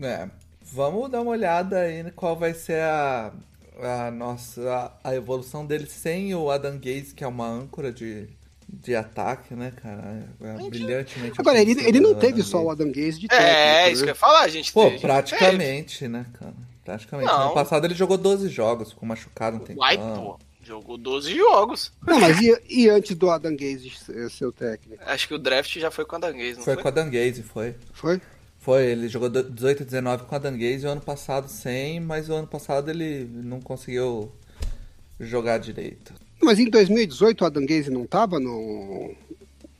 É, 0.00 0.28
vamos 0.62 1.10
dar 1.10 1.22
uma 1.22 1.30
olhada 1.30 1.80
aí 1.80 2.10
qual 2.12 2.36
vai 2.36 2.54
ser 2.54 2.80
a, 2.82 3.32
a 3.80 4.10
nossa 4.10 4.92
a, 5.02 5.10
a 5.10 5.14
evolução 5.14 5.64
dele 5.66 5.86
sem 5.86 6.34
o 6.34 6.50
Adam 6.50 6.78
Gaze, 6.78 7.14
que 7.14 7.24
é 7.24 7.26
uma 7.26 7.48
âncora 7.48 7.90
de, 7.92 8.28
de 8.72 8.96
ataque, 8.96 9.54
né, 9.54 9.72
cara? 9.76 10.26
É 10.40 10.70
brilhantemente. 10.70 11.38
Agora, 11.38 11.60
ele, 11.60 11.72
ele 11.86 12.00
não 12.00 12.14
teve 12.14 12.42
só 12.42 12.62
o 12.62 12.70
Adam 12.70 12.90
Gaze 12.90 13.20
de 13.20 13.28
técnico. 13.28 13.50
É, 13.50 13.88
é 13.88 13.92
isso 13.92 14.00
né? 14.00 14.06
que 14.06 14.10
eu 14.10 14.14
ia 14.14 14.14
falar, 14.14 14.48
gente. 14.48 14.72
Pô, 14.72 14.90
praticamente, 14.92 16.00
teve. 16.00 16.12
né, 16.12 16.26
cara? 16.38 16.54
Praticamente. 16.84 17.30
Não. 17.30 17.48
No 17.48 17.54
passado 17.54 17.84
ele 17.84 17.94
jogou 17.94 18.16
12 18.16 18.48
jogos, 18.48 18.90
ficou 18.90 19.06
machucado 19.06 19.58
um 19.58 19.60
tempo. 19.60 19.80
Uai, 19.80 19.98
pô. 19.98 20.38
Jogou 20.64 20.96
12 20.96 21.36
jogos. 21.36 21.92
Não, 22.06 22.20
mas 22.20 22.40
e, 22.40 22.56
e 22.70 22.88
antes 22.88 23.16
do 23.16 23.28
Adam 23.28 23.54
Gaze 23.56 23.92
ser 24.30 24.46
o 24.46 24.52
técnico? 24.52 25.02
Acho 25.04 25.26
que 25.26 25.34
o 25.34 25.38
draft 25.38 25.76
já 25.76 25.90
foi 25.90 26.04
com 26.04 26.14
o 26.14 26.16
Adam 26.16 26.32
Gaze, 26.32 26.56
não 26.56 26.62
foi? 26.62 26.74
Foi 26.74 26.82
com 26.82 26.88
o 26.88 26.92
Adam 26.92 27.10
Gaze, 27.10 27.42
foi. 27.42 27.74
Foi? 27.92 28.20
Foi, 28.60 28.86
ele 28.86 29.08
jogou 29.08 29.28
18 29.28 29.82
e 29.82 29.84
19 29.84 30.24
com 30.24 30.34
o 30.34 30.36
Adam 30.36 30.52
Gaze 30.52 30.84
e 30.84 30.86
o 30.86 30.90
ano 30.90 31.00
passado 31.00 31.48
sem, 31.48 31.98
mas 31.98 32.30
o 32.30 32.34
ano 32.34 32.46
passado 32.46 32.90
ele 32.90 33.28
não 33.42 33.60
conseguiu 33.60 34.30
jogar 35.18 35.58
direito. 35.58 36.14
Mas 36.42 36.58
em 36.58 36.68
2018 36.68 37.42
o 37.42 37.46
Adam 37.46 37.64
Gaze 37.64 37.90
não 37.90 38.06
tava 38.06 38.40
no, 38.40 39.14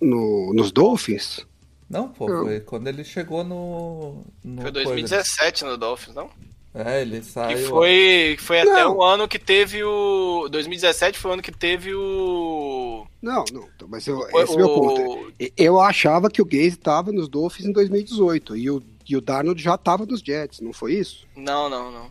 no, 0.00 0.54
nos 0.54 0.70
Dolphins? 0.70 1.46
Não, 1.90 2.08
pô, 2.08 2.26
foi 2.26 2.60
quando 2.60 2.88
ele 2.88 3.04
chegou 3.04 3.44
no. 3.44 4.24
no 4.42 4.62
foi 4.62 4.70
2017 4.70 5.60
coisa. 5.60 5.72
no 5.72 5.78
Dolphins, 5.78 6.14
não? 6.14 6.30
É, 6.74 7.02
ele 7.02 7.22
saiu. 7.22 7.58
Que 7.58 7.64
foi, 7.64 8.36
foi 8.40 8.60
até 8.60 8.86
o 8.86 9.02
ano 9.02 9.28
que 9.28 9.38
teve 9.38 9.84
o. 9.84 10.48
2017 10.50 11.18
foi 11.18 11.30
o 11.30 11.34
ano 11.34 11.42
que 11.42 11.52
teve 11.52 11.94
o. 11.94 13.06
Não, 13.20 13.44
não, 13.52 13.68
mas 13.88 14.06
eu, 14.06 14.26
esse 14.26 14.52
o... 14.52 14.54
é 14.54 14.56
meu 14.56 14.68
ponto. 14.68 15.32
Eu 15.54 15.78
achava 15.78 16.30
que 16.30 16.40
o 16.40 16.46
Gaze 16.46 16.68
estava 16.68 17.12
nos 17.12 17.28
Dolphins 17.28 17.66
em 17.66 17.72
2018 17.72 18.56
e 18.56 18.70
o, 18.70 18.82
e 19.06 19.14
o 19.14 19.20
Darnold 19.20 19.62
já 19.62 19.74
estava 19.74 20.06
nos 20.06 20.20
Jets, 20.20 20.60
não 20.60 20.72
foi 20.72 20.94
isso? 20.94 21.26
Não, 21.36 21.68
não, 21.68 21.92
não. 21.92 22.10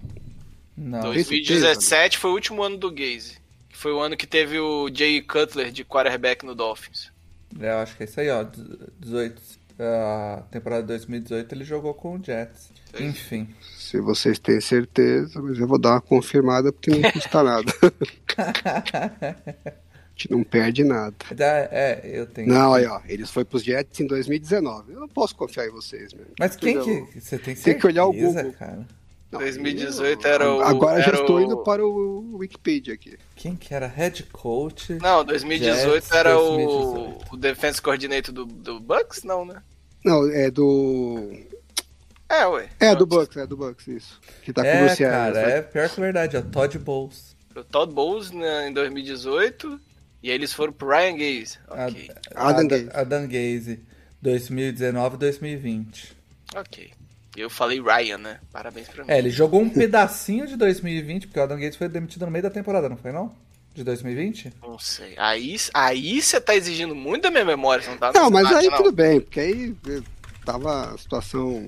não. 0.78 1.02
2017 1.12 2.20
foi 2.20 2.30
o 2.30 2.36
último 2.36 2.62
ano 2.62 2.78
do 2.78 2.91
Gaze. 2.91 3.40
Foi 3.82 3.91
o 3.91 3.99
ano 3.99 4.15
que 4.15 4.27
teve 4.27 4.59
o 4.59 4.91
Jay 4.93 5.19
Cutler 5.23 5.71
de 5.71 5.84
quarterback 5.84 6.45
no 6.45 6.53
Dolphins. 6.53 7.11
É, 7.59 7.71
eu 7.71 7.77
acho 7.79 7.97
que 7.97 8.03
é 8.03 8.05
isso 8.05 8.19
aí, 8.19 8.29
ó. 8.29 8.45
18, 8.99 9.41
a 9.79 10.43
temporada 10.51 10.84
de 10.84 10.89
2018 10.89 11.55
ele 11.55 11.63
jogou 11.63 11.95
com 11.95 12.15
o 12.15 12.23
Jets. 12.23 12.69
Sim. 12.95 13.05
Enfim. 13.07 13.49
Se 13.75 13.99
vocês 13.99 14.38
têm 14.38 14.61
certeza, 14.61 15.41
mas 15.41 15.57
eu 15.57 15.67
vou 15.67 15.79
dar 15.79 15.93
uma 15.93 16.01
confirmada 16.01 16.71
porque 16.71 16.91
não 16.91 17.11
custa 17.11 17.41
nada. 17.41 17.73
a 18.38 19.73
gente 20.15 20.29
não 20.29 20.43
perde 20.43 20.84
nada. 20.84 21.15
É, 21.39 22.01
eu 22.03 22.27
tenho. 22.27 22.49
Não, 22.49 22.75
aí, 22.75 22.86
ó, 22.86 23.01
eles 23.07 23.32
foram 23.32 23.47
pros 23.47 23.63
Jets 23.63 23.99
em 23.99 24.05
2019. 24.05 24.93
Eu 24.93 24.99
não 24.99 25.09
posso 25.09 25.36
confiar 25.36 25.65
em 25.65 25.71
vocês 25.71 26.13
mesmo. 26.13 26.34
Mas 26.39 26.55
quem 26.55 26.79
que. 26.79 27.19
Você 27.19 27.39
tem 27.39 27.55
certeza, 27.55 27.63
Tem 27.63 27.79
que 27.79 27.88
olhar 27.88 28.05
o 28.05 28.13
Google. 28.13 28.53
Cara? 28.53 28.86
Não, 29.32 29.39
2018 29.39 30.27
era 30.27 30.53
o. 30.53 30.61
Agora 30.61 31.01
era 31.01 31.15
já 31.15 31.21
estou 31.21 31.38
o... 31.38 31.41
indo 31.41 31.57
para 31.63 31.86
o 31.86 32.38
Wikipedia 32.38 32.93
aqui. 32.93 33.17
Quem 33.36 33.55
que 33.55 33.73
era 33.73 33.88
head 33.88 34.23
coach? 34.32 34.93
Não, 35.01 35.23
2018 35.23 35.93
Jets, 35.93 36.11
era 36.11 36.34
2018. 36.34 37.32
O... 37.32 37.36
o 37.36 37.38
defense 37.38 37.82
coordinator 37.82 38.34
do, 38.34 38.45
do 38.45 38.79
Bucks, 38.79 39.23
não, 39.23 39.45
né? 39.45 39.61
Não, 40.03 40.29
é 40.29 40.51
do. 40.51 41.32
É, 42.27 42.45
ué. 42.47 42.69
É, 42.79 42.95
do 42.95 43.05
Bucks, 43.05 43.38
é 43.38 43.45
do 43.45 43.57
Bucks, 43.57 43.88
isso. 43.88 44.19
Que 44.43 44.51
tá 44.51 44.65
é, 44.65 44.77
com 44.77 44.86
o 44.86 44.89
Luciano. 44.89 45.13
cara, 45.13 45.39
é 45.39 45.61
pior 45.61 45.89
que 45.89 45.99
verdade, 45.99 46.38
é 46.38 46.41
Todd 46.41 46.77
Bowles. 46.79 47.36
O 47.55 47.63
Todd 47.63 47.93
Bowles 47.93 48.32
né, 48.32 48.69
em 48.69 48.73
2018 48.73 49.79
e 50.23 50.29
aí 50.29 50.36
eles 50.36 50.53
foram 50.53 50.71
pro 50.71 50.88
Ryan 50.88 51.17
Gaze. 51.17 51.57
Ok. 51.67 52.11
Adam 52.36 52.67
Gaze. 52.67 52.89
Adam 52.93 53.27
Gaze, 53.27 53.79
2019 54.21 55.17
2020. 55.17 56.15
Ok. 56.55 56.91
Eu 57.36 57.49
falei 57.49 57.82
Ryan, 57.82 58.17
né? 58.17 58.39
Parabéns 58.51 58.89
pra 58.89 59.03
mim. 59.03 59.11
É, 59.11 59.17
ele 59.17 59.29
jogou 59.29 59.61
um 59.61 59.69
pedacinho 59.69 60.45
de 60.45 60.57
2020, 60.57 61.27
porque 61.27 61.39
o 61.39 61.43
Adam 61.43 61.59
Gates 61.59 61.77
foi 61.77 61.88
demitido 61.88 62.25
no 62.25 62.32
meio 62.32 62.43
da 62.43 62.49
temporada, 62.49 62.89
não 62.89 62.97
foi 62.97 63.11
não? 63.11 63.34
De 63.73 63.86
2020? 63.86 64.53
Não 64.61 64.77
sei. 64.77 65.13
Aí, 65.17 65.55
aí 65.73 66.21
você 66.21 66.41
tá 66.41 66.53
exigindo 66.53 66.93
muito 66.93 67.23
da 67.23 67.32
minha 67.32 67.45
memória, 67.45 67.88
não 67.88 67.97
tá? 67.97 68.11
Não, 68.13 68.29
mas 68.29 68.51
aí 68.51 68.67
não. 68.67 68.77
tudo 68.77 68.91
bem, 68.91 69.21
porque 69.21 69.39
aí 69.39 69.75
eh, 69.88 70.01
tava 70.43 70.93
a 70.93 70.97
situação. 70.97 71.65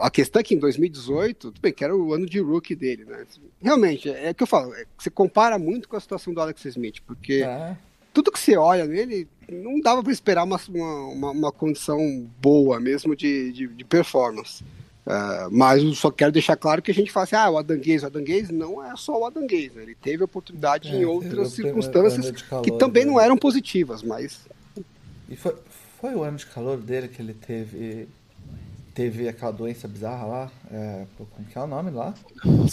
A 0.00 0.10
questão 0.10 0.40
é 0.40 0.42
que 0.42 0.56
em 0.56 0.58
2018, 0.58 1.52
tudo 1.52 1.60
bem, 1.60 1.72
que 1.72 1.84
era 1.84 1.96
o 1.96 2.12
ano 2.12 2.26
de 2.26 2.40
rookie 2.40 2.74
dele, 2.74 3.04
né? 3.04 3.24
Realmente, 3.62 4.10
é 4.10 4.34
que 4.34 4.42
eu 4.42 4.46
falo, 4.46 4.74
é, 4.74 4.86
você 4.98 5.08
compara 5.08 5.56
muito 5.56 5.88
com 5.88 5.96
a 5.96 6.00
situação 6.00 6.34
do 6.34 6.40
Alex 6.40 6.64
Smith, 6.64 7.00
porque 7.06 7.44
é. 7.44 7.76
tudo 8.12 8.32
que 8.32 8.40
você 8.40 8.56
olha 8.56 8.86
nele, 8.86 9.28
não 9.50 9.80
dava 9.80 10.02
para 10.02 10.12
esperar 10.12 10.44
uma, 10.44 10.60
uma, 10.68 11.30
uma, 11.30 11.52
condição 11.52 12.28
boa 12.40 12.78
mesmo 12.78 13.16
de, 13.16 13.52
de, 13.52 13.66
de 13.68 13.84
performance. 13.84 14.62
Uh, 15.06 15.48
mas 15.50 15.82
eu 15.82 15.94
só 15.94 16.10
quero 16.10 16.30
deixar 16.30 16.54
claro 16.54 16.82
que 16.82 16.90
a 16.90 16.94
gente 16.94 17.10
fala 17.10 17.24
assim, 17.24 17.36
ah, 17.36 17.48
o 17.48 17.56
Adanguês, 17.56 18.02
o 18.02 18.06
Adanguês 18.06 18.50
não 18.50 18.84
é 18.84 18.94
só 18.94 19.18
o 19.18 19.24
Adanguês, 19.24 19.72
né? 19.72 19.82
ele 19.82 19.94
teve 19.94 20.22
oportunidade 20.22 20.90
é, 20.90 20.96
em 20.96 21.06
outras 21.06 21.52
circunstâncias 21.52 22.30
que 22.62 22.72
também 22.72 23.04
dele. 23.04 23.14
não 23.14 23.20
eram 23.20 23.38
positivas, 23.38 24.02
mas... 24.02 24.46
E 25.26 25.34
foi, 25.34 25.54
foi 25.98 26.14
o 26.14 26.22
ano 26.22 26.36
de 26.36 26.44
calor 26.44 26.76
dele 26.76 27.08
que 27.08 27.22
ele 27.22 27.32
teve 27.32 28.06
teve 28.98 29.28
aquela 29.28 29.52
doença 29.52 29.86
bizarra 29.86 30.26
lá, 30.26 30.50
é, 30.72 31.06
como 31.16 31.46
que 31.48 31.56
é 31.56 31.60
o 31.60 31.68
nome 31.68 31.92
lá? 31.92 32.12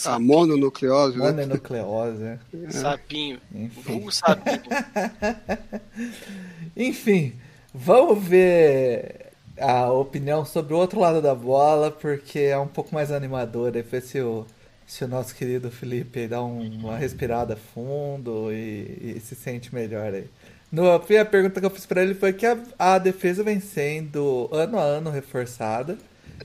A 0.06 0.18
mononucleose, 0.18 1.20
né? 1.20 1.32
Mononucleose, 1.32 2.24
é. 2.24 2.40
Sapinho. 2.72 3.40
Enfim. 3.54 4.10
sapinho. 4.10 4.64
Enfim, 6.76 7.34
vamos 7.74 8.24
ver 8.24 9.32
a 9.60 9.92
opinião 9.92 10.46
sobre 10.46 10.74
o 10.74 10.78
outro 10.78 11.00
lado 11.00 11.22
da 11.22 11.34
bola, 11.34 11.90
porque 11.90 12.40
é 12.40 12.58
um 12.58 12.68
pouco 12.68 12.94
mais 12.94 13.12
animador. 13.12 13.72
Depois 13.72 14.04
se 14.04 14.20
o, 14.20 14.46
se 14.86 15.04
o 15.04 15.08
nosso 15.08 15.34
querido 15.36 15.72
Felipe 15.72 16.28
dá 16.28 16.44
um, 16.44 16.62
uma 16.80 16.98
respirada 16.98 17.56
fundo 17.56 18.52
e, 18.52 19.16
e, 19.16 19.22
se 19.22 19.36
sente 19.36 19.74
melhor 19.74 20.14
aí. 20.14 20.30
No, 20.72 20.92
a 20.92 21.00
pergunta 21.00 21.60
que 21.60 21.66
eu 21.66 21.70
fiz 21.70 21.86
para 21.86 22.04
ele 22.04 22.16
foi 22.16 22.34
que 22.34 22.46
a, 22.46 22.58
a 22.78 22.98
defesa 22.98 23.44
vem 23.44 23.60
sendo 23.60 24.50
ano 24.52 24.78
a 24.78 24.84
ano 24.84 25.10
reforçada. 25.10 25.98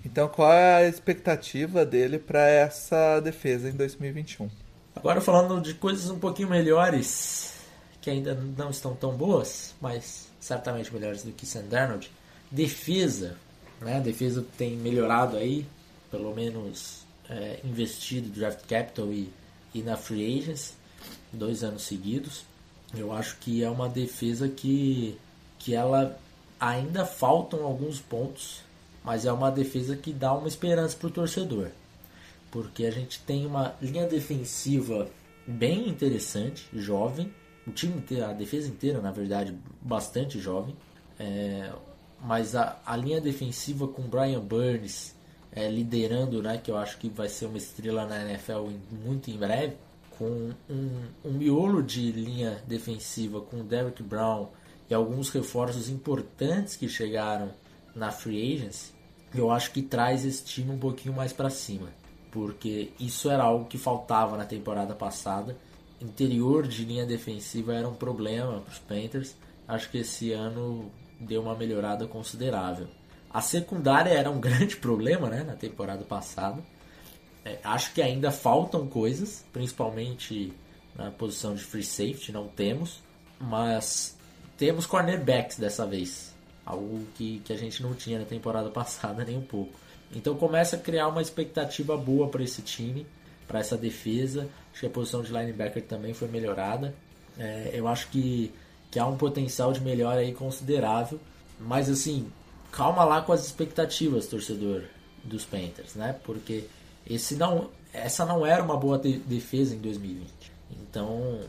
Então, 0.04 0.28
qual 0.28 0.52
é 0.52 0.76
a 0.76 0.88
expectativa 0.88 1.84
dele 1.84 2.18
para 2.18 2.46
essa 2.48 3.18
defesa 3.20 3.68
em 3.68 3.72
2021? 3.72 4.48
Agora, 4.94 5.20
falando 5.20 5.60
de 5.60 5.74
coisas 5.74 6.10
um 6.10 6.18
pouquinho 6.18 6.48
melhores, 6.48 7.54
que 8.00 8.10
ainda 8.10 8.34
não 8.34 8.70
estão 8.70 8.94
tão 8.94 9.14
boas, 9.14 9.74
mas 9.80 10.28
certamente 10.40 10.92
melhores 10.92 11.22
do 11.22 11.32
que 11.32 11.46
Sam 11.46 11.64
Darnold. 11.64 12.10
Defesa, 12.50 13.36
né? 13.80 13.96
A 13.96 14.00
defesa 14.00 14.44
tem 14.56 14.76
melhorado 14.76 15.36
aí, 15.36 15.66
pelo 16.10 16.34
menos 16.34 17.04
é, 17.28 17.60
investido 17.64 18.28
draft 18.28 18.66
capital 18.66 19.12
e, 19.12 19.30
e 19.74 19.82
na 19.82 19.96
free 19.96 20.38
agents, 20.38 20.74
dois 21.32 21.62
anos 21.62 21.82
seguidos. 21.82 22.44
Eu 22.94 23.12
acho 23.12 23.36
que 23.38 23.62
é 23.62 23.70
uma 23.70 23.88
defesa 23.88 24.48
que, 24.48 25.16
que 25.58 25.74
ela 25.74 26.18
ainda 26.58 27.06
faltam 27.06 27.64
alguns 27.64 28.00
pontos 28.00 28.62
mas 29.04 29.24
é 29.24 29.32
uma 29.32 29.50
defesa 29.50 29.96
que 29.96 30.12
dá 30.12 30.32
uma 30.32 30.48
esperança 30.48 30.96
para 30.96 31.08
o 31.08 31.10
torcedor, 31.10 31.68
porque 32.50 32.84
a 32.84 32.90
gente 32.90 33.20
tem 33.20 33.46
uma 33.46 33.74
linha 33.80 34.06
defensiva 34.06 35.08
bem 35.46 35.88
interessante, 35.88 36.66
jovem, 36.72 37.32
o 37.70 37.72
time 37.72 37.96
inteiro, 37.96 38.26
a 38.26 38.32
defesa 38.32 38.68
inteira, 38.68 39.00
na 39.00 39.10
verdade, 39.10 39.56
bastante 39.80 40.38
jovem, 40.38 40.76
é, 41.18 41.72
mas 42.22 42.54
a, 42.54 42.78
a, 42.84 42.96
linha 42.96 43.20
defensiva 43.20 43.88
com 43.88 44.02
Brian 44.02 44.40
Burns 44.40 45.14
é, 45.52 45.68
liderando, 45.68 46.42
né, 46.42 46.58
que 46.58 46.70
eu 46.70 46.76
acho 46.76 46.98
que 46.98 47.08
vai 47.08 47.28
ser 47.28 47.46
uma 47.46 47.58
estrela 47.58 48.04
na 48.04 48.22
NFL 48.28 48.68
em, 48.68 48.80
muito 49.04 49.30
em 49.30 49.36
breve, 49.38 49.76
com 50.18 50.50
um, 50.68 50.90
um 51.24 51.32
miolo 51.32 51.82
de 51.82 52.12
linha 52.12 52.62
defensiva 52.66 53.40
com 53.40 53.64
Derrick 53.64 54.02
Brown 54.02 54.48
e 54.88 54.94
alguns 54.94 55.30
reforços 55.30 55.88
importantes 55.88 56.76
que 56.76 56.88
chegaram 56.88 57.50
na 57.94 58.10
free 58.10 58.54
agency, 58.54 58.92
eu 59.34 59.50
acho 59.50 59.72
que 59.72 59.80
traz 59.80 60.24
esse 60.24 60.44
time 60.44 60.72
um 60.72 60.78
pouquinho 60.78 61.14
mais 61.14 61.32
para 61.32 61.48
cima, 61.48 61.88
porque 62.30 62.92
isso 62.98 63.30
era 63.30 63.44
algo 63.44 63.64
que 63.64 63.78
faltava 63.78 64.36
na 64.36 64.44
temporada 64.44 64.94
passada. 64.94 65.56
Interior 66.00 66.66
de 66.66 66.84
linha 66.84 67.04
defensiva 67.04 67.74
era 67.74 67.88
um 67.88 67.94
problema 67.94 68.60
para 68.60 68.72
os 68.72 68.78
Panthers. 68.78 69.36
Acho 69.68 69.90
que 69.90 69.98
esse 69.98 70.32
ano 70.32 70.90
deu 71.18 71.42
uma 71.42 71.54
melhorada 71.54 72.06
considerável. 72.06 72.88
A 73.28 73.40
secundária 73.40 74.10
era 74.10 74.30
um 74.30 74.40
grande 74.40 74.76
problema 74.76 75.28
né, 75.28 75.44
na 75.44 75.54
temporada 75.54 76.04
passada. 76.04 76.62
É, 77.44 77.58
acho 77.64 77.92
que 77.92 78.02
ainda 78.02 78.30
faltam 78.30 78.86
coisas, 78.86 79.44
principalmente 79.52 80.52
na 80.96 81.10
posição 81.10 81.54
de 81.54 81.62
free 81.62 81.82
safety, 81.82 82.32
não 82.32 82.48
temos, 82.48 83.00
mas 83.38 84.16
temos 84.58 84.84
cornerbacks 84.84 85.58
dessa 85.58 85.86
vez 85.86 86.34
algo 86.70 87.06
que, 87.14 87.40
que 87.40 87.52
a 87.52 87.56
gente 87.56 87.82
não 87.82 87.94
tinha 87.94 88.18
na 88.18 88.24
temporada 88.24 88.68
passada 88.70 89.24
nem 89.24 89.36
um 89.36 89.42
pouco. 89.42 89.72
Então 90.14 90.34
começa 90.36 90.76
a 90.76 90.78
criar 90.78 91.08
uma 91.08 91.22
expectativa 91.22 91.96
boa 91.96 92.28
para 92.28 92.42
esse 92.42 92.62
time, 92.62 93.06
para 93.50 93.58
essa 93.58 93.76
defesa. 93.76 94.48
Acho 94.70 94.80
que 94.80 94.86
a 94.86 94.90
posição 94.90 95.22
de 95.22 95.32
linebacker 95.32 95.82
também 95.82 96.14
foi 96.14 96.28
melhorada. 96.28 96.94
É, 97.36 97.72
eu 97.74 97.88
acho 97.88 98.08
que, 98.08 98.52
que 98.92 98.98
há 98.98 99.06
um 99.06 99.16
potencial 99.16 99.72
de 99.72 99.80
melhora 99.80 100.20
aí 100.20 100.32
considerável. 100.32 101.18
Mas 101.58 101.90
assim, 101.90 102.30
calma 102.70 103.02
lá 103.02 103.20
com 103.20 103.32
as 103.32 103.44
expectativas, 103.44 104.28
torcedor 104.28 104.84
dos 105.24 105.44
Panthers, 105.44 105.96
né? 105.96 106.16
Porque 106.24 106.64
esse 107.04 107.34
não, 107.34 107.70
essa 107.92 108.24
não 108.24 108.46
era 108.46 108.62
uma 108.62 108.76
boa 108.76 108.96
de 108.96 109.18
defesa 109.18 109.74
em 109.74 109.78
2020. 109.78 110.30
Então, 110.70 111.40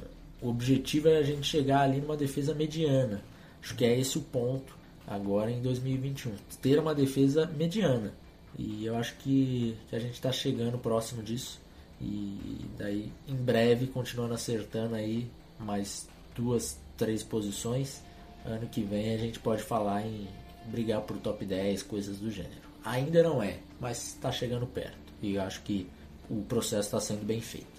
o 0.42 0.50
objetivo 0.50 1.08
é 1.08 1.18
a 1.18 1.24
gente 1.24 1.48
chegar 1.48 1.82
ali 1.82 2.02
numa 2.02 2.18
defesa 2.18 2.54
mediana. 2.56 3.22
Acho 3.62 3.76
que 3.76 3.86
é 3.86 3.98
esse 3.98 4.18
o 4.18 4.22
ponto 4.22 4.76
agora 5.08 5.52
em 5.52 5.62
2021. 5.62 6.34
Ter 6.62 6.80
uma 6.80 6.96
defesa 6.96 7.46
mediana. 7.46 8.12
E 8.58 8.86
eu 8.86 8.96
acho 8.98 9.16
que, 9.18 9.78
que 9.88 9.96
a 9.96 10.00
gente 10.00 10.14
está 10.14 10.32
chegando 10.32 10.80
próximo 10.80 11.22
disso. 11.22 11.62
E 12.02 12.66
daí, 12.78 13.12
em 13.28 13.36
breve, 13.36 13.88
continuando 13.88 14.34
acertando 14.34 14.96
aí 14.96 15.30
mais 15.60 16.08
duas, 16.36 16.78
três 16.98 17.24
posições. 17.24 18.02
Ano 18.44 18.68
que 18.68 18.82
vem 18.82 19.14
a 19.14 19.18
gente 19.18 19.40
pode 19.40 19.62
falar 19.62 20.02
em 20.02 20.28
brigar 20.66 21.02
por 21.02 21.18
top 21.18 21.46
10, 21.46 21.84
coisas 21.84 22.18
do 22.18 22.32
gênero. 22.32 22.72
Ainda 22.84 23.22
não 23.22 23.44
é, 23.44 23.60
mas 23.80 24.08
está 24.08 24.32
chegando 24.32 24.66
perto. 24.66 24.98
E 25.22 25.38
acho 25.38 25.62
que 25.62 25.88
o 26.30 26.42
processo 26.42 26.88
está 26.88 27.00
sendo 27.00 27.24
bem 27.24 27.40
feito. 27.40 27.70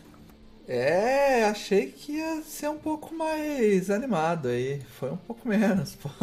É, 0.69 1.45
achei 1.45 1.87
que 1.87 2.13
ia 2.13 2.41
ser 2.43 2.69
um 2.69 2.79
pouco 2.79 3.13
mais 3.13 3.91
animado 3.91 4.49
aí. 4.49 4.81
Foi 4.99 5.11
um 5.11 5.17
pouco 5.17 5.49
menos, 5.49 5.97
pô. 5.97 6.09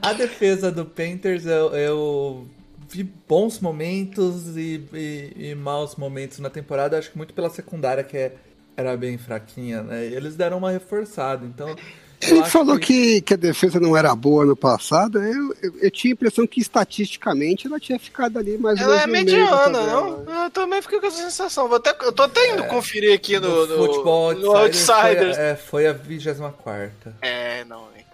a 0.00 0.12
defesa 0.12 0.70
do 0.70 0.84
Panthers, 0.84 1.46
eu, 1.46 1.74
eu 1.74 2.46
vi 2.88 3.02
bons 3.02 3.60
momentos 3.60 4.56
e, 4.56 4.82
e, 4.92 5.50
e, 5.50 5.54
maus 5.54 5.96
momentos 5.96 6.38
na 6.38 6.50
temporada. 6.50 6.98
Acho 6.98 7.10
que 7.10 7.16
muito 7.16 7.34
pela 7.34 7.50
secundária, 7.50 8.04
que 8.04 8.16
é, 8.16 8.34
era 8.76 8.96
bem 8.96 9.18
fraquinha, 9.18 9.82
né? 9.82 10.06
E 10.06 10.14
eles 10.14 10.36
deram 10.36 10.58
uma 10.58 10.70
reforçada, 10.70 11.44
então 11.44 11.74
ele 12.20 12.44
falou 12.44 12.78
que... 12.78 13.20
que... 13.20 13.26
Que, 13.26 13.34
a 13.34 13.36
defesa 13.36 13.78
não 13.78 13.96
era 13.96 14.14
boa 14.14 14.44
no 14.44 14.56
passado. 14.56 15.18
Eu, 15.18 15.54
eu, 15.62 15.74
eu, 15.82 15.90
tinha 15.90 16.12
a 16.12 16.14
impressão 16.14 16.46
que 16.46 16.60
estatisticamente 16.60 17.66
ela 17.66 17.78
tinha 17.78 17.98
ficado 17.98 18.38
ali 18.38 18.56
mais 18.56 18.80
Ela 18.80 19.02
é 19.02 19.06
mediana, 19.06 19.82
não? 19.86 20.44
Eu 20.44 20.50
também 20.50 20.80
fiquei 20.80 21.00
com 21.00 21.06
essa 21.06 21.22
sensação. 21.22 21.68
Vou 21.68 21.76
até, 21.76 21.94
eu 22.00 22.12
tô 22.12 22.22
até 22.22 22.52
indo 22.52 22.62
é, 22.62 22.66
conferir 22.66 23.14
aqui 23.14 23.38
no, 23.38 23.66
no, 23.66 23.76
futebol 23.76 24.34
no 24.34 24.56
Outsiders. 24.56 25.36
Foi, 25.36 25.44
é, 25.44 25.56
foi 25.56 25.86
a 25.86 25.92
24. 25.92 27.12
É, 27.20 27.64
não, 27.64 27.88
então. 27.96 28.05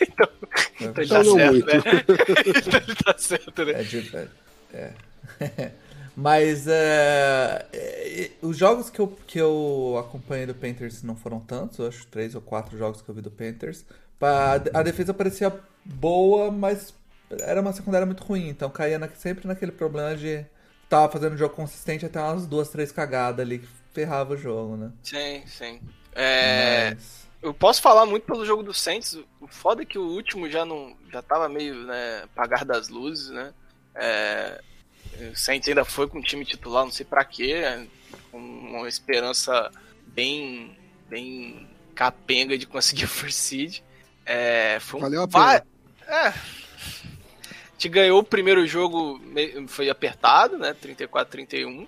Então, 0.00 0.28
então 0.80 1.02
ele 1.02 1.08
tá 1.08 1.24
certo, 1.24 1.52
muito. 1.52 1.66
né? 1.66 1.72
então 2.56 2.80
ele 2.80 2.94
tá 2.96 3.14
certo, 3.18 3.64
né? 3.64 3.72
É, 3.72 3.82
de, 3.82 4.16
é. 4.72 4.92
é. 5.40 5.72
Mas 6.16 6.66
é, 6.66 7.66
é, 7.72 8.30
os 8.40 8.56
jogos 8.56 8.88
que 8.88 8.98
eu, 8.98 9.08
que 9.26 9.38
eu 9.38 9.96
acompanhei 9.98 10.46
do 10.46 10.54
Panthers 10.54 11.02
não 11.02 11.14
foram 11.14 11.40
tantos, 11.40 11.78
eu 11.78 11.86
acho 11.86 12.06
três 12.06 12.34
ou 12.34 12.40
quatro 12.40 12.78
jogos 12.78 13.02
que 13.02 13.08
eu 13.08 13.14
vi 13.14 13.20
do 13.20 13.30
Panthers. 13.30 13.84
A, 14.18 14.54
a 14.54 14.82
defesa 14.82 15.12
parecia 15.12 15.52
boa, 15.84 16.50
mas 16.50 16.94
era 17.42 17.60
uma 17.60 17.72
secundária 17.72 18.06
muito 18.06 18.24
ruim, 18.24 18.48
então 18.48 18.70
caía 18.70 18.98
na, 18.98 19.10
sempre 19.10 19.46
naquele 19.46 19.72
problema 19.72 20.16
de 20.16 20.44
tava 20.88 21.12
fazendo 21.12 21.34
um 21.34 21.38
jogo 21.38 21.54
consistente 21.54 22.06
até 22.06 22.18
umas 22.20 22.46
duas, 22.46 22.70
três 22.70 22.90
cagadas 22.90 23.44
ali 23.44 23.58
que 23.58 23.68
ferrava 23.92 24.34
o 24.34 24.36
jogo, 24.38 24.76
né? 24.76 24.92
Sim, 25.02 25.42
sim. 25.46 25.80
É... 26.14 26.94
Mas... 26.94 27.25
Eu 27.46 27.54
posso 27.54 27.80
falar 27.80 28.04
muito 28.04 28.24
pelo 28.24 28.44
jogo 28.44 28.60
do 28.60 28.74
Saints. 28.74 29.16
O 29.40 29.46
foda 29.46 29.82
é 29.82 29.86
que 29.86 29.98
o 29.98 30.08
último 30.08 30.50
já 30.50 30.64
não 30.64 30.96
já 31.12 31.22
tava 31.22 31.48
meio 31.48 31.76
né, 31.84 32.22
apagar 32.24 32.64
das 32.64 32.88
luzes, 32.88 33.30
né? 33.30 33.54
É... 33.94 34.60
O 35.32 35.36
Saints 35.36 35.68
ainda 35.68 35.84
foi 35.84 36.08
com 36.08 36.18
o 36.18 36.22
time 36.22 36.44
titular, 36.44 36.84
não 36.84 36.90
sei 36.90 37.06
para 37.06 37.24
quê, 37.24 37.86
com 38.32 38.38
uma 38.38 38.88
esperança 38.88 39.70
bem, 40.08 40.76
bem 41.08 41.68
capenga 41.94 42.58
de 42.58 42.66
conseguir 42.66 43.04
o 43.04 43.08
first 43.08 43.38
seed. 43.38 43.80
É, 44.26 44.78
foi 44.80 44.98
um 44.98 45.02
Valeu 45.04 45.22
a 45.22 45.28
pena. 45.28 45.66
É, 46.08 46.28
a 46.28 46.34
gente 47.74 47.88
ganhou 47.88 48.18
o 48.18 48.24
primeiro 48.24 48.66
jogo, 48.66 49.20
foi 49.68 49.88
apertado, 49.88 50.58
né? 50.58 50.74
34-31. 50.74 51.86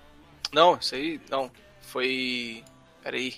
Não, 0.53 0.77
isso 0.77 0.95
aí, 0.95 1.21
não. 1.29 1.51
Foi. 1.81 2.63
Peraí. 3.09 3.37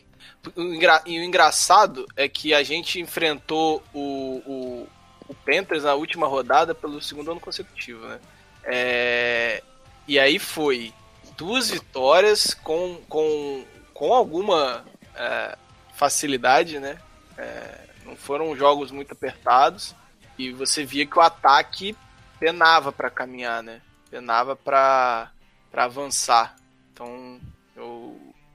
E 1.07 1.21
o 1.21 1.23
engraçado 1.23 2.05
é 2.17 2.29
que 2.29 2.53
a 2.53 2.61
gente 2.65 2.99
enfrentou 2.99 3.81
o, 3.95 4.43
o, 4.45 4.89
o 5.29 5.35
Panthers 5.47 5.85
na 5.85 5.95
última 5.95 6.27
rodada 6.27 6.75
pelo 6.75 7.01
segundo 7.01 7.31
ano 7.31 7.39
consecutivo, 7.39 8.05
né? 8.05 8.19
É, 8.65 9.63
e 10.09 10.19
aí 10.19 10.41
foi 10.41 10.93
duas 11.37 11.71
vitórias 11.71 12.53
com, 12.53 13.01
com, 13.09 13.65
com 13.95 14.13
alguma 14.13 14.85
é, 15.15 15.57
facilidade, 15.95 16.81
né? 16.81 16.99
É, 17.39 17.79
não 18.05 18.17
foram 18.17 18.57
jogos 18.57 18.91
muito 18.91 19.13
apertados. 19.13 19.95
E 20.37 20.51
você 20.51 20.85
via 20.85 21.07
que 21.07 21.17
o 21.17 21.23
ataque 21.23 21.97
penava 22.41 22.91
para 22.91 23.09
caminhar, 23.09 23.63
né? 23.63 23.81
Penava 24.11 24.57
para 24.57 25.31
avançar. 25.73 26.57
Então. 26.93 27.41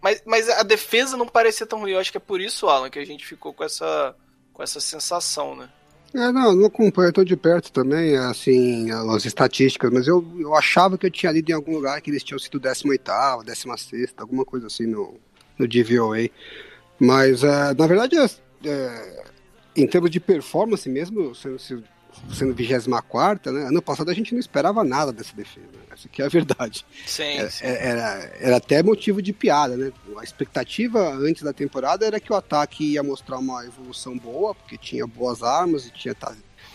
Mas, 0.05 0.21
mas 0.23 0.47
a 0.47 0.61
defesa 0.61 1.17
não 1.17 1.27
parecia 1.27 1.65
tão 1.65 1.79
ruim. 1.79 1.93
Eu 1.93 1.99
acho 1.99 2.11
que 2.11 2.17
é 2.17 2.21
por 2.21 2.39
isso, 2.39 2.67
Alan, 2.67 2.91
que 2.91 2.99
a 2.99 3.05
gente 3.05 3.25
ficou 3.25 3.51
com 3.51 3.63
essa, 3.63 4.15
com 4.53 4.61
essa 4.61 4.79
sensação, 4.79 5.55
né? 5.55 5.67
É, 6.13 6.31
não, 6.31 6.53
não 6.53 6.69
tô 7.11 7.23
de 7.23 7.35
perto 7.35 7.71
também, 7.71 8.15
assim, 8.15 8.91
as 8.91 9.25
estatísticas, 9.25 9.91
mas 9.91 10.07
eu, 10.07 10.23
eu 10.37 10.53
achava 10.53 10.95
que 10.95 11.07
eu 11.07 11.11
tinha 11.11 11.31
lido 11.31 11.49
em 11.49 11.55
algum 11.55 11.73
lugar 11.73 11.99
que 12.01 12.11
eles 12.11 12.23
tinham 12.23 12.37
sido 12.37 12.59
18 12.59 13.43
16 13.43 14.13
alguma 14.15 14.45
coisa 14.45 14.67
assim 14.67 14.85
no, 14.85 15.15
no 15.57 15.67
DVOA. 15.67 16.29
Mas, 16.99 17.43
é, 17.43 17.73
na 17.73 17.87
verdade, 17.87 18.15
é, 18.15 18.25
é, 18.69 19.23
em 19.75 19.87
termos 19.87 20.11
de 20.11 20.19
performance 20.19 20.87
mesmo, 20.87 21.33
sendo, 21.33 21.57
sendo 22.33 22.53
24, 22.53 23.51
né? 23.51 23.67
Ano 23.67 23.81
passado 23.81 24.09
a 24.09 24.13
gente 24.13 24.33
não 24.33 24.39
esperava 24.39 24.83
nada 24.83 25.11
dessa 25.11 25.35
defesa. 25.35 25.67
Né? 25.67 25.79
Essa 25.91 26.07
aqui 26.07 26.21
é 26.21 26.25
a 26.25 26.29
verdade. 26.29 26.85
Sim, 27.05 27.23
é, 27.23 27.49
sim. 27.49 27.65
É, 27.65 27.87
era, 27.87 28.31
era 28.39 28.57
até 28.57 28.83
motivo 28.83 29.21
de 29.21 29.33
piada, 29.33 29.75
né? 29.77 29.91
A 30.17 30.23
expectativa 30.23 31.13
antes 31.13 31.43
da 31.43 31.53
temporada 31.53 32.05
era 32.05 32.19
que 32.19 32.31
o 32.31 32.35
ataque 32.35 32.93
ia 32.93 33.03
mostrar 33.03 33.37
uma 33.37 33.65
evolução 33.65 34.17
boa, 34.17 34.53
porque 34.53 34.77
tinha 34.77 35.05
boas 35.05 35.43
armas 35.43 35.85
e 35.85 35.91
tinha 35.91 36.15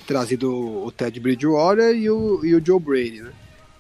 trazido 0.07 0.53
o 0.85 0.91
Ted 0.91 1.19
Bridgewater 1.21 1.95
e 1.95 2.11
o, 2.11 2.45
e 2.45 2.55
o 2.55 2.65
Joe 2.65 2.81
Brady, 2.81 3.23
né? 3.23 3.33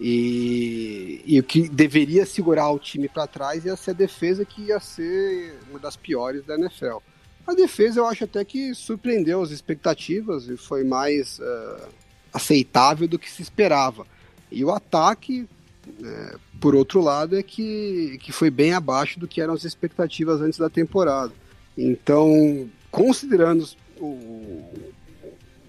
E, 0.02 1.20
e 1.26 1.38
o 1.38 1.42
que 1.42 1.68
deveria 1.68 2.24
segurar 2.24 2.70
o 2.70 2.78
time 2.78 3.06
para 3.06 3.26
trás 3.26 3.66
ia 3.66 3.76
ser 3.76 3.90
a 3.90 3.94
defesa, 3.94 4.46
que 4.46 4.62
ia 4.62 4.80
ser 4.80 5.58
uma 5.68 5.78
das 5.78 5.94
piores 5.94 6.42
da 6.46 6.54
NFL. 6.54 6.98
A 7.46 7.54
defesa 7.54 8.00
eu 8.00 8.06
acho 8.06 8.24
até 8.24 8.44
que 8.44 8.74
surpreendeu 8.74 9.42
as 9.42 9.50
expectativas 9.50 10.48
e 10.48 10.56
foi 10.56 10.84
mais 10.84 11.38
uh, 11.38 11.88
aceitável 12.32 13.08
do 13.08 13.18
que 13.18 13.30
se 13.30 13.42
esperava. 13.42 14.06
E 14.50 14.64
o 14.64 14.70
ataque, 14.70 15.48
uh, 15.88 16.40
por 16.60 16.74
outro 16.74 17.00
lado, 17.00 17.36
é 17.36 17.42
que, 17.42 18.18
que 18.22 18.32
foi 18.32 18.50
bem 18.50 18.72
abaixo 18.72 19.18
do 19.18 19.26
que 19.26 19.40
eram 19.40 19.54
as 19.54 19.64
expectativas 19.64 20.40
antes 20.40 20.58
da 20.58 20.70
temporada. 20.70 21.32
Então, 21.76 22.68
considerando 22.90 23.66
o, 23.98 24.68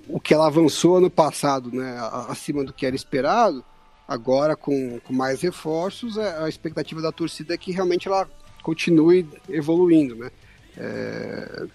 o 0.07 0.19
que 0.19 0.33
ela 0.33 0.47
avançou 0.47 0.97
ano 0.97 1.09
passado, 1.09 1.71
né, 1.71 1.97
acima 2.27 2.63
do 2.63 2.73
que 2.73 2.85
era 2.85 2.95
esperado, 2.95 3.63
agora 4.07 4.55
com, 4.55 4.99
com 4.99 5.13
mais 5.13 5.41
reforços, 5.41 6.17
a, 6.17 6.45
a 6.45 6.49
expectativa 6.49 7.01
da 7.01 7.11
torcida 7.11 7.53
é 7.53 7.57
que 7.57 7.71
realmente 7.71 8.07
ela 8.07 8.29
continue 8.61 9.27
evoluindo, 9.49 10.15
né? 10.15 10.29
É, 10.77 11.65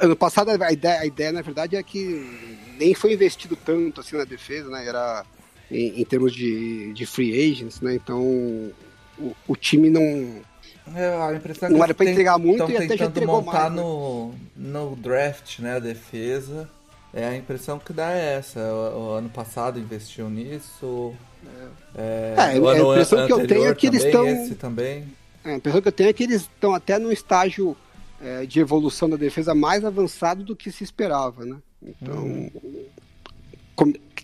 ano 0.00 0.16
passado 0.16 0.50
a 0.50 0.72
ideia, 0.72 1.00
a 1.00 1.06
ideia, 1.06 1.32
na 1.32 1.42
verdade, 1.42 1.76
é 1.76 1.82
que 1.82 2.68
nem 2.78 2.94
foi 2.94 3.12
investido 3.12 3.56
tanto 3.56 4.00
assim 4.00 4.16
na 4.16 4.24
defesa, 4.24 4.68
né? 4.68 4.86
Era 4.86 5.24
em, 5.70 6.00
em 6.00 6.04
termos 6.04 6.32
de, 6.32 6.92
de 6.92 7.06
free 7.06 7.52
agents, 7.52 7.80
né? 7.80 7.94
Então 7.94 8.20
o, 9.18 9.36
o 9.46 9.56
time 9.56 9.90
não. 9.90 10.40
É, 10.94 11.22
a 11.22 11.34
impressão 11.34 11.68
é 11.68 11.72
não 11.72 11.84
era 11.84 11.94
para 11.94 12.10
entregar 12.10 12.38
muito 12.38 12.68
e 12.70 12.76
até 12.76 12.96
já 12.96 13.04
entregou 13.04 13.42
montar 13.42 13.70
mais, 13.70 13.74
né? 13.74 13.82
no, 13.82 14.34
no 14.56 14.96
draft, 14.96 15.60
né? 15.60 15.76
A 15.76 15.78
defesa. 15.78 16.68
É 17.12 17.26
a 17.26 17.36
impressão 17.36 17.78
que 17.78 17.92
dá 17.92 18.12
é 18.12 18.36
essa. 18.36 18.60
O, 18.60 19.10
o 19.10 19.12
ano 19.12 19.28
passado 19.28 19.78
investiu 19.78 20.30
nisso. 20.30 21.12
É, 21.96 22.00
é, 22.02 22.34
é 22.36 22.40
a 22.40 22.56
impressão 22.56 23.26
que 23.26 23.32
eu 23.32 23.46
tenho 23.46 23.66
é 23.66 23.74
que 23.74 23.86
eles 23.86 24.04
estão. 24.04 24.48
também. 24.54 25.06
É, 25.44 25.52
a 25.52 25.56
impressão 25.56 25.82
que 25.82 25.88
eu 25.88 25.92
tenho 25.92 26.10
é 26.10 26.12
que 26.12 26.22
eles 26.22 26.42
estão 26.42 26.74
até 26.74 26.98
no 26.98 27.10
estágio 27.10 27.76
é, 28.20 28.44
de 28.44 28.60
evolução 28.60 29.08
da 29.08 29.16
defesa 29.16 29.54
mais 29.54 29.84
avançado 29.84 30.44
do 30.44 30.54
que 30.54 30.70
se 30.70 30.84
esperava, 30.84 31.44
né? 31.44 31.56
Então, 31.82 32.50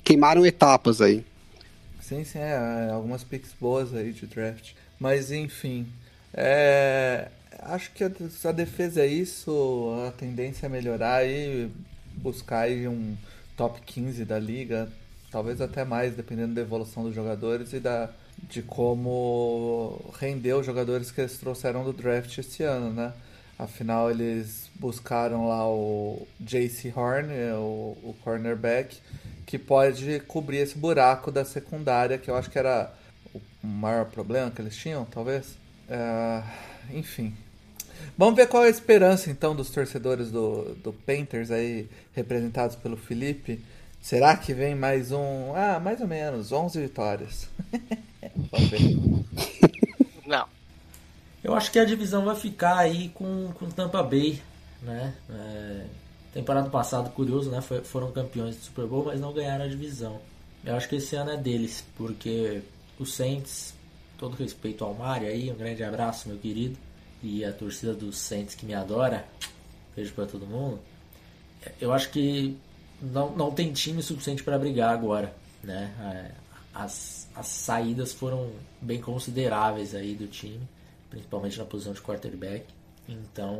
queimaram 0.04 0.44
etapas 0.44 1.00
aí. 1.00 1.24
Sim, 2.00 2.22
sim, 2.22 2.38
é, 2.38 2.90
algumas 2.92 3.24
picks 3.24 3.52
boas 3.58 3.94
aí 3.94 4.12
de 4.12 4.26
draft. 4.26 4.74
Mas, 4.98 5.32
enfim, 5.32 5.86
é, 6.32 7.28
acho 7.60 7.90
que 7.92 8.04
a, 8.04 8.10
a, 8.44 8.52
defesa 8.52 9.00
é 9.00 9.06
isso, 9.06 9.92
a 10.06 10.12
tendência 10.12 10.66
é 10.66 10.68
melhorar 10.68 11.26
e 11.26 11.70
buscar 12.14 12.60
aí 12.60 12.86
um 12.86 13.16
top 13.56 13.80
15 13.80 14.24
da 14.24 14.38
liga, 14.38 14.88
talvez 15.30 15.60
até 15.60 15.84
mais, 15.84 16.14
dependendo 16.14 16.54
da 16.54 16.60
evolução 16.60 17.02
dos 17.02 17.14
jogadores 17.14 17.72
e 17.72 17.80
da, 17.80 18.10
de 18.48 18.62
como 18.62 20.12
render 20.18 20.54
os 20.54 20.64
jogadores 20.64 21.10
que 21.10 21.20
eles 21.20 21.38
trouxeram 21.38 21.84
do 21.84 21.92
draft 21.92 22.36
esse 22.38 22.62
ano, 22.62 22.92
né? 22.92 23.12
Afinal, 23.58 24.10
eles 24.10 24.70
buscaram 24.74 25.48
lá 25.48 25.66
o 25.66 26.26
J.C. 26.38 26.92
Horn, 26.94 27.32
o, 27.54 27.96
o 28.02 28.16
cornerback, 28.22 28.98
que 29.46 29.58
pode 29.58 30.20
cobrir 30.20 30.58
esse 30.58 30.76
buraco 30.76 31.30
da 31.30 31.44
secundária, 31.44 32.18
que 32.18 32.30
eu 32.30 32.36
acho 32.36 32.50
que 32.50 32.58
era 32.58 32.92
o 33.34 33.40
maior 33.66 34.06
problema 34.06 34.50
que 34.50 34.60
eles 34.60 34.76
tinham, 34.76 35.06
talvez. 35.06 35.56
É, 35.88 36.42
enfim. 36.92 37.34
Vamos 38.18 38.36
ver 38.36 38.46
qual 38.46 38.64
é 38.64 38.66
a 38.66 38.70
esperança, 38.70 39.30
então, 39.30 39.56
dos 39.56 39.70
torcedores 39.70 40.30
do, 40.30 40.74
do 40.76 40.92
Panthers 40.92 41.50
aí, 41.50 41.88
representados 42.14 42.76
pelo 42.76 42.96
Felipe. 42.96 43.64
Será 44.02 44.36
que 44.36 44.52
vem 44.52 44.74
mais 44.74 45.12
um... 45.12 45.54
Ah, 45.54 45.80
mais 45.80 46.00
ou 46.00 46.06
menos, 46.06 46.52
11 46.52 46.80
vitórias. 46.80 47.48
Vamos 48.52 48.68
ver. 48.68 48.80
Não. 50.26 50.55
Eu 51.46 51.54
acho 51.54 51.70
que 51.70 51.78
a 51.78 51.84
divisão 51.84 52.24
vai 52.24 52.34
ficar 52.34 52.76
aí 52.76 53.08
com, 53.10 53.52
com 53.52 53.70
Tampa 53.70 54.02
Bay, 54.02 54.42
né? 54.82 55.14
É, 55.30 55.84
temporada 56.34 56.68
passada, 56.68 57.08
curioso, 57.08 57.52
né? 57.52 57.60
Foi, 57.60 57.82
foram 57.82 58.10
campeões 58.10 58.56
do 58.56 58.64
Super 58.64 58.84
Bowl, 58.84 59.04
mas 59.04 59.20
não 59.20 59.32
ganharam 59.32 59.64
a 59.64 59.68
divisão. 59.68 60.20
Eu 60.64 60.74
acho 60.74 60.88
que 60.88 60.96
esse 60.96 61.14
ano 61.14 61.30
é 61.30 61.36
deles, 61.36 61.84
porque 61.96 62.62
o 62.98 63.06
Saints 63.06 63.74
todo 64.18 64.34
respeito 64.34 64.82
ao 64.82 64.92
Mário 64.92 65.28
aí, 65.28 65.48
um 65.48 65.54
grande 65.54 65.84
abraço, 65.84 66.28
meu 66.28 66.36
querido. 66.36 66.76
E 67.22 67.44
a 67.44 67.52
torcida 67.52 67.94
do 67.94 68.12
Saints 68.12 68.56
que 68.56 68.66
me 68.66 68.74
adora. 68.74 69.24
Beijo 69.94 70.12
para 70.14 70.26
todo 70.26 70.48
mundo. 70.48 70.80
Eu 71.80 71.92
acho 71.92 72.10
que 72.10 72.56
não, 73.00 73.30
não 73.36 73.52
tem 73.52 73.72
time 73.72 74.02
suficiente 74.02 74.42
para 74.42 74.58
brigar 74.58 74.92
agora, 74.92 75.32
né? 75.62 75.94
É, 76.12 76.30
as, 76.74 77.28
as 77.36 77.46
saídas 77.46 78.12
foram 78.12 78.50
bem 78.80 79.00
consideráveis 79.00 79.94
aí 79.94 80.12
do 80.16 80.26
time, 80.26 80.66
principalmente 81.16 81.58
na 81.58 81.64
posição 81.64 81.92
de 81.92 82.00
quarterback. 82.00 82.66
Então 83.08 83.58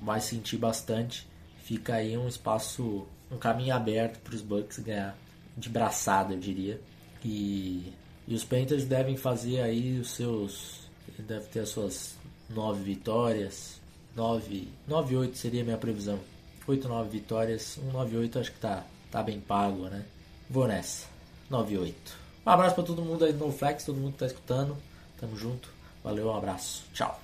vai 0.00 0.20
sentir 0.20 0.56
bastante. 0.56 1.26
Fica 1.62 1.94
aí 1.94 2.16
um 2.16 2.28
espaço, 2.28 3.06
um 3.30 3.38
caminho 3.38 3.74
aberto 3.74 4.18
para 4.20 4.34
os 4.34 4.42
Bucks 4.42 4.78
ganhar 4.78 5.16
de 5.56 5.68
braçada, 5.68 6.34
eu 6.34 6.38
diria. 6.38 6.80
E, 7.24 7.92
e 8.26 8.34
os 8.34 8.44
Panthers 8.44 8.84
devem 8.84 9.16
fazer 9.16 9.60
aí 9.60 9.98
os 9.98 10.10
seus. 10.10 10.82
Deve 11.18 11.46
ter 11.46 11.60
as 11.60 11.68
suas 11.68 12.16
nove 12.50 12.82
vitórias. 12.82 13.80
9, 14.14 14.68
9 14.86 15.16
8 15.16 15.38
seria 15.38 15.62
a 15.62 15.64
minha 15.64 15.78
previsão. 15.78 16.18
8, 16.66 16.88
9 16.88 17.08
vitórias. 17.08 17.78
Um 17.78 17.92
9, 17.92 18.16
8 18.18 18.38
acho 18.38 18.52
que 18.52 18.58
tá, 18.58 18.84
tá 19.10 19.22
bem 19.22 19.40
pago, 19.40 19.84
né? 19.84 20.04
Vou 20.50 20.66
nessa. 20.66 21.06
9, 21.48 21.78
8. 21.78 22.22
Um 22.44 22.50
abraço 22.50 22.74
para 22.74 22.84
todo 22.84 23.02
mundo 23.02 23.24
aí 23.24 23.32
do 23.32 23.38
NoFlex, 23.38 23.84
todo 23.84 23.96
mundo 23.96 24.12
que 24.12 24.18
tá 24.18 24.26
escutando. 24.26 24.76
Tamo 25.18 25.36
junto. 25.36 25.81
Valeu, 26.02 26.28
um 26.28 26.36
abraço. 26.36 26.84
Tchau. 26.92 27.20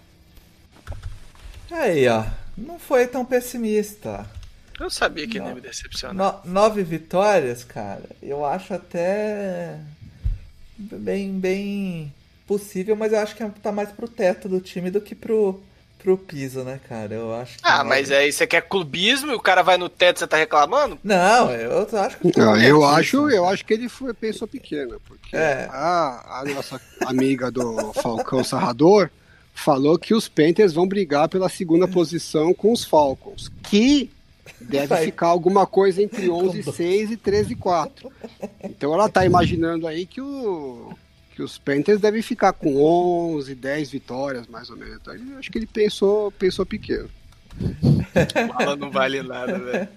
Aí, 1.70 2.08
ó. 2.08 2.24
Não 2.56 2.78
foi 2.78 3.06
tão 3.06 3.24
pessimista. 3.24 4.28
Eu 4.78 4.90
sabia 4.90 5.26
que 5.26 5.38
não, 5.38 5.48
ia 5.48 5.54
me 5.54 5.60
decepcionar. 5.60 6.40
No, 6.44 6.52
nove 6.52 6.82
vitórias, 6.82 7.64
cara. 7.64 8.04
Eu 8.22 8.44
acho 8.44 8.74
até 8.74 9.78
bem, 10.76 11.38
bem 11.38 12.12
possível, 12.46 12.96
mas 12.96 13.12
eu 13.12 13.18
acho 13.18 13.34
que 13.34 13.44
tá 13.60 13.72
mais 13.72 13.90
pro 13.90 14.08
teto 14.08 14.48
do 14.48 14.60
time 14.60 14.90
do 14.90 15.00
que 15.00 15.14
pro, 15.14 15.60
pro 16.02 16.16
piso, 16.16 16.62
né, 16.62 16.80
cara? 16.88 17.14
Eu 17.14 17.34
acho 17.34 17.56
que 17.56 17.60
Ah, 17.62 17.82
mas 17.84 18.10
aí 18.10 18.32
você 18.32 18.46
quer 18.46 18.62
clubismo 18.62 19.32
e 19.32 19.34
o 19.34 19.40
cara 19.40 19.62
vai 19.62 19.76
no 19.76 19.88
teto 19.88 20.16
e 20.16 20.18
você 20.20 20.26
tá 20.26 20.36
reclamando? 20.36 20.98
Não, 21.02 21.50
eu 21.50 21.86
acho 21.98 22.18
que. 22.18 22.38
Não, 22.38 22.56
eu 22.56 22.84
acho, 22.84 23.28
eu 23.30 23.46
acho 23.46 23.64
que 23.64 23.74
ele 23.74 23.88
foi 23.88 24.14
pensou 24.14 24.46
pequena, 24.46 24.96
porque 25.06 25.36
é. 25.36 25.68
a, 25.70 26.40
a 26.40 26.44
nossa 26.44 26.80
amiga 27.06 27.50
do 27.50 27.92
Falcão 27.94 28.42
Sarrador 28.42 29.10
falou 29.52 29.98
que 29.98 30.14
os 30.14 30.28
Panthers 30.28 30.72
vão 30.72 30.86
brigar 30.86 31.28
pela 31.28 31.48
segunda 31.48 31.88
posição 31.88 32.54
com 32.54 32.72
os 32.72 32.84
Falcons, 32.84 33.50
que 33.64 34.10
deve 34.60 34.86
Vai. 34.86 35.04
ficar 35.04 35.26
alguma 35.26 35.66
coisa 35.66 36.02
entre 36.02 36.30
11 36.30 36.60
e 36.60 36.72
6 36.72 37.10
e 37.10 37.16
13 37.16 37.52
e 37.52 37.56
4. 37.56 38.12
Então 38.62 38.94
ela 38.94 39.08
tá 39.08 39.26
imaginando 39.26 39.86
aí 39.86 40.06
que 40.06 40.20
o 40.20 40.92
que 41.38 41.42
os 41.44 41.56
Panthers 41.56 42.00
devem 42.00 42.20
ficar 42.20 42.52
com 42.52 42.82
11, 42.82 43.54
10 43.54 43.92
vitórias 43.92 44.48
mais 44.48 44.68
ou 44.70 44.76
menos. 44.76 44.96
Então, 44.96 45.14
acho 45.38 45.48
que 45.52 45.56
ele 45.56 45.68
pensou, 45.68 46.32
pensou 46.32 46.66
pequeno. 46.66 47.08
Ela 48.58 48.74
não 48.74 48.90
vale 48.90 49.22
nada, 49.22 49.56
velho. 49.56 49.88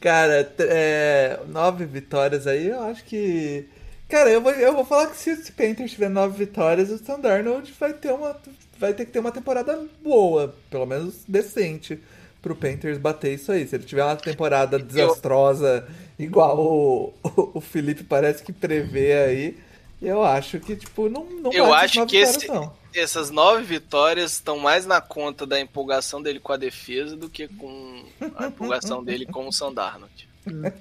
Cara, 0.00 0.52
é, 0.58 1.38
nove 1.46 1.84
vitórias 1.84 2.48
aí, 2.48 2.66
eu 2.66 2.82
acho 2.82 3.04
que 3.04 3.64
Cara, 4.08 4.28
eu 4.28 4.40
vou, 4.40 4.50
eu 4.50 4.74
vou 4.74 4.84
falar 4.84 5.06
que 5.06 5.16
se 5.16 5.30
o 5.30 5.52
Panthers 5.52 5.92
tiver 5.92 6.10
nove 6.10 6.36
vitórias, 6.36 6.90
o 6.90 6.98
Sam 6.98 7.20
Darnold 7.20 7.72
vai 7.78 7.92
ter 7.92 8.12
uma 8.12 8.36
vai 8.76 8.92
ter 8.92 9.04
que 9.04 9.12
ter 9.12 9.20
uma 9.20 9.30
temporada 9.30 9.86
boa, 10.02 10.52
pelo 10.68 10.84
menos 10.84 11.22
decente, 11.28 12.00
pro 12.42 12.56
Panthers 12.56 12.98
bater 12.98 13.34
isso 13.34 13.52
aí. 13.52 13.68
Se 13.68 13.76
ele 13.76 13.84
tiver 13.84 14.02
uma 14.02 14.16
temporada 14.16 14.80
desastrosa, 14.80 15.86
igual 16.18 16.58
o, 16.58 17.14
o, 17.22 17.58
o, 17.58 17.60
Felipe 17.60 18.02
parece 18.02 18.42
que 18.42 18.52
prevê 18.52 19.12
aí, 19.12 19.58
eu 20.04 20.22
acho 20.22 20.60
que, 20.60 20.76
tipo, 20.76 21.08
não, 21.08 21.24
não 21.24 21.52
Eu 21.52 21.72
acho 21.72 22.04
que 22.06 22.16
esse, 22.16 22.46
essas 22.94 23.30
nove 23.30 23.62
vitórias 23.64 24.32
estão 24.32 24.58
mais 24.58 24.86
na 24.86 25.00
conta 25.00 25.46
da 25.46 25.60
empolgação 25.60 26.22
dele 26.22 26.38
com 26.38 26.52
a 26.52 26.56
defesa 26.56 27.16
do 27.16 27.28
que 27.28 27.48
com 27.48 28.04
a 28.36 28.46
empolgação 28.46 29.02
dele 29.04 29.26
com 29.26 29.48
o 29.48 29.52
Sam 29.52 29.72
Darnold. 29.72 30.28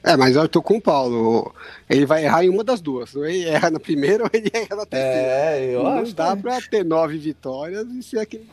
É, 0.04 0.18
mas 0.18 0.36
eu 0.36 0.48
tô 0.48 0.62
com 0.62 0.76
o 0.76 0.82
Paulo. 0.82 1.54
Ele 1.90 2.06
vai 2.06 2.26
errar 2.26 2.44
em 2.44 2.50
uma 2.50 2.64
das 2.64 2.82
duas. 2.82 3.16
Ou 3.16 3.26
ele 3.26 3.46
erra 3.46 3.72
na 3.72 3.80
primeira 3.80 4.24
ou 4.28 4.30
ele 4.34 4.52
erra 4.54 4.76
na 4.76 4.86
terceira. 4.86 5.28
É, 5.28 5.74
eu 5.74 5.84
não 5.84 6.00
acho. 6.00 6.14
dá 6.14 6.36
pra 6.36 6.62
ter 6.62 6.84
nove 6.84 7.18
vitórias 7.18 7.88
e 7.88 8.04
ser 8.04 8.20
aquele. 8.20 8.48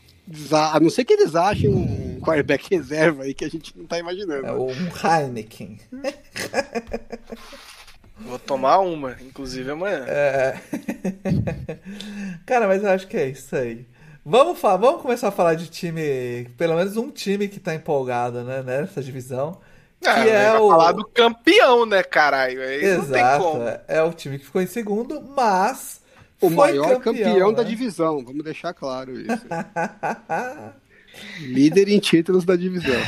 A 0.52 0.78
não 0.78 0.88
ser 0.88 1.04
que 1.04 1.12
eles 1.12 1.34
achem 1.34 1.68
um 1.68 2.20
quarterback 2.20 2.70
reserva 2.70 3.24
aí 3.24 3.34
que 3.34 3.44
a 3.44 3.48
gente 3.48 3.76
não 3.76 3.84
tá 3.84 3.98
imaginando. 3.98 4.46
É 4.46 4.52
um 4.52 4.70
Heineken. 4.70 5.80
Vou 8.20 8.38
tomar 8.38 8.78
uma, 8.78 9.16
inclusive 9.20 9.70
amanhã. 9.70 10.04
É... 10.06 10.60
Cara, 12.46 12.66
mas 12.66 12.82
eu 12.82 12.90
acho 12.90 13.06
que 13.08 13.16
é 13.16 13.28
isso 13.28 13.54
aí. 13.56 13.86
Vamos, 14.24 14.58
falar, 14.58 14.76
vamos 14.76 15.02
começar 15.02 15.28
a 15.28 15.32
falar 15.32 15.54
de 15.54 15.68
time, 15.68 16.48
pelo 16.58 16.76
menos 16.76 16.96
um 16.96 17.10
time 17.10 17.48
que 17.48 17.58
tá 17.58 17.74
empolgado 17.74 18.42
né, 18.44 18.62
nessa 18.62 19.02
divisão. 19.02 19.58
Ah, 20.04 20.22
que 20.22 20.28
é 20.28 20.58
o 20.58 20.68
falar 20.68 20.92
do 20.92 21.04
campeão, 21.04 21.84
né, 21.84 22.02
caralho? 22.02 22.62
Aí 22.62 22.84
Exato, 22.84 23.62
é 23.86 24.02
o 24.02 24.12
time 24.12 24.38
que 24.38 24.44
ficou 24.44 24.62
em 24.62 24.66
segundo, 24.66 25.20
mas 25.20 26.00
o 26.40 26.48
maior 26.48 27.00
campeão, 27.00 27.00
campeão 27.00 27.50
né? 27.50 27.56
da 27.56 27.62
divisão, 27.62 28.24
vamos 28.24 28.42
deixar 28.44 28.72
claro 28.72 29.18
isso. 29.18 29.46
Líder 31.40 31.88
em 31.88 31.98
títulos 31.98 32.44
da 32.44 32.56
divisão. 32.56 33.00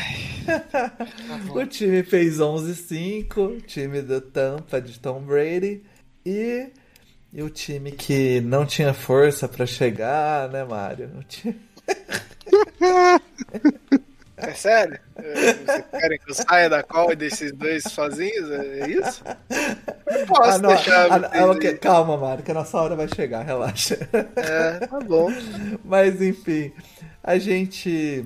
o 1.54 1.66
time 1.66 2.02
fez 2.02 2.38
11-5, 2.38 3.62
time 3.66 4.02
do 4.02 4.20
Tampa 4.20 4.80
de 4.80 4.98
Tom 4.98 5.20
Brady 5.22 5.82
e, 6.24 6.68
e 7.32 7.42
o 7.42 7.50
time 7.50 7.92
que 7.92 8.40
não 8.40 8.66
tinha 8.66 8.92
força 8.92 9.48
para 9.48 9.66
chegar, 9.66 10.48
né, 10.48 10.64
Mário? 10.64 11.10
O 11.18 11.22
time... 11.24 11.56
É 14.42 14.54
sério? 14.54 14.98
Você 15.16 15.84
querem 15.90 16.18
que 16.18 16.30
eu 16.30 16.34
saia 16.34 16.68
da 16.68 16.82
call 16.82 17.14
desses 17.14 17.52
dois 17.52 17.84
sozinhos? 17.84 18.50
É 18.50 18.88
isso? 18.88 19.22
Eu 20.06 20.26
posso 20.26 20.50
ah, 20.50 20.58
não, 20.58 20.68
deixar. 20.70 21.12
Ah, 21.12 21.30
ah, 21.32 21.78
calma, 21.78 22.16
Mário, 22.16 22.44
que 22.44 22.50
a 22.50 22.54
nossa 22.54 22.76
hora 22.78 22.96
vai 22.96 23.08
chegar, 23.08 23.42
relaxa. 23.42 23.98
É, 24.36 24.86
tá 24.86 25.00
bom. 25.00 25.30
Mas 25.84 26.20
enfim, 26.20 26.72
a 27.22 27.38
gente. 27.38 28.24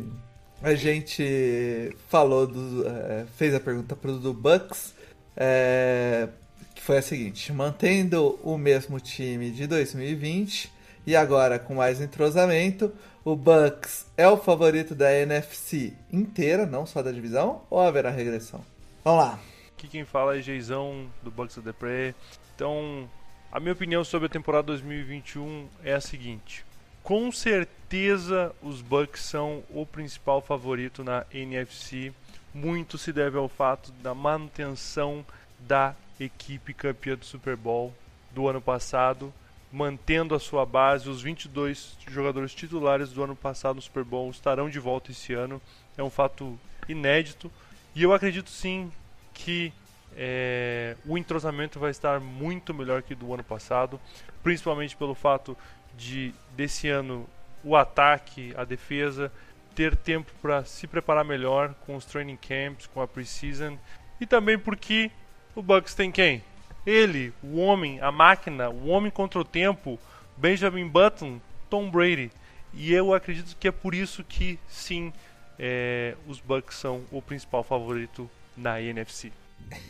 A 0.62 0.74
gente 0.74 1.94
falou 2.08 2.46
do. 2.46 2.86
É, 2.88 3.24
fez 3.36 3.54
a 3.54 3.60
pergunta 3.60 3.94
pro 3.94 4.18
do 4.18 4.32
Bucks. 4.32 4.94
É, 5.36 6.28
que 6.74 6.82
foi 6.82 6.98
a 6.98 7.02
seguinte: 7.02 7.52
mantendo 7.52 8.38
o 8.42 8.56
mesmo 8.56 8.98
time 8.98 9.50
de 9.50 9.66
2020 9.66 10.75
e 11.06 11.14
agora 11.14 11.58
com 11.58 11.76
mais 11.76 12.00
entrosamento, 12.00 12.92
o 13.24 13.36
Bucks 13.36 14.06
é 14.16 14.28
o 14.28 14.36
favorito 14.36 14.94
da 14.94 15.12
NFC 15.12 15.92
inteira, 16.12 16.66
não 16.66 16.84
só 16.84 17.02
da 17.02 17.12
divisão, 17.12 17.62
ou 17.70 17.80
haverá 17.80 18.10
regressão? 18.10 18.64
Vamos 19.04 19.24
lá. 19.24 19.38
Aqui 19.76 19.88
quem 19.88 20.04
fala 20.04 20.36
é 20.36 20.42
Geizão 20.42 21.06
do 21.22 21.30
Bucks 21.30 21.56
of 21.56 21.66
the 21.66 21.72
Prey. 21.72 22.14
Então, 22.54 23.08
a 23.52 23.60
minha 23.60 23.72
opinião 23.72 24.02
sobre 24.02 24.26
a 24.26 24.30
temporada 24.30 24.66
2021 24.68 25.68
é 25.84 25.94
a 25.94 26.00
seguinte: 26.00 26.64
com 27.02 27.30
certeza 27.30 28.52
os 28.60 28.80
Bucks 28.80 29.22
são 29.22 29.62
o 29.70 29.86
principal 29.86 30.40
favorito 30.40 31.04
na 31.04 31.24
NFC. 31.32 32.12
Muito 32.52 32.96
se 32.96 33.12
deve 33.12 33.36
ao 33.36 33.48
fato 33.48 33.92
da 34.02 34.14
manutenção 34.14 35.24
da 35.60 35.94
equipe 36.18 36.72
campeã 36.72 37.14
do 37.14 37.24
Super 37.24 37.54
Bowl 37.54 37.92
do 38.32 38.48
ano 38.48 38.60
passado 38.60 39.32
mantendo 39.76 40.34
a 40.34 40.40
sua 40.40 40.64
base. 40.64 41.10
Os 41.10 41.20
22 41.20 41.98
jogadores 42.08 42.54
titulares 42.54 43.10
do 43.10 43.22
ano 43.22 43.36
passado 43.36 43.76
no 43.76 43.82
Super 43.82 44.02
Bowl 44.02 44.30
estarão 44.30 44.70
de 44.70 44.78
volta 44.80 45.10
esse 45.10 45.34
ano. 45.34 45.60
É 45.98 46.02
um 46.02 46.08
fato 46.08 46.58
inédito. 46.88 47.52
E 47.94 48.02
eu 48.02 48.14
acredito 48.14 48.48
sim 48.48 48.90
que 49.34 49.72
é, 50.16 50.96
o 51.04 51.18
entrosamento 51.18 51.78
vai 51.78 51.90
estar 51.90 52.18
muito 52.20 52.72
melhor 52.72 53.02
que 53.02 53.14
do 53.14 53.34
ano 53.34 53.44
passado, 53.44 54.00
principalmente 54.42 54.96
pelo 54.96 55.14
fato 55.14 55.54
de 55.94 56.32
desse 56.56 56.88
ano 56.88 57.28
o 57.62 57.76
ataque, 57.76 58.54
a 58.56 58.64
defesa 58.64 59.30
ter 59.74 59.94
tempo 59.94 60.32
para 60.40 60.64
se 60.64 60.86
preparar 60.86 61.22
melhor 61.22 61.74
com 61.84 61.96
os 61.96 62.06
training 62.06 62.38
camps, 62.38 62.86
com 62.86 63.02
a 63.02 63.06
preseason 63.06 63.76
e 64.18 64.26
também 64.26 64.58
porque 64.58 65.10
o 65.54 65.60
Bucks 65.60 65.94
tem 65.94 66.10
quem? 66.10 66.42
Ele, 66.86 67.32
o 67.42 67.56
homem, 67.56 68.00
a 68.00 68.12
máquina, 68.12 68.70
o 68.70 68.86
homem 68.86 69.10
contra 69.10 69.40
o 69.40 69.44
tempo, 69.44 69.98
Benjamin 70.36 70.86
Button, 70.88 71.40
Tom 71.68 71.90
Brady. 71.90 72.30
E 72.72 72.92
eu 72.92 73.12
acredito 73.12 73.56
que 73.58 73.66
é 73.66 73.72
por 73.72 73.94
isso 73.94 74.22
que 74.22 74.58
sim, 74.68 75.12
é, 75.58 76.14
os 76.28 76.38
Bucks 76.40 76.76
são 76.76 77.02
o 77.10 77.20
principal 77.20 77.64
favorito 77.64 78.30
na 78.56 78.80
NFC. 78.80 79.32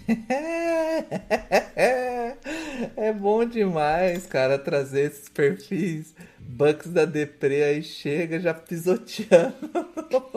é 2.96 3.12
bom 3.12 3.44
demais, 3.44 4.24
cara, 4.26 4.58
trazer 4.58 5.10
esses 5.10 5.28
perfis 5.28 6.14
Bucks 6.48 6.90
da 6.90 7.04
Depre 7.04 7.62
aí 7.62 7.82
chega 7.82 8.38
já 8.38 8.54
pisoteando, 8.54 9.54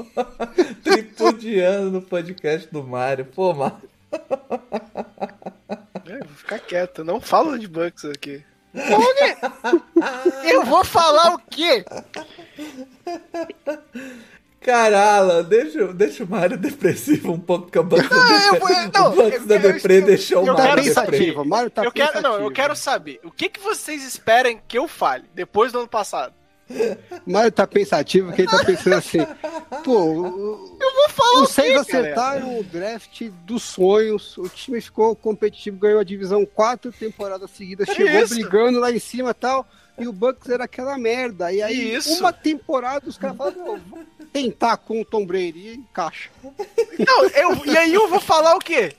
tripudiando 0.83 1.91
no 1.91 2.01
podcast 2.01 2.69
do 2.71 2.83
Mario. 2.83 3.25
Pô, 3.25 3.53
Mario. 3.53 3.89
É, 6.05 6.19
vou 6.19 6.35
ficar 6.35 6.59
quieto, 6.59 7.03
não 7.03 7.19
falo 7.19 7.57
de 7.57 7.67
Bucks 7.67 8.05
aqui. 8.05 8.43
Eu 10.43 10.63
vou 10.65 10.85
falar 10.85 11.33
o 11.35 11.39
quê? 11.39 11.83
Caralho, 14.61 15.43
deixa, 15.43 15.93
deixa 15.93 16.23
o 16.23 16.29
Mario 16.29 16.57
depressivo 16.57 17.31
um 17.31 17.39
pouco 17.39 17.71
com 17.71 17.79
a 17.79 17.83
Bucks 17.83 18.09
da 18.09 18.15
Não, 18.93 19.11
o 19.11 19.15
Bucks 19.15 19.45
da 19.45 19.57
Depre 19.57 20.01
deixou 20.01 20.43
o 20.43 20.53
Mario 20.53 20.83
depressivo. 20.83 21.45
Mario 21.45 21.69
tá 21.71 21.83
eu 21.83 21.91
quero, 21.91 22.21
não, 22.21 22.39
eu 22.39 22.51
quero 22.51 22.75
saber, 22.75 23.19
o 23.23 23.31
que, 23.31 23.49
que 23.49 23.59
vocês 23.59 24.03
esperam 24.03 24.59
que 24.67 24.77
eu 24.77 24.87
fale 24.87 25.25
depois 25.33 25.71
do 25.71 25.79
ano 25.79 25.87
passado? 25.87 26.33
Mario 27.25 27.51
tá 27.51 27.65
pensativo, 27.65 28.31
que 28.31 28.41
ele 28.41 28.51
tá 28.51 28.63
pensando 28.63 28.93
assim, 28.95 29.19
pô, 29.83 30.13
eu 30.79 30.95
vou 30.95 31.09
falar 31.09 31.41
os 31.41 31.49
seis 31.51 31.75
acertaram 31.75 32.59
o 32.59 32.63
draft 32.63 33.23
dos 33.43 33.63
sonhos, 33.63 34.37
o 34.37 34.47
time 34.47 34.79
ficou 34.79 35.15
competitivo, 35.15 35.77
ganhou 35.77 35.99
a 35.99 36.03
divisão 36.03 36.45
quatro 36.45 36.91
temporadas 36.91 37.49
seguidas, 37.51 37.89
chegou 37.89 38.21
Isso. 38.21 38.35
brigando 38.35 38.79
lá 38.79 38.91
em 38.91 38.99
cima 38.99 39.31
e 39.31 39.33
tal, 39.33 39.67
e 39.97 40.07
o 40.07 40.13
Bucks 40.13 40.49
era 40.49 40.63
aquela 40.63 40.97
merda. 40.97 41.51
E 41.51 41.61
aí, 41.61 41.95
Isso. 41.95 42.19
uma 42.19 42.31
temporada, 42.31 43.09
os 43.09 43.17
caras 43.17 43.35
falaram, 43.35 43.79
vou 43.79 43.79
tentar 44.31 44.77
com 44.77 45.01
o 45.01 45.05
Tom 45.05 45.25
Brady 45.25 45.59
e 45.59 45.75
encaixa. 45.75 46.29
Não, 46.43 47.25
eu, 47.27 47.65
e 47.65 47.77
aí 47.77 47.93
eu 47.93 48.07
vou 48.07 48.19
falar 48.19 48.55
o 48.55 48.59
quê? 48.59 48.93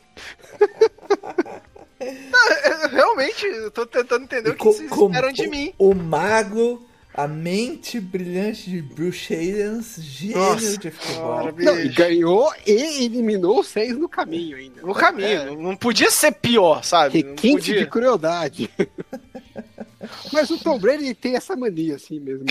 Não, 2.00 2.88
realmente, 2.88 3.44
eu 3.44 3.70
tô 3.70 3.84
tentando 3.84 4.24
entender 4.24 4.50
o 4.50 4.54
que 4.54 4.64
vocês 4.64 4.90
esperam 4.90 5.30
de 5.32 5.46
mim. 5.46 5.74
O 5.76 5.94
mago 5.94 6.82
a 7.12 7.26
mente 7.26 8.00
brilhante 8.00 8.70
de 8.70 8.80
Bruce 8.80 9.34
Arians, 9.34 9.96
gênio 9.98 10.38
Nossa, 10.38 10.78
de 10.78 10.90
futebol. 10.90 11.52
Não, 11.58 11.80
e 11.80 11.88
ganhou 11.88 12.52
e 12.66 13.04
eliminou 13.04 13.64
seis 13.64 13.96
no 13.96 14.08
caminho 14.08 14.56
ainda. 14.56 14.82
No 14.82 14.94
caminho, 14.94 15.28
é. 15.28 15.56
não 15.56 15.76
podia 15.76 16.10
ser 16.10 16.32
pior, 16.32 16.84
sabe? 16.84 17.22
Requinte 17.22 17.72
de 17.72 17.86
crueldade. 17.86 18.70
Mas 20.32 20.48
o 20.48 20.58
Tom 20.58 20.78
Brady 20.78 21.04
ele 21.04 21.14
tem 21.14 21.36
essa 21.36 21.54
mania 21.54 21.96
assim 21.96 22.18
mesmo. 22.18 22.46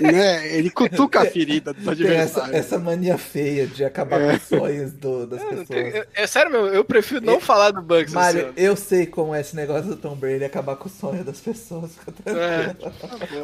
né? 0.00 0.56
Ele 0.56 0.68
cutuca 0.68 1.20
a 1.20 1.24
ferida 1.24 1.72
dos 1.72 1.86
adversários. 1.86 2.54
Essa, 2.54 2.74
essa, 2.74 2.78
mania 2.78 3.16
feia 3.16 3.66
de 3.66 3.84
acabar 3.84 4.20
é. 4.20 4.30
com 4.30 4.36
os 4.36 4.42
sonhos 4.42 4.92
do, 4.92 5.26
das 5.26 5.42
pessoas. 5.42 5.70
É, 5.70 6.06
é, 6.14 6.26
sério, 6.26 6.50
meu, 6.50 6.66
eu 6.66 6.84
prefiro 6.84 7.20
não 7.20 7.40
falar 7.40 7.70
do 7.70 7.80
Bugs. 7.80 8.12
Mário, 8.12 8.52
eu 8.56 8.74
sei 8.74 9.06
como 9.06 9.34
é 9.34 9.40
esse 9.40 9.54
negócio 9.54 9.88
do 9.88 9.96
Tom 9.96 10.16
Brady 10.16 10.44
acabar 10.44 10.74
com 10.74 10.88
o 10.88 10.92
sonho 10.92 11.22
das 11.24 11.40
pessoas. 11.40 11.92
É. 12.26 12.74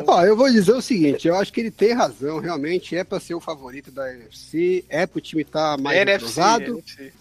Ó, 0.07 0.23
eu 0.25 0.37
vou 0.37 0.51
dizer 0.51 0.73
o 0.73 0.83
seguinte, 0.83 1.27
eu 1.27 1.37
acho 1.37 1.53
que 1.53 1.61
ele 1.61 1.71
tem 1.71 1.93
razão, 1.93 2.39
realmente 2.39 2.97
é 2.97 3.03
para 3.03 3.19
ser 3.19 3.35
o 3.35 3.41
favorito 3.41 3.91
da 3.91 4.13
NFC, 4.13 4.85
é 4.89 5.07
pro 5.07 5.21
time 5.21 5.43
estar 5.43 5.77
tá 5.77 5.83
mais 5.83 5.99
NFC. 5.99 6.41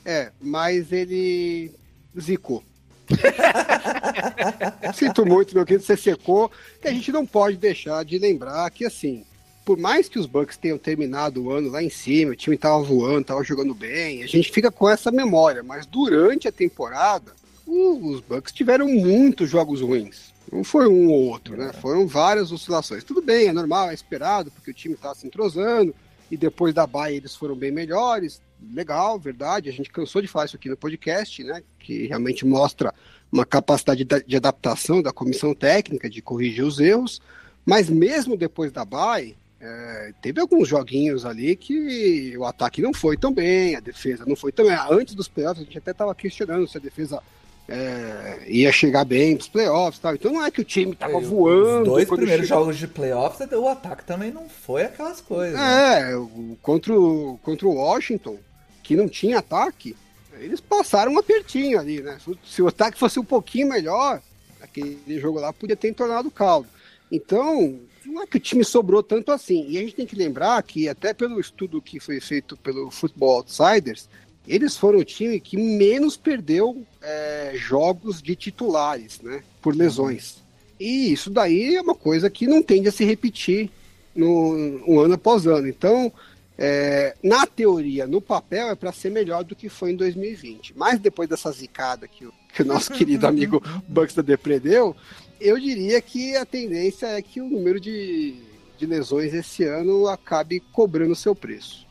É, 0.04 0.32
mas 0.42 0.92
ele 0.92 1.72
zicou. 2.20 2.64
Sinto 4.94 5.26
muito, 5.26 5.56
meu 5.56 5.66
querido, 5.66 5.84
você 5.84 5.98
secou. 5.98 6.52
Que 6.82 6.88
a 6.88 6.92
gente 6.92 7.12
não 7.12 7.26
pode 7.26 7.58
deixar 7.58 8.04
de 8.06 8.18
lembrar 8.18 8.70
que, 8.72 8.86
assim, 8.86 9.26
por 9.64 9.78
mais 9.78 10.08
que 10.08 10.20
os 10.20 10.26
Bucks 10.26 10.58
tenham 10.58 10.78
terminado 10.78 11.44
o 11.44 11.52
ano 11.52 11.70
lá 11.70 11.82
em 11.82 11.90
cima, 11.90 12.32
o 12.32 12.36
time 12.36 12.58
tava 12.58 12.82
voando, 12.84 13.26
tava 13.26 13.44
jogando 13.44 13.74
bem, 13.74 14.24
a 14.24 14.28
gente 14.28 14.52
fica 14.52 14.72
com 14.72 14.90
essa 14.90 15.12
memória. 15.12 15.64
Mas 15.64 15.86
durante 15.86 16.48
a 16.48 16.52
temporada, 16.52 17.34
os 17.66 18.20
Bucks 18.22 18.54
tiveram 18.54 18.88
muitos 18.88 19.50
jogos 19.50 19.82
ruins. 19.82 20.34
Não 20.52 20.64
foi 20.64 20.88
um 20.88 21.10
ou 21.10 21.26
outro, 21.26 21.58
né? 21.58 21.74
Foram 21.74 22.06
várias 22.08 22.52
oscilações. 22.52 23.04
Tudo 23.04 23.22
bem, 23.22 23.48
é 23.48 23.54
normal, 23.54 23.90
é 23.90 23.94
esperado, 23.94 24.52
porque 24.52 24.72
o 24.72 24.74
time 24.74 24.96
tá 24.96 25.14
se 25.16 25.26
entrosando. 25.26 25.94
E 26.30 26.38
depois 26.38 26.74
da 26.74 26.88
baia 26.88 27.16
eles 27.16 27.36
foram 27.36 27.56
bem 27.56 27.72
melhores 27.72 28.42
legal, 28.74 29.20
verdade. 29.20 29.70
A 29.70 29.74
gente 29.74 29.90
cansou 29.90 30.22
de 30.22 30.28
falar 30.28 30.46
isso 30.46 30.56
aqui 30.56 30.70
no 30.70 30.78
podcast, 30.78 31.44
né? 31.44 31.64
Que 31.80 32.08
realmente 32.08 32.46
mostra 32.46 32.94
uma 33.32 33.46
capacidade 33.46 34.04
de 34.04 34.36
adaptação 34.36 35.02
da 35.02 35.12
comissão 35.12 35.54
técnica, 35.54 36.10
de 36.10 36.22
corrigir 36.22 36.64
os 36.64 36.80
erros. 36.80 37.22
Mas 37.66 37.90
mesmo 37.90 38.38
depois 38.38 38.72
da 38.72 38.86
bye, 38.86 39.36
é, 39.60 40.14
teve 40.22 40.40
alguns 40.40 40.68
joguinhos 40.68 41.26
ali 41.26 41.56
que 41.56 42.38
o 42.38 42.46
ataque 42.46 42.82
não 42.82 42.94
foi 42.94 43.18
tão 43.18 43.34
bem, 43.34 43.76
a 43.76 43.80
defesa 43.80 44.24
não 44.26 44.36
foi 44.36 44.52
tão 44.52 44.66
bem. 44.66 44.78
Antes 44.90 45.16
dos 45.16 45.28
playoffs, 45.28 45.62
a 45.62 45.66
gente 45.66 45.78
até 45.78 45.92
estava 45.92 46.14
questionando 46.14 46.68
se 46.68 46.78
a 46.78 46.82
defesa 46.82 47.22
é, 47.68 48.44
ia 48.48 48.72
chegar 48.72 49.06
bem 49.06 49.36
pros 49.36 49.48
playoffs 49.48 50.00
tal. 50.00 50.14
Então 50.14 50.32
não 50.32 50.46
é 50.46 50.52
que 50.52 50.62
o 50.62 50.66
time 50.66 50.96
tava 50.96 51.20
voando. 51.20 51.82
Os 51.82 51.88
dois 51.88 52.08
primeiros 52.08 52.48
chegou... 52.48 52.64
jogos 52.64 52.78
de 52.78 52.88
playoffs, 52.88 53.48
o 53.52 53.68
ataque 53.68 54.04
também 54.06 54.32
não 54.32 54.48
foi 54.48 54.84
aquelas 54.84 55.22
coisas. 55.22 55.60
É, 55.60 56.16
né? 56.16 56.28
contra, 56.62 56.94
o, 56.94 57.40
contra 57.42 57.68
o 57.68 57.76
Washington, 57.76 58.38
que 58.84 58.96
não 58.96 59.10
tinha 59.10 59.40
ataque, 59.40 59.96
eles 60.40 60.60
passaram 60.60 61.14
um 61.14 61.20
apertinho 61.20 61.80
ali, 61.80 62.02
né? 62.02 62.18
Se 62.44 62.62
o 62.62 62.68
ataque 62.68 63.00
fosse 63.00 63.20
um 63.20 63.26
pouquinho 63.26 63.70
melhor, 63.70 64.22
aquele 64.62 65.20
jogo 65.20 65.40
lá 65.40 65.52
podia 65.52 65.76
ter 65.76 65.94
tornado 65.94 66.30
caldo. 66.30 66.68
Então, 67.12 67.80
não 68.06 68.22
é 68.22 68.28
que 68.28 68.38
o 68.38 68.40
time 68.40 68.64
sobrou 68.64 69.02
tanto 69.02 69.32
assim. 69.32 69.66
E 69.70 69.78
a 69.78 69.82
gente 69.82 69.96
tem 69.96 70.06
que 70.06 70.16
lembrar 70.16 70.62
que, 70.64 70.90
até 70.90 71.14
pelo 71.14 71.40
estudo 71.40 71.82
que 71.82 72.00
foi 72.00 72.20
feito 72.20 72.58
pelo 72.58 72.92
Football 72.92 73.38
Outsiders, 73.38 74.10
eles 74.48 74.78
foram 74.78 75.00
o 75.00 75.06
time 75.06 75.40
que 75.40 75.58
menos 75.58 76.16
perdeu 76.18 76.86
é, 77.02 77.54
jogos 77.56 78.22
de 78.22 78.36
titulares, 78.36 79.20
né? 79.22 79.44
Por 79.62 79.76
lesões. 79.76 80.44
E 80.80 81.12
isso 81.12 81.30
daí 81.30 81.76
é 81.76 81.82
uma 81.82 81.96
coisa 81.96 82.30
que 82.30 82.48
não 82.48 82.62
tende 82.62 82.88
a 82.88 82.92
se 82.92 83.06
repetir 83.06 83.70
no, 84.16 84.82
um 84.88 85.00
ano 85.00 85.16
após 85.16 85.48
ano. 85.48 85.68
Então, 85.68 86.12
é, 86.58 87.16
na 87.24 87.46
teoria, 87.46 88.08
no 88.08 88.22
papel, 88.22 88.70
é 88.70 88.76
para 88.76 88.92
ser 88.92 89.10
melhor 89.10 89.44
do 89.44 89.56
que 89.56 89.70
foi 89.70 89.92
em 89.92 89.96
2020. 89.96 90.74
Mas 90.76 91.00
depois 91.00 91.28
dessa 91.28 91.52
zicada 91.52 92.08
que 92.08 92.26
o, 92.26 92.34
que 92.54 92.62
o 92.62 92.66
nosso 92.66 92.92
querido 92.94 93.28
amigo 93.28 93.62
Bucks 93.88 94.16
da 94.16 94.22
Depre 94.22 94.60
deu, 94.60 94.96
eu 95.40 95.60
diria 95.60 96.02
que 96.02 96.36
a 96.36 96.46
tendência 96.46 97.08
é 97.08 97.22
que 97.22 97.42
o 97.42 97.50
número 97.50 97.80
de, 97.80 98.36
de 98.78 98.86
lesões 98.86 99.34
esse 99.34 99.64
ano 99.64 100.08
acabe 100.08 100.62
cobrando 100.72 101.16
seu 101.16 101.36
preço. 101.36 101.85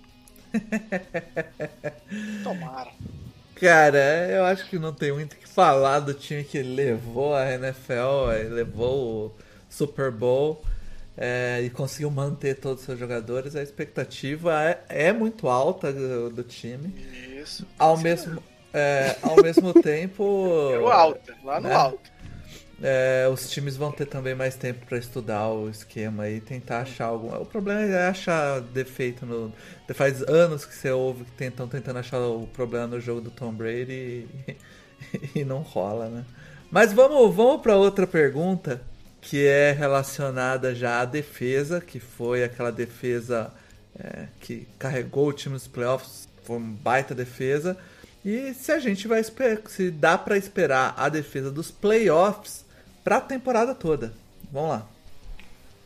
Tomara. 2.42 2.90
Cara, 3.54 4.28
eu 4.30 4.44
acho 4.44 4.68
que 4.68 4.78
não 4.78 4.92
tem 4.92 5.12
muito 5.12 5.34
o 5.34 5.36
que 5.36 5.48
falar 5.48 6.00
do 6.00 6.12
time 6.12 6.42
que 6.44 6.60
levou 6.62 7.34
a 7.34 7.52
NFL, 7.52 8.50
levou 8.50 9.26
o 9.26 9.32
Super 9.70 10.10
Bowl 10.10 10.62
é, 11.16 11.60
e 11.62 11.70
conseguiu 11.70 12.10
manter 12.10 12.56
todos 12.56 12.80
os 12.80 12.86
seus 12.86 12.98
jogadores. 12.98 13.54
A 13.54 13.62
expectativa 13.62 14.62
é, 14.62 14.80
é 14.88 15.12
muito 15.12 15.48
alta 15.48 15.92
do, 15.92 16.30
do 16.30 16.42
time. 16.42 16.92
Isso. 17.40 17.66
Ao 17.78 17.96
mesmo, 17.96 18.42
é, 18.72 19.16
ao 19.22 19.36
mesmo 19.36 19.72
tempo. 19.80 20.70
No 20.72 20.88
alto, 20.88 21.32
lá 21.44 21.60
no 21.60 21.68
né? 21.68 21.74
alto. 21.74 22.13
É, 22.82 23.28
os 23.32 23.48
times 23.50 23.76
vão 23.76 23.92
ter 23.92 24.06
também 24.06 24.34
mais 24.34 24.56
tempo 24.56 24.84
para 24.86 24.98
estudar 24.98 25.48
o 25.48 25.68
esquema 25.70 26.28
e 26.28 26.40
tentar 26.40 26.80
achar 26.80 27.06
algum. 27.06 27.34
O 27.40 27.46
problema 27.46 27.80
é 27.82 28.08
achar 28.08 28.60
defeito 28.60 29.24
no. 29.24 29.52
Faz 29.94 30.22
anos 30.22 30.64
que 30.64 30.74
você 30.74 30.90
ouve 30.90 31.24
que 31.24 31.32
tentam 31.32 31.68
tentando 31.68 31.98
achar 31.98 32.20
o 32.20 32.46
problema 32.48 32.88
no 32.88 33.00
jogo 33.00 33.20
do 33.20 33.30
Tom 33.30 33.52
Brady 33.52 34.26
e, 34.48 34.56
e 35.40 35.44
não 35.44 35.58
rola, 35.60 36.08
né? 36.08 36.24
Mas 36.70 36.92
vamos, 36.92 37.34
vamos 37.34 37.62
para 37.62 37.76
outra 37.76 38.06
pergunta 38.06 38.80
que 39.20 39.46
é 39.46 39.72
relacionada 39.72 40.74
já 40.74 41.00
à 41.00 41.04
defesa, 41.04 41.80
que 41.80 41.98
foi 41.98 42.44
aquela 42.44 42.70
defesa 42.70 43.50
é, 43.98 44.26
que 44.40 44.66
carregou 44.78 45.28
o 45.28 45.32
time 45.32 45.54
nos 45.54 45.66
playoffs, 45.66 46.28
foi 46.42 46.56
uma 46.56 46.76
baita 46.82 47.14
defesa. 47.14 47.76
E 48.24 48.52
se 48.54 48.72
a 48.72 48.78
gente 48.78 49.06
vai 49.06 49.22
se 49.22 49.90
dá 49.90 50.18
para 50.18 50.36
esperar 50.36 50.94
a 50.96 51.08
defesa 51.08 51.50
dos 51.50 51.70
playoffs 51.70 52.63
para 53.04 53.18
a 53.18 53.20
temporada 53.20 53.74
toda. 53.74 54.14
Vamos 54.50 54.70
lá. 54.70 54.86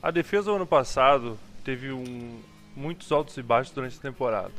A 0.00 0.10
defesa 0.12 0.52
ano 0.52 0.66
passado 0.66 1.36
teve 1.64 1.90
um, 1.90 2.40
muitos 2.76 3.10
altos 3.10 3.36
e 3.36 3.42
baixos 3.42 3.74
durante 3.74 3.98
a 3.98 4.00
temporada. 4.00 4.52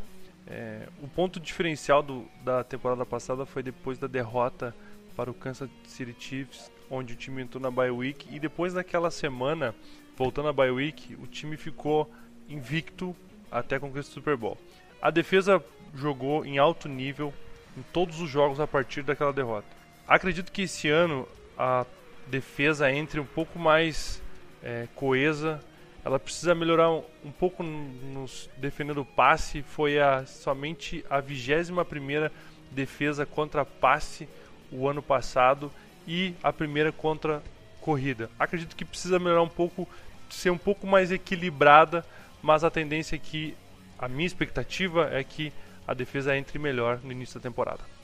É, 0.45 0.87
o 1.01 1.07
ponto 1.07 1.39
diferencial 1.39 2.03
do, 2.03 2.25
da 2.43 2.63
temporada 2.63 3.05
passada 3.05 3.45
foi 3.45 3.63
depois 3.63 3.97
da 3.97 4.07
derrota 4.07 4.75
para 5.15 5.31
o 5.31 5.33
Kansas 5.33 5.69
City 5.85 6.15
Chiefs, 6.19 6.69
onde 6.89 7.13
o 7.13 7.15
time 7.15 7.41
entrou 7.41 7.61
na 7.61 7.71
bye 7.71 7.89
week 7.89 8.27
e 8.35 8.39
depois 8.39 8.73
daquela 8.73 9.09
semana, 9.09 9.73
voltando 10.17 10.49
à 10.49 10.53
bye 10.53 10.71
week, 10.71 11.15
o 11.15 11.27
time 11.27 11.55
ficou 11.55 12.11
invicto 12.49 13.15
até 13.51 13.75
a 13.75 13.79
conquista 13.79 14.11
do 14.11 14.15
Super 14.15 14.35
Bowl. 14.35 14.57
A 15.01 15.09
defesa 15.09 15.63
jogou 15.95 16.45
em 16.45 16.57
alto 16.57 16.89
nível 16.89 17.33
em 17.77 17.81
todos 17.93 18.19
os 18.19 18.29
jogos 18.29 18.59
a 18.59 18.67
partir 18.67 19.03
daquela 19.03 19.31
derrota. 19.31 19.67
Acredito 20.07 20.51
que 20.51 20.63
esse 20.63 20.89
ano 20.89 21.27
a 21.57 21.85
defesa 22.29 22.91
entre 22.91 23.19
um 23.19 23.25
pouco 23.25 23.57
mais 23.59 24.21
é, 24.63 24.87
coesa. 24.95 25.59
Ela 26.05 26.19
precisa 26.19 26.55
melhorar 26.55 26.91
um, 26.91 27.31
pouco 27.37 27.61
nos 27.61 28.49
defendendo 28.57 29.01
o 29.01 29.05
passe. 29.05 29.61
Foi 29.63 29.99
a, 29.99 30.25
somente 30.25 31.03
a 31.09 31.19
21 31.19 31.83
primeira 31.83 32.31
defesa 32.71 33.25
contra 33.25 33.65
passe 33.65 34.29
o 34.71 34.87
ano 34.87 35.01
passado 35.01 35.71
e 36.07 36.33
a 36.41 36.53
primeira 36.53 36.91
contra 36.91 37.43
corrida. 37.81 38.29
Acredito 38.39 38.75
que 38.75 38.85
precisa 38.85 39.19
melhorar 39.19 39.41
um 39.41 39.49
pouco, 39.49 39.87
ser 40.29 40.51
um 40.51 40.57
pouco 40.57 40.87
mais 40.87 41.11
equilibrada, 41.11 42.05
mas 42.41 42.63
a 42.63 42.69
tendência 42.69 43.15
é 43.15 43.19
que 43.19 43.55
a 43.97 44.07
minha 44.07 44.27
expectativa 44.27 45.09
é 45.11 45.23
que 45.23 45.51
a 45.87 45.93
defesa 45.93 46.37
entre 46.37 46.57
melhor 46.59 46.99
no 47.03 47.11
início 47.11 47.39
da 47.39 47.43
temporada. 47.43 47.98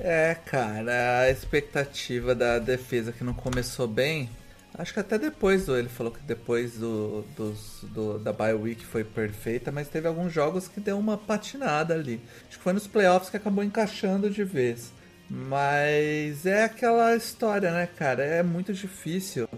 É, 0.00 0.36
cara, 0.46 1.20
a 1.20 1.30
expectativa 1.30 2.34
da 2.34 2.58
defesa 2.58 3.12
que 3.12 3.24
não 3.24 3.34
começou 3.34 3.86
bem. 3.86 4.30
Acho 4.74 4.94
que 4.94 5.00
até 5.00 5.18
depois 5.18 5.66
do. 5.66 5.76
Ele 5.76 5.88
falou 5.88 6.12
que 6.12 6.20
depois 6.20 6.74
do, 6.74 7.24
dos, 7.36 7.80
do, 7.82 8.18
da 8.18 8.32
bye 8.32 8.54
week 8.54 8.84
foi 8.84 9.02
perfeita, 9.02 9.72
mas 9.72 9.88
teve 9.88 10.06
alguns 10.06 10.32
jogos 10.32 10.68
que 10.68 10.78
deu 10.78 10.98
uma 10.98 11.18
patinada 11.18 11.94
ali. 11.94 12.20
Acho 12.48 12.58
que 12.58 12.64
foi 12.64 12.72
nos 12.72 12.86
playoffs 12.86 13.28
que 13.28 13.36
acabou 13.36 13.64
encaixando 13.64 14.30
de 14.30 14.44
vez. 14.44 14.92
Mas 15.28 16.46
é 16.46 16.64
aquela 16.64 17.14
história, 17.16 17.72
né, 17.72 17.86
cara? 17.86 18.22
É 18.22 18.42
muito 18.42 18.72
difícil 18.72 19.48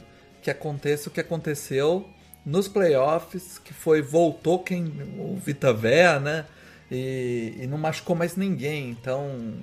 que 0.43 0.51
aconteça 0.51 1.09
o 1.09 1.13
que 1.13 1.21
aconteceu 1.21 2.09
nos 2.45 2.67
playoffs, 2.67 3.59
que 3.59 3.75
foi 3.75 4.01
voltou 4.01 4.59
quem 4.61 4.87
o 5.19 5.37
Vita 5.37 5.73
né? 6.19 6.47
E, 6.91 7.59
e 7.61 7.67
não 7.67 7.77
machucou 7.79 8.17
mais 8.17 8.37
ninguém. 8.37 8.91
Então, 8.91 9.55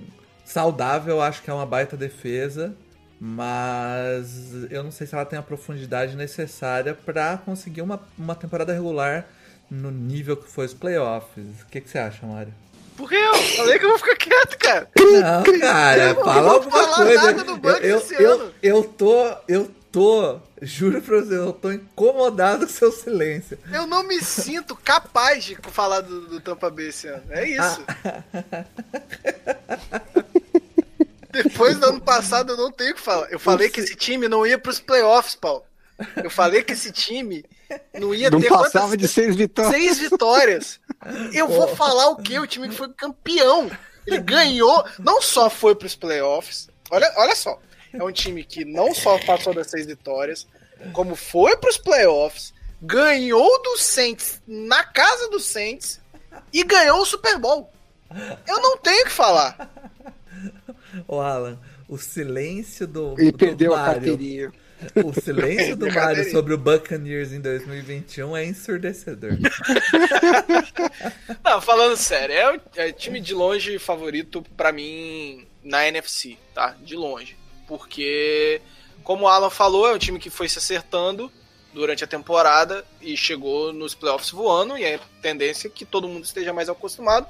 saudável, 0.48 1.22
acho 1.22 1.42
que 1.42 1.50
é 1.50 1.54
uma 1.54 1.66
baita 1.66 1.98
defesa, 1.98 2.74
mas 3.20 4.54
eu 4.72 4.84
não 4.84 4.92
sei 4.92 5.06
se 5.06 5.14
ela 5.14 5.26
tem 5.26 5.38
a 5.38 5.42
profundidade 5.42 6.16
necessária 6.16 6.96
para 6.96 7.38
conseguir 7.38 7.82
uma, 7.82 8.00
uma 8.18 8.34
temporada 8.34 8.74
regular 8.74 9.28
no 9.70 9.92
nível 9.92 10.38
que 10.38 10.50
foi 10.50 10.66
os 10.66 10.74
playoffs. 10.74 11.46
O 11.62 11.66
que, 11.70 11.82
que 11.82 11.90
você 11.90 11.98
acha, 11.98 12.26
Mário? 12.26 12.54
Por 12.96 13.10
que 13.10 13.16
eu? 13.16 13.36
Falei 13.36 13.78
que 13.78 13.86
eu 13.86 13.90
vou 13.90 14.00
ficar 14.00 14.16
quieto, 14.16 14.58
cara. 14.58 14.90
Não, 14.98 15.60
cara, 15.60 16.16
fala 16.16 16.54
alguma 16.54 16.96
coisa. 16.96 17.36
eu, 17.82 17.82
eu, 17.82 18.02
eu, 18.20 18.52
eu, 18.64 18.84
tô, 18.84 19.36
eu 19.48 19.72
tô, 19.92 20.40
juro 20.62 21.02
pra 21.02 21.20
você, 21.20 21.38
eu 21.38 21.54
tô 21.54 21.72
incomodado 21.72 22.66
com 22.66 22.72
seu 22.72 22.92
silêncio. 22.92 23.58
Eu 23.72 23.86
não 23.86 24.04
me 24.04 24.20
sinto 24.22 24.76
capaz 24.76 25.44
de 25.44 25.56
falar 25.72 26.02
do, 26.02 26.28
do 26.28 26.40
Tampa 26.40 26.70
Bay 26.70 26.88
esse 26.88 27.08
ano. 27.08 27.24
É 27.30 27.48
isso. 27.48 27.82
Depois 31.44 31.78
do 31.78 31.86
ano 31.86 32.02
passado 32.02 32.54
eu 32.54 32.58
não 32.58 32.72
tenho 32.72 32.92
o 32.92 32.96
que 32.96 33.02
falar. 33.02 33.32
Eu 33.32 33.40
falei 33.40 33.70
que 33.70 33.80
esse 33.80 33.96
time 33.96 34.28
não 34.28 34.46
ia 34.46 34.58
pros 34.58 34.80
playoffs, 34.80 35.36
Paulo. 35.36 35.64
Eu 36.24 36.30
falei 36.30 36.64
que 36.64 36.74
esse 36.74 36.92
time 36.92 37.44
não 38.00 38.14
ia 38.14 38.30
não 38.30 38.40
ter. 38.40 38.50
Passava 38.50 38.90
quantas... 38.90 39.00
de 39.00 39.08
seis 39.08 39.36
vitórias. 39.36 39.74
Seis 39.74 40.00
vitórias. 40.00 40.80
Eu 41.34 41.48
vou 41.48 41.76
falar 41.76 42.10
o 42.10 42.18
quê? 42.18 42.40
O 42.40 42.48
time 42.48 42.70
que 42.70 42.76
foi 42.76 42.90
campeão. 42.94 43.70
Ele 44.06 44.20
ganhou, 44.20 44.86
não 45.00 45.22
só 45.22 45.50
foi 45.50 45.76
pros 45.76 45.96
playoffs. 45.96 46.70
Olha, 46.90 47.12
olha 47.18 47.36
só. 47.36 47.60
É 47.94 48.04
um 48.04 48.12
time 48.12 48.44
que 48.44 48.64
não 48.64 48.94
só 48.94 49.18
passou 49.20 49.54
das 49.54 49.68
seis 49.68 49.86
vitórias, 49.86 50.48
como 50.94 51.16
foi 51.16 51.58
pros 51.58 51.78
playoffs, 51.78 52.54
ganhou 52.82 53.62
do 53.64 53.78
Saints 53.78 54.42
na 54.48 54.84
casa 54.84 55.30
do 55.30 55.40
Saints 55.40 56.00
e 56.54 56.64
ganhou 56.64 57.02
o 57.02 57.06
Super 57.06 57.38
Bowl. 57.38 57.72
Eu 58.48 58.62
não 58.62 58.78
tenho 58.78 59.02
o 59.02 59.06
que 59.06 59.12
falar. 59.12 59.70
Ô 61.08 61.20
Alan, 61.20 61.60
o 61.88 61.98
silêncio 61.98 62.88
do. 62.88 63.16
Ele 63.18 63.32
do 63.32 63.38
perdeu 63.38 63.72
Mario, 63.72 63.84
a 63.84 63.94
carteirinha. 63.94 64.52
O 65.04 65.12
silêncio 65.20 65.76
do 65.76 65.92
Mario 65.92 66.30
sobre 66.30 66.54
o 66.54 66.58
Buccaneers 66.58 67.34
em 67.34 67.42
2021 67.42 68.38
é 68.38 68.46
ensurdecedor. 68.46 69.32
Não, 71.44 71.60
falando 71.60 71.98
sério, 71.98 72.36
é 72.36 72.52
o 72.52 72.62
é 72.76 72.92
time 72.92 73.20
de 73.20 73.34
longe 73.34 73.80
favorito 73.80 74.44
para 74.56 74.72
mim 74.72 75.48
na 75.64 75.88
NFC, 75.88 76.38
tá? 76.54 76.76
De 76.82 76.96
longe. 76.96 77.36
Porque, 77.68 78.62
como 79.04 79.26
o 79.26 79.28
Alan 79.28 79.50
falou, 79.50 79.88
é 79.88 79.94
um 79.94 79.98
time 79.98 80.20
que 80.20 80.30
foi 80.30 80.48
se 80.48 80.60
acertando 80.60 81.32
durante 81.74 82.04
a 82.04 82.08
temporada 82.08 82.86
e 83.02 83.18
chegou 83.18 83.74
nos 83.74 83.94
playoffs 83.94 84.32
voando, 84.32 84.78
e 84.78 84.86
a 84.86 85.00
tendência 85.22 85.68
é 85.68 85.72
que 85.72 85.86
todo 85.86 86.08
mundo 86.08 86.24
esteja 86.24 86.54
mais 86.54 86.70
acostumado, 86.70 87.28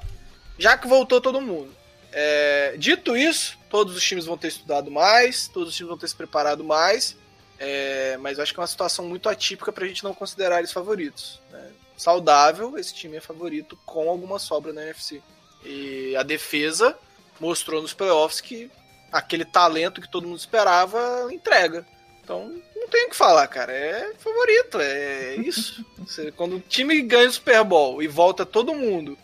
já 0.58 0.76
que 0.76 0.86
voltou 0.86 1.20
todo 1.20 1.40
mundo. 1.40 1.77
É, 2.20 2.74
dito 2.76 3.16
isso, 3.16 3.56
todos 3.70 3.96
os 3.96 4.02
times 4.02 4.24
vão 4.24 4.36
ter 4.36 4.48
estudado 4.48 4.90
mais, 4.90 5.46
todos 5.46 5.68
os 5.68 5.76
times 5.76 5.88
vão 5.88 5.96
ter 5.96 6.08
se 6.08 6.16
preparado 6.16 6.64
mais, 6.64 7.16
é, 7.60 8.16
mas 8.16 8.38
eu 8.38 8.42
acho 8.42 8.52
que 8.52 8.58
é 8.58 8.62
uma 8.62 8.66
situação 8.66 9.06
muito 9.06 9.28
atípica 9.28 9.70
para 9.70 9.84
a 9.84 9.86
gente 9.86 10.02
não 10.02 10.12
considerar 10.12 10.58
eles 10.58 10.72
favoritos. 10.72 11.40
Né? 11.52 11.70
Saudável, 11.96 12.76
esse 12.76 12.92
time 12.92 13.18
é 13.18 13.20
favorito 13.20 13.78
com 13.86 14.10
alguma 14.10 14.40
sobra 14.40 14.72
na 14.72 14.82
NFC. 14.82 15.22
E 15.64 16.16
a 16.16 16.24
defesa 16.24 16.98
mostrou 17.38 17.80
nos 17.80 17.94
playoffs 17.94 18.40
que 18.40 18.68
aquele 19.12 19.44
talento 19.44 20.00
que 20.00 20.10
todo 20.10 20.26
mundo 20.26 20.40
esperava 20.40 21.32
entrega. 21.32 21.86
Então, 22.20 22.52
não 22.74 22.88
tem 22.88 23.06
o 23.06 23.10
que 23.10 23.16
falar, 23.16 23.46
cara. 23.46 23.72
É 23.72 24.12
favorito, 24.18 24.80
é 24.80 25.36
isso. 25.36 25.86
Você, 25.98 26.32
quando 26.32 26.56
o 26.56 26.60
time 26.60 27.00
ganha 27.00 27.28
o 27.28 27.32
Super 27.32 27.62
Bowl 27.62 28.02
e 28.02 28.08
volta 28.08 28.44
todo 28.44 28.74
mundo 28.74 29.16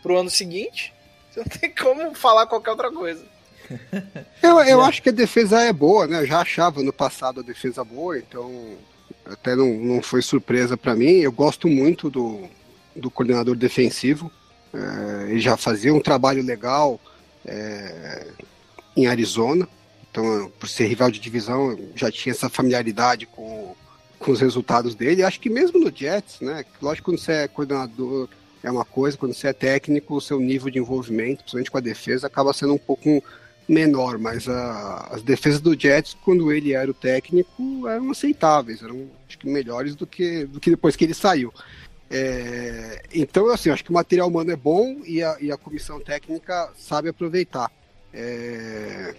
pro 0.00 0.16
ano 0.16 0.30
seguinte, 0.30 0.94
você 1.36 1.40
não 1.40 1.44
tem 1.44 1.70
como 1.70 2.14
falar 2.14 2.46
qualquer 2.46 2.70
outra 2.70 2.90
coisa. 2.90 3.22
Eu, 4.42 4.60
eu 4.60 4.80
acho 4.80 5.02
que 5.02 5.08
a 5.08 5.12
defesa 5.12 5.60
é 5.60 5.72
boa, 5.72 6.06
né? 6.06 6.20
Eu 6.20 6.26
já 6.26 6.40
achava 6.40 6.82
no 6.82 6.92
passado 6.92 7.40
a 7.40 7.42
defesa 7.42 7.84
boa, 7.84 8.18
então 8.18 8.76
até 9.24 9.54
não, 9.54 9.66
não 9.74 10.02
foi 10.02 10.22
surpresa 10.22 10.76
para 10.76 10.94
mim. 10.94 11.16
Eu 11.16 11.32
gosto 11.32 11.68
muito 11.68 12.08
do, 12.08 12.48
do 12.94 13.10
coordenador 13.10 13.56
defensivo. 13.56 14.30
É, 14.72 15.30
ele 15.30 15.40
já 15.40 15.56
fazia 15.56 15.92
um 15.92 16.00
trabalho 16.00 16.42
legal 16.42 17.00
é, 17.44 18.28
em 18.96 19.06
Arizona. 19.06 19.68
Então, 20.10 20.50
por 20.58 20.68
ser 20.68 20.86
rival 20.86 21.10
de 21.10 21.20
divisão, 21.20 21.76
já 21.94 22.10
tinha 22.10 22.32
essa 22.32 22.48
familiaridade 22.48 23.26
com, 23.26 23.74
com 24.18 24.30
os 24.30 24.40
resultados 24.40 24.94
dele. 24.94 25.22
Acho 25.22 25.40
que 25.40 25.50
mesmo 25.50 25.78
no 25.78 25.94
Jets, 25.94 26.40
né? 26.40 26.64
Lógico, 26.80 27.10
quando 27.10 27.18
você 27.18 27.32
é 27.32 27.48
coordenador 27.48 28.28
é 28.62 28.70
uma 28.70 28.84
coisa, 28.84 29.16
quando 29.16 29.34
você 29.34 29.48
é 29.48 29.52
técnico, 29.52 30.16
o 30.16 30.20
seu 30.20 30.40
nível 30.40 30.70
de 30.70 30.78
envolvimento, 30.78 31.38
principalmente 31.38 31.70
com 31.70 31.78
a 31.78 31.82
defesa, 31.82 32.26
acaba 32.26 32.52
sendo 32.52 32.74
um 32.74 32.78
pouco 32.78 33.22
menor, 33.68 34.18
mas 34.18 34.48
a, 34.48 35.08
as 35.10 35.22
defesas 35.22 35.60
do 35.60 35.78
Jets, 35.78 36.16
quando 36.24 36.52
ele 36.52 36.72
era 36.72 36.90
o 36.90 36.94
técnico, 36.94 37.86
eram 37.88 38.10
aceitáveis, 38.10 38.82
eram 38.82 39.08
acho 39.28 39.38
que 39.38 39.48
melhores 39.48 39.94
do 39.94 40.06
que, 40.06 40.44
do 40.46 40.60
que 40.60 40.70
depois 40.70 40.94
que 40.96 41.04
ele 41.04 41.14
saiu. 41.14 41.52
É, 42.08 43.02
então, 43.12 43.50
assim, 43.50 43.70
acho 43.70 43.82
que 43.82 43.90
o 43.90 43.94
material 43.94 44.28
humano 44.28 44.52
é 44.52 44.56
bom 44.56 45.00
e 45.04 45.22
a, 45.22 45.36
e 45.40 45.50
a 45.50 45.56
comissão 45.56 46.00
técnica 46.00 46.70
sabe 46.76 47.08
aproveitar. 47.08 47.70
É, 48.12 49.14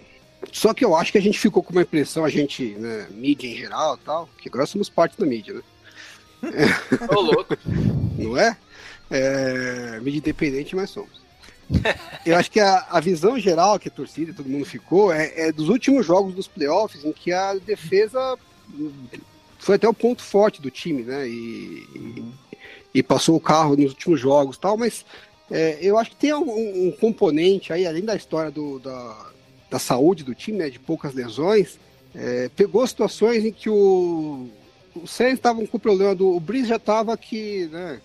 só 0.52 0.72
que 0.72 0.84
eu 0.84 0.96
acho 0.96 1.12
que 1.12 1.18
a 1.18 1.22
gente 1.22 1.38
ficou 1.38 1.62
com 1.62 1.72
uma 1.72 1.82
impressão, 1.82 2.24
a 2.24 2.30
gente, 2.30 2.70
né, 2.76 3.06
mídia 3.10 3.48
em 3.48 3.56
geral 3.56 3.98
tal, 3.98 4.28
que 4.38 4.48
agora 4.48 4.66
somos 4.66 4.88
parte 4.88 5.18
da 5.18 5.26
mídia, 5.26 5.54
né? 5.54 5.62
Ô, 7.14 7.20
louco. 7.20 7.56
Não 8.16 8.36
é? 8.36 8.56
É? 9.10 10.00
Mídia 10.00 10.18
independente, 10.18 10.76
mas 10.76 10.90
somos. 10.90 11.18
Eu 12.24 12.36
acho 12.36 12.50
que 12.50 12.60
a, 12.60 12.86
a, 12.90 13.00
visão 13.00 13.38
geral 13.38 13.78
que 13.78 13.88
a 13.88 13.92
torcida, 13.92 14.32
todo 14.32 14.48
mundo 14.48 14.64
ficou, 14.64 15.12
é, 15.12 15.32
é, 15.36 15.52
dos 15.52 15.68
últimos 15.68 16.06
jogos 16.06 16.34
dos 16.34 16.48
playoffs, 16.48 17.04
em 17.04 17.12
que 17.12 17.32
a 17.32 17.54
defesa 17.54 18.38
foi 19.58 19.76
até 19.76 19.88
o 19.88 19.94
ponto 19.94 20.22
forte 20.22 20.62
do 20.62 20.70
time, 20.70 21.02
né? 21.02 21.28
E, 21.28 21.86
e, 21.94 22.24
e 22.94 23.02
passou 23.02 23.36
o 23.36 23.40
carro 23.40 23.76
nos 23.76 23.90
últimos 23.90 24.18
jogos 24.18 24.56
tal, 24.56 24.76
mas 24.76 25.04
é, 25.50 25.78
eu 25.80 25.98
acho 25.98 26.10
que 26.10 26.16
tem 26.16 26.34
um, 26.34 26.88
um, 26.88 26.90
componente 26.92 27.72
aí, 27.72 27.86
além 27.86 28.04
da 28.04 28.16
história 28.16 28.50
do, 28.50 28.78
da, 28.78 29.30
da 29.70 29.78
saúde 29.78 30.24
do 30.24 30.34
time, 30.34 30.58
né? 30.58 30.70
De 30.70 30.78
poucas 30.78 31.14
lesões, 31.14 31.78
é, 32.14 32.50
pegou 32.56 32.86
situações 32.86 33.44
em 33.44 33.52
que 33.52 33.68
o, 33.68 34.48
o 34.94 35.06
Sainz 35.06 35.34
estavam 35.34 35.66
com 35.66 35.76
o 35.76 35.80
problema 35.80 36.14
do. 36.14 36.34
O 36.34 36.40
Breeze 36.40 36.68
já 36.68 36.76
estava 36.76 37.12
aqui, 37.12 37.68
né? 37.70 38.00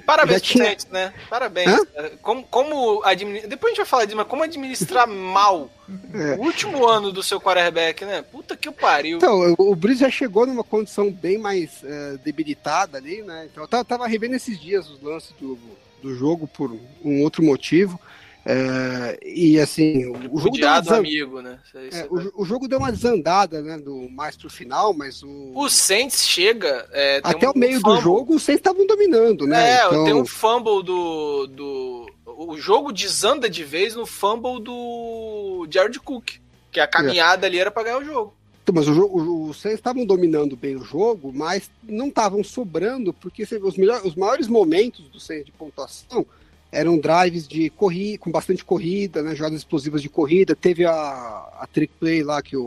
Parabéns 0.00 0.42
pro 0.42 0.50
tinha... 0.50 0.76
né? 0.90 1.14
Parabéns. 1.28 1.80
Como, 2.22 2.42
como 2.44 3.02
administrar. 3.04 3.48
Depois 3.48 3.70
a 3.70 3.72
gente 3.72 3.78
vai 3.78 3.86
falar 3.86 4.04
disso, 4.04 4.16
mas 4.16 4.26
como 4.26 4.42
administrar 4.42 5.06
mal 5.08 5.70
é. 6.14 6.34
o 6.34 6.40
último 6.40 6.86
ano 6.86 7.12
do 7.12 7.22
seu 7.22 7.40
quarterback, 7.40 8.04
né? 8.04 8.22
Puta 8.22 8.56
que 8.56 8.68
o 8.68 8.72
pariu. 8.72 9.18
Então, 9.18 9.54
o 9.58 9.74
Breeze 9.74 10.00
já 10.00 10.10
chegou 10.10 10.46
numa 10.46 10.64
condição 10.64 11.12
bem 11.12 11.38
mais 11.38 11.82
uh, 11.82 12.18
debilitada 12.24 12.98
ali, 12.98 13.22
né? 13.22 13.48
Então 13.50 13.64
eu 13.64 13.68
tava, 13.68 13.84
tava 13.84 14.06
revendo 14.06 14.34
esses 14.34 14.60
dias 14.60 14.88
os 14.88 15.00
lances 15.00 15.32
do, 15.40 15.58
do 16.02 16.14
jogo 16.14 16.46
por 16.46 16.76
um 17.04 17.22
outro 17.22 17.42
motivo. 17.42 18.00
É, 18.48 19.18
e 19.24 19.58
assim, 19.58 20.06
o 20.06 20.38
jogo 20.38 20.56
deu 20.56 20.68
uma 20.68 20.80
desan... 20.80 20.98
amigo, 20.98 21.42
né? 21.42 21.58
É, 21.74 22.06
o, 22.08 22.42
o, 22.42 22.44
jogo 22.44 22.68
deu 22.68 22.78
uma 22.78 22.92
desandada, 22.92 23.60
né? 23.60 23.76
Do 23.76 24.08
mais 24.08 24.36
pro 24.36 24.48
final, 24.48 24.94
mas 24.94 25.20
o. 25.24 25.50
O 25.52 25.68
Saints 25.68 26.24
chega. 26.24 26.88
É, 26.92 27.20
Até 27.24 27.48
um, 27.48 27.50
o 27.50 27.58
meio 27.58 27.80
do 27.80 28.00
jogo, 28.00 28.36
os 28.36 28.44
Saints 28.44 28.60
estavam 28.60 28.86
dominando, 28.86 29.48
né? 29.48 29.80
É, 29.80 29.86
então... 29.86 30.04
tem 30.04 30.14
um 30.14 30.24
fumble 30.24 30.80
do, 30.84 31.48
do. 31.48 32.06
O 32.24 32.56
jogo 32.56 32.92
desanda 32.92 33.50
de 33.50 33.64
vez 33.64 33.96
no 33.96 34.06
fumble 34.06 34.62
do 34.62 35.66
Jared 35.68 35.98
Cook. 35.98 36.34
Que 36.70 36.78
a 36.78 36.86
caminhada 36.86 37.48
ali 37.48 37.58
era 37.58 37.72
pra 37.72 37.82
ganhar 37.82 37.98
o 37.98 38.04
jogo. 38.04 38.32
Então, 38.62 38.74
mas 38.74 38.86
o, 38.86 38.92
o, 38.92 39.48
os 39.48 39.60
Saints 39.60 39.80
estavam 39.80 40.06
dominando 40.06 40.56
bem 40.56 40.76
o 40.76 40.84
jogo, 40.84 41.32
mas 41.34 41.68
não 41.82 42.08
estavam 42.08 42.44
sobrando, 42.44 43.12
porque 43.12 43.42
os, 43.42 43.76
melhores, 43.76 44.04
os 44.04 44.14
maiores 44.14 44.46
momentos 44.46 45.08
do 45.08 45.18
Saints 45.18 45.46
de 45.46 45.52
pontuação 45.52 46.24
eram 46.70 46.98
drives 46.98 47.46
de 47.46 47.70
corrida, 47.70 48.18
com 48.18 48.30
bastante 48.30 48.64
corrida, 48.64 49.22
né, 49.22 49.34
jogadas 49.34 49.58
explosivas 49.58 50.02
de 50.02 50.08
corrida. 50.08 50.54
Teve 50.54 50.84
a, 50.84 50.92
a 50.92 51.68
trick 51.72 51.94
play 51.98 52.22
lá 52.22 52.42
que 52.42 52.56
o, 52.56 52.62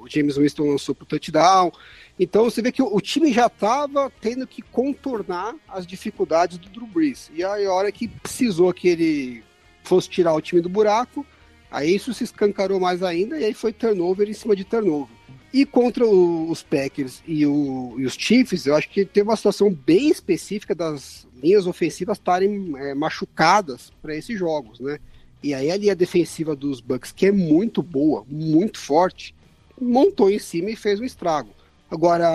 o 0.00 0.06
James 0.08 0.36
Winston 0.36 0.70
lançou 0.70 0.94
para 0.94 1.04
o 1.04 1.06
touchdown. 1.06 1.72
Então 2.18 2.44
você 2.44 2.60
vê 2.60 2.70
que 2.70 2.82
o, 2.82 2.94
o 2.94 3.00
time 3.00 3.32
já 3.32 3.46
estava 3.46 4.12
tendo 4.20 4.46
que 4.46 4.62
contornar 4.62 5.54
as 5.68 5.86
dificuldades 5.86 6.58
do 6.58 6.68
Drew 6.68 6.86
Brees. 6.86 7.30
E 7.34 7.42
aí, 7.44 7.64
a 7.66 7.72
hora 7.72 7.90
que 7.90 8.08
precisou 8.08 8.72
que 8.72 8.88
ele 8.88 9.44
fosse 9.82 10.08
tirar 10.08 10.34
o 10.34 10.40
time 10.40 10.60
do 10.60 10.68
buraco, 10.68 11.26
Aí 11.74 11.92
isso 11.92 12.14
se 12.14 12.22
escancarou 12.22 12.78
mais 12.78 13.02
ainda 13.02 13.36
e 13.36 13.44
aí 13.44 13.52
foi 13.52 13.72
turnover 13.72 14.28
em 14.28 14.32
cima 14.32 14.54
de 14.54 14.62
turnover. 14.62 15.16
E 15.54 15.64
contra 15.64 16.04
o, 16.04 16.50
os 16.50 16.64
Packers 16.64 17.22
e, 17.28 17.46
o, 17.46 17.94
e, 17.96 18.04
os 18.04 18.14
Chiefs, 18.14 18.66
eu 18.66 18.74
acho 18.74 18.90
que 18.90 19.04
teve 19.04 19.28
uma 19.28 19.36
situação 19.36 19.70
bem 19.70 20.08
específica 20.10 20.74
das 20.74 21.28
linhas 21.40 21.64
ofensivas 21.64 22.18
estarem 22.18 22.74
é, 22.76 22.92
machucadas 22.92 23.92
para 24.02 24.16
esses 24.16 24.36
jogos, 24.36 24.80
né? 24.80 24.98
E 25.40 25.54
aí 25.54 25.70
a 25.70 25.76
linha 25.76 25.94
defensiva 25.94 26.56
dos 26.56 26.80
Bucks, 26.80 27.12
que 27.12 27.26
é 27.26 27.30
muito 27.30 27.84
boa, 27.84 28.24
muito 28.26 28.80
forte, 28.80 29.32
montou 29.80 30.28
em 30.28 30.40
cima 30.40 30.70
e 30.70 30.76
fez 30.76 30.98
um 30.98 31.04
estrago. 31.04 31.50
Agora, 31.88 32.26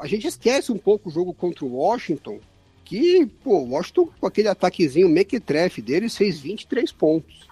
a 0.00 0.06
gente 0.06 0.28
esquece 0.28 0.70
um 0.70 0.78
pouco 0.78 1.08
o 1.08 1.12
jogo 1.12 1.34
contra 1.34 1.64
o 1.64 1.74
Washington, 1.74 2.38
que, 2.84 3.26
pô, 3.42 3.58
o 3.58 3.70
Washington 3.70 4.08
com 4.20 4.28
aquele 4.28 4.46
ataquezinho 4.46 5.08
mequetrefe 5.08 5.82
deles 5.82 6.16
fez 6.16 6.38
23 6.38 6.92
pontos. 6.92 7.48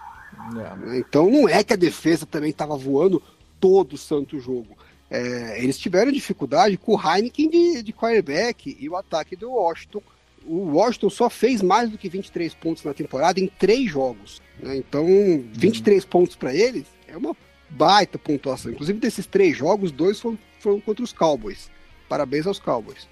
É. 0.87 0.97
Então 0.97 1.29
não 1.29 1.49
é 1.49 1.61
que 1.61 1.73
a 1.73 1.75
defesa 1.75 2.25
também 2.25 2.51
estava 2.51 2.77
voando 2.77 3.21
todo 3.59 3.93
o 3.93 3.97
santo 3.97 4.39
jogo. 4.39 4.77
É, 5.13 5.63
eles 5.63 5.77
tiveram 5.77 6.11
dificuldade 6.11 6.75
com 6.75 6.95
o 6.95 6.99
Heineken 6.99 7.47
de, 7.47 7.83
de 7.83 7.93
quarterback 7.93 8.75
e 8.79 8.89
o 8.89 8.95
ataque 8.95 9.35
do 9.35 9.51
Washington 9.51 10.01
o 10.45 10.73
Washington 10.73 11.09
só 11.09 11.29
fez 11.29 11.61
mais 11.61 11.89
do 11.89 11.97
que 11.97 12.09
23 12.09 12.53
pontos 12.55 12.83
na 12.83 12.93
temporada 12.93 13.39
em 13.39 13.47
três 13.47 13.89
jogos. 13.89 14.41
Né? 14.59 14.75
Então, 14.75 15.05
23 15.53 16.03
uhum. 16.03 16.09
pontos 16.09 16.35
para 16.35 16.53
eles 16.53 16.83
é 17.07 17.15
uma 17.15 17.33
baita 17.69 18.17
pontuação. 18.17 18.71
Inclusive, 18.71 18.99
desses 18.99 19.25
três 19.25 19.57
jogos, 19.57 19.91
dois 19.91 20.19
foram, 20.19 20.37
foram 20.59 20.81
contra 20.81 21.03
os 21.03 21.13
Cowboys. 21.13 21.71
Parabéns 22.09 22.45
aos 22.45 22.59
Cowboys. 22.59 23.07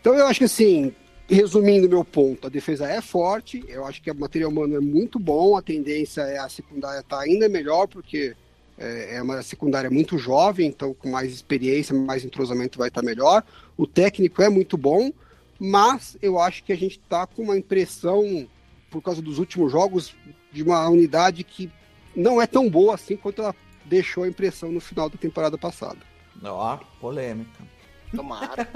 então, 0.00 0.14
eu 0.14 0.26
acho 0.26 0.38
que 0.38 0.44
assim, 0.44 0.94
resumindo 1.28 1.88
meu 1.88 2.04
ponto, 2.04 2.46
a 2.46 2.50
defesa 2.50 2.86
é 2.86 3.00
forte, 3.00 3.64
eu 3.66 3.84
acho 3.84 4.00
que 4.00 4.10
o 4.10 4.14
material 4.14 4.50
humano 4.50 4.76
é 4.76 4.80
muito 4.80 5.18
bom, 5.18 5.56
a 5.56 5.62
tendência 5.62 6.20
é 6.22 6.38
a 6.38 6.48
secundária 6.48 7.00
estar 7.00 7.16
tá 7.16 7.22
ainda 7.22 7.48
melhor, 7.48 7.88
porque 7.88 8.36
é, 8.78 9.16
é 9.16 9.22
uma 9.22 9.42
secundária 9.42 9.90
muito 9.90 10.18
jovem, 10.18 10.68
então 10.68 10.94
com 10.94 11.10
mais 11.10 11.32
experiência, 11.32 11.94
mais 11.94 12.24
entrosamento 12.24 12.78
vai 12.78 12.88
estar 12.88 13.02
melhor. 13.02 13.44
O 13.76 13.86
técnico 13.86 14.42
é 14.42 14.48
muito 14.48 14.76
bom, 14.76 15.12
mas 15.58 16.16
eu 16.20 16.38
acho 16.38 16.64
que 16.64 16.72
a 16.72 16.76
gente 16.76 16.98
está 16.98 17.26
com 17.26 17.42
uma 17.42 17.56
impressão, 17.56 18.48
por 18.90 19.02
causa 19.02 19.22
dos 19.22 19.38
últimos 19.38 19.70
jogos, 19.70 20.14
de 20.52 20.62
uma 20.62 20.88
unidade 20.88 21.44
que 21.44 21.70
não 22.14 22.40
é 22.40 22.46
tão 22.46 22.68
boa 22.68 22.94
assim 22.94 23.16
quanto 23.16 23.42
ela 23.42 23.54
deixou 23.84 24.24
a 24.24 24.28
impressão 24.28 24.70
no 24.70 24.80
final 24.80 25.08
da 25.08 25.16
temporada 25.16 25.58
passada. 25.58 25.98
Ó, 26.42 26.78
polêmica. 27.00 27.73
Tomara. 28.14 28.68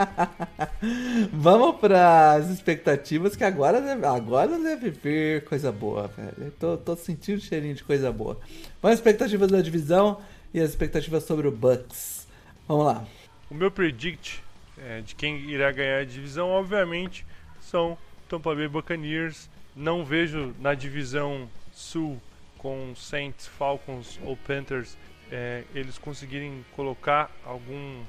Vamos 1.32 1.76
para 1.80 2.32
as 2.32 2.50
expectativas, 2.50 3.36
que 3.36 3.44
agora 3.44 3.80
deve, 3.80 4.06
agora 4.06 4.58
deve 4.58 4.90
vir 4.90 5.44
coisa 5.44 5.70
boa, 5.72 6.08
velho. 6.08 6.52
Tô, 6.58 6.76
tô 6.76 6.96
sentindo 6.96 7.40
cheirinho 7.40 7.74
de 7.74 7.84
coisa 7.84 8.12
boa. 8.12 8.38
Vamos 8.82 8.94
às 8.94 8.98
expectativas 8.98 9.50
da 9.50 9.60
divisão 9.60 10.20
e 10.52 10.60
as 10.60 10.70
expectativas 10.70 11.24
sobre 11.24 11.46
o 11.48 11.50
Bucks. 11.50 12.26
Vamos 12.66 12.86
lá. 12.86 13.04
O 13.50 13.54
meu 13.54 13.70
predict 13.70 14.42
é, 14.76 15.00
de 15.00 15.14
quem 15.14 15.50
irá 15.50 15.70
ganhar 15.72 16.00
a 16.00 16.04
divisão, 16.04 16.50
obviamente, 16.50 17.26
são 17.60 17.96
Tampa 18.28 18.54
Bay 18.54 18.68
Buccaneers. 18.68 19.48
Não 19.74 20.04
vejo 20.04 20.54
na 20.60 20.74
divisão 20.74 21.48
sul 21.72 22.20
com 22.58 22.92
Saints, 22.96 23.46
Falcons 23.46 24.18
ou 24.24 24.36
Panthers 24.36 24.96
é, 25.30 25.64
eles 25.74 25.98
conseguirem 25.98 26.64
colocar 26.74 27.30
algum, 27.44 28.02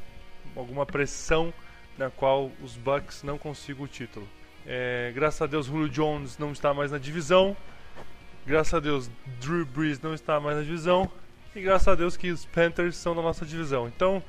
alguma 0.56 0.86
pressão 0.86 1.54
na 1.98 2.10
qual 2.10 2.52
os 2.64 2.76
Bucks 2.78 3.24
não 3.24 3.38
consigam 3.38 3.84
o 3.84 3.88
título. 3.88 4.28
É, 4.66 5.12
graças 5.14 5.42
a 5.42 5.48
Deus, 5.48 5.66
Julio 5.66 5.90
Jones 5.90 6.38
não 6.38 6.52
está 6.52 6.74
mais 6.74 6.92
na 6.92 6.98
divisão. 6.98 7.56
Graças 8.46 8.74
a 8.74 8.80
Deus, 8.80 9.10
Drew 9.40 9.66
Brees 9.66 10.00
não 10.00 10.14
está 10.14 10.40
mais 10.40 10.58
na 10.58 10.64
divisão. 10.64 11.12
E 11.56 11.62
graças 11.62 11.88
a 11.88 11.96
Deus 11.96 12.16
que 12.16 12.32
os 12.32 12.46
Panthers 12.46 12.96
são 12.96 13.16
da 13.16 13.22
nossa 13.22 13.46
divisão. 13.46 13.88
Então, 13.88 14.24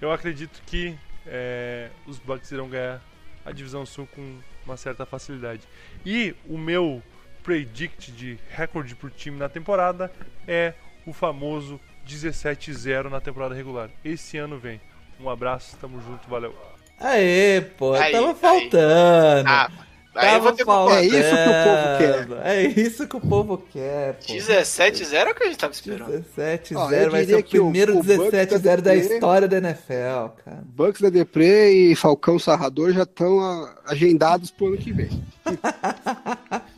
eu 0.00 0.12
acredito 0.12 0.62
que 0.66 0.96
é, 1.26 1.90
os 2.06 2.18
Bucks 2.18 2.50
irão 2.50 2.68
ganhar 2.68 3.00
a 3.44 3.52
divisão 3.52 3.86
sul 3.86 4.08
com 4.14 4.38
uma 4.64 4.76
certa 4.76 5.06
facilidade. 5.06 5.62
E 6.04 6.34
o 6.46 6.58
meu 6.58 7.02
predict 7.42 8.10
de 8.10 8.38
recorde 8.50 8.96
por 8.96 9.10
time 9.10 9.38
na 9.38 9.48
temporada 9.48 10.12
é 10.46 10.74
o 11.06 11.12
famoso 11.12 11.80
17-0 12.06 13.08
na 13.08 13.20
temporada 13.20 13.54
regular. 13.54 13.88
Esse 14.04 14.36
ano 14.36 14.58
vem. 14.58 14.80
Um 15.20 15.30
abraço, 15.30 15.76
tamo 15.80 16.00
junto, 16.00 16.28
valeu. 16.28 16.54
Aê, 16.98 17.60
pô, 17.60 17.94
aí, 17.94 18.12
tava 18.12 18.34
faltando. 18.34 19.48
Ah, 19.48 19.70
Aí 20.16 20.30
Tava 20.30 20.56
falando. 20.56 20.94
É 20.94 21.04
isso 21.04 21.36
que 21.36 21.46
o 21.46 21.52
povo 21.62 21.98
quer. 21.98 22.42
É 22.42 22.62
isso 22.64 23.08
que 23.08 23.16
o 23.16 23.20
povo 23.20 23.58
quer. 23.70 24.18
17-0 24.20 25.12
é 25.12 25.30
o 25.30 25.34
que 25.34 25.42
a 25.42 25.46
gente 25.46 25.58
tava 25.58 25.72
esperando. 25.74 26.24
17-0 26.36 27.10
vai 27.10 27.24
ser 27.24 27.34
o 27.34 27.44
primeiro 27.44 27.98
17-0 27.98 28.80
da 28.80 28.94
história 28.96 29.46
da 29.46 29.58
NFL, 29.58 30.28
cara. 30.42 30.64
Bucks 30.64 31.02
da 31.02 31.10
Depre 31.10 31.90
e 31.92 31.94
Falcão 31.94 32.38
Sarrador 32.38 32.92
já 32.92 33.02
estão 33.02 33.68
agendados 33.86 34.50
pro 34.50 34.68
ano 34.68 34.78
que 34.78 34.92
vem. 34.92 35.10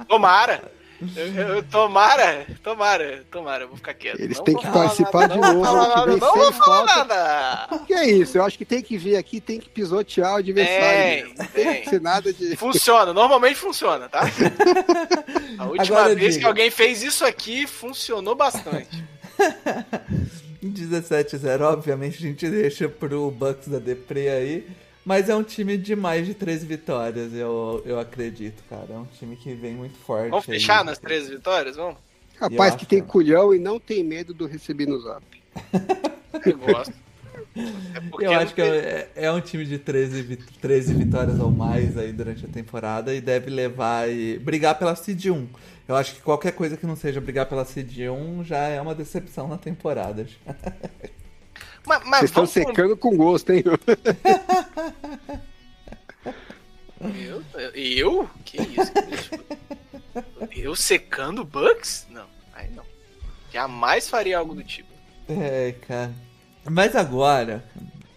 Tomara! 0.08 0.77
Eu, 1.16 1.26
eu, 1.26 1.62
tomara, 1.62 2.44
tomara, 2.62 3.24
tomara, 3.30 3.64
eu 3.64 3.68
vou 3.68 3.76
ficar 3.76 3.94
quieto. 3.94 4.20
Eles 4.20 4.40
têm 4.40 4.56
que 4.56 4.66
participar 4.66 5.28
nada, 5.28 5.34
de 5.34 5.40
novo. 5.40 5.62
Não, 5.62 6.06
não 6.06 6.18
vou 6.18 6.52
falar 6.52 6.84
nada. 6.86 7.68
O 7.76 7.78
que 7.86 7.94
é 7.94 8.10
isso? 8.10 8.36
Eu 8.36 8.44
acho 8.44 8.58
que 8.58 8.64
tem 8.64 8.82
que 8.82 8.98
vir 8.98 9.16
aqui, 9.16 9.40
tem 9.40 9.60
que 9.60 9.68
pisotear 9.68 10.34
o 10.34 10.36
adversário. 10.38 11.34
Tem, 11.34 11.46
tem. 11.46 11.82
tem 11.84 12.00
nada 12.00 12.32
de. 12.32 12.56
Funciona, 12.56 13.12
normalmente 13.12 13.56
funciona, 13.56 14.08
tá? 14.08 14.22
A 15.58 15.66
última 15.66 15.98
Agora, 15.98 16.14
vez 16.16 16.36
que 16.36 16.44
alguém 16.44 16.70
fez 16.70 17.02
isso 17.02 17.24
aqui, 17.24 17.66
funcionou 17.66 18.34
bastante. 18.34 19.04
17-0, 20.62 21.60
obviamente 21.60 22.16
a 22.18 22.20
gente 22.20 22.48
deixa 22.48 22.88
pro 22.88 23.30
Bucks 23.30 23.68
da 23.68 23.78
Depre 23.78 24.28
aí. 24.28 24.66
Mas 25.08 25.30
é 25.30 25.34
um 25.34 25.42
time 25.42 25.78
de 25.78 25.96
mais 25.96 26.26
de 26.26 26.34
três 26.34 26.62
vitórias, 26.62 27.32
eu, 27.32 27.82
eu 27.86 27.98
acredito, 27.98 28.62
cara. 28.68 28.88
É 28.90 28.98
um 28.98 29.06
time 29.06 29.36
que 29.36 29.54
vem 29.54 29.72
muito 29.72 29.96
forte. 29.96 30.28
Vamos 30.28 30.44
fechar 30.44 30.80
aí. 30.80 30.84
nas 30.84 30.98
três 30.98 31.30
vitórias, 31.30 31.76
vamos? 31.76 31.96
Rapaz 32.38 32.74
que 32.74 32.84
tem 32.84 33.00
culhão 33.00 33.54
e 33.54 33.58
não 33.58 33.80
tem 33.80 34.04
medo 34.04 34.34
do 34.34 34.46
receber 34.46 34.84
no 34.84 35.00
zap. 35.00 35.24
eu 36.44 36.58
gosto. 36.58 36.92
É 37.56 38.26
eu 38.26 38.32
acho 38.32 38.54
que 38.54 38.60
é, 38.60 39.10
é, 39.16 39.32
um 39.32 39.40
time 39.40 39.64
de 39.64 39.78
13, 39.78 40.36
13 40.60 40.92
vitórias 40.92 41.40
ou 41.40 41.50
mais 41.50 41.96
aí 41.96 42.12
durante 42.12 42.44
a 42.44 42.48
temporada 42.48 43.14
e 43.14 43.22
deve 43.22 43.48
levar 43.48 44.10
e 44.10 44.38
brigar 44.38 44.78
pela 44.78 44.94
Seed 44.94 45.24
1. 45.24 45.48
Eu 45.88 45.96
acho 45.96 46.16
que 46.16 46.20
qualquer 46.20 46.52
coisa 46.52 46.76
que 46.76 46.86
não 46.86 46.94
seja 46.94 47.18
brigar 47.18 47.46
pela 47.46 47.64
Seed 47.64 47.96
1 48.10 48.44
já 48.44 48.58
é 48.58 48.78
uma 48.78 48.94
decepção 48.94 49.48
na 49.48 49.56
temporada. 49.56 50.26
Mas, 51.88 52.04
mas 52.04 52.18
Vocês 52.20 52.30
estão 52.30 52.46
secando 52.46 52.96
com 52.96 53.16
gosto, 53.16 53.50
hein? 53.50 53.64
Eu? 57.00 57.42
Eu? 57.74 58.30
Que 58.44 58.58
isso? 58.60 58.92
Eu 60.54 60.76
secando 60.76 61.44
Bucks? 61.44 62.06
Não, 62.10 62.26
aí 62.52 62.68
não. 62.70 62.84
Jamais 63.50 64.08
faria 64.08 64.36
algo 64.36 64.54
do 64.54 64.62
tipo. 64.62 64.88
É, 65.28 65.74
cara. 65.86 66.12
Mas 66.68 66.94
agora 66.94 67.64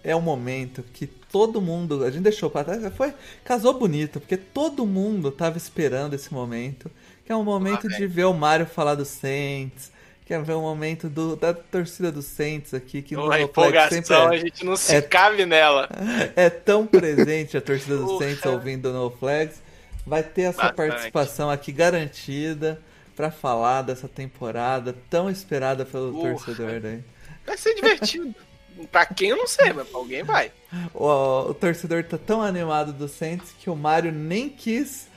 é 0.03 0.13
o 0.13 0.21
momento 0.21 0.83
que 0.83 1.07
todo 1.07 1.61
mundo. 1.61 2.03
A 2.03 2.11
gente 2.11 2.23
deixou 2.23 2.49
pra 2.49 2.65
trás. 2.65 2.81
Foi, 2.93 3.13
casou 3.45 3.73
bonito, 3.73 4.19
porque 4.19 4.35
todo 4.35 4.85
mundo 4.85 5.31
tava 5.31 5.57
esperando 5.57 6.13
esse 6.13 6.33
momento. 6.33 6.91
Que 7.25 7.31
é 7.31 7.35
um 7.35 7.43
momento 7.43 7.87
ah, 7.87 7.95
de 7.95 8.05
ver 8.05 8.25
o 8.25 8.33
Mario 8.33 8.65
falar 8.65 8.95
do 8.95 9.05
Saints 9.05 9.91
Quer 10.25 10.41
ver 10.43 10.53
um 10.53 10.61
momento 10.61 11.09
do, 11.09 11.35
da 11.35 11.53
torcida 11.53 12.11
do 12.11 12.21
Saints 12.21 12.73
aqui 12.73 13.01
que 13.01 13.15
no 13.15 13.33
empolgação, 13.35 14.31
é, 14.31 14.35
a 14.35 14.37
gente 14.37 14.63
não 14.63 14.75
se 14.75 14.95
é, 14.95 15.01
cabe 15.01 15.45
nela. 15.45 15.89
É 16.35 16.49
tão 16.49 16.85
presente 16.87 17.57
a 17.57 17.61
torcida 17.61 17.97
do 17.97 18.17
Saints 18.19 18.45
ouvindo 18.45 18.93
No 18.93 19.09
Flags. 19.11 19.61
Vai 20.05 20.23
ter 20.23 20.43
essa 20.43 20.63
Bastante. 20.63 20.75
participação 20.75 21.49
aqui 21.49 21.71
garantida 21.71 22.81
para 23.15 23.29
falar 23.29 23.81
dessa 23.81 24.07
temporada 24.07 24.95
tão 25.09 25.29
esperada 25.29 25.85
pelo 25.85 26.13
torcedor 26.21 26.79
daí. 26.79 27.03
Vai 27.45 27.57
ser 27.57 27.75
divertido. 27.75 28.33
pra 28.91 29.05
quem 29.05 29.29
eu 29.29 29.37
não 29.37 29.47
sei, 29.47 29.73
mas 29.73 29.87
pra 29.87 29.99
alguém 29.99 30.23
vai. 30.23 30.51
O, 30.93 31.49
o 31.49 31.53
torcedor 31.53 32.03
tá 32.03 32.17
tão 32.17 32.41
animado 32.41 32.93
do 32.93 33.07
Saints 33.07 33.53
que 33.59 33.69
o 33.69 33.75
Mario 33.75 34.11
nem 34.11 34.49
quis 34.49 35.07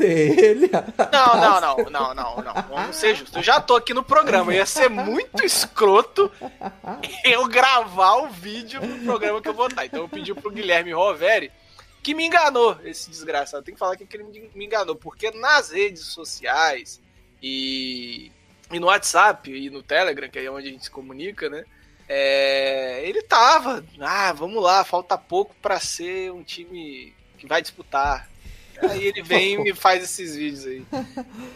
ele. 0.00 0.70
Não, 1.12 1.36
não, 1.36 1.60
não, 1.60 1.90
não, 1.90 2.14
não, 2.14 2.36
não. 2.36 2.54
Vamos 2.68 2.96
ser 2.96 3.14
justos. 3.14 3.36
Eu 3.36 3.42
já 3.42 3.60
tô 3.60 3.76
aqui 3.76 3.92
no 3.92 4.02
programa. 4.02 4.54
Ia 4.54 4.66
ser 4.66 4.88
muito 4.88 5.44
escroto 5.44 6.30
eu 7.24 7.46
gravar 7.48 8.16
o 8.16 8.28
vídeo 8.28 8.80
pro 8.80 8.98
programa 9.00 9.40
que 9.40 9.48
eu 9.48 9.54
vou 9.54 9.66
estar. 9.66 9.86
Então 9.86 10.00
eu 10.00 10.08
pedi 10.08 10.34
pro 10.34 10.50
Guilherme 10.50 10.92
Roveri 10.92 11.50
que 12.02 12.14
me 12.14 12.24
enganou, 12.26 12.78
esse 12.84 13.10
desgraçado. 13.10 13.64
Tem 13.64 13.74
que 13.74 13.78
falar 13.78 13.96
que 13.96 14.06
ele 14.16 14.50
me 14.54 14.64
enganou, 14.64 14.96
porque 14.96 15.30
nas 15.30 15.70
redes 15.70 16.04
sociais 16.06 17.00
e, 17.42 18.32
e 18.72 18.80
no 18.80 18.86
WhatsApp 18.86 19.50
e 19.50 19.68
no 19.68 19.82
Telegram, 19.82 20.28
que 20.28 20.38
é 20.38 20.50
onde 20.50 20.68
a 20.68 20.70
gente 20.72 20.84
se 20.84 20.90
comunica, 20.90 21.48
né? 21.48 21.64
É, 22.08 23.06
ele 23.06 23.20
tava, 23.22 23.84
ah, 24.00 24.32
vamos 24.32 24.62
lá, 24.62 24.82
falta 24.84 25.18
pouco 25.18 25.54
para 25.60 25.78
ser 25.78 26.32
um 26.32 26.42
time 26.42 27.14
que 27.36 27.46
vai 27.46 27.60
disputar 27.60 28.28
Aí 28.82 29.06
ele 29.06 29.22
vem 29.22 29.54
e 29.54 29.58
me 29.58 29.74
faz 29.74 30.02
esses 30.04 30.36
vídeos 30.36 30.66
aí. 30.66 30.86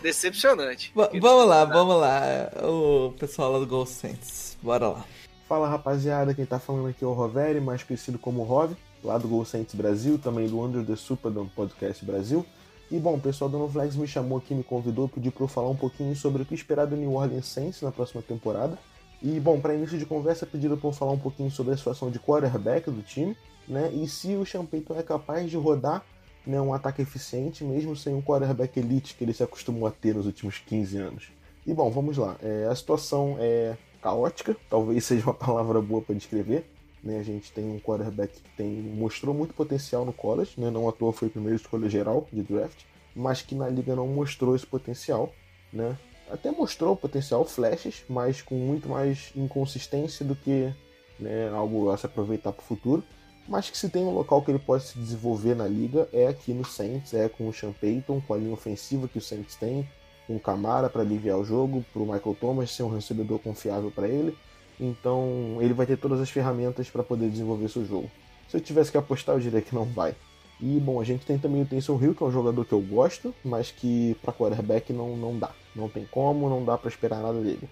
Decepcionante. 0.03 0.93
V 0.95 1.21
vamos 1.21 1.47
lá, 1.47 1.65
vamos 1.65 1.97
lá. 1.97 2.51
O 2.63 3.13
pessoal 3.13 3.53
lá 3.53 3.59
do 3.59 3.67
Gol 3.67 3.87
Saints. 3.87 4.57
Bora 4.63 4.89
lá. 4.89 5.05
Fala 5.49 5.69
rapaziada, 5.69 6.35
quem 6.35 6.47
tá 6.47 6.59
falando 6.59 6.89
aqui 6.89 7.05
é 7.05 7.07
o 7.07 7.13
Roveri, 7.13 7.61
mais 7.61 7.83
conhecido 7.83 8.19
como 8.19 8.43
Rov, 8.43 8.73
lá 9.05 9.19
do 9.19 9.29
Gol 9.29 9.45
Saints 9.45 9.75
Brasil, 9.75 10.19
também 10.19 10.49
do 10.49 10.61
Under 10.61 10.85
the 10.85 10.97
Superdome 10.97 11.51
Podcast 11.55 12.05
Brasil. 12.05 12.47
E 12.91 12.99
bom, 12.99 13.15
o 13.15 13.21
pessoal 13.21 13.49
do 13.49 13.59
Novlex 13.59 13.97
me 13.97 14.07
chamou 14.07 14.39
aqui, 14.39 14.55
me 14.55 14.63
convidou, 14.63 15.09
pediu 15.09 15.33
para 15.33 15.45
eu 15.45 15.49
falar 15.49 15.71
um 15.71 15.77
pouquinho 15.77 16.15
sobre 16.15 16.43
o 16.43 16.45
que 16.45 16.55
esperar 16.55 16.87
do 16.87 16.97
New 16.97 17.15
Orleans 17.15 17.47
Saints 17.47 17.81
na 17.81 17.91
próxima 17.91 18.23
temporada. 18.23 18.79
E 19.23 19.39
bom, 19.41 19.61
para 19.61 19.75
início 19.75 19.99
de 19.99 20.05
conversa, 20.05 20.45
pediram 20.45 20.77
para 20.77 20.89
eu 20.89 20.93
falar 20.93 21.13
um 21.13 21.19
pouquinho 21.19 21.51
sobre 21.51 21.73
a 21.73 21.77
situação 21.77 22.11
de 22.11 22.19
quarterback 22.19 22.91
do 22.91 23.03
time, 23.03 23.37
né? 23.69 23.91
E 23.93 24.07
se 24.09 24.35
o 24.35 24.45
Sean 24.45 24.67
é 24.97 25.03
capaz 25.03 25.51
de 25.51 25.57
rodar 25.57 26.05
né, 26.47 26.61
um 26.61 26.75
ataque 26.75 27.03
eficiente, 27.03 27.65
mesmo 27.65 27.95
sem 27.97 28.15
um 28.15 28.23
quarterback 28.23 28.79
elite 28.79 29.15
que 29.15 29.25
ele 29.25 29.33
se 29.33 29.43
acostumou 29.43 29.87
a 29.87 29.91
ter 29.91 30.15
nos 30.15 30.27
últimos 30.27 30.59
15 30.59 30.99
anos. 30.99 31.33
E 31.67 31.73
bom, 31.73 31.91
vamos 31.91 32.17
lá. 32.17 32.37
É, 32.43 32.67
a 32.71 32.75
situação 32.75 33.37
é 33.39 33.77
caótica, 34.01 34.57
talvez 34.69 35.05
seja 35.07 35.25
uma 35.25 35.35
palavra 35.35 35.81
boa 35.81 36.03
para 36.03 36.15
descrever. 36.15 36.69
Né? 37.03 37.19
A 37.19 37.23
gente 37.23 37.53
tem 37.53 37.69
um 37.69 37.81
quarterback 37.81 38.41
que 38.41 38.51
tem, 38.57 38.71
mostrou 38.71 39.35
muito 39.35 39.55
potencial 39.55 40.05
no 40.05 40.13
college, 40.13 40.53
né? 40.57 40.71
não 40.71 40.89
à 40.89 40.93
toa 40.93 41.13
foi 41.13 41.29
o 41.29 41.31
primeiro 41.31 41.57
escolha 41.57 41.89
geral 41.89 42.27
de 42.33 42.43
draft, 42.43 42.85
mas 43.15 43.43
que 43.43 43.55
na 43.55 43.69
liga 43.69 43.95
não 43.95 44.07
mostrou 44.07 44.55
esse 44.55 44.67
potencial. 44.67 45.33
Né? 45.73 45.97
Até 46.31 46.51
mostrou 46.51 46.97
potencial 46.97 47.45
flashes, 47.45 48.05
mas 48.09 48.41
com 48.41 48.55
muito 48.55 48.89
mais 48.89 49.33
inconsistência 49.37 50.25
do 50.25 50.35
que 50.35 50.73
né, 51.19 51.51
algo 51.51 51.91
a 51.91 51.97
se 51.97 52.07
aproveitar 52.07 52.53
para 52.53 52.63
o 52.63 52.65
futuro. 52.65 53.03
Mas 53.49 53.69
que 53.69 53.77
se 53.77 53.89
tem 53.89 54.05
um 54.05 54.15
local 54.15 54.43
que 54.43 54.51
ele 54.51 54.59
pode 54.59 54.85
se 54.85 54.99
desenvolver 54.99 55.55
na 55.55 55.67
liga 55.67 56.09
é 56.13 56.27
aqui 56.27 56.53
no 56.53 56.65
Saints, 56.65 57.13
é 57.13 57.29
com 57.29 57.49
o 57.49 57.53
Sean 57.53 57.73
Payton, 57.73 58.21
com 58.21 58.35
a 58.35 58.39
linha 58.39 58.53
ofensiva 58.53 59.09
que 59.09 59.19
o 59.19 59.23
Saints 59.23 59.57
tem, 59.57 59.89
com 60.27 60.37
o 60.37 60.41
Camara 60.41 60.89
para 60.89 61.03
aliviar 61.03 61.39
o 61.39 61.45
jogo, 61.45 61.85
para 61.93 62.03
o 62.03 62.07
Michael 62.07 62.37
Thomas 62.41 62.71
ser 62.71 62.85
um 62.85 62.95
recebedor 62.95 63.39
confiável 63.41 63.91
para 63.91 64.07
ele 64.07 64.37
então 64.83 65.59
ele 65.61 65.73
vai 65.73 65.87
ter 65.87 65.97
todas 65.97 66.21
as 66.21 66.29
ferramentas 66.29 66.91
para 66.91 67.05
poder 67.05 67.31
desenvolver 67.31 67.69
seu 67.69 67.85
jogo. 67.85 68.11
Se 68.49 68.57
eu 68.57 68.61
tivesse 68.61 68.91
que 68.91 68.99
apostar, 68.99 69.37
eu 69.37 69.41
diria 69.41 69.63
que 69.63 69.75
não 69.75 69.85
vai. 69.85 70.15
E 70.61 70.79
bom, 70.81 71.01
a 71.01 71.05
gente 71.05 71.25
tem 71.25 71.39
também 71.39 71.63
o 71.63 71.67
Taysom 71.67 72.01
Hill, 72.01 72.15
que 72.15 72.23
é 72.23 72.27
um 72.27 72.33
jogador 72.33 72.65
que 72.65 72.73
eu 72.73 72.81
gosto, 72.81 73.35
mas 73.45 73.71
que 73.71 74.17
para 74.23 74.33
quarterback 74.33 74.93
não, 74.93 75.17
não 75.17 75.39
dá. 75.39 75.51
Não 75.75 75.89
tem 75.89 76.07
como, 76.11 76.49
não 76.49 76.65
dá 76.65 76.77
para 76.77 76.89
esperar 76.89 77.21
nada 77.21 77.41
dele. 77.41 77.69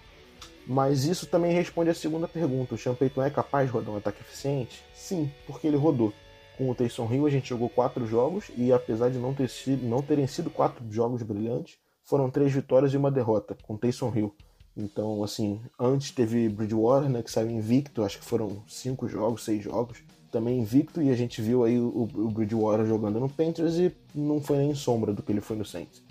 Mas 0.67 1.05
isso 1.05 1.25
também 1.25 1.51
responde 1.51 1.89
a 1.89 1.95
segunda 1.95 2.27
pergunta: 2.27 2.75
o 2.75 2.77
Sean 2.77 2.93
Payton 2.93 3.23
é 3.23 3.29
capaz 3.29 3.67
de 3.67 3.73
rodar 3.73 3.93
um 3.93 3.97
ataque 3.97 4.21
eficiente? 4.21 4.83
Sim, 4.93 5.31
porque 5.45 5.67
ele 5.67 5.77
rodou. 5.77 6.13
Com 6.57 6.69
o 6.69 6.75
Taysom 6.75 7.11
Hill 7.11 7.25
a 7.25 7.29
gente 7.29 7.49
jogou 7.49 7.69
quatro 7.69 8.05
jogos 8.05 8.51
e 8.55 8.71
apesar 8.71 9.09
de 9.09 9.17
não, 9.17 9.33
ter 9.33 9.49
sido, 9.49 9.83
não 9.87 10.01
terem 10.01 10.27
sido 10.27 10.49
quatro 10.49 10.83
jogos 10.91 11.23
brilhantes, 11.23 11.77
foram 12.03 12.29
três 12.29 12.51
vitórias 12.51 12.93
e 12.93 12.97
uma 12.97 13.09
derrota 13.09 13.57
com 13.63 13.73
o 13.73 13.77
Taysom 13.77 14.11
Hill. 14.15 14.35
Então, 14.75 15.23
assim, 15.23 15.59
antes 15.79 16.11
teve 16.11 16.47
Bridgewater, 16.47 17.09
né, 17.09 17.21
que 17.21 17.31
saiu 17.31 17.49
invicto, 17.49 18.03
acho 18.03 18.19
que 18.19 18.25
foram 18.25 18.63
cinco 18.67 19.07
jogos, 19.07 19.43
seis 19.43 19.63
jogos, 19.63 20.03
também 20.31 20.59
invicto, 20.59 21.01
e 21.01 21.09
a 21.09 21.15
gente 21.15 21.41
viu 21.41 21.63
aí 21.63 21.77
o, 21.77 22.07
o 22.13 22.29
Bridgewater 22.29 22.85
jogando 22.85 23.19
no 23.19 23.27
Panthers 23.27 23.75
e 23.75 23.93
não 24.15 24.39
foi 24.39 24.57
nem 24.57 24.73
sombra 24.73 25.13
do 25.13 25.21
que 25.21 25.31
ele 25.31 25.41
foi 25.41 25.57
no 25.57 25.65
Saints. 25.65 26.01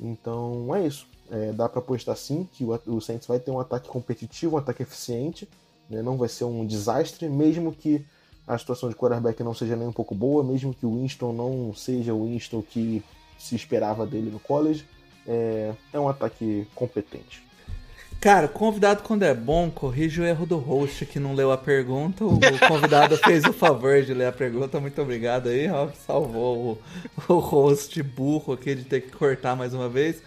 Então, 0.00 0.74
é 0.74 0.86
isso. 0.86 1.06
É, 1.30 1.52
dá 1.52 1.68
para 1.68 1.80
apostar 1.80 2.16
sim 2.16 2.48
que 2.52 2.64
o, 2.64 2.78
o 2.86 3.00
Saints 3.00 3.26
vai 3.26 3.38
ter 3.38 3.50
um 3.50 3.58
ataque 3.58 3.88
competitivo, 3.88 4.56
um 4.56 4.58
ataque 4.58 4.82
eficiente, 4.82 5.48
né, 5.88 6.02
não 6.02 6.16
vai 6.16 6.28
ser 6.28 6.44
um 6.44 6.66
desastre, 6.66 7.28
mesmo 7.28 7.72
que 7.72 8.04
a 8.46 8.58
situação 8.58 8.88
de 8.88 8.94
quarterback 8.94 9.42
não 9.42 9.54
seja 9.54 9.74
nem 9.74 9.88
um 9.88 9.92
pouco 9.92 10.14
boa, 10.14 10.44
mesmo 10.44 10.74
que 10.74 10.84
o 10.84 11.00
Winston 11.00 11.32
não 11.32 11.74
seja 11.74 12.12
o 12.12 12.24
Winston 12.24 12.62
que 12.62 13.02
se 13.38 13.54
esperava 13.56 14.06
dele 14.06 14.30
no 14.30 14.38
college, 14.38 14.84
é, 15.26 15.72
é 15.92 15.98
um 15.98 16.08
ataque 16.08 16.66
competente. 16.74 17.42
Cara, 18.20 18.48
convidado 18.48 19.02
quando 19.02 19.22
é 19.22 19.34
bom, 19.34 19.70
corrige 19.70 20.20
o 20.20 20.24
erro 20.24 20.46
do 20.46 20.56
host 20.56 21.04
que 21.04 21.20
não 21.20 21.34
leu 21.34 21.52
a 21.52 21.58
pergunta. 21.58 22.24
O 22.24 22.38
convidado 22.68 23.18
fez 23.18 23.44
o 23.44 23.52
favor 23.52 24.02
de 24.02 24.14
ler 24.14 24.28
a 24.28 24.32
pergunta. 24.32 24.80
Muito 24.80 25.00
obrigado 25.02 25.50
aí, 25.50 25.68
ó, 25.70 25.88
salvou 26.06 26.78
o, 27.28 27.34
o 27.34 27.38
host 27.38 28.02
burro 28.02 28.54
aqui 28.54 28.74
de 28.74 28.84
ter 28.84 29.02
que 29.02 29.10
cortar 29.10 29.54
mais 29.54 29.74
uma 29.74 29.90
vez. 29.90 30.22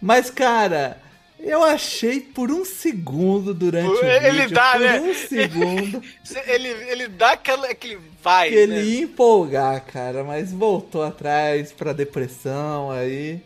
Mas, 0.00 0.30
cara, 0.30 0.98
eu 1.40 1.62
achei 1.62 2.20
por 2.20 2.50
um 2.50 2.64
segundo 2.64 3.52
durante 3.54 4.00
o 4.02 4.04
ele 4.06 4.42
vídeo, 4.42 4.54
dá, 4.54 4.72
por 4.72 4.80
né? 4.80 5.00
um 5.00 5.14
segundo, 5.14 6.02
ele, 6.46 6.68
ele 6.68 7.08
dá 7.08 7.32
aquela, 7.32 7.68
aquele 7.68 7.98
vai, 8.22 8.48
que 8.48 8.54
ele 8.54 8.74
né? 8.74 8.82
ia 8.82 9.02
empolgar, 9.04 9.82
cara, 9.84 10.22
mas 10.24 10.52
voltou 10.52 11.02
atrás 11.02 11.72
pra 11.72 11.92
depressão 11.92 12.90
aí. 12.90 13.40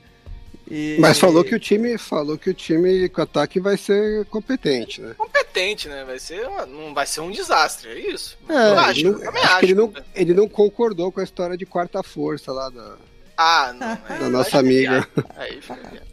E... 0.70 0.98
Mas 1.00 1.18
falou 1.18 1.42
que 1.42 1.54
o 1.54 1.58
time 1.58 1.96
falou 1.96 2.36
que 2.36 2.50
o 2.50 2.54
time 2.54 3.08
com 3.08 3.22
ataque 3.22 3.58
vai 3.58 3.78
ser 3.78 4.26
competente, 4.26 5.00
né? 5.00 5.14
Competente, 5.16 5.88
né? 5.88 6.04
Vai 6.04 6.18
ser 6.18 6.46
não 6.66 6.92
vai 6.92 7.06
ser 7.06 7.20
um 7.22 7.30
desastre, 7.30 7.88
é 7.88 7.98
isso. 8.12 8.36
É, 8.48 8.52
eu 8.52 8.78
acho, 8.78 9.02
não, 9.04 9.12
eu 9.12 9.20
também 9.20 9.42
acho 9.42 9.50
acho. 9.52 9.58
que 9.60 9.64
ele 9.64 9.74
não, 9.74 9.92
ele 10.14 10.34
não 10.34 10.46
concordou 10.46 11.10
com 11.10 11.20
a 11.20 11.24
história 11.24 11.56
de 11.56 11.64
quarta 11.64 12.02
força 12.02 12.52
lá 12.52 12.68
da, 12.68 12.96
Ah, 13.34 13.72
não. 13.72 13.86
aí- 14.08 14.18
da 14.18 14.26
aí 14.26 14.30
nossa 14.30 14.58
amiga. 14.58 14.90
viado. 15.16 15.26
Aí 15.36 15.58
viado. 15.58 16.07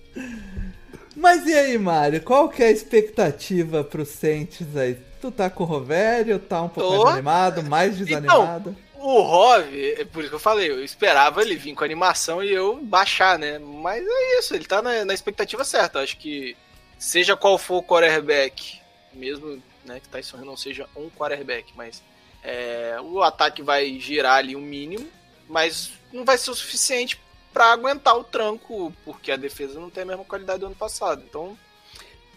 Mas 1.16 1.46
e 1.46 1.54
aí, 1.54 1.78
Mário? 1.78 2.22
Qual 2.22 2.50
que 2.50 2.62
é 2.62 2.68
a 2.68 2.72
expectativa 2.72 3.84
pro 3.84 4.06
Saints 4.06 4.76
aí? 4.76 4.98
Tu 5.22 5.32
tá 5.32 5.50
com 5.50 5.64
o 5.64 5.68
Rovério, 5.68 6.38
tá 6.38 6.62
um 6.62 6.70
pouco 6.70 6.90
Tô. 6.90 7.04
mais 7.04 7.14
animado, 7.16 7.64
mais 7.64 7.98
desanimado? 7.98 8.76
O 8.96 9.22
Rov, 9.22 9.64
é 9.72 10.04
por 10.04 10.22
isso 10.22 10.30
que 10.30 10.36
eu 10.36 10.40
falei, 10.40 10.70
eu 10.70 10.84
esperava 10.84 11.42
ele 11.42 11.56
vir 11.56 11.76
com 11.76 11.84
animação 11.84 12.44
e 12.44 12.52
eu 12.52 12.78
baixar, 12.82 13.38
né? 13.38 13.60
Mas 13.60 14.04
é 14.04 14.40
isso, 14.40 14.56
ele 14.56 14.66
tá 14.66 14.82
na, 14.82 15.06
na 15.06 15.14
expectativa 15.14 15.64
certa. 15.64 16.00
Acho 16.00 16.18
que 16.18 16.58
seja 16.98 17.38
qual 17.38 17.58
for 17.58 17.78
o 17.78 17.84
quarterback, 17.84 18.80
mesmo 19.14 19.62
né, 19.86 20.00
que 20.00 20.10
Tyson 20.10 20.38
Hill 20.38 20.46
não 20.46 20.58
seja 20.58 20.88
um 20.96 21.10
quarterback, 21.10 21.72
mas 21.76 22.02
é, 22.44 22.98
o 23.02 23.22
ataque 23.22 23.62
vai 23.62 24.00
girar 24.00 24.38
ali 24.38 24.56
o 24.56 24.62
mínimo, 24.62 25.08
mas 25.48 25.92
não 26.12 26.26
vai 26.26 26.38
ser 26.38 26.52
o 26.52 26.56
suficiente 26.56 27.20
para 27.56 27.72
aguentar 27.72 28.18
o 28.18 28.24
tranco, 28.26 28.94
porque 29.06 29.32
a 29.32 29.38
defesa 29.38 29.80
não 29.80 29.90
tem 29.90 30.04
a 30.04 30.08
mesma 30.08 30.26
qualidade 30.26 30.60
do 30.60 30.66
ano 30.66 30.76
passado. 30.76 31.24
Então, 31.26 31.58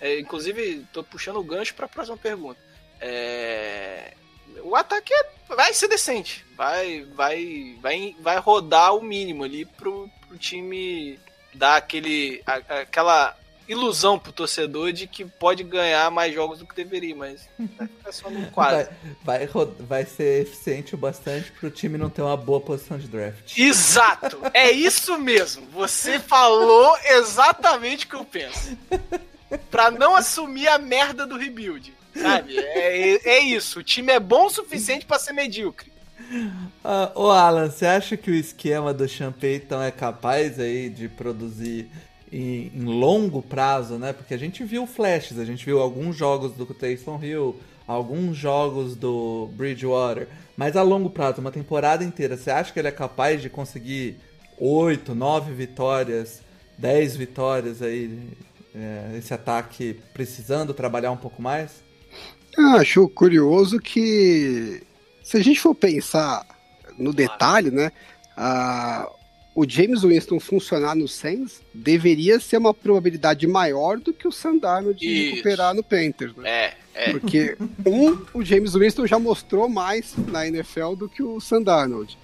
é, 0.00 0.20
inclusive, 0.20 0.86
tô 0.92 1.02
puxando 1.02 1.38
o 1.38 1.42
gancho 1.42 1.74
para 1.74 1.86
a 1.86 1.88
próxima 1.88 2.16
pergunta. 2.16 2.60
É, 3.00 4.14
o 4.62 4.76
ataque 4.76 5.12
é- 5.12 5.30
vai 5.56 5.74
ser 5.74 5.88
decente, 5.88 6.46
vai, 6.56 7.02
vai, 7.16 7.76
vai, 7.80 8.14
vai 8.20 8.38
rodar 8.38 8.94
o 8.94 9.02
mínimo 9.02 9.42
ali 9.42 9.64
pro, 9.64 10.08
pro 10.28 10.38
time 10.38 11.18
dar 11.52 11.74
aquele, 11.78 12.40
a- 12.46 12.82
aquela 12.82 13.36
ilusão 13.68 14.18
pro 14.18 14.32
torcedor 14.32 14.92
de 14.92 15.06
que 15.06 15.24
pode 15.24 15.62
ganhar 15.62 16.10
mais 16.10 16.34
jogos 16.34 16.58
do 16.58 16.66
que 16.66 16.74
deveria, 16.74 17.14
mas 17.14 17.48
vai 17.76 17.86
ficar 17.86 18.12
só 18.12 18.30
no 18.30 18.50
quadro. 18.50 18.88
Vai, 19.22 19.46
vai, 19.46 19.66
vai 19.78 20.04
ser 20.06 20.42
eficiente 20.42 20.94
o 20.94 20.98
bastante 20.98 21.52
pro 21.52 21.70
time 21.70 21.98
não 21.98 22.08
ter 22.08 22.22
uma 22.22 22.36
boa 22.36 22.60
posição 22.60 22.98
de 22.98 23.06
draft. 23.06 23.56
Exato, 23.58 24.40
é 24.54 24.70
isso 24.70 25.18
mesmo. 25.18 25.66
Você 25.72 26.18
falou 26.18 26.96
exatamente 27.04 28.06
o 28.06 28.08
que 28.08 28.16
eu 28.16 28.24
penso. 28.24 28.76
Pra 29.70 29.90
não 29.90 30.16
assumir 30.16 30.68
a 30.68 30.78
merda 30.78 31.26
do 31.26 31.36
rebuild, 31.36 31.92
sabe? 32.14 32.58
É, 32.58 33.36
é 33.36 33.38
isso. 33.40 33.80
O 33.80 33.82
time 33.82 34.12
é 34.12 34.20
bom 34.20 34.46
o 34.46 34.50
suficiente 34.50 35.06
pra 35.06 35.18
ser 35.18 35.32
medíocre. 35.32 35.92
Ah, 36.84 37.10
ô 37.14 37.30
Alan, 37.30 37.70
você 37.70 37.86
acha 37.86 38.16
que 38.16 38.30
o 38.30 38.34
esquema 38.34 38.92
do 38.92 39.08
Sean 39.08 39.32
Payton 39.32 39.82
é 39.82 39.90
capaz 39.90 40.58
aí 40.60 40.90
de 40.90 41.08
produzir 41.08 41.90
em, 42.32 42.72
em 42.74 42.84
longo 42.84 43.42
prazo, 43.42 43.98
né? 43.98 44.12
Porque 44.12 44.34
a 44.34 44.38
gente 44.38 44.64
viu 44.64 44.86
flashes, 44.86 45.38
a 45.38 45.44
gente 45.44 45.64
viu 45.64 45.80
alguns 45.80 46.16
jogos 46.16 46.52
do 46.52 46.66
Taysom 46.66 47.22
Hill, 47.22 47.56
alguns 47.86 48.36
jogos 48.36 48.94
do 48.94 49.48
Bridgewater, 49.52 50.28
mas 50.56 50.76
a 50.76 50.82
longo 50.82 51.10
prazo, 51.10 51.40
uma 51.40 51.50
temporada 51.50 52.04
inteira, 52.04 52.36
você 52.36 52.50
acha 52.50 52.72
que 52.72 52.78
ele 52.78 52.88
é 52.88 52.92
capaz 52.92 53.40
de 53.40 53.48
conseguir 53.48 54.16
8, 54.58 55.14
9 55.14 55.52
vitórias, 55.52 56.42
10 56.76 57.16
vitórias 57.16 57.82
aí, 57.82 58.18
é, 58.74 59.16
esse 59.16 59.32
ataque 59.32 59.98
precisando 60.12 60.74
trabalhar 60.74 61.10
um 61.10 61.16
pouco 61.16 61.40
mais? 61.40 61.82
Eu 62.56 62.68
acho 62.70 63.08
curioso 63.08 63.78
que, 63.78 64.82
se 65.22 65.36
a 65.36 65.42
gente 65.42 65.60
for 65.60 65.74
pensar 65.74 66.44
no 66.98 67.12
detalhe, 67.12 67.70
né? 67.70 67.92
ah, 68.38 69.10
o 69.58 69.68
James 69.68 70.02
Winston 70.02 70.38
funcionar 70.38 70.94
no 70.94 71.08
Saints 71.08 71.60
deveria 71.74 72.38
ser 72.38 72.58
uma 72.58 72.72
probabilidade 72.72 73.44
maior 73.44 73.98
do 73.98 74.12
que 74.12 74.28
o 74.28 74.30
Sandano 74.30 74.94
de 74.94 75.08
Isso. 75.08 75.30
recuperar 75.34 75.74
no 75.74 75.82
Panthers, 75.82 76.32
né? 76.36 76.48
É, 76.48 76.74
é. 76.94 77.10
Porque, 77.10 77.56
um, 77.84 78.16
o 78.32 78.44
James 78.44 78.74
Winston 78.74 79.04
já 79.04 79.18
mostrou 79.18 79.68
mais 79.68 80.14
na 80.28 80.46
NFL 80.46 80.94
do 80.94 81.08
que 81.08 81.24
o 81.24 81.40
Sandarnold. 81.40 82.16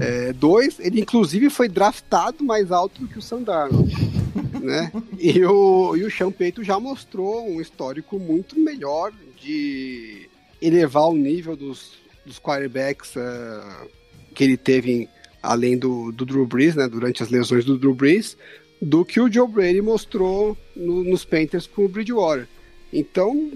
É, 0.00 0.32
dois, 0.32 0.80
ele 0.80 1.00
inclusive 1.00 1.48
foi 1.48 1.68
draftado 1.68 2.42
mais 2.42 2.72
alto 2.72 3.02
do 3.02 3.06
que 3.06 3.20
o 3.20 3.22
Sandarnold. 3.22 3.94
né? 4.60 4.90
E 5.16 5.44
o, 5.44 5.96
e 5.96 6.02
o 6.02 6.10
Sean 6.10 6.32
Payton 6.32 6.64
já 6.64 6.80
mostrou 6.80 7.48
um 7.48 7.60
histórico 7.60 8.18
muito 8.18 8.58
melhor 8.58 9.12
de 9.40 10.28
elevar 10.60 11.04
o 11.04 11.14
nível 11.14 11.54
dos, 11.54 11.92
dos 12.26 12.40
quarterbacks 12.40 13.16
eh, 13.16 13.86
que 14.34 14.42
ele 14.42 14.56
teve 14.56 14.90
em 14.90 15.08
além 15.42 15.78
do, 15.78 16.12
do 16.12 16.24
Drew 16.24 16.46
Brees, 16.46 16.74
né, 16.74 16.88
durante 16.88 17.22
as 17.22 17.30
lesões 17.30 17.64
do 17.64 17.78
Drew 17.78 17.94
Brees, 17.94 18.36
do 18.80 19.04
que 19.04 19.20
o 19.20 19.30
Joe 19.30 19.48
Brady 19.48 19.82
mostrou 19.82 20.56
no, 20.74 21.04
nos 21.04 21.24
Panthers 21.24 21.66
com 21.66 21.84
o 21.84 21.88
Bridgewater. 21.88 22.48
Então, 22.92 23.52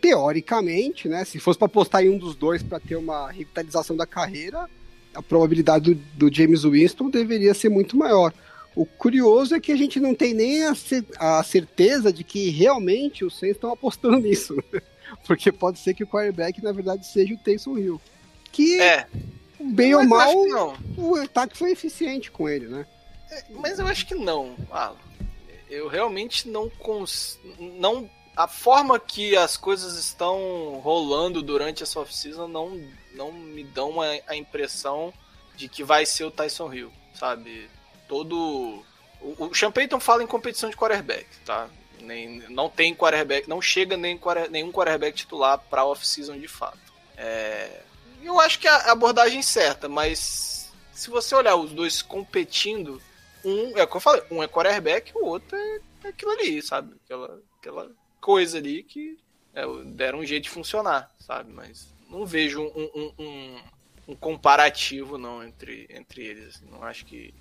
teoricamente, 0.00 1.08
né, 1.08 1.24
se 1.24 1.38
fosse 1.38 1.58
para 1.58 1.66
apostar 1.66 2.04
em 2.04 2.10
um 2.10 2.18
dos 2.18 2.36
dois 2.36 2.62
para 2.62 2.78
ter 2.78 2.96
uma 2.96 3.30
revitalização 3.30 3.96
da 3.96 4.06
carreira, 4.06 4.68
a 5.14 5.22
probabilidade 5.22 5.94
do, 5.94 6.28
do, 6.28 6.34
James 6.34 6.62
Winston 6.62 7.08
deveria 7.08 7.54
ser 7.54 7.70
muito 7.70 7.96
maior. 7.96 8.32
O 8.74 8.84
curioso 8.84 9.54
é 9.54 9.60
que 9.60 9.72
a 9.72 9.76
gente 9.76 9.98
não 9.98 10.14
tem 10.14 10.34
nem 10.34 10.64
a, 10.64 10.74
a 11.18 11.42
certeza 11.42 12.12
de 12.12 12.22
que 12.22 12.50
realmente 12.50 13.24
os 13.24 13.38
Saints 13.38 13.56
estão 13.56 13.72
apostando 13.72 14.18
nisso. 14.18 14.62
Porque 15.26 15.50
pode 15.50 15.78
ser 15.78 15.94
que 15.94 16.04
o 16.04 16.06
quarterback, 16.06 16.62
na 16.62 16.72
verdade, 16.72 17.06
seja 17.06 17.32
o 17.32 17.38
Taysom 17.38 17.78
Hill. 17.78 18.00
Que, 18.52 18.80
é. 18.80 19.06
Bem 19.60 19.94
ou 19.94 20.04
mal, 20.04 20.32
o 20.96 21.16
ataque 21.16 21.56
foi 21.56 21.72
eficiente 21.72 22.30
com 22.30 22.48
ele, 22.48 22.66
né? 22.66 22.86
É, 23.30 23.44
mas 23.50 23.78
eu 23.78 23.86
acho 23.86 24.06
que 24.06 24.14
não, 24.14 24.56
Alan. 24.70 24.96
Eu 25.68 25.88
realmente 25.88 26.48
não 26.48 26.70
cons... 26.70 27.40
não 27.58 28.08
a 28.36 28.46
forma 28.46 29.00
que 29.00 29.34
as 29.34 29.56
coisas 29.56 29.96
estão 29.96 30.78
rolando 30.84 31.42
durante 31.42 31.82
essa 31.82 31.98
off-season 31.98 32.46
não, 32.46 32.78
não 33.14 33.32
me 33.32 33.64
dão 33.64 33.90
uma, 33.90 34.04
a 34.26 34.36
impressão 34.36 35.12
de 35.56 35.68
que 35.68 35.82
vai 35.82 36.04
ser 36.04 36.24
o 36.24 36.30
Tyson 36.30 36.72
Hill, 36.72 36.92
sabe? 37.14 37.68
Todo. 38.06 38.84
O, 39.20 39.46
o 39.46 40.00
fala 40.00 40.22
em 40.22 40.26
competição 40.26 40.68
de 40.68 40.76
quarterback, 40.76 41.26
tá? 41.46 41.68
Nem, 42.00 42.40
não 42.50 42.68
tem 42.68 42.94
quarterback, 42.94 43.48
não 43.48 43.60
chega 43.60 43.96
nem, 43.96 44.20
nenhum 44.50 44.70
quarterback 44.70 45.16
titular 45.16 45.58
para 45.58 45.86
off-season 45.86 46.38
de 46.38 46.46
fato. 46.46 46.78
É, 47.16 47.80
eu 48.26 48.40
acho 48.40 48.58
que 48.58 48.68
a 48.68 48.92
abordagem 48.92 49.42
certa, 49.42 49.88
mas 49.88 50.72
se 50.92 51.10
você 51.10 51.34
olhar 51.34 51.56
os 51.56 51.72
dois 51.72 52.02
competindo, 52.02 53.00
um 53.44 53.76
é 53.78 53.84
o 53.84 53.86
que 53.86 53.96
eu 53.96 54.00
falei, 54.00 54.22
um 54.30 54.42
é 54.42 54.48
quarterback, 54.48 55.12
o 55.14 55.24
outro 55.24 55.56
é, 55.56 55.80
é 56.04 56.08
aquilo 56.08 56.32
ali, 56.32 56.60
sabe? 56.60 56.94
Aquela, 57.04 57.40
aquela 57.58 57.90
coisa 58.20 58.58
ali 58.58 58.82
que 58.82 59.16
é, 59.54 59.64
deram 59.84 60.20
um 60.20 60.26
jeito 60.26 60.44
de 60.44 60.50
funcionar, 60.50 61.14
sabe? 61.18 61.52
Mas 61.52 61.86
não 62.10 62.26
vejo 62.26 62.62
um, 62.62 62.90
um, 62.94 63.12
um, 63.18 63.60
um 64.08 64.14
comparativo 64.16 65.16
não 65.16 65.44
entre, 65.44 65.86
entre 65.90 66.24
eles. 66.24 66.56
Assim. 66.56 66.66
Não 66.70 66.82
acho 66.82 67.04
que, 67.04 67.32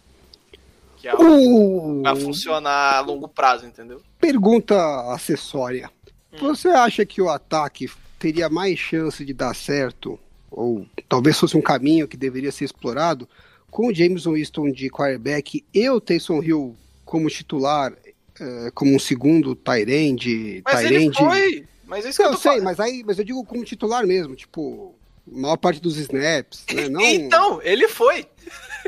que 0.97 1.07
é 1.07 1.11
algo 1.11 1.23
uh... 1.23 2.03
vai 2.03 2.15
funcionar 2.15 2.97
a 2.97 2.99
longo 2.99 3.27
prazo, 3.27 3.65
entendeu? 3.65 4.01
Pergunta 4.19 4.75
acessória. 5.13 5.89
Hum. 6.33 6.37
Você 6.39 6.69
acha 6.69 7.05
que 7.05 7.21
o 7.21 7.29
ataque 7.29 7.89
teria 8.19 8.49
mais 8.49 8.77
chance 8.77 9.23
de 9.23 9.33
dar 9.33 9.55
certo, 9.55 10.19
ou 10.55 10.87
talvez 11.09 11.37
fosse 11.37 11.57
um 11.57 11.61
caminho 11.61 12.07
que 12.07 12.15
deveria 12.15 12.51
ser 12.51 12.65
explorado, 12.65 13.27
com 13.69 13.87
o 13.87 13.93
James 13.93 14.25
Winston 14.25 14.71
de 14.71 14.89
quarterback 14.89 15.63
e 15.73 15.89
o 15.89 15.99
Taysom 15.99 16.41
Hill 16.41 16.75
como 17.03 17.29
titular 17.29 17.93
é, 18.39 18.71
como 18.73 18.95
um 18.95 18.99
segundo 18.99 19.55
Tyrande. 19.55 20.61
Mas 20.65 20.85
ele 20.85 21.13
foi! 21.13 21.65
Mas 21.85 22.05
é 22.05 22.09
isso 22.09 22.17
que 22.17 22.25
eu, 22.25 22.31
eu 22.31 22.37
sei, 22.37 22.51
falando. 22.51 22.63
mas 22.63 22.79
aí, 22.79 23.03
mas 23.05 23.19
eu 23.19 23.25
digo 23.25 23.43
como 23.45 23.63
titular 23.63 24.07
mesmo, 24.07 24.35
tipo, 24.35 24.95
maior 25.27 25.57
parte 25.57 25.79
dos 25.79 25.97
snaps, 25.97 26.65
né? 26.73 26.87
Não... 26.89 27.01
Então, 27.01 27.61
ele 27.61 27.87
foi. 27.87 28.25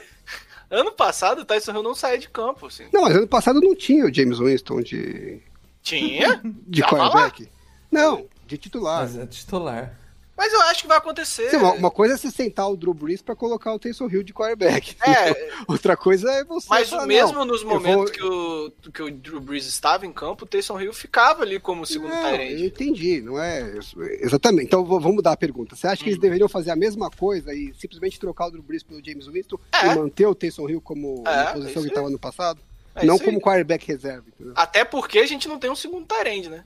ano 0.72 0.91
passado 0.91 1.41
o 1.41 1.45
Tyson 1.45 1.73
Hill 1.73 1.84
não 1.84 1.94
saía 1.94 2.18
de 2.18 2.30
campo, 2.30 2.65
assim. 2.65 2.85
Não, 2.91 3.03
mas 3.03 3.15
ano 3.15 3.27
passado 3.27 3.61
não 3.61 3.76
tinha 3.76 4.06
o 4.06 4.14
James 4.14 4.39
Winston 4.39 4.81
de. 4.81 5.41
Tinha? 5.84 6.41
De 6.68 6.81
quarterback. 6.81 7.48
Não, 7.89 8.26
de 8.45 8.57
titular. 8.57 9.03
Mas 9.03 9.18
é 9.18 9.26
titular. 9.26 9.98
Mas 10.38 10.53
eu 10.53 10.61
acho 10.61 10.84
que 10.84 10.88
vai 10.88 10.99
acontecer. 10.99 11.49
Sim, 11.49 11.57
uma, 11.57 11.73
uma, 11.73 11.91
coisa 11.91 12.14
é 12.14 12.18
você 12.18 12.30
sentar 12.30 12.69
o 12.69 12.77
Drew 12.77 12.93
Brees 12.93 13.23
para 13.23 13.35
colocar 13.35 13.73
o 13.73 13.80
Taysom 13.80 14.07
Hill 14.07 14.22
de 14.22 14.34
quarterback. 14.34 14.95
É. 15.01 15.51
Outra 15.68 15.97
coisa 15.97 16.31
é 16.31 16.43
você. 16.43 16.68
Mas 16.69 16.89
falar, 16.89 17.07
mesmo 17.07 17.43
nos 17.43 17.64
momentos 17.64 18.15
vou... 18.19 18.72
que, 18.72 18.89
o, 18.89 18.91
que 18.91 19.01
o 19.01 19.11
Drew 19.11 19.41
Brees 19.41 19.65
estava 19.65 20.05
em 20.05 20.14
campo, 20.14 20.45
o 20.45 20.47
Taysom 20.47 20.80
Hill 20.80 20.93
ficava 20.93 21.41
ali 21.41 21.59
como 21.59 21.88
segundo 21.88 22.11
não, 22.11 22.35
Eu 22.35 22.68
entendi, 22.68 23.19
não 23.19 23.41
é. 23.41 23.80
Exatamente. 24.22 24.65
Então 24.68 24.85
vamos 24.85 25.15
mudar 25.15 25.31
a 25.31 25.38
pergunta. 25.38 25.76
Você 25.76 25.88
acha 25.88 26.03
que 26.03 26.09
eles 26.09 26.19
hum. 26.19 26.22
deveriam 26.22 26.47
fazer 26.47 26.69
a 26.69 26.76
mesma 26.76 27.09
coisa 27.09 27.51
e 27.51 27.73
simplesmente 27.73 28.19
trocar 28.19 28.47
o 28.47 28.51
Drew 28.51 28.64
Brees 28.64 28.84
pelo 28.84 29.03
James 29.03 29.26
Winston 29.26 29.57
é. 29.72 29.88
e 29.88 29.95
manter 29.95 30.27
o 30.27 30.35
Taysom 30.35 30.69
Hill 30.69 30.81
como 30.81 31.23
é, 31.26 31.35
na 31.35 31.53
posição 31.53 31.81
que 31.81 31.89
estava 31.89 32.11
no 32.11 32.19
passado? 32.19 32.59
É 32.93 33.05
não 33.05 33.19
como 33.19 33.39
quarterback 33.39 33.88
reserva. 33.88 34.26
Entendeu? 34.27 34.53
Até 34.55 34.84
porque 34.84 35.19
a 35.19 35.27
gente 35.27 35.47
não 35.47 35.59
tem 35.59 35.69
um 35.69 35.76
segundo 35.76 36.05
Tyrande, 36.05 36.49
né? 36.49 36.64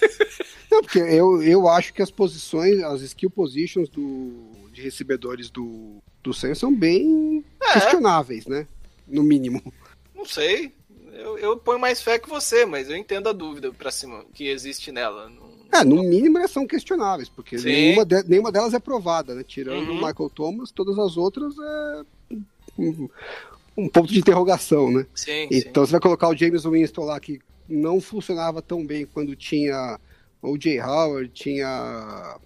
Não, 0.76 0.82
porque 0.82 0.98
eu, 0.98 1.42
eu 1.42 1.66
acho 1.68 1.94
que 1.94 2.02
as 2.02 2.10
posições, 2.10 2.82
as 2.82 3.00
skill 3.00 3.30
positions 3.30 3.88
do, 3.88 4.68
de 4.70 4.82
recebedores 4.82 5.48
do, 5.48 6.02
do 6.22 6.34
Saints 6.34 6.58
são 6.58 6.74
bem 6.74 7.42
é. 7.62 7.72
questionáveis, 7.72 8.46
né? 8.46 8.66
No 9.08 9.22
mínimo. 9.22 9.62
Não 10.14 10.26
sei. 10.26 10.70
Eu, 11.14 11.38
eu 11.38 11.56
ponho 11.56 11.78
mais 11.78 12.02
fé 12.02 12.18
que 12.18 12.28
você, 12.28 12.66
mas 12.66 12.90
eu 12.90 12.96
entendo 12.96 13.30
a 13.30 13.32
dúvida 13.32 13.72
pra 13.72 13.90
cima 13.90 14.22
que 14.34 14.48
existe 14.48 14.92
nela. 14.92 15.32
É, 15.72 15.82
no 15.82 16.02
mínimo 16.02 16.36
elas 16.36 16.50
são 16.50 16.66
questionáveis, 16.66 17.30
porque 17.30 17.56
nenhuma, 17.56 18.04
de, 18.04 18.22
nenhuma 18.24 18.52
delas 18.52 18.74
é 18.74 18.78
provada, 18.78 19.34
né? 19.34 19.42
Tirando 19.42 19.88
uhum. 19.88 19.92
o 19.92 20.06
Michael 20.06 20.30
Thomas, 20.34 20.70
todas 20.70 20.98
as 20.98 21.16
outras 21.16 21.54
é 21.58 22.02
um, 22.78 23.08
um 23.78 23.88
ponto 23.88 24.12
de 24.12 24.18
interrogação, 24.18 24.90
né? 24.90 25.06
Sim, 25.14 25.48
então 25.50 25.84
sim. 25.84 25.88
você 25.88 25.92
vai 25.92 26.00
colocar 26.02 26.28
o 26.28 26.36
James 26.36 26.64
Winston 26.64 27.04
lá 27.04 27.18
que 27.18 27.40
não 27.66 27.98
funcionava 27.98 28.60
tão 28.60 28.84
bem 28.84 29.06
quando 29.06 29.34
tinha 29.34 29.98
o 30.46 30.60
Jay 30.60 30.80
Howard, 30.80 31.28
tinha 31.30 32.38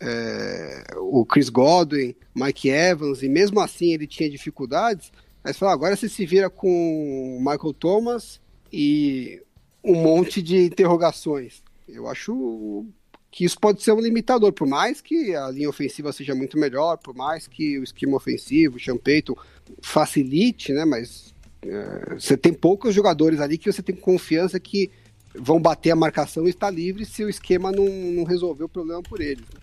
é, 0.00 0.84
o 0.98 1.24
Chris 1.24 1.48
Godwin, 1.48 2.14
Mike 2.34 2.68
Evans, 2.68 3.22
e 3.22 3.28
mesmo 3.28 3.60
assim 3.60 3.92
ele 3.92 4.06
tinha 4.06 4.28
dificuldades. 4.28 5.12
Você 5.44 5.54
fala, 5.54 5.72
agora 5.72 5.96
você 5.96 6.08
se 6.08 6.26
vira 6.26 6.50
com 6.50 7.38
Michael 7.38 7.72
Thomas 7.74 8.40
e 8.72 9.40
um 9.84 9.94
monte 9.94 10.42
de 10.42 10.66
interrogações. 10.66 11.62
Eu 11.88 12.08
acho 12.08 12.86
que 13.30 13.44
isso 13.44 13.58
pode 13.58 13.82
ser 13.82 13.92
um 13.92 14.00
limitador, 14.00 14.52
por 14.52 14.66
mais 14.66 15.00
que 15.00 15.34
a 15.34 15.50
linha 15.50 15.68
ofensiva 15.68 16.12
seja 16.12 16.34
muito 16.34 16.58
melhor, 16.58 16.98
por 16.98 17.14
mais 17.14 17.46
que 17.46 17.78
o 17.78 17.84
esquema 17.84 18.16
ofensivo, 18.16 18.76
o 18.76 18.98
Payton, 18.98 19.34
facilite, 19.80 20.72
né? 20.72 20.84
Mas 20.84 21.34
é, 21.62 22.14
você 22.14 22.36
tem 22.36 22.52
poucos 22.52 22.94
jogadores 22.94 23.40
ali 23.40 23.56
que 23.56 23.70
você 23.70 23.82
tem 23.82 23.96
confiança 23.96 24.60
que 24.60 24.90
vão 25.34 25.60
bater 25.60 25.90
a 25.90 25.96
marcação 25.96 26.46
e 26.46 26.50
estar 26.50 26.70
livre 26.70 27.04
se 27.04 27.24
o 27.24 27.28
esquema 27.28 27.72
não, 27.72 27.86
não 27.86 28.24
resolver 28.24 28.64
o 28.64 28.68
problema 28.68 29.02
por 29.02 29.20
eles. 29.20 29.44
Né? 29.44 29.60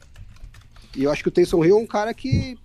E 0.95 1.03
eu 1.03 1.11
acho 1.11 1.23
que 1.23 1.29
o 1.29 1.31
Taysom 1.31 1.63
Hill 1.63 1.77
é 1.77 1.81
um 1.81 1.87
cara 1.87 2.13
que 2.13 2.57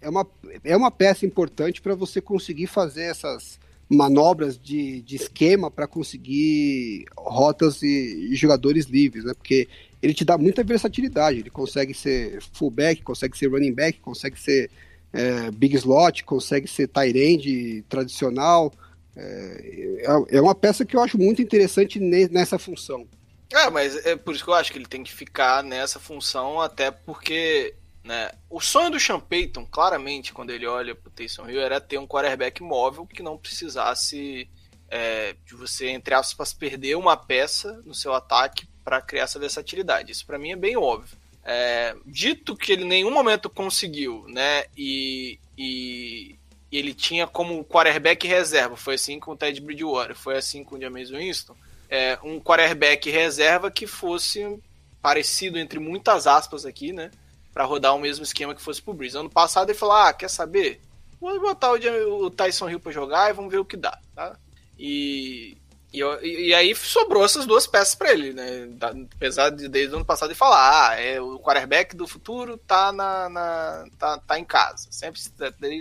é 0.00 0.08
uma, 0.08 0.26
é 0.64 0.76
uma 0.76 0.90
peça 0.90 1.26
importante 1.26 1.82
para 1.82 1.94
você 1.94 2.20
conseguir 2.20 2.66
fazer 2.66 3.02
essas 3.02 3.58
manobras 3.88 4.58
de, 4.58 5.00
de 5.02 5.16
esquema 5.16 5.70
para 5.70 5.86
conseguir 5.86 7.06
rotas 7.16 7.82
e, 7.82 8.28
e, 8.30 8.36
jogadores 8.36 8.86
livres, 8.86 9.24
né? 9.24 9.32
Porque 9.34 9.66
ele 10.02 10.14
te 10.14 10.24
dá 10.24 10.36
muita 10.36 10.62
versatilidade. 10.62 11.40
Ele 11.40 11.50
consegue 11.50 11.94
ser 11.94 12.40
fullback, 12.52 13.02
consegue 13.02 13.36
ser 13.36 13.50
running 13.50 13.72
back, 13.72 13.98
consegue 13.98 14.38
ser 14.38 14.70
é, 15.12 15.50
big 15.50 15.74
slot, 15.76 16.22
consegue 16.24 16.68
ser 16.68 16.86
tight 16.88 17.18
end 17.18 17.84
tradicional. 17.88 18.72
É, 19.18 20.36
é, 20.36 20.40
uma 20.40 20.54
peça 20.54 20.84
que 20.84 20.94
eu 20.94 21.02
acho 21.02 21.18
muito 21.18 21.42
interessante 21.42 21.98
nessa 21.98 22.58
função. 22.58 23.06
É, 23.52 23.68
mas 23.68 24.06
é 24.06 24.14
por 24.14 24.34
isso 24.34 24.44
que 24.44 24.50
eu 24.50 24.54
acho 24.54 24.70
que 24.70 24.78
ele 24.78 24.86
tem 24.86 25.02
que 25.02 25.12
ficar 25.12 25.62
nessa 25.62 25.98
função, 25.98 26.60
até 26.60 26.90
porque 26.90 27.74
né, 28.04 28.30
o 28.48 28.60
sonho 28.60 28.90
do 28.90 29.00
Sean 29.00 29.18
Payton, 29.18 29.66
claramente, 29.66 30.32
quando 30.32 30.50
ele 30.50 30.66
olha 30.66 30.94
pro 30.94 31.10
Taysom 31.10 31.48
Hill, 31.48 31.60
era 31.60 31.80
ter 31.80 31.98
um 31.98 32.06
quarterback 32.06 32.62
móvel 32.62 33.06
que 33.06 33.22
não 33.22 33.36
precisasse 33.36 34.48
é, 34.88 35.34
de 35.44 35.54
você, 35.54 35.88
entre 35.88 36.14
aspas, 36.14 36.52
perder 36.52 36.96
uma 36.96 37.16
peça 37.16 37.82
no 37.84 37.94
seu 37.94 38.14
ataque 38.14 38.66
para 38.84 39.02
criar 39.02 39.24
essa 39.24 39.38
versatilidade. 39.38 40.12
Isso 40.12 40.26
para 40.26 40.38
mim 40.38 40.52
é 40.52 40.56
bem 40.56 40.76
óbvio. 40.76 41.16
É, 41.44 41.96
dito 42.06 42.56
que 42.56 42.72
ele 42.72 42.84
em 42.84 42.88
nenhum 42.88 43.10
momento 43.10 43.50
conseguiu, 43.50 44.26
né, 44.28 44.64
e, 44.76 45.38
e 45.56 46.38
e 46.70 46.78
ele 46.78 46.92
tinha 46.92 47.26
como 47.26 47.64
quarterback 47.64 48.26
reserva, 48.26 48.76
foi 48.76 48.94
assim 48.94 49.18
com 49.18 49.32
o 49.32 49.36
Ted 49.36 49.60
Bridgewater, 49.60 50.14
foi 50.14 50.36
assim 50.36 50.62
com 50.62 50.76
o 50.76 50.80
James 50.80 51.10
Winston, 51.10 51.56
é, 51.88 52.18
um 52.22 52.38
quarterback 52.38 53.10
reserva 53.10 53.70
que 53.70 53.86
fosse 53.86 54.58
parecido 55.00 55.58
entre 55.58 55.78
muitas 55.78 56.26
aspas 56.26 56.66
aqui, 56.66 56.92
né, 56.92 57.10
para 57.52 57.64
rodar 57.64 57.94
o 57.94 57.98
mesmo 57.98 58.22
esquema 58.22 58.54
que 58.54 58.62
fosse 58.62 58.82
pro 58.82 58.92
Breeze. 58.92 59.16
Ano 59.16 59.30
passado 59.30 59.70
ele 59.70 59.78
falou: 59.78 59.96
"Ah, 59.96 60.12
quer 60.12 60.28
saber? 60.28 60.80
Vou 61.20 61.40
botar 61.40 61.72
o, 61.72 62.24
o 62.26 62.30
Tyson 62.30 62.68
Hill 62.68 62.78
para 62.78 62.92
jogar 62.92 63.30
e 63.30 63.32
vamos 63.32 63.50
ver 63.50 63.58
o 63.58 63.64
que 63.64 63.76
dá", 63.76 63.98
tá? 64.14 64.38
E 64.78 65.56
e, 65.92 66.00
e, 66.48 66.54
aí 66.54 66.74
sobrou 66.74 67.24
essas 67.24 67.46
duas 67.46 67.66
peças 67.66 67.94
para 67.94 68.12
ele, 68.12 68.34
né? 68.34 68.68
Apesar 69.16 69.50
de 69.50 69.68
desde 69.68 69.94
o 69.94 69.96
ano 69.96 70.04
passado 70.04 70.28
ele 70.28 70.38
falar, 70.38 70.90
ah, 70.90 71.00
é, 71.00 71.18
o 71.20 71.38
quarterback 71.38 71.96
do 71.96 72.06
futuro 72.06 72.58
tá, 72.58 72.92
na, 72.92 73.28
na 73.30 73.86
tá, 73.98 74.18
tá 74.18 74.38
em 74.38 74.44
casa, 74.44 74.88
sempre 74.90 75.20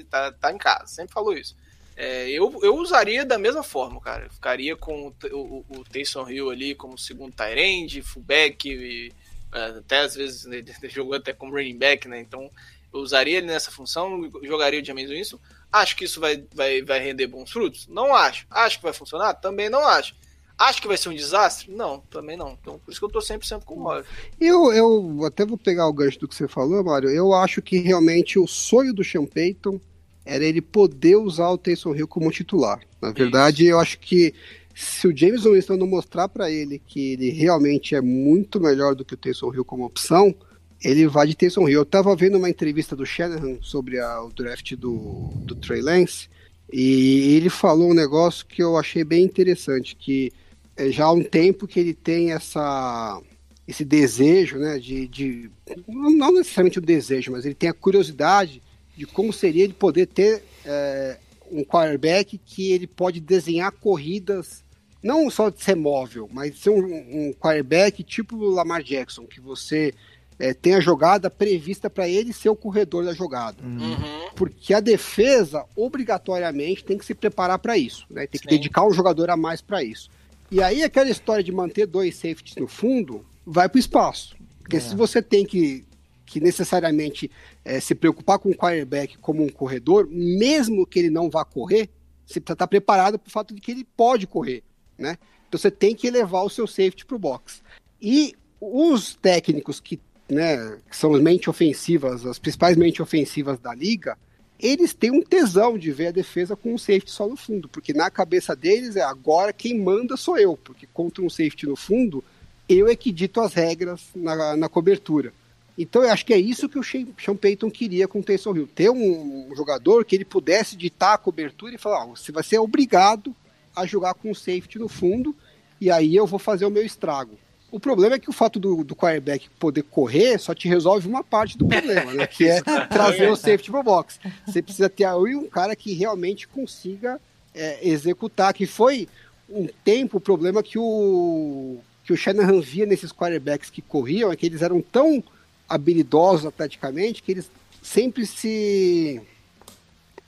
tá, 0.10 0.32
tá 0.32 0.52
em 0.52 0.58
casa, 0.58 0.88
sempre 0.88 1.14
falou 1.14 1.34
isso. 1.34 1.56
É, 1.98 2.30
eu, 2.30 2.58
eu 2.62 2.76
usaria 2.76 3.26
da 3.26 3.38
mesma 3.38 3.64
forma, 3.64 4.00
cara. 4.00 4.26
Eu 4.26 4.30
ficaria 4.30 4.76
com 4.78 5.08
o, 5.08 5.16
o, 5.36 5.66
o 5.70 5.84
Taysom 5.84 6.30
Hill 6.30 6.52
ali 6.52 6.76
como 6.76 6.98
segundo 6.98 7.34
tight 7.36 8.02
fullback, 8.02 8.70
e, 8.70 9.12
é, 9.52 9.66
até 9.80 10.00
às 10.00 10.16
vezes 10.16 10.46
né, 10.46 10.64
jogou 10.88 11.16
até 11.16 11.34
como 11.34 11.52
running 11.52 11.78
back, 11.78 12.08
né? 12.08 12.22
Então 12.22 12.50
Eu 12.94 13.02
usaria 13.02 13.40
ele 13.40 13.48
nessa 13.48 13.72
função, 13.72 14.30
jogaria 14.44 14.82
o 14.82 14.86
James 14.86 15.10
Winston. 15.10 15.40
Acho 15.72 15.95
que 15.95 16.06
isso 16.06 16.19
vai, 16.19 16.44
vai, 16.53 16.81
vai 16.81 16.99
render 16.99 17.27
bons 17.27 17.52
frutos? 17.52 17.88
Não 17.88 18.15
acho. 18.15 18.45
Acho 18.49 18.77
que 18.77 18.84
vai 18.84 18.94
funcionar? 18.94 19.34
Também 19.34 19.69
não 19.69 19.85
acho. 19.85 20.15
Acho 20.57 20.81
que 20.81 20.88
vai 20.88 20.98
ser 20.98 21.10
um 21.10 21.14
desastre? 21.14 21.72
Não, 21.72 21.99
também 22.10 22.35
não. 22.35 22.57
Então, 22.60 22.80
por 22.80 22.89
isso 22.89 22.99
que 22.99 23.06
eu 23.06 23.10
tô 23.10 23.19
100% 23.19 23.64
com 23.64 23.76
o 23.76 23.84
Mário. 23.84 24.06
Eu, 24.41 24.73
eu 24.73 25.23
até 25.26 25.45
vou 25.45 25.57
pegar 25.57 25.88
o 25.88 25.94
gancho 25.94 26.19
do 26.19 26.27
que 26.27 26.34
você 26.34 26.48
falou, 26.48 26.84
Mário. 26.84 27.10
Eu 27.10 27.31
acho 27.34 27.61
que 27.61 27.77
realmente 27.77 28.39
o 28.39 28.48
sonho 28.48 28.91
do 28.91 29.03
Sean 29.03 29.26
Payton 29.26 29.80
era 30.26 30.44
ele 30.44 30.61
poder 30.61 31.15
usar 31.15 31.49
o 31.49 31.57
Taysom 31.57 31.95
Hill 31.95 32.07
como 32.07 32.31
titular. 32.31 32.81
Na 32.99 33.11
verdade, 33.11 33.64
isso. 33.64 33.72
eu 33.72 33.80
acho 33.80 33.99
que 33.99 34.34
se 34.76 35.07
o 35.07 35.15
James 35.15 35.44
Winston 35.44 35.77
não 35.77 35.88
mostrar 35.88 36.27
para 36.27 36.52
ele 36.52 36.81
que 36.85 37.14
ele 37.14 37.30
realmente 37.30 37.95
é 37.95 38.02
muito 38.02 38.60
melhor 38.60 38.95
do 38.95 39.06
que 39.06 39.14
o 39.14 39.18
Taysom 39.18 39.53
Hill 39.53 39.65
como 39.65 39.85
opção, 39.85 40.35
ele 40.84 41.08
vai 41.08 41.28
de 41.28 41.36
Taysom 41.36 41.68
Hill. 41.68 41.80
Eu 41.80 41.86
tava 41.86 42.16
vendo 42.16 42.38
uma 42.38 42.49
entrevista 42.49 42.95
do 42.95 43.06
Shanahan 43.06 43.58
sobre 43.62 43.99
a, 43.99 44.22
o 44.24 44.32
draft 44.32 44.76
do, 44.76 45.32
do 45.44 45.56
Trey 45.56 45.82
Lance 45.82 46.30
e 46.72 47.36
ele 47.36 47.49
falou 47.49 47.91
um 47.91 47.94
negócio 47.94 48.45
que 48.45 48.62
eu 48.62 48.78
achei 48.78 49.04
bem 49.04 49.24
interessante, 49.24 49.95
que 49.95 50.32
é, 50.76 50.90
já 50.91 51.06
há 51.06 51.12
um 51.12 51.24
tempo 51.24 51.68
que 51.68 51.80
ele 51.80 51.94
tem 51.94 52.32
essa 52.32 53.22
esse 53.68 53.84
desejo, 53.84 54.58
né, 54.58 54.80
de, 54.80 55.10
de 55.10 55.52
não 55.86 56.32
necessariamente 56.32 56.80
o 56.80 56.82
desejo, 56.82 57.34
mas 57.34 57.44
ele 57.44 57.54
tem 57.54 57.68
a 57.68 57.74
curiosidade 57.74 58.62
de 58.95 59.06
como 59.06 59.34
seria 59.34 59.66
ele 59.66 59.74
poder 59.74 60.08
ter 60.08 60.41
é, 60.64 61.18
um 61.52 61.66
quarterback 61.66 62.38
que 62.38 62.72
ele 62.72 62.88
pode 62.88 63.20
desenhar 63.20 63.74
corridas, 63.74 64.64
não 65.04 65.30
só 65.30 65.49
de 65.49 65.62
ser 65.62 65.76
móvel, 65.76 66.30
mas 66.32 66.58
ser 66.58 66.70
um, 66.70 66.86
um 66.86 67.34
quarterback 67.34 68.04
tipo 68.04 68.38
Lamar 68.38 68.82
Jackson, 68.82 69.26
que 69.26 69.41
você 69.41 69.94
é, 70.39 70.53
tem 70.53 70.76
a 70.76 70.80
jogada 70.80 71.30
prevista 71.30 71.89
para 71.89 72.07
ele 72.07 72.31
ser 72.31 72.49
o 72.49 72.55
corredor 72.55 73.03
da 73.03 73.14
jogada. 73.14 73.57
Uhum. 73.64 74.30
Porque 74.35 74.73
a 74.73 74.80
defesa, 74.80 75.65
obrigatoriamente, 75.76 76.84
tem 76.84 76.97
que 76.97 77.05
se 77.05 77.15
preparar 77.15 77.59
para 77.59 77.77
isso, 77.77 78.05
né? 78.09 78.27
tem 78.27 78.39
que 78.39 78.49
Sim. 78.49 78.55
dedicar 78.55 78.85
um 78.85 78.93
jogador 78.93 79.30
a 79.30 79.38
mais 79.38 79.61
para 79.61 79.84
isso. 79.84 80.09
E 80.51 80.61
aí 80.61 80.84
aquela 80.84 81.09
história 81.09 81.43
de 81.43 81.51
manter 81.51 81.85
dois 81.85 82.15
safeties 82.15 82.55
no 82.55 82.68
fundo 82.68 83.26
vai 83.45 83.68
para 83.68 83.77
o 83.77 83.80
espaço. 83.80 84.35
Porque 84.59 84.77
é. 84.77 84.80
se 84.80 84.95
você 84.95 85.22
tem 85.22 85.45
que, 85.45 85.85
que 86.26 86.39
necessariamente 86.39 87.31
é, 87.65 87.80
se 87.80 87.95
preocupar 87.95 88.39
com 88.39 88.49
o 88.49 88.55
quarterback 88.55 89.18
como 89.18 89.43
um 89.43 89.49
corredor, 89.49 90.07
mesmo 90.09 90.85
que 90.85 90.99
ele 90.99 91.09
não 91.09 91.30
vá 91.30 91.43
correr, 91.43 91.89
você 92.26 92.39
precisa 92.39 92.53
estar 92.53 92.68
preparado 92.68 93.18
para 93.18 93.27
o 93.27 93.31
fato 93.31 93.53
de 93.53 93.61
que 93.61 93.72
ele 93.72 93.88
pode 93.95 94.27
correr. 94.27 94.64
Né? 94.97 95.18
Então 95.47 95.57
você 95.57 95.72
tem 95.72 95.95
que 95.95 96.09
levar 96.09 96.43
o 96.43 96.49
seu 96.49 96.68
safety 96.68 97.05
para 97.05 97.15
o 97.15 97.19
box. 97.19 97.61
E 98.01 98.35
os 98.59 99.15
técnicos 99.15 99.80
que, 99.80 99.99
né, 100.30 100.78
que 100.90 100.95
são 100.95 101.14
as 101.14 101.22
mentes 101.22 101.48
ofensivas, 101.48 102.26
as 102.26 102.40
principais 102.40 102.76
mentes 102.76 102.99
ofensivas 102.99 103.60
da 103.60 103.74
liga, 103.74 104.18
eles 104.60 104.94
têm 104.94 105.12
um 105.12 105.22
tesão 105.22 105.78
de 105.78 105.91
ver 105.91 106.08
a 106.08 106.12
defesa 106.12 106.56
com 106.56 106.74
um 106.74 106.78
safety 106.78 107.12
só 107.12 107.28
no 107.28 107.36
fundo, 107.36 107.70
porque 107.70 107.94
na 107.94 108.10
cabeça 108.10 108.56
deles 108.56 108.95
é 108.95 109.02
agora 109.02 109.54
quem 109.54 109.80
manda 109.80 110.18
sou 110.18 110.38
eu, 110.38 110.58
porque 110.58 110.88
contra 110.91 111.24
um 111.24 111.30
safety 111.30 111.68
no 111.68 111.76
fundo, 111.76 112.24
eu 112.68 112.88
é 112.88 112.95
que 112.95 113.12
dito 113.12 113.40
as 113.40 113.54
regras 113.54 114.02
na, 114.16 114.58
na 114.58 114.68
cobertura. 114.68 115.32
Então 115.78 116.04
eu 116.04 116.12
acho 116.12 116.26
que 116.26 116.34
é 116.34 116.40
isso 116.40 116.68
que 116.68 116.80
o 116.80 116.84
Sean 116.84 117.36
Payton 117.40 117.70
queria 117.70 118.08
com 118.08 118.20
o 118.20 118.24
Taysom 118.24 118.56
Hill, 118.56 118.68
ter 118.68 118.90
um, 118.90 119.54
jogador 119.56 120.04
que 120.04 120.16
ele 120.16 120.26
pudesse 120.26 120.76
ditar 120.76 121.14
a 121.14 121.18
cobertura 121.20 121.76
e 121.76 121.78
falar, 121.78 122.06
você 122.06 122.32
vai 122.32 122.44
ser 122.44 122.58
obrigado 122.58 123.36
a 123.76 123.86
jogar 123.86 124.16
com 124.16 124.32
um 124.32 124.36
safety 124.36 124.80
no 124.80 124.90
fundo, 124.90 125.36
e 125.80 125.91
aí 125.91 126.16
eu 126.16 126.26
vou 126.26 126.40
fazer 126.40 126.66
o 126.66 126.72
meu 126.72 126.84
estrago. 126.84 127.38
O 127.69 127.80
problema 127.80 128.15
é 128.15 128.19
que 128.19 128.30
o 128.30 128.34
fato 128.34 128.60
do, 128.60 128.84
do 128.84 128.95
quarterback 128.95 129.49
poder 129.60 129.84
correr 129.84 130.38
só 130.39 130.53
te 130.53 130.68
resolve 130.68 131.07
uma 131.07 131.23
parte 131.23 131.57
do 131.57 131.68
problema, 131.68 132.14
né? 132.14 132.26
Que 132.26 132.48
é 132.48 132.61
trazer 132.89 133.30
o 133.30 133.35
safety 133.35 133.69
pro 133.69 133.84
box. 133.84 134.19
Você 134.45 134.61
precisa 134.61 134.89
ter 134.89 135.03
aí 135.03 135.35
um 135.35 135.49
cara 135.49 135.76
que 135.76 135.94
realmente 135.94 136.48
consiga 136.48 137.19
é, 137.53 137.85
executar, 137.88 138.53
que 138.53 138.65
foi 138.65 139.07
um 139.49 139.68
tempo 139.84 140.18
o 140.18 140.22
problema 140.22 140.64
que 140.64 140.80
o 140.80 141.77
que 142.03 142.14
o 142.14 142.18
Shanahan 142.18 142.61
via 142.61 142.85
nesses 142.85 143.11
quarterbacks 143.11 143.69
que 143.69 143.81
corriam, 143.81 144.31
é 144.31 144.35
que 144.38 144.45
eles 144.45 144.61
eram 144.61 144.81
tão 144.81 145.22
habilidosos 145.68 146.45
atleticamente 146.45 147.22
que 147.22 147.34
eles 147.34 147.52
sempre 147.84 148.26
se 148.26 149.22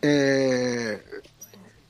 é, 0.01 0.99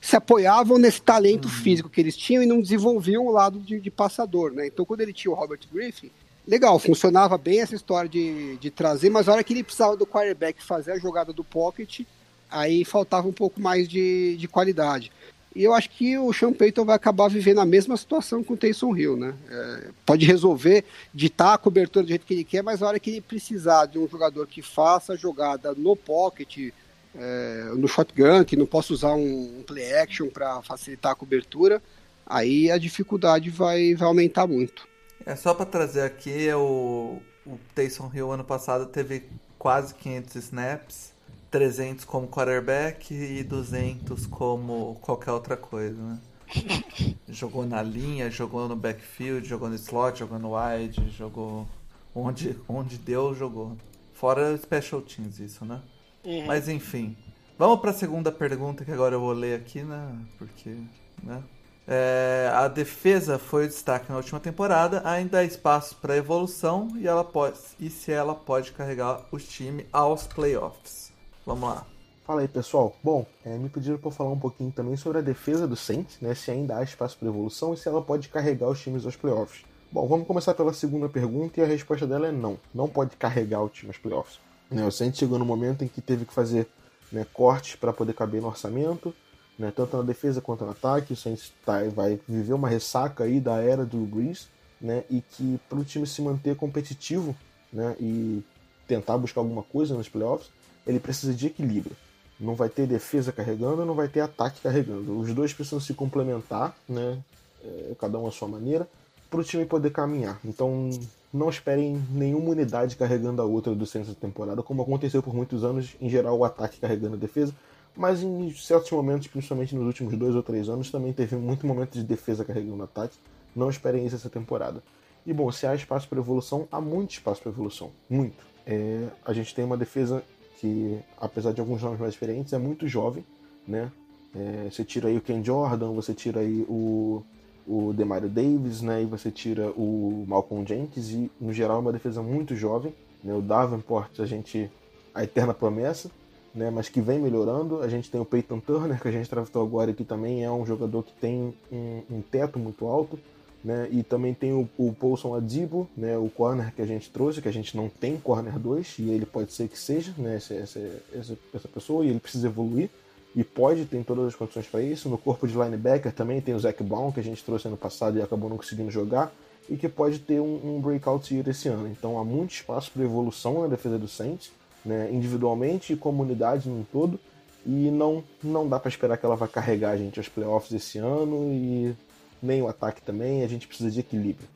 se 0.10 0.15
apoiavam 0.15 0.80
nesse 0.80 1.02
talento 1.02 1.45
uhum. 1.45 1.52
físico 1.52 1.90
que 1.90 2.02
eles 2.02 2.18
tinham 2.18 2.41
e 2.41 2.48
não 2.48 2.60
desenvolviam 2.60 3.27
o 3.27 3.31
lado 3.31 3.60
de, 3.60 3.80
de, 3.80 3.91
passador, 3.91 4.52
né? 4.52 4.65
Então, 4.65 4.84
quando 4.84 5.02
ele 5.02 5.14
tinha 5.14 5.31
o 5.31 5.36
Robert 5.36 5.60
Griffin, 5.72 6.10
legal, 6.48 6.80
funcionava 6.80 7.38
bem 7.38 7.61
essa 7.61 7.76
história 7.76 8.10
de, 8.10 8.57
de 8.57 8.72
trazer, 8.72 9.11
mas 9.11 9.30
a 9.30 9.34
hora 9.34 9.44
que 9.44 9.53
ele 9.53 9.64
precisava 9.64 9.95
do 9.95 10.07
quarterback 10.07 10.64
fazer 10.64 10.94
a 10.94 10.98
jogada 10.98 11.31
do 11.31 11.44
pocket, 11.44 12.02
aí 12.49 12.84
faltava 12.84 13.27
um 13.27 13.31
pouco 13.31 13.61
mais 13.61 13.88
de, 13.88 14.36
de 14.36 14.48
qualidade. 14.48 15.11
E 15.56 15.64
eu 15.64 15.76
acho 15.76 15.91
que 15.91 16.18
o 16.18 16.34
Sean 16.34 16.53
Payton 16.53 16.86
vai 16.86 16.95
acabar 16.95 17.27
vivendo 17.27 17.60
a 17.60 17.65
mesma 17.65 17.95
situação 17.95 18.44
com 18.44 18.56
o 18.56 18.57
Taysom 18.57 18.95
Hill, 18.98 19.15
né? 19.15 19.36
É, 19.48 19.90
pode 20.07 20.26
resolver 20.26 20.86
ditar 21.14 21.53
a 21.53 21.57
cobertura 21.57 22.03
do 22.03 22.10
jeito 22.10 22.26
que 22.26 22.34
ele 22.34 22.44
quer, 22.44 22.64
mas 22.64 22.81
a 22.81 22.88
hora 22.88 22.99
que 22.99 23.11
ele 23.11 23.22
precisar 23.22 23.86
de 23.86 23.99
um 23.99 24.07
jogador 24.07 24.48
que 24.48 24.64
faça 24.64 25.14
a 25.14 25.15
jogada 25.15 25.76
no 25.76 25.95
pocket, 25.95 26.72
é, 27.15 27.72
no 27.76 27.88
shotgun, 27.88 28.44
que 28.44 28.56
não 28.56 28.65
posso 28.65 28.94
usar 28.94 29.14
um, 29.14 29.60
um 29.60 29.64
play 29.64 29.94
action 29.98 30.27
para 30.27 30.61
facilitar 30.61 31.11
a 31.11 31.15
cobertura, 31.15 31.81
aí 32.26 32.69
a 32.72 32.77
dificuldade 32.77 33.49
vai, 33.49 33.95
vai 33.95 34.07
aumentar 34.07 34.48
muito. 34.48 34.88
É 35.26 35.36
só 35.36 35.53
para 35.53 35.65
trazer 35.65 36.02
aqui, 36.02 36.52
o, 36.53 37.19
o 37.45 37.60
Taysom 37.76 38.11
Hill 38.14 38.31
ano 38.31 38.44
passado 38.44 38.86
teve 38.86 39.23
quase 39.57 39.94
500 39.95 40.36
snaps, 40.36 41.14
300 41.52 42.06
como 42.06 42.27
quarterback 42.27 43.14
e 43.14 43.44
200 43.44 44.26
como 44.27 44.98
qualquer 45.02 45.31
outra 45.31 45.57
coisa, 45.57 46.02
né? 46.02 46.19
jogou 47.27 47.65
na 47.65 47.81
linha, 47.81 48.30
jogou 48.31 48.68
no 48.68 48.76
backfield, 48.76 49.48
jogou 49.48 49.69
no 49.69 49.76
slot, 49.76 50.19
jogou 50.19 50.40
no 50.40 50.56
wide, 50.56 51.10
jogou 51.11 51.68
onde, 52.14 52.57
onde 52.68 52.98
deu, 52.98 53.36
jogou. 53.36 53.77
Fora 54.14 54.57
special 54.57 55.02
teams 55.02 55.40
isso, 55.40 55.64
né? 55.64 55.81
Uhum. 56.30 56.45
Mas 56.45 56.69
enfim. 56.69 57.18
Vamos 57.57 57.80
para 57.80 57.89
a 57.89 57.93
segunda 57.93 58.31
pergunta 58.31 58.85
que 58.85 58.91
agora 58.91 59.15
eu 59.15 59.19
vou 59.19 59.34
ler 59.34 59.60
aqui, 59.60 59.81
né? 59.81 60.15
Porque, 60.38 60.77
né? 61.23 61.43
É, 61.88 62.51
a 62.53 62.68
defesa 62.68 63.39
foi 63.39 63.65
o 63.65 63.68
destaque 63.68 64.11
na 64.11 64.18
última 64.18 64.39
temporada, 64.39 65.01
ainda 65.03 65.39
há 65.39 65.43
espaço 65.43 65.95
para 65.95 66.15
evolução 66.15 66.88
e, 66.95 67.07
ela 67.07 67.23
pode, 67.23 67.57
e 67.80 67.89
se 67.89 68.11
ela 68.11 68.35
pode 68.35 68.72
carregar 68.73 69.26
o 69.31 69.39
time 69.39 69.88
aos 69.91 70.27
playoffs. 70.27 71.11
Vamos 71.43 71.68
lá. 71.68 71.84
Fala 72.23 72.41
aí, 72.41 72.47
pessoal. 72.47 72.95
Bom, 73.03 73.26
é, 73.43 73.57
me 73.57 73.69
pediram 73.69 73.97
para 73.97 74.11
falar 74.11 74.30
um 74.30 74.39
pouquinho 74.39 74.72
também 74.72 74.95
sobre 74.95 75.18
a 75.18 75.22
defesa 75.22 75.68
do 75.68 75.76
Saints, 75.76 76.19
né? 76.22 76.35
Se 76.35 76.51
ainda 76.51 76.77
há 76.77 76.84
espaço 76.84 77.18
para 77.18 77.27
evolução 77.27 77.73
e 77.73 77.77
se 77.77 77.89
ela 77.89 78.03
pode 78.03 78.30
carregar 78.30 78.69
os 78.69 78.80
times 78.80 79.03
aos 79.03 79.15
playoffs. 79.15 79.65
Bom, 79.91 80.07
vamos 80.07 80.27
começar 80.27 80.53
pela 80.53 80.73
segunda 80.73 81.10
pergunta 81.10 81.60
e 81.60 81.64
a 81.64 81.65
resposta 81.65 82.06
dela 82.06 82.27
é 82.27 82.31
não. 82.31 82.60
Não 82.72 82.88
pode 82.88 83.18
carregar 83.18 83.64
o 83.64 83.69
time 83.69 83.89
aos 83.89 83.97
playoffs. 83.97 84.39
Né, 84.69 84.85
o 84.85 84.91
Saints 84.91 85.19
chegou 85.19 85.39
no 85.39 85.45
momento 85.45 85.83
em 85.83 85.87
que 85.87 86.01
teve 86.01 86.25
que 86.25 86.33
fazer 86.33 86.67
né, 87.11 87.25
cortes 87.33 87.75
para 87.75 87.91
poder 87.91 88.13
caber 88.13 88.41
no 88.41 88.47
orçamento, 88.47 89.13
né, 89.57 89.73
tanto 89.75 89.97
na 89.97 90.03
defesa 90.03 90.41
quanto 90.41 90.63
no 90.63 90.71
ataque. 90.71 91.13
O 91.13 91.15
Saints 91.15 91.51
tá, 91.65 91.83
vai 91.93 92.19
viver 92.27 92.53
uma 92.53 92.69
ressaca 92.69 93.23
aí 93.23 93.39
da 93.39 93.59
era 93.61 93.85
do 93.85 93.97
Breeze, 93.97 94.47
né, 94.79 95.03
e 95.09 95.21
que 95.21 95.59
para 95.67 95.79
o 95.79 95.83
time 95.83 96.05
se 96.05 96.21
manter 96.21 96.55
competitivo 96.55 97.35
né, 97.73 97.95
e 97.99 98.43
tentar 98.87 99.17
buscar 99.17 99.41
alguma 99.41 99.63
coisa 99.63 99.95
nos 99.95 100.09
playoffs, 100.09 100.49
ele 100.85 100.99
precisa 100.99 101.33
de 101.33 101.47
equilíbrio. 101.47 101.95
Não 102.39 102.55
vai 102.55 102.69
ter 102.69 102.87
defesa 102.87 103.31
carregando, 103.31 103.85
não 103.85 103.93
vai 103.93 104.07
ter 104.07 104.21
ataque 104.21 104.61
carregando. 104.61 105.19
Os 105.19 105.33
dois 105.33 105.51
precisam 105.51 105.79
se 105.79 105.93
complementar, 105.93 106.75
né, 106.87 107.19
é, 107.63 107.95
cada 107.99 108.17
um 108.17 108.27
à 108.27 108.31
sua 108.31 108.47
maneira, 108.47 108.87
para 109.29 109.39
o 109.39 109.43
time 109.43 109.65
poder 109.65 109.91
caminhar. 109.91 110.39
Então, 110.43 110.89
não 111.31 111.49
esperem 111.49 112.01
nenhuma 112.11 112.49
unidade 112.49 112.95
carregando 112.95 113.41
a 113.41 113.45
outra 113.45 113.76
do 113.76 113.85
centro 113.85 114.14
da 114.14 114.19
temporada, 114.19 114.64
como 114.64 114.81
aconteceu 114.81 115.22
por 115.22 115.34
muitos 115.34 115.64
anos, 115.64 115.95
em 116.01 116.10
geral 116.10 116.38
o 116.38 116.43
ataque 116.43 116.80
carregando 116.80 117.15
a 117.15 117.19
defesa, 117.19 117.53
mas 117.95 118.23
em 118.23 118.51
certos 118.53 118.91
momentos, 118.91 119.27
principalmente 119.27 119.76
nos 119.76 119.85
últimos 119.85 120.18
dois 120.18 120.35
ou 120.35 120.41
três 120.41 120.69
anos, 120.69 120.89
também 120.89 121.14
teve 121.14 121.35
muito 121.35 121.68
momento 121.68 121.93
de 121.93 122.03
defesa 122.03 122.45
carregando 122.45 122.84
ataque. 122.84 123.18
Não 123.56 123.69
esperem 123.69 124.06
isso 124.06 124.15
essa 124.15 124.30
temporada. 124.30 124.81
E 125.26 125.34
bom, 125.34 125.51
se 125.51 125.68
há 125.68 125.76
espaço 125.76 126.07
para 126.07 126.19
evolução, 126.19 126.68
há 126.72 126.80
muito 126.80 127.11
espaço 127.11 127.41
para 127.41 127.51
evolução. 127.51 127.91
Muito. 128.10 128.38
É, 128.65 129.07
a 129.26 129.34
gente 129.34 129.53
tem 129.53 129.65
uma 129.65 129.76
defesa 129.76 130.23
que, 130.60 130.99
apesar 131.19 131.51
de 131.51 131.60
alguns 131.60 131.81
nomes 131.81 131.99
mais 131.99 132.14
diferentes, 132.14 132.53
é 132.53 132.57
muito 132.57 132.88
jovem, 132.88 133.26
né? 133.68 133.91
É, 134.34 134.69
você 134.69 134.84
tira 134.84 135.10
aí 135.10 135.18
o 135.18 135.22
Ken 135.22 135.43
Jordan, 135.43 135.91
você 135.91 136.14
tira 136.14 136.41
aí 136.41 136.65
o 136.69 137.23
o 137.69 137.93
Demario 137.93 138.27
Davis, 138.27 138.81
né, 138.81 139.03
e 139.03 139.05
você 139.05 139.29
tira 139.29 139.69
o 139.77 140.25
Malcolm 140.27 140.65
Jenkins, 140.67 141.11
e 141.11 141.29
no 141.39 141.53
geral 141.53 141.77
é 141.77 141.81
uma 141.81 141.93
defesa 141.93 142.21
muito 142.21 142.55
jovem. 142.55 142.91
Né, 143.23 143.33
o 143.33 143.41
Davenport, 143.41 144.19
a 144.19 144.25
gente. 144.25 144.69
a 145.13 145.23
eterna 145.23 145.53
promessa, 145.53 146.09
né, 146.55 146.71
mas 146.71 146.89
que 146.89 146.99
vem 146.99 147.19
melhorando. 147.19 147.81
A 147.81 147.87
gente 147.87 148.09
tem 148.09 148.19
o 148.19 148.25
Peyton 148.25 148.59
Turner, 148.59 148.99
que 148.99 149.07
a 149.07 149.11
gente 149.11 149.29
tratou 149.29 149.61
agora 149.61 149.91
aqui 149.91 150.03
também, 150.03 150.43
é 150.43 150.49
um 150.51 150.65
jogador 150.65 151.03
que 151.03 151.13
tem 151.13 151.53
um, 151.71 152.01
um 152.09 152.21
teto 152.21 152.57
muito 152.57 152.87
alto. 152.87 153.19
né? 153.63 153.87
E 153.91 154.03
também 154.03 154.33
tem 154.33 154.51
o, 154.53 154.67
o 154.77 154.93
Paulson 154.93 155.35
Adibo, 155.35 155.87
né? 155.95 156.17
O 156.17 156.29
corner 156.29 156.73
que 156.73 156.81
a 156.81 156.85
gente 156.85 157.09
trouxe, 157.11 157.41
que 157.41 157.49
a 157.49 157.53
gente 157.53 157.75
não 157.75 157.89
tem 157.89 158.17
corner 158.17 158.57
2, 158.57 158.99
e 158.99 159.09
ele 159.09 159.25
pode 159.25 159.53
ser 159.53 159.67
que 159.67 159.77
seja, 159.77 160.13
né? 160.17 160.37
Essa, 160.37 160.53
essa, 160.55 160.79
essa, 161.13 161.37
essa 161.53 161.67
pessoa, 161.67 162.05
e 162.05 162.09
ele 162.09 162.19
precisa 162.19 162.47
evoluir. 162.47 162.89
E 163.35 163.43
pode, 163.43 163.85
tem 163.85 164.03
todas 164.03 164.27
as 164.27 164.35
condições 164.35 164.65
para 164.68 164.81
isso. 164.81 165.07
No 165.07 165.18
corpo 165.18 165.47
de 165.47 165.53
linebacker 165.53 166.11
também 166.11 166.41
tem 166.41 166.56
o 166.56 166.60
Zac 166.60 166.81
Brown, 166.84 167.11
que 167.11 167.19
a 167.19 167.23
gente 167.23 167.43
trouxe 167.43 167.68
ano 167.68 167.77
passado 167.77 168.18
e 168.18 168.22
acabou 168.22 168.49
não 168.49 168.57
conseguindo 168.57 168.89
jogar, 168.89 169.31
e 169.69 169.77
que 169.77 169.88
pode 169.88 170.19
ter 170.19 170.39
um, 170.39 170.77
um 170.77 170.81
breakout 170.81 171.34
year 171.34 171.47
esse 171.47 171.68
ano. 171.68 171.88
Então 171.88 172.18
há 172.18 172.23
muito 172.23 172.51
espaço 172.51 172.91
para 172.91 173.03
evolução 173.03 173.61
na 173.61 173.68
defesa 173.68 173.99
do 173.99 174.07
Saints, 174.07 174.51
né? 174.84 175.10
individualmente 175.11 175.93
e 175.93 175.95
comunidade 175.95 176.68
no 176.68 176.84
todo. 176.91 177.19
E 177.65 177.91
não, 177.91 178.23
não 178.43 178.68
dá 178.68 178.80
para 178.80 178.89
esperar 178.89 179.18
que 179.18 179.26
ela 179.26 179.35
vá 179.35 179.47
carregar 179.47 179.91
a 179.91 179.97
gente 179.97 180.18
aos 180.19 180.30
playoffs 180.30 180.72
esse 180.72 180.97
ano 180.97 181.51
e 181.53 181.95
nem 182.41 182.61
o 182.61 182.68
ataque 182.68 183.01
também, 183.01 183.43
a 183.43 183.47
gente 183.47 183.68
precisa 183.68 183.91
de 183.91 183.99
equilíbrio. 183.99 184.47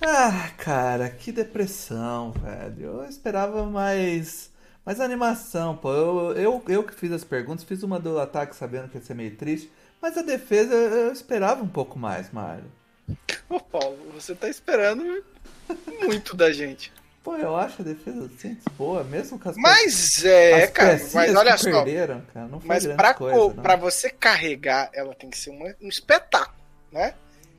Ah, 0.00 0.50
cara, 0.56 1.08
que 1.10 1.30
depressão, 1.30 2.32
velho. 2.32 2.86
Eu 2.86 3.04
esperava 3.04 3.64
mais 3.66 4.50
mais 4.84 5.00
animação, 5.00 5.76
pô. 5.76 5.92
Eu, 5.92 6.32
eu, 6.36 6.64
eu 6.68 6.84
que 6.84 6.94
fiz 6.94 7.12
as 7.12 7.24
perguntas, 7.24 7.64
fiz 7.64 7.82
uma 7.82 7.98
do 7.98 8.18
ataque 8.18 8.54
sabendo 8.56 8.88
que 8.88 8.98
ia 8.98 9.04
ser 9.04 9.14
meio 9.14 9.34
triste, 9.36 9.70
mas 10.00 10.16
a 10.16 10.22
defesa 10.22 10.74
eu 10.74 11.12
esperava 11.12 11.62
um 11.62 11.68
pouco 11.68 11.98
mais, 11.98 12.30
Mário. 12.30 12.64
Ô, 13.48 13.60
Paulo, 13.60 13.96
você 14.14 14.34
tá 14.34 14.48
esperando 14.48 15.24
muito 16.02 16.36
da 16.36 16.52
gente. 16.52 16.92
Pô, 17.22 17.36
eu 17.36 17.54
acho 17.54 17.82
a 17.82 17.84
defesa 17.84 18.26
do 18.26 18.36
Saints 18.36 18.64
boa, 18.76 19.04
mesmo 19.04 19.38
com 19.38 19.48
as 19.48 19.56
Mas 19.56 20.24
é, 20.24 20.66
cara, 20.66 21.00
mas 21.14 21.34
olha 21.34 21.56
só. 21.56 21.84
Perderam, 21.84 22.20
cara, 22.34 22.48
não 22.48 22.58
foi 22.58 22.68
mas 22.68 22.84
pra, 22.84 23.14
coisa, 23.14 23.54
pra 23.62 23.76
você 23.76 24.10
carregar, 24.10 24.90
ela 24.92 25.14
tem 25.14 25.30
que 25.30 25.38
ser 25.38 25.50
uma, 25.50 25.72
um 25.80 25.88
espetáculo, 25.88 26.58
né? 26.90 27.14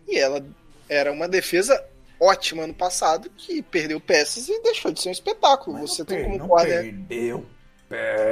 E 0.05 0.19
ela 0.19 0.45
era 0.89 1.13
uma 1.13 1.29
defesa 1.29 1.81
ótima 2.19 2.63
ano 2.63 2.73
passado, 2.73 3.29
que 3.35 3.61
perdeu 3.61 3.99
peças 3.99 4.47
e 4.47 4.61
deixou 4.61 4.91
de 4.91 5.01
ser 5.01 5.09
um 5.09 5.13
espetáculo. 5.13 5.77
Mas 5.77 5.91
Você 5.91 6.05
tem 6.05 6.23
como 6.23 6.37
não 6.37 6.47
corner. 6.47 6.83
Perdeu. 6.83 7.45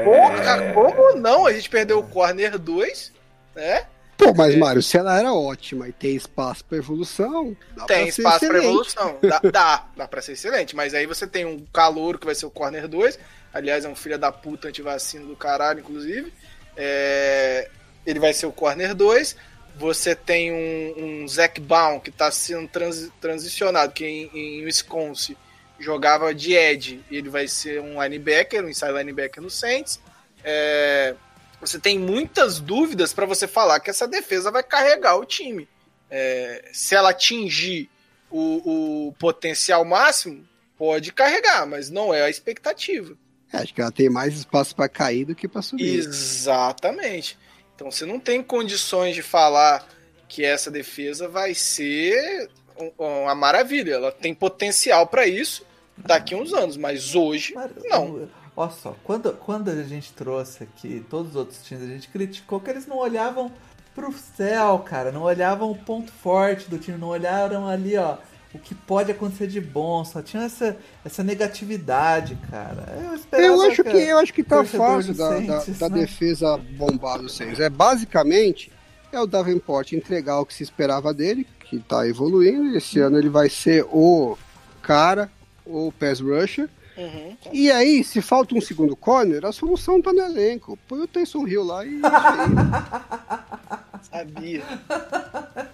Porra, 0.04 0.74
como 0.74 1.16
não? 1.18 1.46
A 1.46 1.54
gente 1.54 1.70
perdeu 1.70 2.00
o 2.00 2.08
corner 2.08 2.58
2, 2.58 3.12
né? 3.56 3.86
Pô, 4.18 4.34
mas 4.36 4.56
Mário, 4.56 4.84
se 4.84 4.98
ela 4.98 5.18
era 5.18 5.34
ótima 5.34 5.90
e 5.90 5.92
tem 5.92 6.16
espaço 6.16 6.64
para 6.66 6.78
evolução, 6.78 7.58
dá 7.76 7.86
tem 7.86 8.04
pra 8.04 8.12
ser 8.14 8.22
espaço 8.22 8.48
para 8.48 8.58
evolução. 8.60 9.18
Dá, 9.20 9.42
dá, 9.52 9.86
dá 9.98 10.08
pra 10.08 10.22
ser 10.22 10.34
excelente. 10.34 10.76
Mas 10.76 10.94
aí 10.94 11.08
você 11.08 11.26
tem 11.26 11.44
um 11.44 11.66
calouro 11.74 12.20
que 12.20 12.26
vai 12.26 12.36
ser 12.36 12.46
o 12.46 12.52
corner 12.52 12.88
2. 12.88 13.18
Aliás, 13.52 13.84
é 13.84 13.90
um 13.90 13.96
filho 13.96 14.20
da 14.20 14.32
puta 14.32 14.68
antivacina 14.68 15.26
do 15.26 15.36
caralho, 15.36 15.80
inclusive. 15.80 16.32
É, 16.78 17.68
Ele 18.06 18.20
vai 18.20 18.32
ser 18.32 18.46
o 18.46 18.52
corner 18.52 18.94
2. 18.94 19.36
Você 19.78 20.16
tem 20.16 20.52
um, 20.52 21.22
um 21.24 21.28
Zac 21.28 21.60
Baum 21.60 22.00
que 22.00 22.10
está 22.10 22.30
sendo 22.32 22.68
transi- 22.68 23.12
transicionado, 23.20 23.94
que 23.94 24.06
em, 24.06 24.30
em 24.34 24.64
Wisconsin 24.66 25.36
jogava 25.80 26.34
de 26.34 26.54
Ed. 26.54 27.04
Ele 27.10 27.30
vai 27.30 27.48
ser 27.48 27.82
um 27.82 28.02
linebacker, 28.02 28.64
um 28.64 28.70
inside 28.70 28.92
linebacker 28.94 29.42
no 29.42 29.50
Saints. 29.50 30.00
É, 30.44 31.16
Você 31.60 31.80
tem 31.80 31.98
muitas 31.98 32.60
dúvidas 32.60 33.14
para 33.14 33.26
você 33.26 33.48
falar 33.48 33.80
que 33.80 33.90
essa 33.90 34.08
defesa 34.08 34.52
vai 34.52 34.64
carregar 34.64 35.16
o 35.18 35.26
time. 35.26 35.68
É, 36.10 36.70
se 36.74 36.94
ela 36.94 37.10
atingir 37.12 37.90
o, 38.30 39.08
o 39.08 39.14
potencial 39.14 39.84
máximo, 39.86 40.48
pode 40.78 41.12
carregar, 41.14 41.66
mas 41.66 41.90
não 41.90 42.14
é 42.14 42.22
a 42.24 42.30
expectativa. 42.30 43.16
É, 43.54 43.58
acho 43.58 43.74
que 43.74 43.82
ela 43.82 43.92
tem 43.92 44.10
mais 44.10 44.34
espaço 44.34 44.76
para 44.76 44.88
cair 44.90 45.26
do 45.26 45.36
que 45.36 45.48
para 45.48 45.62
subir. 45.62 45.98
Exatamente. 45.98 47.38
Então 47.82 47.90
você 47.90 48.06
não 48.06 48.20
tem 48.20 48.44
condições 48.44 49.16
de 49.16 49.24
falar 49.24 49.88
que 50.28 50.46
essa 50.46 50.70
defesa 50.70 51.28
vai 51.28 51.56
ser 51.56 52.48
um- 52.80 52.92
uma 53.24 53.34
maravilha. 53.34 53.96
Ela 53.96 54.12
tem 54.12 54.36
potencial 54.36 55.08
para 55.08 55.26
isso 55.26 55.66
daqui 55.98 56.36
a 56.36 56.38
uns 56.38 56.54
anos, 56.54 56.78
mas 56.78 57.16
hoje 57.16 57.56
Mário, 57.56 57.76
não. 57.86 58.30
Olha 58.56 58.70
só, 58.72 58.96
quando, 59.04 59.34
quando 59.34 59.72
a 59.72 59.82
gente 59.82 60.14
trouxe 60.14 60.62
aqui 60.64 61.04
todos 61.10 61.32
os 61.32 61.36
outros 61.36 61.64
times, 61.64 61.84
a 61.84 61.88
gente 61.88 62.08
criticou 62.10 62.60
que 62.60 62.70
eles 62.70 62.86
não 62.86 62.98
olhavam 62.98 63.52
pro 63.96 64.14
céu, 64.14 64.78
cara. 64.86 65.12
Não 65.12 65.24
olhavam 65.24 65.72
o 65.72 65.76
ponto 65.76 66.12
forte 66.12 66.70
do 66.70 66.78
time, 66.78 67.00
não 67.00 67.08
olharam 67.08 67.68
ali, 67.68 67.98
ó, 67.98 68.18
o 68.54 68.60
que 68.60 68.76
pode 68.76 69.12
acontecer 69.12 69.48
de 69.48 69.62
bom. 69.62 70.04
Só 70.04 70.22
tinha 70.22 70.44
essa, 70.44 70.78
essa 71.04 71.24
negatividade, 71.24 72.38
cara. 72.50 72.98
Eu, 73.04 73.16
esperava 73.16 73.54
Eu 73.54 73.62
acho 73.62 73.84
que 73.84 73.98
eu 73.98 74.18
acho 74.18 74.34
que 74.34 74.44
tá 74.44 74.58
torcedor 74.58 74.88
fácil 74.88 75.14
da, 75.14 75.30
da, 75.40 75.62
Saints, 75.62 75.80
da 75.80 75.90
né? 75.90 76.00
defesa 76.00 76.58
bombar 76.58 77.20
do 77.20 77.30
Saints. 77.30 77.60
É 77.60 77.70
basicamente 77.70 78.72
é 79.12 79.20
o 79.20 79.28
Davenport 79.28 79.92
entregar 79.92 80.40
o 80.40 80.46
que 80.46 80.54
se 80.54 80.64
esperava 80.64 81.14
dele, 81.14 81.46
que 81.70 81.80
tá 81.80 82.08
evoluindo. 82.08 82.78
Esse 82.78 83.00
ano 83.00 83.18
ele 83.18 83.30
vai 83.30 83.50
ser 83.50 83.86
o 83.92 84.38
cara, 84.82 85.30
o 85.66 85.92
pass 85.92 86.20
rusher. 86.20 86.70
Uhum. 86.98 87.38
E 87.52 87.72
aí, 87.72 88.04
se 88.04 88.22
falta 88.22 88.54
um 88.56 88.62
segundo 88.62 88.96
corner, 88.96 89.46
a 89.46 89.52
solução 89.52 90.02
tá 90.02 90.14
no 90.14 90.22
elenco. 90.22 90.78
Põe 90.88 91.02
o 91.02 91.08
Taysom 91.08 91.48
Hill 91.48 91.64
lá 91.64 91.86
e. 91.86 92.00
Sabia. 94.04 94.64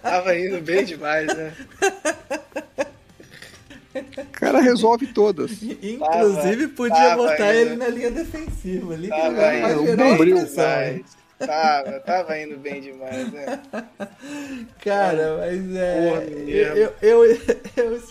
Tava 0.02 0.36
indo 0.36 0.60
bem 0.60 0.84
demais, 0.84 1.26
né? 1.26 1.54
o 3.94 4.30
cara 4.32 4.60
resolve 4.60 5.06
todas. 5.08 5.62
Inclusive, 5.62 6.68
podia 6.68 6.96
tava 6.96 7.16
botar 7.16 7.54
indo. 7.54 7.60
ele 7.60 7.76
na 7.76 7.88
linha 7.88 8.10
defensiva 8.10 8.94
ali, 8.94 9.08
que 9.08 9.08
Tava 9.08 9.26
ele 9.26 9.36
vai 9.36 9.72
indo? 9.72 11.16
Tava, 11.38 12.00
tava 12.00 12.38
indo 12.38 12.58
bem 12.58 12.80
demais, 12.80 13.32
né? 13.32 13.60
Cara, 14.82 15.38
mas 15.38 15.76
é. 15.76 16.10
Porra, 16.10 16.22
eu, 16.22 16.76
eu, 16.76 16.94
eu, 17.00 17.40
eu, 17.76 18.02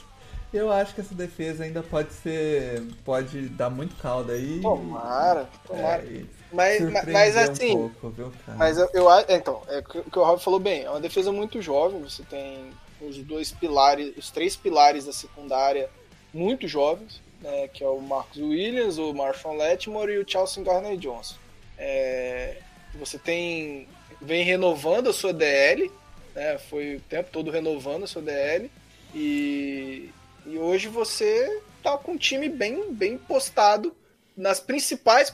eu 0.53 0.71
acho 0.71 0.95
que 0.95 1.01
essa 1.01 1.13
defesa 1.13 1.63
ainda 1.63 1.83
pode 1.83 2.13
ser. 2.13 2.81
Pode 3.03 3.49
dar 3.49 3.69
muito 3.69 3.95
caldo 4.01 4.31
aí. 4.31 4.61
Tomara, 4.61 5.47
tomara. 5.67 6.03
É, 6.03 6.21
Mas, 6.51 6.81
mas, 6.81 7.05
mas 7.05 7.35
um 7.35 7.39
assim, 7.39 7.73
pouco, 7.73 8.09
viu? 8.09 8.33
Mas 8.55 8.77
eu, 8.77 8.89
eu. 8.93 9.07
Então, 9.29 9.61
é 9.67 9.79
o 9.79 9.83
que 9.83 9.97
o 9.99 10.03
que 10.03 10.19
o 10.19 10.23
Rob 10.23 10.41
falou 10.41 10.59
bem. 10.59 10.83
É 10.83 10.89
uma 10.89 10.99
defesa 10.99 11.31
muito 11.31 11.61
jovem. 11.61 12.01
Você 12.01 12.23
tem 12.23 12.71
os 13.01 13.17
dois 13.17 13.51
pilares, 13.51 14.15
os 14.17 14.31
três 14.31 14.55
pilares 14.55 15.05
da 15.05 15.13
secundária 15.13 15.89
muito 16.33 16.67
jovens, 16.67 17.21
né? 17.41 17.67
Que 17.67 17.83
é 17.83 17.87
o 17.87 17.99
Marcus 17.99 18.37
Williams, 18.37 18.97
o 18.97 19.13
Marshall 19.13 19.57
Letmore 19.57 20.11
e 20.11 20.17
o 20.19 20.29
Chelsea 20.29 20.63
Garner 20.63 20.97
Johnson. 20.97 21.35
É, 21.77 22.57
você 22.95 23.17
tem. 23.17 23.87
Vem 24.21 24.43
renovando 24.43 25.09
a 25.09 25.13
sua 25.13 25.33
DL, 25.33 25.91
né? 26.33 26.57
Foi 26.57 26.95
o 26.95 27.01
tempo 27.01 27.29
todo 27.31 27.51
renovando 27.51 28.03
a 28.03 28.07
sua 28.07 28.21
DL. 28.21 28.71
E, 29.13 30.09
e 30.45 30.57
hoje 30.57 30.87
você 30.87 31.61
tá 31.83 31.97
com 31.97 32.13
um 32.13 32.17
time 32.17 32.49
bem, 32.49 32.93
bem 32.93 33.17
postado 33.17 33.95
nas 34.35 34.59
principais. 34.59 35.33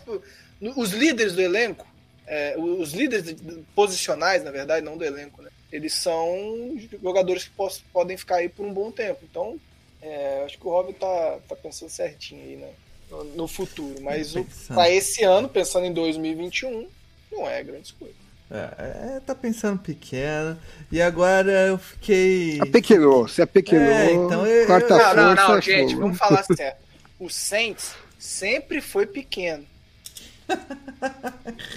Os 0.76 0.92
líderes 0.92 1.34
do 1.34 1.42
elenco 1.42 1.86
é, 2.26 2.56
os 2.58 2.94
líderes 2.94 3.26
de- 3.26 3.34
de- 3.34 3.64
posicionais, 3.76 4.44
na 4.44 4.50
verdade, 4.52 4.86
não 4.86 4.98
do 4.98 5.04
elenco, 5.04 5.42
né? 5.42 5.50
Eles 5.72 5.94
são 5.94 6.74
jogadores 7.02 7.44
que 7.46 7.50
pos- 7.52 7.84
podem 7.92 8.16
ficar 8.16 8.38
aí 8.38 8.48
por 8.48 8.66
um 8.66 8.74
bom 8.74 8.92
tempo. 8.92 9.20
Então, 9.30 9.60
é, 10.02 10.44
acho 10.46 10.58
que 10.58 10.66
o 10.66 10.70
Robin 10.70 10.94
tá, 10.94 11.40
tá 11.50 11.56
pensando 11.56 11.90
certinho 11.90 12.42
aí, 12.42 12.56
né? 12.56 12.70
No, 13.12 13.24
no 13.26 13.48
futuro. 13.48 14.02
Mas 14.02 14.34
pra 14.68 14.90
esse 14.90 15.24
ano, 15.24 15.50
pensando 15.50 15.86
em 15.86 15.94
2021, 15.94 16.88
não 17.32 17.48
é 17.50 17.62
grande 17.62 17.94
coisa. 17.94 18.14
É, 18.50 19.16
é, 19.18 19.20
tá 19.20 19.34
pensando 19.36 19.80
pequeno. 19.80 20.58
E 20.92 21.02
agora 21.02 21.52
eu 21.68 21.78
fiquei. 21.78 22.60
Apequenou, 22.62 23.28
se 23.28 23.42
apequenou. 23.42 23.86
É, 23.86 24.12
então 24.14 24.46
eu- 24.48 24.68
eu- 24.68 24.90
Não, 24.90 25.16
não, 25.16 25.36
não, 25.36 25.62
gente, 25.62 25.96
vamos 25.96 26.18
falar 26.18 26.44
certo. 26.44 26.78
O 27.20 27.30
Saints 27.30 27.94
sempre 28.18 28.80
foi 28.80 29.06
pequeno. 29.06 29.66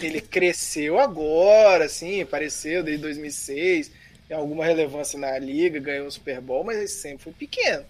Ele 0.00 0.20
cresceu 0.20 0.98
agora, 0.98 1.84
assim, 1.84 2.20
apareceu 2.22 2.82
desde 2.82 3.02
2006, 3.02 3.90
tem 4.28 4.36
alguma 4.36 4.64
relevância 4.64 5.18
na 5.18 5.38
liga, 5.38 5.78
ganhou 5.80 6.06
o 6.06 6.10
Super 6.10 6.40
Bowl, 6.40 6.64
mas 6.64 6.78
ele 6.78 6.88
sempre 6.88 7.24
foi 7.24 7.32
pequeno. 7.32 7.84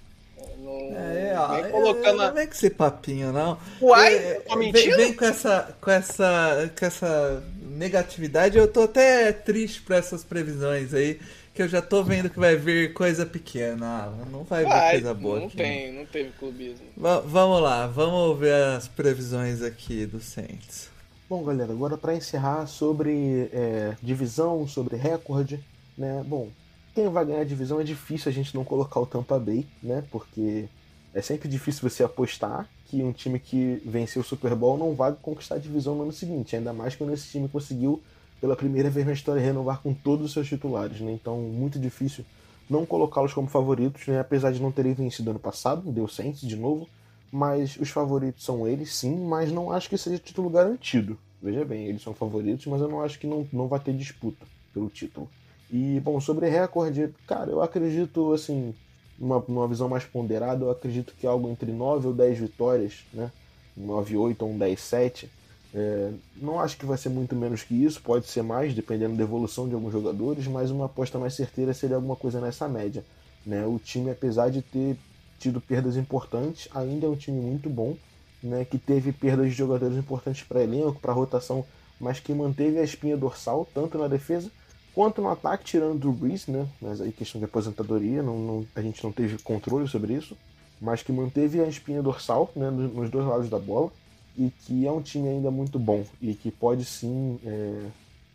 Não, 0.59 0.93
É, 0.97 1.35
ó, 1.39 1.49
vem 1.63 1.71
colocando. 1.71 2.23
é, 2.23 2.27
não 2.27 2.35
vem 2.35 2.47
com 2.47 2.53
esse 2.53 2.71
papinho, 2.71 3.33
não. 3.33 3.59
Uai, 3.81 4.15
É, 4.15 4.35
tô 4.41 4.57
vem, 4.59 4.73
mentindo? 4.73 4.97
vem 4.97 5.13
com 5.15 5.25
essa, 5.25 5.77
com 5.81 5.91
essa, 5.91 6.71
com 6.79 6.85
essa 6.87 7.43
negatividade. 7.63 8.59
Eu 8.59 8.69
tô 8.69 8.83
até 8.83 9.33
triste 9.33 9.81
pra 9.83 9.97
essas 9.97 10.25
previsões 10.25 10.93
aí, 10.93 11.19
que 11.57 11.63
eu 11.63 11.69
já 11.69 11.81
tô 11.81 12.05
vendo 12.05 12.29
que 12.29 12.39
vai 12.39 12.55
vir 12.55 12.93
coisa 12.93 13.25
pequena. 13.25 13.87
Ah, 13.87 14.25
não 14.31 14.45
vai 14.45 14.63
vir 14.65 14.69
Vai, 14.71 14.91
coisa 14.93 15.15
boa 15.15 15.41
não 15.41 15.47
aqui. 15.47 15.57
tem, 15.57 15.93
não 15.93 16.05
teve 16.07 16.31
clubismo. 16.39 16.85
Va- 16.97 17.21
vamos 17.21 17.63
lá, 17.63 17.87
vamos 17.87 18.39
ver 18.39 18.53
as 18.55 18.87
previsões 18.87 19.63
aqui 19.63 20.05
do 20.07 20.21
Saints. 20.21 20.89
Bom, 21.29 21.43
galera, 21.43 21.73
agora 21.73 21.97
para 21.97 22.15
encerrar 22.15 22.67
sobre 22.67 23.49
é, 23.53 23.97
divisão, 24.03 24.69
sobre 24.69 24.97
recorde, 24.97 25.59
né? 25.97 26.23
Bom, 26.27 26.49
quem 26.95 27.09
vai 27.09 27.25
ganhar 27.25 27.41
a 27.41 27.45
divisão 27.45 27.81
é 27.81 27.85
difícil 27.85 28.31
a 28.31 28.33
gente 28.35 28.55
não 28.55 28.63
colocar 28.65 29.01
o 29.01 29.07
Tampa 29.07 29.39
Bay, 29.39 29.67
né? 29.83 30.05
Porque 30.11 30.67
é 31.15 31.23
sempre 31.23 31.49
difícil 31.49 31.89
você 31.89 32.05
apostar 32.05 32.69
que 32.87 33.03
um 33.03 33.13
time 33.13 33.41
que 33.41 33.83
venceu 33.85 34.23
o 34.23 34.25
Super 34.25 34.55
Bowl 34.55 34.79
não 34.79 34.95
vai 34.95 35.13
conquistar 35.21 35.57
a 35.57 35.59
divisão 35.59 35.95
no 35.97 36.03
ano 36.03 36.13
seguinte, 36.13 36.55
ainda 36.55 36.73
mais 36.73 36.95
quando 36.95 37.13
esse 37.13 37.29
time 37.29 37.49
conseguiu 37.49 38.01
pela 38.41 38.57
primeira 38.57 38.91
vez 38.91 39.07
na 39.07 39.13
história 39.13 39.41
renovar 39.41 39.81
com 39.83 39.95
todos 39.95 40.27
os 40.27 40.33
seus 40.33 40.49
titulares, 40.49 41.01
né? 41.01 41.13
Então, 41.13 41.41
muito 41.41 41.79
difícil 41.79 42.25
não 42.69 42.85
colocá-los 42.85 43.33
como 43.33 43.49
favoritos, 43.49 44.07
né? 44.07 44.19
apesar 44.19 44.53
de 44.53 44.61
não 44.61 44.73
terem 44.73 44.93
vencido 44.93 45.31
ano 45.31 45.39
passado, 45.39 45.91
deu 45.91 46.09
Saints 46.09 46.41
de 46.41 46.57
novo, 46.57 46.89
mas 47.31 47.77
os 47.77 47.91
favoritos 47.91 48.45
são 48.45 48.67
eles 48.67 48.95
sim, 48.95 49.17
mas 49.25 49.53
não 49.53 49.71
acho 49.71 49.89
que 49.89 49.97
seja 49.97 50.19
título 50.19 50.51
garantido. 50.51 51.19
Veja 51.41 51.65
bem, 51.65 51.87
eles 51.87 52.03
são 52.03 52.15
favoritos, 52.15 52.67
mas 52.67 52.81
eu 52.81 52.89
não 52.89 53.03
acho 53.03 53.19
que 53.19 53.27
não, 53.27 53.47
não 53.53 53.69
vai 53.69 53.79
ter 53.79 53.93
disputa 53.93 54.45
pelo 54.73 54.89
título. 54.89 55.29
E, 55.71 56.01
bom, 56.01 56.21
sobre 56.21 56.49
recorde, 56.49 57.15
cara, 57.27 57.51
eu 57.51 57.63
acredito, 57.63 58.33
assim, 58.33 58.75
numa, 59.19 59.43
numa 59.47 59.69
visão 59.69 59.89
mais 59.89 60.05
ponderada, 60.05 60.65
eu 60.65 60.71
acredito 60.71 61.15
que 61.19 61.27
algo 61.27 61.49
entre 61.49 61.73
9 61.73 62.09
ou 62.09 62.15
10 62.15 62.39
vitórias, 62.39 63.05
né? 63.13 63.31
9, 63.77 64.17
8 64.17 64.43
ou 64.43 64.53
um 64.53 64.59
10, 64.59 64.81
7. 64.81 65.31
É, 65.79 66.11
não 66.37 66.59
acho 66.59 66.79
que 66.79 66.87
vai 66.87 66.97
ser 66.97 67.11
muito 67.11 67.37
menos 67.37 67.63
que 67.63 67.75
isso, 67.75 68.01
pode 68.01 68.27
ser 68.27 68.43
mais, 68.43 68.73
dependendo 68.73 69.15
da 69.15 69.23
evolução 69.23 69.69
de 69.69 69.75
alguns 69.75 69.93
jogadores, 69.93 70.47
mas 70.47 70.71
uma 70.71 70.87
aposta 70.87 71.19
mais 71.19 71.35
certeira 71.35 71.75
seria 71.75 71.97
alguma 71.97 72.17
coisa 72.17 72.41
nessa 72.41 72.67
média. 72.67 73.05
Né? 73.45 73.67
O 73.67 73.79
time, 73.79 74.11
apesar 74.11 74.51
de 74.51 74.63
ter 74.63 74.97
tido 75.39 75.61
perdas 75.61 75.97
importantes, 75.97 76.67
ainda 76.75 77.05
é 77.05 77.09
um 77.11 77.15
time 77.15 77.39
muito 77.39 77.69
bom, 77.69 77.95
né? 78.43 78.65
que 78.65 78.79
teve 78.79 79.13
perdas 79.13 79.51
de 79.51 79.53
jogadores 79.53 79.99
importantes 79.99 80.43
para 80.45 80.63
elenco, 80.63 80.99
para 80.99 81.13
rotação, 81.13 81.63
mas 82.01 82.21
que 82.21 82.33
manteve 82.33 82.79
a 82.79 82.83
espinha 82.83 83.17
dorsal, 83.17 83.69
tanto 83.75 83.99
na 83.99 84.09
defesa 84.09 84.51
quanto 84.97 85.21
no 85.21 85.29
ataque, 85.29 85.63
tirando 85.63 85.97
o 85.97 85.99
Drew 85.99 86.13
Brees, 86.13 86.47
né? 86.47 86.67
Mas 86.81 87.03
aí 87.03 87.13
questão 87.13 87.39
de 87.39 87.45
aposentadoria, 87.45 88.23
não, 88.23 88.39
não, 88.39 88.67
a 88.75 88.81
gente 88.81 89.05
não 89.05 89.13
teve 89.13 89.37
controle 89.43 89.87
sobre 89.87 90.15
isso. 90.15 90.35
Mas 90.81 91.03
que 91.03 91.13
manteve 91.13 91.61
a 91.61 91.69
espinha 91.69 92.03
dorsal 92.03 92.51
né, 92.57 92.71
nos 92.71 93.11
dois 93.11 93.27
lados 93.27 93.51
da 93.51 93.59
bola. 93.59 93.91
E 94.39 94.51
que 94.51 94.87
é 94.87 94.93
um 94.93 95.01
time 95.01 95.29
ainda 95.29 95.51
muito 95.51 95.79
bom. 95.79 96.05
E 96.21 96.35
que 96.35 96.51
pode 96.51 96.85
sim 96.85 97.39
é, 97.45 97.87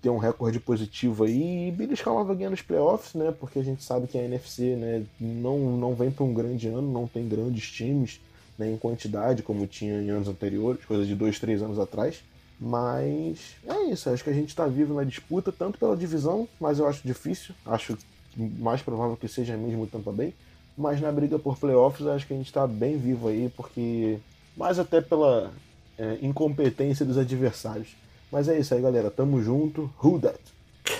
ter 0.01 0.09
um 0.09 0.17
recorde 0.17 0.59
positivo 0.59 1.23
aí 1.23 1.67
e 1.67 1.71
beliscar 1.71 2.13
uma 2.13 2.23
vaguinha 2.23 2.49
nos 2.49 2.61
playoffs, 2.61 3.13
né? 3.13 3.31
Porque 3.31 3.59
a 3.59 3.63
gente 3.63 3.83
sabe 3.83 4.07
que 4.07 4.17
a 4.17 4.23
NFC 4.23 4.75
né, 4.75 5.03
não, 5.19 5.77
não 5.77 5.93
vem 5.93 6.09
para 6.09 6.23
um 6.23 6.33
grande 6.33 6.67
ano, 6.67 6.81
não 6.81 7.07
tem 7.07 7.27
grandes 7.27 7.69
times 7.69 8.19
né, 8.57 8.71
em 8.71 8.77
quantidade, 8.77 9.43
como 9.43 9.67
tinha 9.67 10.01
em 10.01 10.09
anos 10.09 10.27
anteriores, 10.27 10.83
coisa 10.85 11.05
de 11.05 11.15
dois, 11.15 11.39
três 11.39 11.61
anos 11.61 11.79
atrás. 11.79 12.23
Mas 12.59 13.55
é 13.65 13.85
isso, 13.85 14.09
acho 14.09 14.23
que 14.23 14.29
a 14.29 14.33
gente 14.33 14.49
está 14.49 14.67
vivo 14.67 14.93
na 14.93 15.03
disputa, 15.03 15.51
tanto 15.51 15.79
pela 15.79 15.97
divisão, 15.97 16.47
mas 16.59 16.77
eu 16.77 16.87
acho 16.87 17.01
difícil, 17.03 17.55
acho 17.65 17.97
mais 18.37 18.81
provável 18.83 19.17
que 19.17 19.27
seja 19.27 19.57
mesmo 19.57 19.87
Tampa 19.87 20.11
Bay, 20.11 20.33
mas 20.77 21.01
na 21.01 21.11
briga 21.11 21.39
por 21.39 21.57
playoffs 21.57 22.05
acho 22.05 22.27
que 22.27 22.33
a 22.33 22.37
gente 22.37 22.45
está 22.45 22.67
bem 22.67 22.97
vivo 22.97 23.29
aí, 23.29 23.51
porque 23.57 24.19
mais 24.55 24.77
até 24.77 25.01
pela 25.01 25.51
é, 25.97 26.17
incompetência 26.21 27.05
dos 27.05 27.17
adversários. 27.17 27.89
Mas 28.31 28.47
é 28.47 28.57
isso 28.57 28.73
aí, 28.73 28.81
galera, 28.81 29.11
tamo 29.11 29.41
junto, 29.41 29.91
who 30.01 30.19
that? 30.19 30.39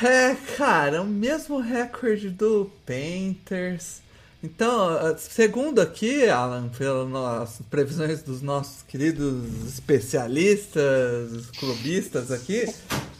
É, 0.04 0.36
cara, 0.58 1.02
o 1.02 1.06
mesmo 1.06 1.60
recorde 1.60 2.30
do 2.30 2.72
Panthers. 2.86 4.02
Então, 4.44 4.90
segundo 5.18 5.80
aqui, 5.80 6.28
Alan, 6.28 6.68
pelas 6.70 7.62
previsões 7.70 8.24
dos 8.24 8.42
nossos 8.42 8.82
queridos 8.82 9.46
especialistas, 9.68 11.46
clubistas 11.60 12.32
aqui, 12.32 12.66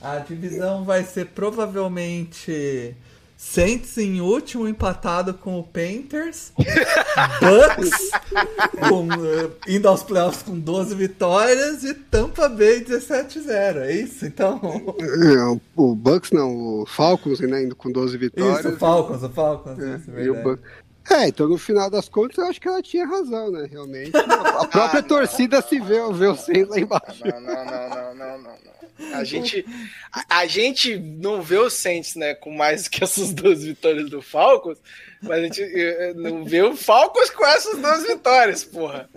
a 0.02 0.18
divisão 0.18 0.84
vai 0.84 1.04
ser 1.04 1.28
provavelmente 1.28 2.96
Saints 3.44 3.98
em 3.98 4.22
último 4.22 4.68
empatado 4.68 5.34
com 5.34 5.60
o 5.60 5.64
Panthers, 5.64 6.54
Bucks 6.56 8.12
com, 8.80 9.08
uh, 9.08 9.52
indo 9.68 9.88
aos 9.88 10.04
playoffs 10.04 10.44
com 10.44 10.58
12 10.58 10.94
vitórias 10.94 11.84
e 11.84 11.96
Tampa 11.96 12.48
Bay 12.48 12.86
17-0, 12.86 13.78
é 13.78 13.96
isso? 13.96 14.28
Então. 14.28 14.62
É, 15.00 15.60
o 15.76 15.96
Bucks 15.96 16.30
não, 16.32 16.82
o 16.82 16.86
Falcons 16.86 17.40
né, 17.40 17.64
indo 17.64 17.76
com 17.76 17.92
12 17.92 18.16
vitórias. 18.16 18.60
Isso, 18.60 18.70
o 18.70 18.78
Falcons, 18.78 19.24
o 19.24 19.30
Falcons. 19.30 19.80
É, 19.80 19.96
isso, 19.96 20.12
e 20.12 20.30
o 20.30 20.44
Bucks. 20.44 20.64
É, 21.10 21.28
então 21.28 21.48
no 21.48 21.58
final 21.58 21.90
das 21.90 22.08
contas 22.08 22.38
eu 22.38 22.46
acho 22.46 22.62
que 22.62 22.68
ela 22.68 22.82
tinha 22.82 23.06
razão, 23.06 23.52
né? 23.52 23.68
Realmente. 23.70 24.12
A 24.16 24.68
própria 24.68 25.00
ah, 25.00 25.04
torcida 25.04 25.62
se 25.62 25.80
vê, 25.80 26.00
vê 26.14 26.28
o 26.28 26.36
Saints 26.36 26.70
lá 26.70 26.80
embaixo. 26.80 27.24
Não, 27.26 27.42
não, 27.42 27.66
não, 27.66 27.90
não, 27.90 28.16
não, 28.16 28.38
não. 28.38 28.72
A 29.14 29.24
gente, 29.24 29.66
a, 30.12 30.42
a, 30.42 30.46
gente 30.46 30.98
não 30.98 31.42
vê 31.42 31.58
o 31.58 31.70
Saints, 31.72 32.16
né, 32.16 32.36
com 32.36 32.52
mais 32.52 32.88
que 32.88 33.04
essas 33.04 33.34
duas 33.34 33.64
vitórias 33.64 34.10
do 34.10 34.22
Falcons, 34.22 34.78
mas 35.22 35.40
a 35.40 35.42
gente 35.42 35.62
eh, 35.62 36.10
eh, 36.10 36.14
não 36.14 36.46
vê 36.46 36.62
o 36.62 36.76
Falcons 36.76 37.32
com 37.32 37.44
essas 37.46 37.80
duas 37.80 38.04
vitórias, 38.04 38.64
porra. 38.64 39.10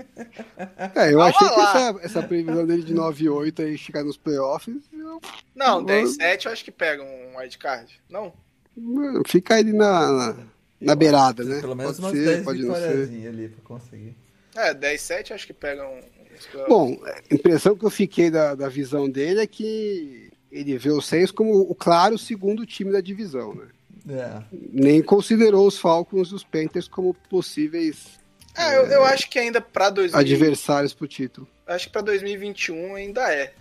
É, 0.95 1.13
eu 1.13 1.21
achei 1.21 1.49
que 1.49 1.61
essa, 1.61 1.97
essa, 2.03 2.23
previsão 2.23 2.67
dele 2.67 2.83
de 2.83 2.95
9 2.95 3.25
e 3.25 3.29
8 3.29 3.63
aí 3.63 3.77
chegar 3.77 4.03
nos 4.05 4.17
playoffs. 4.17 4.75
Eu... 4.93 5.21
Não, 5.55 5.85
10 5.85 6.15
7 6.17 6.47
eu 6.47 6.53
acho 6.53 6.65
que 6.65 6.73
pega 6.73 7.03
um 7.03 7.37
wildcard. 7.37 8.01
Não? 8.09 8.33
Fica 9.27 9.57
aí 9.57 9.65
na, 9.65 10.11
na 10.11 10.37
na 10.85 10.95
beirada, 10.95 11.45
né? 11.45 11.61
Pelo 11.61 11.75
menos 11.75 11.99
pode 11.99 12.17
umas 12.17 12.25
ser, 12.25 12.35
10 12.35 12.45
pode 12.45 12.63
não 12.63 12.75
ser. 12.75 13.29
ali 13.29 13.49
pra 13.49 13.65
conseguir. 13.65 14.17
É, 14.55 14.73
10, 14.73 15.01
7 15.01 15.33
acho 15.33 15.47
que 15.47 15.53
pegam. 15.53 15.93
Um... 15.93 16.69
Bom, 16.69 16.99
a 17.05 17.35
impressão 17.35 17.77
que 17.77 17.85
eu 17.85 17.91
fiquei 17.91 18.31
da, 18.31 18.55
da 18.55 18.69
visão 18.69 19.09
dele 19.09 19.41
é 19.41 19.47
que 19.47 20.31
ele 20.51 20.79
vê 20.79 20.91
o 20.91 21.01
Saints 21.01 21.31
como 21.31 21.61
o 21.61 21.75
claro 21.75 22.17
segundo 22.17 22.65
time 22.65 22.93
da 22.93 23.01
divisão, 23.01 23.55
né? 23.55 23.67
É. 24.09 24.43
Nem 24.71 25.03
considerou 25.03 25.67
os 25.67 25.79
Falcons 25.79 26.29
e 26.29 26.35
os 26.35 26.45
Panthers 26.45 26.87
como 26.87 27.15
possíveis. 27.29 28.21
É, 28.57 28.77
eu, 28.77 28.87
eu 28.87 29.05
acho 29.05 29.29
que 29.31 29.39
ainda 29.39 29.61
para 29.61 29.91
2000... 29.91 30.21
adversários 30.21 30.93
pro 30.95 31.09
título. 31.09 31.49
Acho 31.67 31.87
que 31.87 31.93
para 31.93 32.03
2021 32.03 32.95
ainda 32.95 33.33
é 33.33 33.53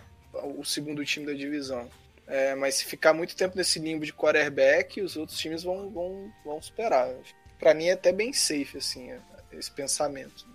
o 0.56 0.64
segundo 0.64 1.04
time 1.04 1.26
da 1.26 1.32
divisão. 1.32 1.88
É, 2.26 2.54
mas 2.54 2.76
se 2.76 2.84
ficar 2.84 3.12
muito 3.12 3.36
tempo 3.36 3.56
nesse 3.56 3.78
limbo 3.78 4.04
de 4.04 4.12
quarterback, 4.12 5.00
os 5.00 5.16
outros 5.16 5.38
times 5.38 5.62
vão, 5.62 5.90
vão, 5.90 6.32
vão 6.44 6.62
superar. 6.62 7.14
Para 7.58 7.74
mim 7.74 7.86
é 7.86 7.92
até 7.92 8.12
bem 8.12 8.32
safe, 8.32 8.78
assim, 8.78 9.10
esse 9.52 9.70
pensamento. 9.70 10.46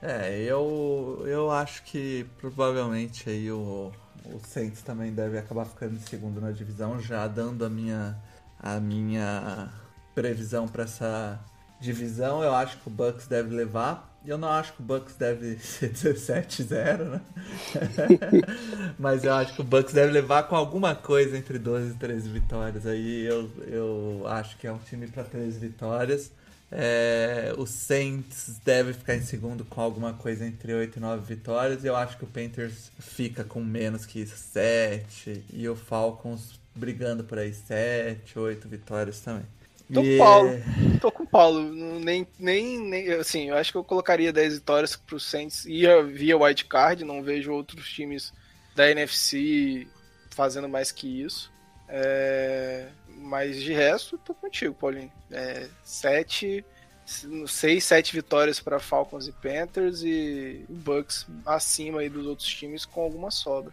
É, 0.00 0.38
eu, 0.42 1.22
eu 1.26 1.50
acho 1.50 1.82
que 1.84 2.26
provavelmente 2.38 3.28
aí 3.28 3.50
o, 3.50 3.92
o 4.26 4.40
Saints 4.46 4.82
também 4.82 5.12
deve 5.12 5.38
acabar 5.38 5.64
ficando 5.64 5.94
em 5.94 6.00
segundo 6.00 6.40
na 6.40 6.50
divisão, 6.50 7.00
já 7.00 7.26
dando 7.26 7.64
a 7.64 7.70
minha, 7.70 8.16
a 8.58 8.80
minha 8.80 9.72
previsão 10.14 10.68
para 10.68 10.84
essa 10.84 11.40
divisão. 11.80 12.42
Eu 12.42 12.54
acho 12.54 12.78
que 12.78 12.88
o 12.88 12.90
Bucks 12.90 13.26
deve 13.26 13.54
levar. 13.54 14.13
Eu 14.26 14.38
não 14.38 14.48
acho 14.48 14.72
que 14.72 14.80
o 14.80 14.84
Bucks 14.84 15.16
deve 15.16 15.58
ser 15.62 15.92
17-0, 15.92 16.98
né? 17.10 17.20
Mas 18.98 19.22
eu 19.24 19.34
acho 19.34 19.54
que 19.54 19.60
o 19.60 19.64
Bucks 19.64 19.92
deve 19.92 20.12
levar 20.12 20.44
com 20.44 20.56
alguma 20.56 20.94
coisa 20.94 21.36
entre 21.36 21.58
12 21.58 21.90
e 21.90 21.94
13 21.94 22.28
vitórias. 22.30 22.86
Aí 22.86 23.26
eu, 23.26 23.50
eu 23.66 24.22
acho 24.26 24.56
que 24.56 24.66
é 24.66 24.72
um 24.72 24.78
time 24.78 25.06
para 25.08 25.24
13 25.24 25.58
vitórias. 25.58 26.30
É, 26.72 27.54
o 27.56 27.66
Saints 27.66 28.60
deve 28.64 28.94
ficar 28.94 29.14
em 29.14 29.22
segundo 29.22 29.64
com 29.64 29.80
alguma 29.80 30.14
coisa 30.14 30.44
entre 30.44 30.72
8 30.72 30.96
e 30.96 31.00
9 31.00 31.34
vitórias. 31.34 31.84
Eu 31.84 31.94
acho 31.94 32.16
que 32.16 32.24
o 32.24 32.26
Panthers 32.26 32.90
fica 32.98 33.44
com 33.44 33.62
menos 33.62 34.06
que 34.06 34.20
isso, 34.20 34.36
7. 34.36 35.44
E 35.52 35.68
o 35.68 35.76
Falcons 35.76 36.58
brigando 36.74 37.22
por 37.22 37.38
aí 37.38 37.52
7, 37.52 38.38
8 38.38 38.68
vitórias 38.68 39.20
também. 39.20 39.44
Tô 39.92 40.02
com 40.02 40.14
o 40.14 40.18
Paulo. 40.18 40.50
Tô 41.00 41.12
com 41.12 41.22
o 41.22 41.26
Paulo. 41.26 41.62
Nem, 42.00 42.26
nem, 42.38 42.78
nem, 42.78 43.12
assim, 43.12 43.50
eu 43.50 43.56
acho 43.56 43.70
que 43.70 43.78
eu 43.78 43.84
colocaria 43.84 44.32
10 44.32 44.54
vitórias 44.54 44.96
pro 44.96 45.20
Saints 45.20 45.64
ia 45.66 46.02
via 46.02 46.36
wild 46.36 46.64
card, 46.64 47.04
não 47.04 47.22
vejo 47.22 47.52
outros 47.52 47.88
times 47.88 48.32
da 48.74 48.90
NFC 48.90 49.86
fazendo 50.30 50.68
mais 50.68 50.90
que 50.90 51.22
isso. 51.22 51.52
É, 51.88 52.88
mas 53.08 53.60
de 53.60 53.72
resto, 53.72 54.18
tô 54.18 54.34
contigo, 54.34 54.74
Paulinho. 54.74 55.12
É, 55.30 55.68
7, 55.84 56.64
6, 57.46 57.84
7 57.84 58.14
vitórias 58.14 58.60
para 58.60 58.78
Falcons 58.78 59.28
e 59.28 59.32
Panthers 59.32 60.02
e 60.02 60.64
Bucks 60.68 61.26
acima 61.44 62.00
aí 62.00 62.08
dos 62.08 62.26
outros 62.26 62.48
times 62.48 62.84
com 62.84 63.02
alguma 63.02 63.30
sobra. 63.30 63.72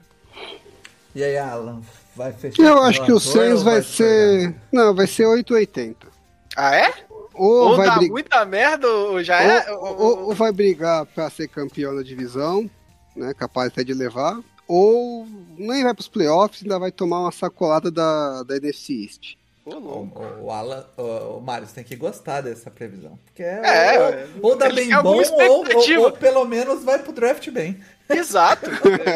E 1.16 1.24
aí, 1.24 1.38
Alan, 1.38 1.82
vai 2.16 2.34
fechar? 2.34 2.64
Eu 2.64 2.82
acho 2.84 3.04
que 3.06 3.12
o 3.12 3.20
Saints 3.20 3.64
vai, 3.64 3.76
vai 3.76 3.84
ser. 3.84 4.56
Não, 4.72 4.94
vai 4.94 5.08
ser 5.08 5.26
880. 5.26 6.08
Ah, 6.56 6.76
é? 6.76 6.94
Ou, 7.34 7.70
ou 7.70 7.78
vai 7.78 7.88
dá 7.88 7.96
brig... 7.96 8.12
muita 8.12 8.46
merda 8.46 8.88
ou 8.88 9.24
já 9.24 9.42
é? 9.42 9.72
Ou, 9.72 10.00
ou, 10.00 10.20
ou 10.26 10.36
vai 10.36 10.52
brigar 10.52 11.06
para 11.06 11.30
ser 11.30 11.48
campeão 11.48 11.96
da 11.96 12.04
divisão, 12.04 12.70
né? 13.16 13.34
Capaz 13.34 13.68
até 13.68 13.84
de 13.84 13.94
levar. 13.94 14.40
Ou 14.68 15.28
nem 15.58 15.84
vai 15.84 15.94
para 15.94 16.02
os 16.02 16.08
playoffs, 16.08 16.62
ainda 16.62 16.80
vai 16.80 16.92
tomar 16.92 17.22
uma 17.22 17.32
sacolada 17.32 17.90
da, 17.90 18.44
da 18.44 18.58
NFC 18.58 18.94
East. 18.94 19.36
O, 19.64 19.76
o, 19.76 20.46
o, 20.46 20.52
Alan, 20.52 20.86
o, 20.98 21.38
o 21.38 21.42
Mário, 21.42 21.68
você 21.68 21.76
tem 21.76 21.84
que 21.84 21.96
gostar 21.96 22.42
dessa 22.42 22.72
previsão. 22.72 23.20
Porque 23.26 23.44
é, 23.44 23.96
é 23.96 24.28
ou, 24.42 24.52
ou 24.52 24.56
dá 24.56 24.70
bem 24.70 24.90
bom, 25.02 25.22
ou, 25.22 25.66
ou, 25.66 26.04
ou, 26.04 26.12
pelo 26.12 26.46
menos 26.46 26.84
vai 26.84 26.98
pro 26.98 27.14
draft 27.14 27.48
bem. 27.52 27.80
Exato. 28.10 28.70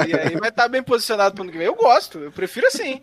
e 0.08 0.16
aí 0.16 0.38
vai 0.38 0.50
estar 0.50 0.68
bem 0.68 0.84
posicionado 0.84 1.34
pro 1.34 1.44
ano 1.44 1.52
que 1.52 1.58
vem. 1.58 1.68
Eu 1.68 1.76
gosto, 1.76 2.20
eu 2.20 2.32
prefiro 2.32 2.68
assim. 2.68 3.02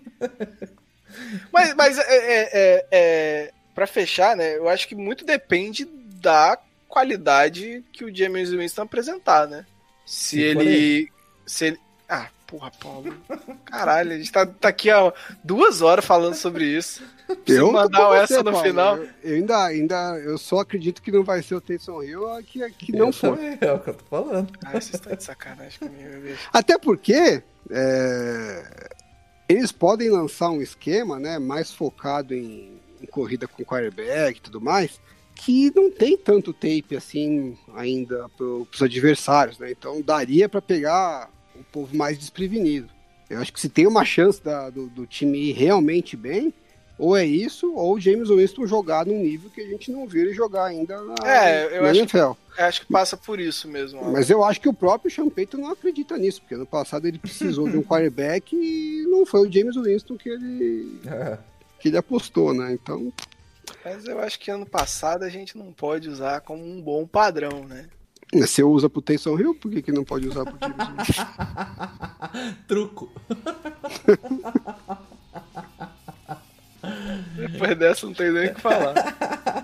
Mas, 1.53 1.75
mas 1.75 1.99
é, 1.99 2.03
é, 2.03 2.51
é, 2.53 2.87
é 2.91 3.53
para 3.75 3.87
fechar, 3.87 4.37
né? 4.37 4.57
Eu 4.57 4.69
acho 4.69 4.87
que 4.87 4.95
muito 4.95 5.25
depende 5.25 5.85
da 5.85 6.59
qualidade 6.89 7.83
que 7.93 8.05
o 8.05 8.15
James 8.15 8.51
Winston 8.51 8.83
apresentar, 8.83 9.47
né? 9.47 9.67
Se, 10.07 10.29
se 10.29 10.41
ele. 10.41 11.13
Se 11.47 11.67
ele. 11.67 11.81
Ah, 12.09 12.29
porra, 12.53 12.71
Paulo. 12.79 13.15
Caralho, 13.65 14.13
a 14.13 14.19
gente 14.19 14.31
tá, 14.31 14.45
tá 14.45 14.69
aqui 14.69 14.91
há 14.91 15.11
duas 15.43 15.81
horas 15.81 16.05
falando 16.05 16.35
sobre 16.35 16.67
isso. 16.67 17.03
Eu 17.47 17.73
mandar 17.73 18.15
essa 18.23 18.43
no 18.43 18.53
Paulo. 18.53 18.67
final. 18.67 18.99
Eu, 18.99 19.09
eu, 19.25 19.37
ainda, 19.37 19.65
ainda, 19.65 20.19
eu 20.19 20.37
só 20.37 20.61
acredito 20.61 21.01
que 21.01 21.11
não 21.11 21.25
vai 21.25 21.43
ser 21.43 21.55
o 21.55 21.61
Taysom 21.63 22.03
Hill, 22.03 22.23
que, 22.45 22.71
que 22.73 22.93
não 22.93 23.11
foi. 23.11 23.57
É 23.59 23.73
o 23.73 23.79
que 23.79 23.89
eu 23.89 23.95
tô 23.95 24.05
falando. 24.05 24.53
Ah, 24.63 24.73
vocês 24.73 24.95
estão 24.95 25.17
de 25.17 25.25
sacanagem 25.25 25.79
comigo, 25.79 26.21
bicho. 26.21 26.49
Até 26.53 26.77
porque 26.77 27.43
é, 27.71 28.91
eles 29.49 29.73
podem 29.73 30.11
lançar 30.11 30.51
um 30.51 30.61
esquema, 30.61 31.19
né, 31.19 31.39
mais 31.39 31.73
focado 31.73 32.35
em, 32.35 32.79
em 33.01 33.07
corrida 33.07 33.49
com 33.49 33.65
quarterback 33.65 34.39
e 34.39 34.43
tudo 34.43 34.61
mais, 34.61 35.01
que 35.35 35.73
não 35.75 35.91
tem 35.91 36.19
tanto 36.19 36.53
tape 36.53 36.95
assim 36.95 37.57
ainda 37.75 38.29
para 38.37 38.45
os 38.45 38.83
adversários, 38.83 39.59
né? 39.59 39.71
Então 39.71 40.03
daria 40.03 40.51
para 40.51 40.61
pegar 40.61 41.31
o 41.63 41.73
povo 41.73 41.97
mais 41.97 42.19
desprevenido. 42.19 42.89
Eu 43.31 43.41
acho 43.41 43.53
que 43.53 43.61
se 43.61 43.69
tem 43.69 43.87
uma 43.87 44.05
chance 44.05 44.43
da, 44.43 44.69
do, 44.69 44.89
do, 44.89 45.07
time 45.07 45.39
ir 45.39 45.53
realmente 45.53 46.17
bem, 46.17 46.53
ou 46.99 47.17
é 47.17 47.25
isso, 47.25 47.73
ou 47.75 47.95
o 47.95 48.01
James 48.01 48.29
Winston 48.29 48.67
jogar 48.67 49.07
num 49.07 49.19
nível 49.19 49.51
que 49.51 49.61
a 49.61 49.67
gente 49.67 49.91
não 49.91 50.07
viu 50.07 50.23
ele 50.23 50.35
jogar 50.35 50.67
ainda 50.67 51.01
na, 51.01 51.15
é, 51.25 51.79
eu 51.79 51.87
acho 51.87 52.01
NFL. 52.01 52.33
Que, 52.33 52.61
eu 52.61 52.65
acho 52.67 52.81
que 52.83 52.93
passa 52.93 53.17
por 53.17 53.41
isso 53.41 53.67
mesmo. 53.67 54.05
Mas 54.13 54.29
eu 54.29 54.45
acho 54.45 54.61
que 54.61 54.69
o 54.69 54.75
próprio 54.75 55.11
Champeito 55.11 55.57
não 55.57 55.71
acredita 55.71 56.19
nisso, 56.19 56.43
porque 56.43 56.55
ano 56.55 56.67
passado 56.67 57.09
ele 57.09 57.19
precisou 57.19 57.69
de 57.69 57.79
um 57.79 57.83
quarterback 57.85 58.55
e 58.55 59.07
não 59.09 59.25
foi 59.25 59.49
o 59.49 59.51
James 59.51 59.77
Winston 59.77 60.17
que 60.17 60.29
ele, 60.29 61.01
é. 61.07 61.39
que 61.81 61.89
ele 61.89 61.97
apostou, 61.97 62.53
né? 62.53 62.73
Então. 62.73 63.11
Mas 63.83 64.05
eu 64.05 64.21
acho 64.21 64.39
que 64.39 64.51
ano 64.51 64.67
passado 64.67 65.23
a 65.23 65.31
gente 65.31 65.57
não 65.57 65.73
pode 65.73 66.09
usar 66.09 66.43
como 66.43 66.63
um 66.63 66.83
bom 66.83 67.07
padrão, 67.07 67.65
né? 67.67 67.89
Se 68.47 68.63
eu 68.63 68.71
usa 68.71 68.89
pro 68.89 69.03
Taysom 69.03 69.39
Hill, 69.39 69.55
por 69.55 69.71
que, 69.71 69.83
que 69.83 69.93
não 69.93 70.05
pode 70.05 70.27
usar 70.27 70.45
pro 70.45 70.57
James 70.61 71.09
Truco. 72.67 73.13
Depois 77.37 77.79
dessa 77.79 78.07
não 78.07 78.15
tem 78.15 78.33
nem 78.33 78.49
o 78.49 78.55
que 78.55 78.61
falar. 78.61 78.95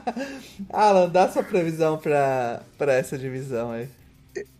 Alan, 0.71 1.09
dá 1.09 1.29
sua 1.31 1.43
previsão 1.43 1.99
pra, 1.99 2.63
pra 2.77 2.93
essa 2.93 3.17
divisão 3.17 3.73
aí. 3.73 3.89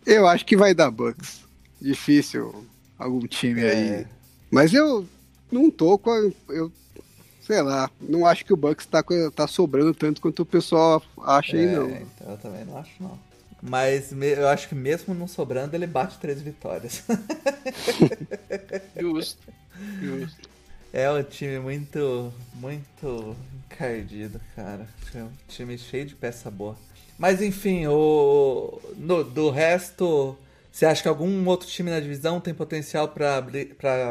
Eu 0.05 0.27
acho 0.27 0.45
que 0.45 0.57
vai 0.57 0.73
dar 0.73 0.91
Bucks. 0.91 1.43
Difícil 1.79 2.65
algum 2.97 3.25
time 3.27 3.61
é. 3.61 3.71
aí. 3.71 4.07
Mas 4.51 4.73
eu 4.73 5.07
não 5.51 5.69
tô 5.69 5.97
com. 5.97 6.11
A, 6.11 6.31
eu 6.51 6.71
sei 7.41 7.61
lá, 7.61 7.89
não 8.01 8.25
acho 8.25 8.45
que 8.45 8.53
o 8.53 8.57
Bucks 8.57 8.85
tá, 8.85 9.03
tá 9.35 9.47
sobrando 9.47 9.93
tanto 9.93 10.21
quanto 10.21 10.41
o 10.41 10.45
pessoal 10.45 11.01
acha 11.23 11.55
é, 11.55 11.61
aí, 11.61 11.65
não. 11.67 11.89
Então 11.89 12.31
eu 12.31 12.37
também 12.37 12.65
não 12.65 12.77
acho, 12.77 12.91
não. 12.99 13.28
Mas 13.61 14.11
eu 14.11 14.47
acho 14.47 14.69
que 14.69 14.75
mesmo 14.75 15.13
não 15.13 15.27
sobrando, 15.27 15.75
ele 15.75 15.87
bate 15.87 16.17
três 16.19 16.41
vitórias. 16.41 17.03
Justo. 18.99 19.53
Justo. 20.01 20.49
É 20.91 21.11
um 21.11 21.21
time 21.21 21.59
muito, 21.59 22.33
muito 22.55 23.35
encardido, 23.65 24.39
cara. 24.55 24.87
É 25.13 25.23
um 25.23 25.31
time 25.47 25.77
cheio 25.77 26.05
de 26.05 26.15
peça 26.15 26.49
boa. 26.49 26.75
Mas 27.17 27.41
enfim, 27.41 27.85
o 27.87 28.79
no, 28.95 29.23
do 29.23 29.49
resto, 29.49 30.37
você 30.71 30.85
acha 30.85 31.01
que 31.01 31.07
algum 31.07 31.45
outro 31.47 31.67
time 31.67 31.91
na 31.91 31.99
divisão 31.99 32.39
tem 32.39 32.53
potencial 32.53 33.09
para 33.09 33.41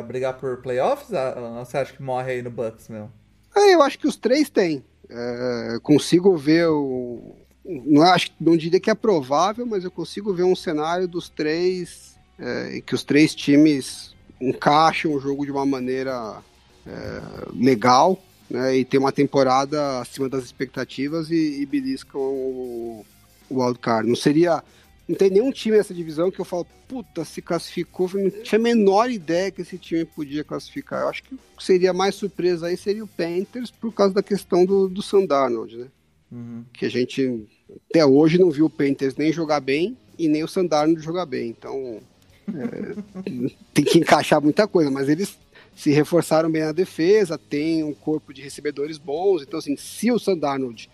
brigar 0.06 0.34
por 0.38 0.58
playoffs? 0.58 1.08
Ou 1.10 1.64
você 1.64 1.78
acha 1.78 1.92
que 1.92 2.02
morre 2.02 2.32
aí 2.32 2.42
no 2.42 2.50
Bucks, 2.50 2.88
meu? 2.88 3.10
É, 3.56 3.74
eu 3.74 3.82
acho 3.82 3.98
que 3.98 4.06
os 4.06 4.16
três 4.16 4.50
têm. 4.50 4.84
É, 5.10 5.78
consigo 5.82 6.36
ver 6.36 6.68
o, 6.68 7.34
não 7.68 8.02
acho, 8.02 8.30
não 8.40 8.56
diria 8.56 8.80
que 8.80 8.90
é 8.90 8.94
provável, 8.94 9.66
mas 9.66 9.84
eu 9.84 9.90
consigo 9.90 10.32
ver 10.32 10.44
um 10.44 10.56
cenário 10.56 11.06
dos 11.06 11.28
três 11.28 12.16
é, 12.38 12.80
que 12.84 12.94
os 12.94 13.02
três 13.02 13.34
times 13.34 14.14
encaixam 14.40 15.12
o 15.12 15.20
jogo 15.20 15.44
de 15.44 15.50
uma 15.50 15.66
maneira 15.66 16.40
é, 16.86 17.22
legal, 17.52 18.22
né, 18.48 18.76
e 18.76 18.84
tem 18.84 18.98
uma 18.98 19.12
temporada 19.12 20.00
acima 20.00 20.28
das 20.28 20.44
expectativas 20.44 21.30
e, 21.30 21.60
e 21.60 21.66
beliscam 21.66 22.20
o, 22.20 23.04
o 23.50 23.62
wildcard. 23.62 24.08
Não 24.08 24.16
seria, 24.16 24.62
não 25.06 25.16
tem 25.16 25.30
nenhum 25.30 25.50
time 25.50 25.76
nessa 25.76 25.92
divisão 25.92 26.30
que 26.30 26.40
eu 26.40 26.44
falo, 26.44 26.66
puta, 26.86 27.24
se 27.24 27.42
classificou, 27.42 28.08
não 28.14 28.30
tinha 28.30 28.58
a 28.58 28.62
menor 28.62 29.10
ideia 29.10 29.50
que 29.50 29.60
esse 29.60 29.76
time 29.76 30.04
podia 30.04 30.44
classificar. 30.44 31.02
Eu 31.02 31.08
acho 31.08 31.24
que 31.24 31.36
seria 31.58 31.92
mais 31.92 32.14
surpresa 32.14 32.68
aí 32.68 32.76
seria 32.76 33.04
o 33.04 33.08
Panthers 33.08 33.70
por 33.70 33.92
causa 33.92 34.14
da 34.14 34.22
questão 34.22 34.64
do, 34.64 34.88
do 34.88 35.02
Sandarnold, 35.02 35.76
né? 35.76 35.86
Uhum. 36.30 36.64
Que 36.72 36.86
a 36.86 36.90
gente 36.90 37.46
até 37.90 38.04
hoje 38.04 38.38
não 38.38 38.50
viu 38.50 38.66
o 38.66 38.70
Panthers 38.70 39.16
nem 39.16 39.32
jogar 39.32 39.60
bem 39.60 39.96
e 40.18 40.28
nem 40.28 40.42
o 40.42 40.48
Sandarno 40.48 40.98
jogar 41.00 41.26
bem. 41.26 41.48
Então 41.50 42.00
é, 42.48 43.50
tem 43.74 43.84
que 43.84 43.98
encaixar 43.98 44.40
muita 44.40 44.66
coisa, 44.66 44.90
mas 44.90 45.08
eles 45.08 45.38
se 45.78 45.90
reforçaram 45.90 46.50
bem 46.50 46.62
na 46.62 46.72
defesa, 46.72 47.38
tem 47.38 47.84
um 47.84 47.94
corpo 47.94 48.34
de 48.34 48.42
recebedores 48.42 48.98
bons. 48.98 49.42
Então, 49.42 49.60
assim, 49.60 49.76
se 49.76 50.10
o 50.10 50.18
Sandarnold 50.18 50.90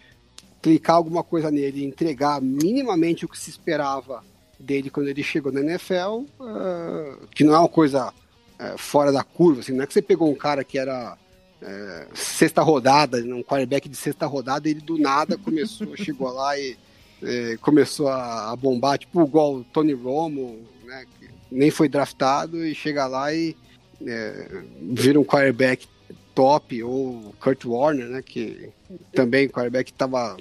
clicar 0.61 0.97
alguma 0.97 1.23
coisa 1.23 1.51
nele 1.51 1.81
e 1.81 1.85
entregar 1.85 2.41
minimamente 2.41 3.25
o 3.25 3.29
que 3.29 3.39
se 3.39 3.49
esperava 3.49 4.23
dele 4.59 4.91
quando 4.91 5.09
ele 5.09 5.23
chegou 5.23 5.51
na 5.51 5.61
NFL, 5.61 6.25
uh, 6.41 7.27
que 7.35 7.45
não 7.45 7.55
é 7.55 7.59
uma 7.59 7.69
coisa 7.69 8.09
uh, 8.09 8.79
fora 8.79 9.11
da 9.11 9.23
curva, 9.23 9.61
assim, 9.61 9.73
não 9.73 9.85
é 9.85 9.87
que 9.87 9.93
você 9.95 10.03
pegou 10.03 10.31
um 10.31 10.35
cara 10.35 10.63
que 10.63 10.79
era 10.79 11.17
é, 11.65 12.07
sexta 12.15 12.63
rodada, 12.63 13.19
um 13.19 13.43
quarterback 13.43 13.89
de 13.89 13.97
sexta 13.97 14.27
rodada, 14.27 14.69
ele 14.69 14.81
do 14.81 14.99
nada 14.99 15.39
começou, 15.39 15.97
chegou 15.97 16.31
lá 16.31 16.59
e 16.59 16.77
é, 17.23 17.57
começou 17.61 18.09
a, 18.09 18.53
a, 18.53 18.57
bombar, 18.57 18.99
tipo 18.99 19.23
igual 19.23 19.57
o 19.57 19.65
Tony 19.65 19.95
Romo, 19.95 20.59
né, 20.85 21.07
que 21.19 21.29
nem 21.51 21.71
foi 21.71 21.89
draftado 21.89 22.65
e 22.65 22.75
chega 22.75 23.07
lá 23.07 23.33
e 23.33 23.57
é, 24.07 24.63
vira 24.83 25.19
um 25.19 25.25
quarterback 25.25 25.89
top, 26.35 26.83
ou 26.83 27.35
Kurt 27.41 27.65
Warner, 27.65 28.09
né, 28.09 28.23
que 28.23 28.69
também 29.13 29.49
quarterback 29.49 29.91
estava 29.91 30.37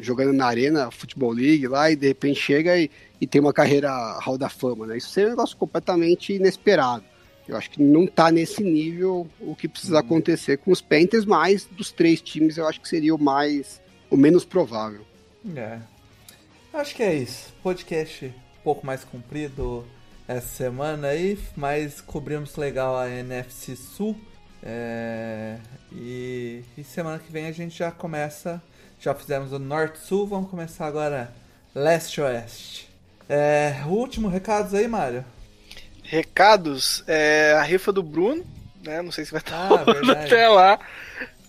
jogando 0.00 0.32
na 0.32 0.46
Arena 0.46 0.90
Football 0.90 1.32
League 1.32 1.66
lá 1.68 1.90
e 1.90 1.96
de 1.96 2.06
repente 2.06 2.40
chega 2.40 2.78
e, 2.78 2.90
e 3.20 3.26
tem 3.26 3.40
uma 3.40 3.52
carreira 3.52 3.90
Hall 4.20 4.38
da 4.38 4.48
Fama, 4.48 4.86
né? 4.86 4.96
Isso 4.96 5.20
é 5.20 5.26
um 5.26 5.30
negócio 5.30 5.56
completamente 5.56 6.32
inesperado. 6.32 7.04
Eu 7.48 7.56
acho 7.56 7.70
que 7.70 7.82
não 7.82 8.04
está 8.04 8.30
nesse 8.30 8.62
nível 8.62 9.28
o 9.40 9.54
que 9.54 9.68
precisa 9.68 9.94
uhum. 9.94 10.00
acontecer 10.00 10.58
com 10.58 10.70
os 10.70 10.80
Panthers, 10.80 11.24
mas 11.24 11.64
dos 11.66 11.90
três 11.90 12.20
times 12.20 12.56
eu 12.56 12.66
acho 12.68 12.80
que 12.80 12.88
seria 12.88 13.14
o 13.14 13.18
mais 13.18 13.80
o 14.08 14.16
menos 14.16 14.44
provável. 14.44 15.04
É. 15.56 15.78
Acho 16.72 16.94
que 16.94 17.02
é 17.02 17.14
isso. 17.14 17.52
Podcast 17.62 18.26
um 18.26 18.62
pouco 18.62 18.86
mais 18.86 19.04
comprido 19.04 19.84
essa 20.28 20.46
semana 20.46 21.08
aí, 21.08 21.38
mas 21.56 22.00
cobrimos 22.00 22.56
legal 22.56 22.96
a 22.96 23.10
NFC 23.10 23.74
Sul. 23.74 24.16
É... 24.62 25.58
E... 25.90 26.62
e 26.78 26.84
semana 26.84 27.18
que 27.18 27.32
vem 27.32 27.46
a 27.46 27.52
gente 27.52 27.76
já 27.76 27.90
começa. 27.90 28.62
Já 29.00 29.14
fizemos 29.14 29.52
o 29.52 29.58
Norte-Sul, 29.58 30.26
vamos 30.28 30.48
começar 30.48 30.86
agora 30.86 31.34
Leste-Oeste. 31.74 32.88
É... 33.28 33.82
Último 33.86 34.28
recados 34.28 34.74
aí, 34.74 34.86
Mário? 34.86 35.24
Recados, 36.12 37.02
é, 37.06 37.54
a 37.56 37.62
rifa 37.62 37.90
do 37.90 38.02
Bruno, 38.02 38.44
né? 38.84 39.00
Não 39.00 39.10
sei 39.10 39.24
se 39.24 39.30
vai 39.30 39.40
estar 39.40 39.56
ah, 39.56 40.12
até 40.12 40.46
lá. 40.46 40.78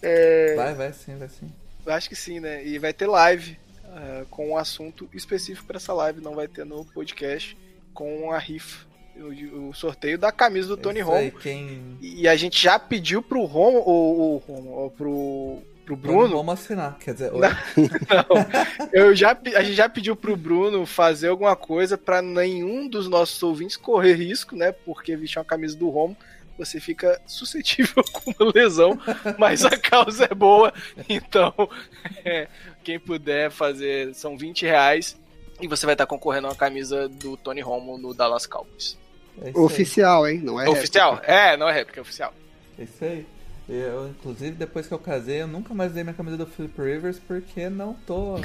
É... 0.01 0.55
Vai, 0.55 0.73
vai 0.73 0.93
sim, 0.93 1.17
vai 1.17 1.27
sim. 1.27 1.51
Acho 1.85 2.07
que 2.07 2.15
sim, 2.15 2.39
né? 2.39 2.65
E 2.65 2.79
vai 2.79 2.93
ter 2.93 3.05
live 3.05 3.57
uh, 3.83 4.25
com 4.27 4.51
um 4.51 4.57
assunto 4.57 5.09
específico 5.13 5.67
para 5.67 5.75
essa 5.75 5.91
live, 5.91 6.21
não 6.21 6.33
vai 6.33 6.47
ter 6.47 6.65
no 6.65 6.85
podcast 6.85 7.57
com 7.93 8.31
a 8.31 8.37
rifa. 8.37 8.85
O, 9.17 9.69
o 9.69 9.73
sorteio 9.73 10.17
da 10.17 10.31
camisa 10.31 10.69
do 10.69 10.77
Tony 10.77 11.01
Romo. 11.01 11.29
Quem... 11.33 11.97
E 12.01 12.25
a 12.25 12.35
gente 12.37 12.63
já 12.63 12.79
pediu 12.79 13.21
pro 13.21 13.43
Romo, 13.43 13.79
o, 13.79 14.37
o, 14.37 14.91
pro 14.91 15.61
pro 15.85 15.95
Bruno. 15.95 16.37
Vamos 16.37 16.53
assinar, 16.53 16.97
quer 16.99 17.13
dizer. 17.13 17.31
Não, 17.31 17.39
não, 17.39 18.89
eu 18.91 19.15
já, 19.15 19.37
a 19.55 19.63
gente 19.63 19.75
já 19.75 19.89
pediu 19.89 20.15
pro 20.15 20.35
Bruno 20.35 20.85
fazer 20.85 21.27
alguma 21.27 21.55
coisa 21.55 21.97
para 21.97 22.21
nenhum 22.21 22.87
dos 22.87 23.07
nossos 23.07 23.41
ouvintes 23.43 23.77
correr 23.77 24.13
risco, 24.13 24.55
né? 24.55 24.71
Porque 24.71 25.15
vestir 25.15 25.39
uma 25.39 25.45
camisa 25.45 25.77
do 25.77 25.89
Romo 25.89 26.17
você 26.57 26.79
fica 26.79 27.19
suscetível 27.25 28.03
com 28.13 28.31
uma 28.31 28.51
lesão, 28.53 28.99
mas 29.37 29.65
a 29.65 29.77
causa 29.77 30.25
é 30.29 30.35
boa, 30.35 30.73
então 31.09 31.53
é, 32.23 32.47
quem 32.83 32.99
puder 32.99 33.49
fazer 33.51 34.13
são 34.13 34.37
20 34.37 34.65
reais 34.65 35.17
e 35.61 35.67
você 35.67 35.85
vai 35.85 35.93
estar 35.93 36.05
concorrendo 36.05 36.47
a 36.47 36.51
uma 36.51 36.55
camisa 36.55 37.07
do 37.07 37.37
Tony 37.37 37.61
Romo 37.61 37.97
no 37.97 38.13
Dallas 38.13 38.45
Cowboys. 38.45 38.97
É 39.41 39.57
oficial, 39.57 40.27
hein? 40.27 40.39
Não 40.43 40.59
é 40.59 40.69
oficial? 40.69 41.15
Réplica. 41.15 41.33
É, 41.33 41.57
não 41.57 41.67
é 41.67 41.73
réplica, 41.73 41.99
é 41.99 42.01
oficial. 42.01 42.33
É 42.77 42.83
isso 42.83 43.03
aí. 43.03 43.25
Eu, 43.67 44.09
inclusive, 44.09 44.51
depois 44.51 44.87
que 44.87 44.93
eu 44.93 44.99
casei, 44.99 45.41
eu 45.41 45.47
nunca 45.47 45.73
mais 45.73 45.93
dei 45.93 46.03
minha 46.03 46.13
camisa 46.13 46.35
do 46.35 46.45
Philip 46.45 46.81
Rivers 46.81 47.17
porque 47.25 47.69
não 47.69 47.93
tô. 48.05 48.37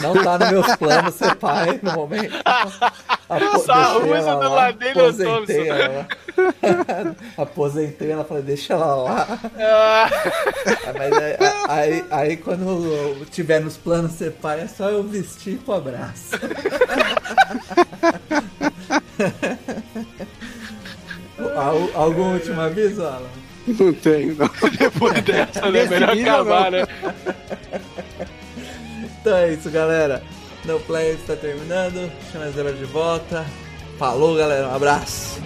Não, 0.00 0.14
não 0.14 0.24
tá 0.24 0.38
nos 0.38 0.50
meus 0.50 0.76
planos 0.76 1.14
ser 1.14 1.34
pai 1.34 1.78
no 1.82 1.92
momento. 1.92 2.34
Essa 3.28 3.98
usa 3.98 4.36
do 4.36 4.48
lado 4.48 4.78
dele, 4.78 4.98
aposentei 4.98 5.68
ela. 5.68 6.08
aposentei 7.36 8.10
ela, 8.10 8.24
falei, 8.24 8.42
deixa 8.42 8.72
ela 8.72 8.94
lá. 8.94 9.28
Ah. 9.58 10.08
Mas 10.96 11.12
aí, 11.12 11.36
aí, 11.68 12.02
aí, 12.10 12.38
quando 12.38 13.26
tiver 13.26 13.60
nos 13.60 13.76
planos 13.76 14.12
ser 14.12 14.32
pai, 14.32 14.62
é 14.62 14.66
só 14.66 14.88
eu 14.88 15.02
vestir 15.02 15.58
pro 15.58 15.74
abraço. 15.74 16.30
Algum 21.94 22.32
último 22.32 22.58
aviso, 22.60 23.04
Alan? 23.04 23.49
Não 23.66 23.92
tenho, 23.92 24.36
não. 24.36 24.50
Depois 24.78 25.22
dessa, 25.22 25.70
né? 25.70 25.86
Melhor 25.86 26.10
acabar, 26.10 26.70
né? 26.70 26.86
Então 29.20 29.36
é 29.36 29.52
isso, 29.52 29.70
galera. 29.70 30.22
No 30.64 30.80
Play 30.80 31.12
está 31.12 31.36
terminando. 31.36 32.10
Chama 32.32 32.46
a 32.46 32.72
de 32.72 32.84
volta. 32.84 33.44
Falou, 33.98 34.36
galera. 34.36 34.68
Um 34.68 34.74
abraço. 34.74 35.40